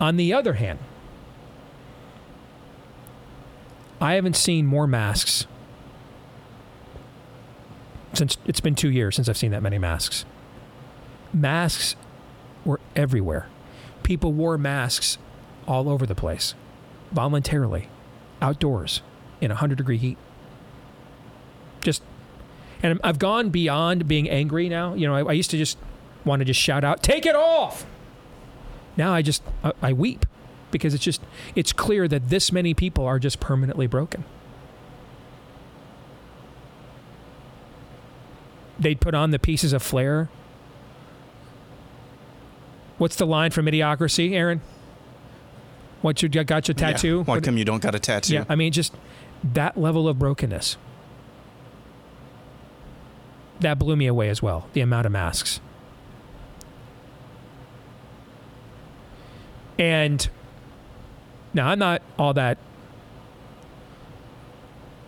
On 0.00 0.16
the 0.16 0.32
other 0.32 0.54
hand, 0.54 0.78
I 4.00 4.14
haven't 4.14 4.36
seen 4.36 4.66
more 4.66 4.86
masks 4.86 5.46
since 8.12 8.36
it's 8.46 8.60
been 8.60 8.74
two 8.74 8.90
years 8.90 9.16
since 9.16 9.28
I've 9.28 9.36
seen 9.36 9.50
that 9.52 9.62
many 9.62 9.78
masks. 9.78 10.24
Masks 11.32 11.96
were 12.64 12.80
everywhere. 12.94 13.48
People 14.02 14.32
wore 14.32 14.58
masks 14.58 15.18
all 15.66 15.88
over 15.88 16.06
the 16.06 16.14
place, 16.14 16.54
voluntarily, 17.12 17.88
outdoors, 18.40 19.02
in 19.40 19.48
100 19.48 19.76
degree 19.76 19.98
heat. 19.98 20.18
Just, 21.80 22.02
and 22.82 23.00
I've 23.02 23.18
gone 23.18 23.50
beyond 23.50 24.06
being 24.06 24.28
angry 24.28 24.68
now. 24.68 24.94
You 24.94 25.06
know, 25.08 25.14
I, 25.14 25.22
I 25.22 25.32
used 25.32 25.50
to 25.50 25.58
just 25.58 25.78
want 26.24 26.40
to 26.40 26.44
just 26.44 26.60
shout 26.60 26.84
out, 26.84 27.02
take 27.02 27.26
it 27.26 27.34
off! 27.34 27.86
Now 28.96 29.12
I 29.12 29.22
just 29.22 29.42
I, 29.62 29.72
I 29.82 29.92
weep 29.92 30.26
because 30.70 30.94
it's 30.94 31.04
just 31.04 31.22
it's 31.54 31.72
clear 31.72 32.08
that 32.08 32.28
this 32.28 32.52
many 32.52 32.74
people 32.74 33.04
are 33.04 33.18
just 33.18 33.40
permanently 33.40 33.86
broken. 33.86 34.24
They'd 38.78 39.00
put 39.00 39.14
on 39.14 39.30
the 39.30 39.38
pieces 39.38 39.72
of 39.72 39.82
flair. 39.82 40.28
What's 42.98 43.16
the 43.16 43.26
line 43.26 43.50
from 43.50 43.66
Idiocracy, 43.66 44.32
Aaron? 44.32 44.60
What 46.02 46.22
you 46.22 46.28
got 46.28 46.68
your 46.68 46.74
tattoo? 46.74 47.18
Yeah. 47.18 47.22
Why 47.24 47.40
come 47.40 47.56
you 47.56 47.64
don't 47.64 47.82
got 47.82 47.94
a 47.94 47.98
tattoo? 47.98 48.34
Yeah, 48.34 48.44
I 48.48 48.56
mean 48.56 48.72
just 48.72 48.94
that 49.42 49.76
level 49.76 50.08
of 50.08 50.18
brokenness. 50.18 50.76
That 53.60 53.78
blew 53.78 53.96
me 53.96 54.06
away 54.06 54.28
as 54.28 54.42
well. 54.42 54.68
The 54.72 54.80
amount 54.80 55.06
of 55.06 55.12
masks. 55.12 55.60
And 59.78 60.28
Now, 61.54 61.68
I'm 61.68 61.78
not 61.78 62.02
all 62.18 62.34
that. 62.34 62.58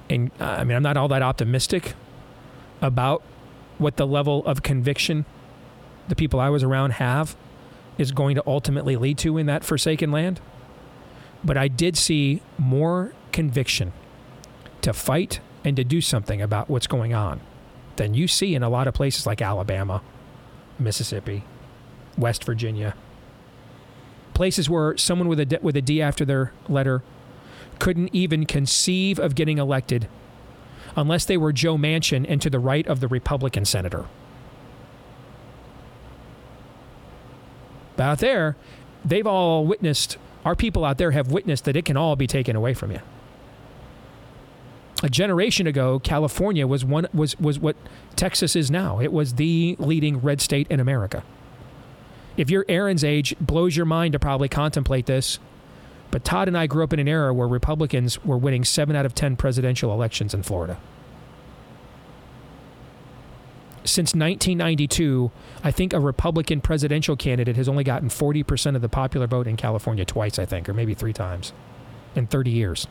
And 0.08 0.30
I 0.38 0.62
mean, 0.62 0.76
I'm 0.76 0.82
not 0.82 0.96
all 0.96 1.08
that 1.08 1.22
optimistic 1.22 1.94
about 2.80 3.22
what 3.78 3.96
the 3.96 4.06
level 4.06 4.46
of 4.46 4.62
conviction 4.62 5.26
the 6.08 6.14
people 6.14 6.38
I 6.38 6.48
was 6.48 6.62
around 6.62 6.92
have 6.92 7.36
is 7.98 8.12
going 8.12 8.36
to 8.36 8.42
ultimately 8.46 8.94
lead 8.96 9.18
to 9.18 9.36
in 9.36 9.46
that 9.46 9.64
forsaken 9.64 10.12
land. 10.12 10.40
But 11.42 11.56
I 11.56 11.66
did 11.66 11.96
see 11.96 12.40
more 12.56 13.12
conviction 13.32 13.92
to 14.82 14.92
fight 14.92 15.40
and 15.64 15.74
to 15.76 15.82
do 15.82 16.00
something 16.00 16.40
about 16.40 16.70
what's 16.70 16.86
going 16.86 17.12
on 17.12 17.40
than 17.96 18.14
you 18.14 18.28
see 18.28 18.54
in 18.54 18.62
a 18.62 18.68
lot 18.68 18.86
of 18.86 18.94
places 18.94 19.26
like 19.26 19.42
Alabama, 19.42 20.00
Mississippi, 20.78 21.42
West 22.16 22.44
Virginia. 22.44 22.94
Places 24.36 24.68
where 24.68 24.94
someone 24.98 25.28
with 25.28 25.40
a 25.40 25.46
D, 25.46 25.56
with 25.62 25.78
a 25.78 25.80
D 25.80 26.02
after 26.02 26.22
their 26.22 26.52
letter 26.68 27.02
couldn't 27.78 28.10
even 28.12 28.44
conceive 28.44 29.18
of 29.18 29.34
getting 29.34 29.56
elected 29.56 30.08
unless 30.94 31.24
they 31.24 31.38
were 31.38 31.54
Joe 31.54 31.78
Manchin 31.78 32.26
and 32.28 32.42
to 32.42 32.50
the 32.50 32.58
right 32.58 32.86
of 32.86 33.00
the 33.00 33.08
Republican 33.08 33.64
senator. 33.64 34.04
But 37.96 38.02
out 38.02 38.18
there, 38.18 38.56
they've 39.02 39.26
all 39.26 39.64
witnessed, 39.64 40.18
our 40.44 40.54
people 40.54 40.84
out 40.84 40.98
there 40.98 41.12
have 41.12 41.32
witnessed 41.32 41.64
that 41.64 41.74
it 41.74 41.86
can 41.86 41.96
all 41.96 42.14
be 42.14 42.26
taken 42.26 42.54
away 42.54 42.74
from 42.74 42.92
you. 42.92 43.00
A 45.02 45.08
generation 45.08 45.66
ago, 45.66 45.98
California 45.98 46.66
was 46.66 46.84
one 46.84 47.06
was 47.14 47.40
was 47.40 47.58
what 47.58 47.76
Texas 48.16 48.54
is 48.54 48.70
now. 48.70 49.00
It 49.00 49.14
was 49.14 49.36
the 49.36 49.76
leading 49.78 50.18
red 50.20 50.42
state 50.42 50.66
in 50.68 50.78
America. 50.78 51.22
If 52.36 52.50
you're 52.50 52.64
Aaron's 52.68 53.04
age, 53.04 53.34
blows 53.40 53.76
your 53.76 53.86
mind 53.86 54.12
to 54.12 54.18
probably 54.18 54.48
contemplate 54.48 55.06
this. 55.06 55.38
But 56.10 56.24
Todd 56.24 56.48
and 56.48 56.56
I 56.56 56.66
grew 56.66 56.84
up 56.84 56.92
in 56.92 57.00
an 57.00 57.08
era 57.08 57.32
where 57.34 57.48
Republicans 57.48 58.24
were 58.24 58.38
winning 58.38 58.64
seven 58.64 58.94
out 58.94 59.06
of 59.06 59.14
10 59.14 59.36
presidential 59.36 59.92
elections 59.92 60.34
in 60.34 60.42
Florida. 60.42 60.78
Since 63.84 64.14
1992, 64.14 65.30
I 65.62 65.70
think 65.70 65.92
a 65.92 66.00
Republican 66.00 66.60
presidential 66.60 67.16
candidate 67.16 67.56
has 67.56 67.68
only 67.68 67.84
gotten 67.84 68.08
40% 68.08 68.74
of 68.74 68.82
the 68.82 68.88
popular 68.88 69.26
vote 69.26 69.46
in 69.46 69.56
California 69.56 70.04
twice, 70.04 70.38
I 70.38 70.44
think, 70.44 70.68
or 70.68 70.74
maybe 70.74 70.94
three 70.94 71.12
times 71.12 71.52
in 72.14 72.26
30 72.26 72.50
years. 72.50 72.86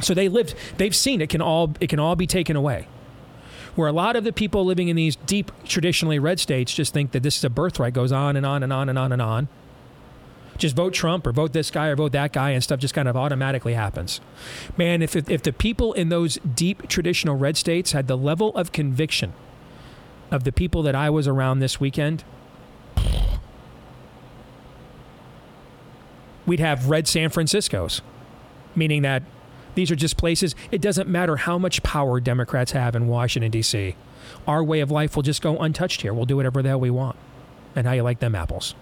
So 0.00 0.14
they 0.14 0.28
lived, 0.28 0.54
they've 0.76 0.94
seen 0.94 1.20
it 1.20 1.28
can 1.28 1.40
all, 1.40 1.74
it 1.80 1.88
can 1.88 1.98
all 1.98 2.14
be 2.14 2.26
taken 2.26 2.54
away. 2.54 2.86
Where 3.78 3.86
a 3.86 3.92
lot 3.92 4.16
of 4.16 4.24
the 4.24 4.32
people 4.32 4.64
living 4.64 4.88
in 4.88 4.96
these 4.96 5.14
deep, 5.14 5.52
traditionally 5.62 6.18
red 6.18 6.40
states 6.40 6.74
just 6.74 6.92
think 6.92 7.12
that 7.12 7.22
this 7.22 7.36
is 7.36 7.44
a 7.44 7.48
birthright, 7.48 7.94
goes 7.94 8.10
on 8.10 8.34
and 8.34 8.44
on 8.44 8.64
and 8.64 8.72
on 8.72 8.88
and 8.88 8.98
on 8.98 9.12
and 9.12 9.22
on 9.22 9.46
just 10.56 10.74
vote 10.74 10.92
Trump 10.92 11.24
or 11.28 11.30
vote 11.30 11.52
this 11.52 11.70
guy 11.70 11.86
or 11.86 11.94
vote 11.94 12.10
that 12.10 12.32
guy, 12.32 12.50
and 12.50 12.64
stuff 12.64 12.80
just 12.80 12.92
kind 12.92 13.06
of 13.06 13.16
automatically 13.16 13.74
happens. 13.74 14.20
Man, 14.76 15.00
if, 15.00 15.14
if 15.14 15.44
the 15.44 15.52
people 15.52 15.92
in 15.92 16.08
those 16.08 16.38
deep 16.56 16.88
traditional 16.88 17.36
red 17.36 17.56
states 17.56 17.92
had 17.92 18.08
the 18.08 18.16
level 18.16 18.52
of 18.56 18.72
conviction 18.72 19.32
of 20.32 20.42
the 20.42 20.50
people 20.50 20.82
that 20.82 20.96
I 20.96 21.08
was 21.08 21.28
around 21.28 21.60
this 21.60 21.78
weekend, 21.78 22.24
we'd 26.46 26.58
have 26.58 26.90
red 26.90 27.06
San 27.06 27.30
Franciscos, 27.30 28.00
meaning 28.74 29.02
that 29.02 29.22
these 29.74 29.90
are 29.90 29.96
just 29.96 30.16
places, 30.16 30.54
it 30.70 30.80
doesn't 30.80 31.08
matter 31.08 31.36
how 31.36 31.58
much 31.58 31.82
power 31.82 32.20
Democrats 32.20 32.72
have 32.72 32.96
in 32.96 33.08
Washington, 33.08 33.50
D.C. 33.50 33.94
Our 34.46 34.62
way 34.62 34.80
of 34.80 34.90
life 34.90 35.16
will 35.16 35.22
just 35.22 35.42
go 35.42 35.56
untouched 35.58 36.02
here. 36.02 36.12
We'll 36.12 36.26
do 36.26 36.36
whatever 36.36 36.62
the 36.62 36.70
hell 36.70 36.80
we 36.80 36.90
want. 36.90 37.16
And 37.76 37.86
how 37.86 37.92
you 37.92 38.02
like 38.02 38.18
them 38.18 38.34
apples. 38.34 38.74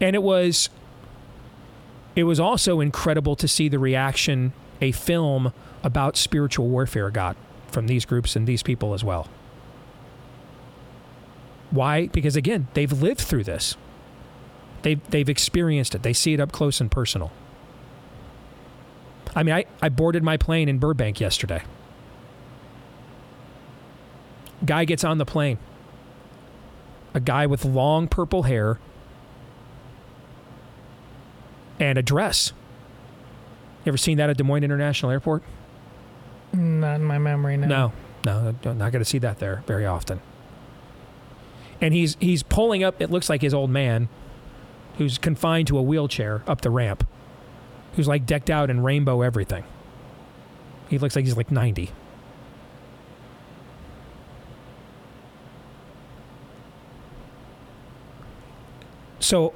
And 0.00 0.14
it 0.14 0.22
was 0.22 0.68
it 2.14 2.24
was 2.24 2.40
also 2.40 2.80
incredible 2.80 3.36
to 3.36 3.46
see 3.46 3.68
the 3.68 3.78
reaction 3.78 4.52
a 4.80 4.92
film 4.92 5.52
about 5.82 6.16
spiritual 6.16 6.68
warfare 6.68 7.10
got 7.10 7.36
from 7.68 7.86
these 7.86 8.04
groups 8.04 8.36
and 8.36 8.46
these 8.46 8.62
people 8.62 8.94
as 8.94 9.04
well. 9.04 9.28
Why? 11.70 12.06
Because 12.08 12.36
again, 12.36 12.68
they've 12.74 12.92
lived 12.92 13.20
through 13.20 13.44
this. 13.44 13.76
They've, 14.86 15.10
they've 15.10 15.28
experienced 15.28 15.96
it. 15.96 16.04
They 16.04 16.12
see 16.12 16.32
it 16.32 16.38
up 16.38 16.52
close 16.52 16.80
and 16.80 16.88
personal. 16.88 17.32
I 19.34 19.42
mean, 19.42 19.52
I, 19.52 19.64
I 19.82 19.88
boarded 19.88 20.22
my 20.22 20.36
plane 20.36 20.68
in 20.68 20.78
Burbank 20.78 21.18
yesterday. 21.18 21.64
Guy 24.64 24.84
gets 24.84 25.02
on 25.02 25.18
the 25.18 25.24
plane. 25.24 25.58
A 27.14 27.18
guy 27.18 27.46
with 27.46 27.64
long 27.64 28.06
purple 28.06 28.44
hair 28.44 28.78
and 31.80 31.98
a 31.98 32.02
dress. 32.02 32.52
You 33.84 33.90
ever 33.90 33.98
seen 33.98 34.18
that 34.18 34.30
at 34.30 34.36
Des 34.36 34.44
Moines 34.44 34.62
International 34.62 35.10
Airport? 35.10 35.42
Not 36.52 36.94
in 36.94 37.02
my 37.02 37.18
memory, 37.18 37.56
no. 37.56 37.92
No, 38.24 38.54
no, 38.64 38.72
not 38.72 38.92
going 38.92 39.00
to 39.00 39.04
see 39.04 39.18
that 39.18 39.40
there 39.40 39.64
very 39.66 39.84
often. 39.84 40.20
And 41.80 41.92
he's 41.92 42.16
he's 42.20 42.44
pulling 42.44 42.84
up. 42.84 43.02
It 43.02 43.10
looks 43.10 43.28
like 43.28 43.42
his 43.42 43.52
old 43.52 43.70
man, 43.70 44.08
who's 44.98 45.18
confined 45.18 45.68
to 45.68 45.78
a 45.78 45.82
wheelchair, 45.82 46.42
up 46.46 46.60
the 46.62 46.70
ramp, 46.70 47.06
who's 47.94 48.08
like 48.08 48.26
decked 48.26 48.50
out 48.50 48.70
in 48.70 48.82
rainbow 48.82 49.22
everything. 49.22 49.64
He 50.88 50.98
looks 50.98 51.16
like 51.16 51.24
he's 51.24 51.36
like 51.36 51.50
ninety. 51.50 51.90
So 59.18 59.54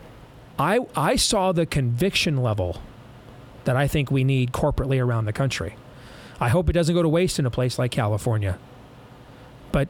I, 0.58 0.80
I 0.96 1.14
saw 1.14 1.52
the 1.52 1.64
conviction 1.64 2.42
level 2.42 2.82
that 3.64 3.76
I 3.76 3.86
think 3.86 4.10
we 4.10 4.24
need 4.24 4.52
corporately 4.52 5.02
around 5.02 5.26
the 5.26 5.32
country. 5.32 5.76
I 6.40 6.48
hope 6.48 6.68
it 6.68 6.72
doesn't 6.72 6.94
go 6.94 7.02
to 7.02 7.08
waste 7.08 7.38
in 7.38 7.46
a 7.46 7.50
place 7.50 7.78
like 7.78 7.92
California. 7.92 8.58
But 9.70 9.88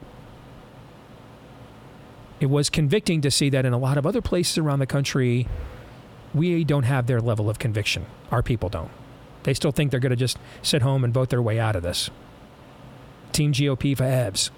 it 2.41 2.51
was 2.51 2.71
convicting 2.71 3.21
to 3.21 3.31
see 3.31 3.51
that 3.51 3.65
in 3.65 3.73
a 3.73 3.79
lot 3.79 3.99
of 3.99 4.07
other 4.07 4.23
places 4.23 4.59
around 4.59 4.79
the 4.79 4.87
country, 4.87 5.47
we 6.35 6.65
don't 6.65 6.85
have 6.85 7.07
their 7.07 7.21
level 7.21 7.51
of 7.51 7.59
conviction. 7.59 8.07
Our 8.31 8.43
people 8.43 8.69
don't. 8.69 8.91
They 9.43 9.55
still 9.55 9.73
think 9.73 9.91
they're 9.91 10.01
going 10.01 10.11
to 10.11 10.17
just 10.17 10.39
sit 10.63 10.83
home 10.83 11.05
and 11.05 11.13
vote 11.13 11.31
their 11.31 11.43
way 11.43 11.59
out 11.59 11.77
of 11.77 11.83
this. 11.83 12.11
Team 13.33 13.53
GOP 13.53 13.97
for 13.97 14.05
EVs. 14.05 14.51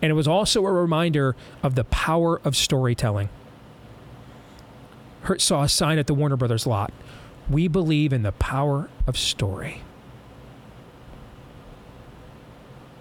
And 0.00 0.10
it 0.10 0.14
was 0.14 0.28
also 0.28 0.64
a 0.64 0.72
reminder 0.72 1.34
of 1.62 1.74
the 1.74 1.84
power 1.84 2.40
of 2.44 2.56
storytelling 2.56 3.30
Hurt 5.28 5.42
saw 5.42 5.62
a 5.62 5.68
sign 5.68 5.98
at 5.98 6.06
the 6.06 6.14
Warner 6.14 6.38
Brothers 6.38 6.66
lot. 6.66 6.90
We 7.50 7.68
believe 7.68 8.14
in 8.14 8.22
the 8.22 8.32
power 8.32 8.88
of 9.06 9.18
story. 9.18 9.82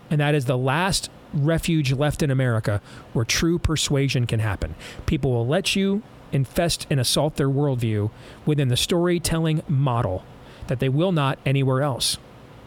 And 0.09 0.19
that 0.19 0.35
is 0.35 0.43
the 0.43 0.57
last 0.57 1.09
refuge 1.33 1.93
left 1.93 2.21
in 2.23 2.31
America 2.31 2.81
where 3.13 3.25
true 3.25 3.59
persuasion 3.59 4.25
can 4.25 4.39
happen. 4.39 4.75
People 5.05 5.31
will 5.31 5.47
let 5.47 5.75
you 5.75 6.01
infest 6.31 6.87
and 6.89 6.99
assault 6.99 7.35
their 7.35 7.49
worldview 7.49 8.11
within 8.45 8.67
the 8.67 8.77
storytelling 8.77 9.63
model 9.67 10.23
that 10.67 10.79
they 10.79 10.89
will 10.89 11.11
not 11.11 11.39
anywhere 11.45 11.81
else. 11.81 12.17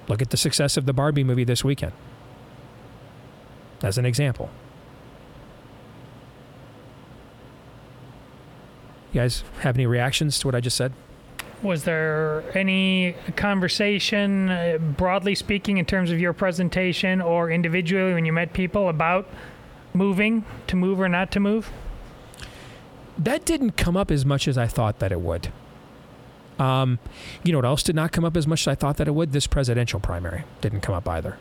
Look 0.08 0.22
at 0.22 0.30
the 0.30 0.36
success 0.36 0.76
of 0.76 0.86
the 0.86 0.92
Barbie 0.92 1.24
movie 1.24 1.44
this 1.44 1.62
weekend. 1.62 1.92
As 3.82 3.98
an 3.98 4.06
example. 4.06 4.50
You 9.12 9.20
guys 9.20 9.44
have 9.60 9.76
any 9.76 9.86
reactions 9.86 10.38
to 10.38 10.46
what 10.46 10.54
I 10.54 10.60
just 10.60 10.76
said? 10.76 10.92
Was 11.62 11.84
there 11.84 12.42
any 12.54 13.14
conversation, 13.36 14.48
uh, 14.48 14.78
broadly 14.80 15.34
speaking, 15.34 15.76
in 15.76 15.84
terms 15.84 16.10
of 16.10 16.18
your 16.18 16.32
presentation 16.32 17.20
or 17.20 17.50
individually 17.50 18.14
when 18.14 18.24
you 18.24 18.32
met 18.32 18.54
people 18.54 18.88
about 18.88 19.28
moving, 19.92 20.44
to 20.68 20.76
move 20.76 21.00
or 21.00 21.08
not 21.08 21.30
to 21.32 21.40
move? 21.40 21.70
That 23.18 23.44
didn't 23.44 23.72
come 23.72 23.96
up 23.96 24.10
as 24.10 24.24
much 24.24 24.48
as 24.48 24.56
I 24.56 24.66
thought 24.66 25.00
that 25.00 25.12
it 25.12 25.20
would. 25.20 25.52
Um, 26.58 26.98
you 27.42 27.52
know 27.52 27.58
what 27.58 27.66
else 27.66 27.82
did 27.82 27.96
not 27.96 28.12
come 28.12 28.24
up 28.24 28.36
as 28.36 28.46
much 28.46 28.62
as 28.62 28.68
I 28.68 28.74
thought 28.74 28.96
that 28.96 29.08
it 29.08 29.14
would? 29.14 29.32
This 29.32 29.46
presidential 29.46 30.00
primary 30.00 30.44
didn't 30.62 30.80
come 30.80 30.94
up 30.94 31.08
either. 31.08 31.36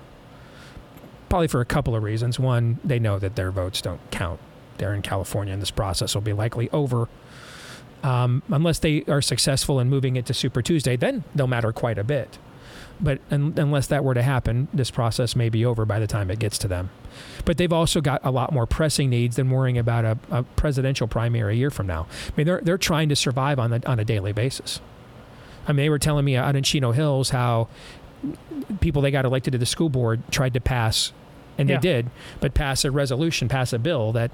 Probably 1.29 1.47
for 1.47 1.61
a 1.61 1.65
couple 1.65 1.95
of 1.95 2.03
reasons. 2.03 2.39
One, 2.39 2.79
they 2.83 2.99
know 2.99 3.19
that 3.19 3.35
their 3.35 3.51
votes 3.51 3.81
don't 3.81 4.01
count. 4.11 4.39
They're 4.77 4.93
in 4.93 5.01
California, 5.01 5.53
and 5.53 5.61
this 5.61 5.71
process 5.71 6.15
will 6.15 6.21
be 6.21 6.33
likely 6.33 6.69
over 6.71 7.07
um, 8.03 8.43
unless 8.49 8.79
they 8.79 9.03
are 9.05 9.21
successful 9.21 9.79
in 9.79 9.89
moving 9.89 10.15
it 10.15 10.25
to 10.27 10.33
Super 10.33 10.61
Tuesday, 10.61 10.95
then 10.95 11.23
they'll 11.35 11.47
matter 11.47 11.71
quite 11.71 11.97
a 11.97 12.03
bit. 12.03 12.37
But 13.01 13.19
un- 13.31 13.53
unless 13.57 13.87
that 13.87 14.03
were 14.03 14.13
to 14.13 14.21
happen, 14.21 14.67
this 14.73 14.91
process 14.91 15.35
may 15.35 15.49
be 15.49 15.65
over 15.65 15.85
by 15.85 15.99
the 15.99 16.07
time 16.07 16.29
it 16.29 16.39
gets 16.39 16.57
to 16.59 16.67
them. 16.67 16.89
But 17.45 17.57
they've 17.57 17.71
also 17.71 18.01
got 18.01 18.21
a 18.23 18.31
lot 18.31 18.51
more 18.51 18.65
pressing 18.65 19.09
needs 19.09 19.37
than 19.37 19.49
worrying 19.49 19.77
about 19.77 20.05
a, 20.05 20.17
a 20.31 20.43
presidential 20.43 21.07
primary 21.07 21.53
a 21.53 21.57
year 21.57 21.71
from 21.71 21.87
now. 21.87 22.07
I 22.27 22.31
mean, 22.35 22.45
they're, 22.45 22.61
they're 22.61 22.77
trying 22.77 23.09
to 23.09 23.15
survive 23.15 23.57
on, 23.59 23.71
the, 23.71 23.87
on 23.89 23.99
a 23.99 24.05
daily 24.05 24.33
basis. 24.33 24.81
I 25.67 25.71
mean, 25.71 25.85
they 25.85 25.89
were 25.89 25.99
telling 25.99 26.25
me 26.25 26.35
out 26.35 26.55
in 26.55 26.63
Chino 26.63 26.91
Hills 26.91 27.29
how 27.29 27.69
people 28.81 29.01
they 29.01 29.11
got 29.11 29.25
elected 29.25 29.53
to 29.53 29.57
the 29.57 29.65
school 29.65 29.89
board 29.89 30.21
tried 30.31 30.53
to 30.53 30.61
pass, 30.61 31.13
and 31.57 31.69
yeah. 31.69 31.77
they 31.77 31.81
did, 31.81 32.09
but 32.41 32.53
pass 32.53 32.83
a 32.83 32.91
resolution, 32.91 33.47
pass 33.47 33.71
a 33.71 33.79
bill 33.79 34.11
that 34.11 34.31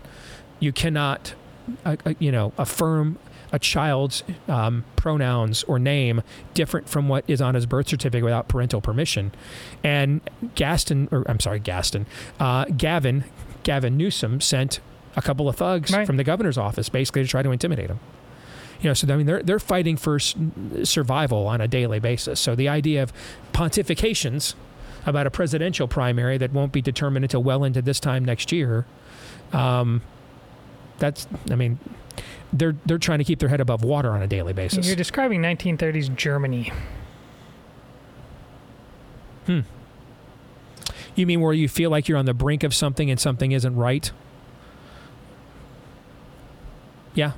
you 0.60 0.72
cannot 0.72 1.36
a, 1.84 1.98
a, 2.06 2.16
you 2.20 2.32
know, 2.32 2.54
affirm 2.58 3.20
a 3.56 3.60
child's 3.60 4.22
um, 4.50 4.84
pronouns 4.98 5.64
or 5.64 5.80
name 5.80 6.22
different 6.54 6.90
from 6.90 7.08
what 7.08 7.24
is 7.28 7.42
on 7.42 7.56
his 7.56 7.66
birth 7.66 7.88
certificate 7.88 8.24
without 8.24 8.50
parental 8.50 8.82
permission. 8.82 9.32
And 9.84 10.20
Gaston, 10.56 11.08
or 11.12 11.24
I'm 11.30 11.40
sorry, 11.40 11.60
Gaston, 11.60 12.06
uh, 12.40 12.66
Gavin, 12.66 13.24
Gavin 13.64 13.96
Newsom 13.96 14.42
sent 14.42 14.82
a 15.16 15.22
couple 15.22 15.48
of 15.48 15.56
thugs 15.56 15.92
Right. 15.94 16.06
from 16.06 16.18
the 16.18 16.24
governor's 16.26 16.58
office 16.58 16.90
basically 16.90 17.24
to 17.24 17.28
try 17.30 17.42
to 17.42 17.52
intimidate 17.52 17.90
him. 17.90 18.00
You 18.82 18.90
know, 18.90 18.94
so 18.94 19.12
I 19.12 19.16
mean, 19.16 19.26
they're 19.26 19.42
they're 19.42 19.58
fighting 19.60 19.96
for 19.96 20.20
survival 20.20 21.48
on 21.48 21.62
a 21.62 21.68
daily 21.68 22.00
basis. 22.00 22.42
So 22.42 22.56
the 22.56 22.68
idea 22.68 23.02
of 23.04 23.14
pontifications 23.54 24.54
about 25.06 25.26
a 25.26 25.32
presidential 25.32 25.88
primary 25.88 26.38
that 26.38 26.52
won't 26.52 26.74
be 26.74 26.82
determined 26.82 27.24
until 27.24 27.42
well 27.42 27.64
into 27.64 27.82
this 27.82 28.00
time 28.02 28.26
next 28.26 28.52
year, 28.52 28.86
um, 29.54 30.02
that's 31.00 31.26
I 31.50 31.56
mean, 31.56 31.80
they're 32.58 32.76
they're 32.86 32.98
trying 32.98 33.20
to 33.20 33.24
keep 33.26 33.40
their 33.40 33.50
head 33.50 33.62
above 33.62 33.84
water 33.84 34.12
on 34.12 34.22
a 34.22 34.28
daily 34.28 34.54
basis. 34.54 34.88
You're 34.88 34.96
describing 34.96 35.42
1930s 35.42 36.16
Germany. 36.16 36.72
Hmm. 39.46 39.62
You 41.16 41.26
mean 41.26 41.40
where 41.42 41.54
you 41.54 41.70
feel 41.70 41.90
like 41.90 42.08
you're 42.08 42.18
on 42.18 42.26
the 42.26 42.34
brink 42.34 42.64
of 42.64 42.74
something 42.74 43.10
and 43.10 43.20
something 43.20 43.52
isn't 43.52 43.76
right? 43.76 44.12
Yeah. 47.14 47.34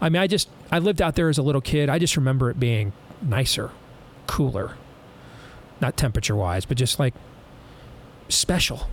I 0.00 0.08
mean, 0.08 0.20
I 0.20 0.26
just 0.26 0.48
I 0.70 0.78
lived 0.78 1.00
out 1.00 1.14
there 1.14 1.28
as 1.28 1.38
a 1.38 1.42
little 1.42 1.60
kid. 1.60 1.88
I 1.88 1.98
just 1.98 2.16
remember 2.16 2.50
it 2.50 2.58
being 2.58 2.92
nicer, 3.22 3.70
cooler, 4.26 4.76
not 5.80 5.96
temperature 5.96 6.34
wise, 6.34 6.64
but 6.64 6.76
just 6.76 6.98
like 6.98 7.14
special. 8.28 8.88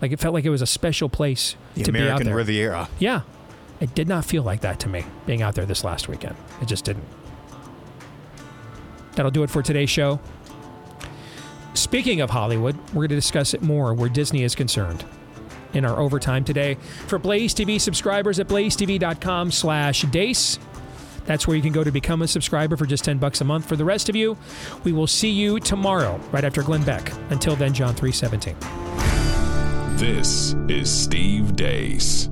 Like 0.00 0.12
it 0.12 0.20
felt 0.20 0.34
like 0.34 0.44
it 0.44 0.50
was 0.50 0.62
a 0.62 0.66
special 0.66 1.08
place 1.08 1.56
The 1.74 1.84
to 1.84 1.92
be 1.92 1.98
out 1.98 2.02
there. 2.02 2.06
American 2.08 2.26
there. 2.26 2.36
Riviera. 2.36 2.88
Yeah. 2.98 3.22
It 3.82 3.96
did 3.96 4.06
not 4.06 4.24
feel 4.24 4.44
like 4.44 4.60
that 4.60 4.78
to 4.80 4.88
me 4.88 5.04
being 5.26 5.42
out 5.42 5.56
there 5.56 5.66
this 5.66 5.82
last 5.82 6.06
weekend. 6.06 6.36
It 6.60 6.66
just 6.66 6.84
didn't. 6.84 7.04
That'll 9.16 9.32
do 9.32 9.42
it 9.42 9.50
for 9.50 9.60
today's 9.60 9.90
show. 9.90 10.20
Speaking 11.74 12.20
of 12.20 12.30
Hollywood, 12.30 12.76
we're 12.90 13.02
going 13.02 13.08
to 13.08 13.16
discuss 13.16 13.54
it 13.54 13.62
more 13.62 13.92
where 13.92 14.08
Disney 14.08 14.44
is 14.44 14.54
concerned 14.54 15.04
in 15.72 15.84
our 15.84 15.98
overtime 15.98 16.44
today. 16.44 16.76
For 17.08 17.18
Blaze 17.18 17.54
TV 17.54 17.80
subscribers 17.80 18.38
at 18.38 18.46
blazetv.com 18.46 19.50
slash 19.50 20.02
deace. 20.02 20.60
That's 21.24 21.48
where 21.48 21.56
you 21.56 21.62
can 21.62 21.72
go 21.72 21.82
to 21.82 21.90
become 21.90 22.22
a 22.22 22.28
subscriber 22.28 22.76
for 22.76 22.86
just 22.86 23.04
10 23.04 23.18
bucks 23.18 23.40
a 23.40 23.44
month. 23.44 23.66
For 23.66 23.74
the 23.74 23.84
rest 23.84 24.08
of 24.08 24.14
you, 24.14 24.36
we 24.84 24.92
will 24.92 25.08
see 25.08 25.30
you 25.30 25.58
tomorrow, 25.58 26.20
right 26.30 26.44
after 26.44 26.62
Glenn 26.62 26.84
Beck. 26.84 27.12
Until 27.30 27.56
then, 27.56 27.74
John 27.74 27.96
317. 27.96 28.54
This 29.96 30.54
is 30.68 30.88
Steve 30.88 31.56
Deace. 31.56 32.31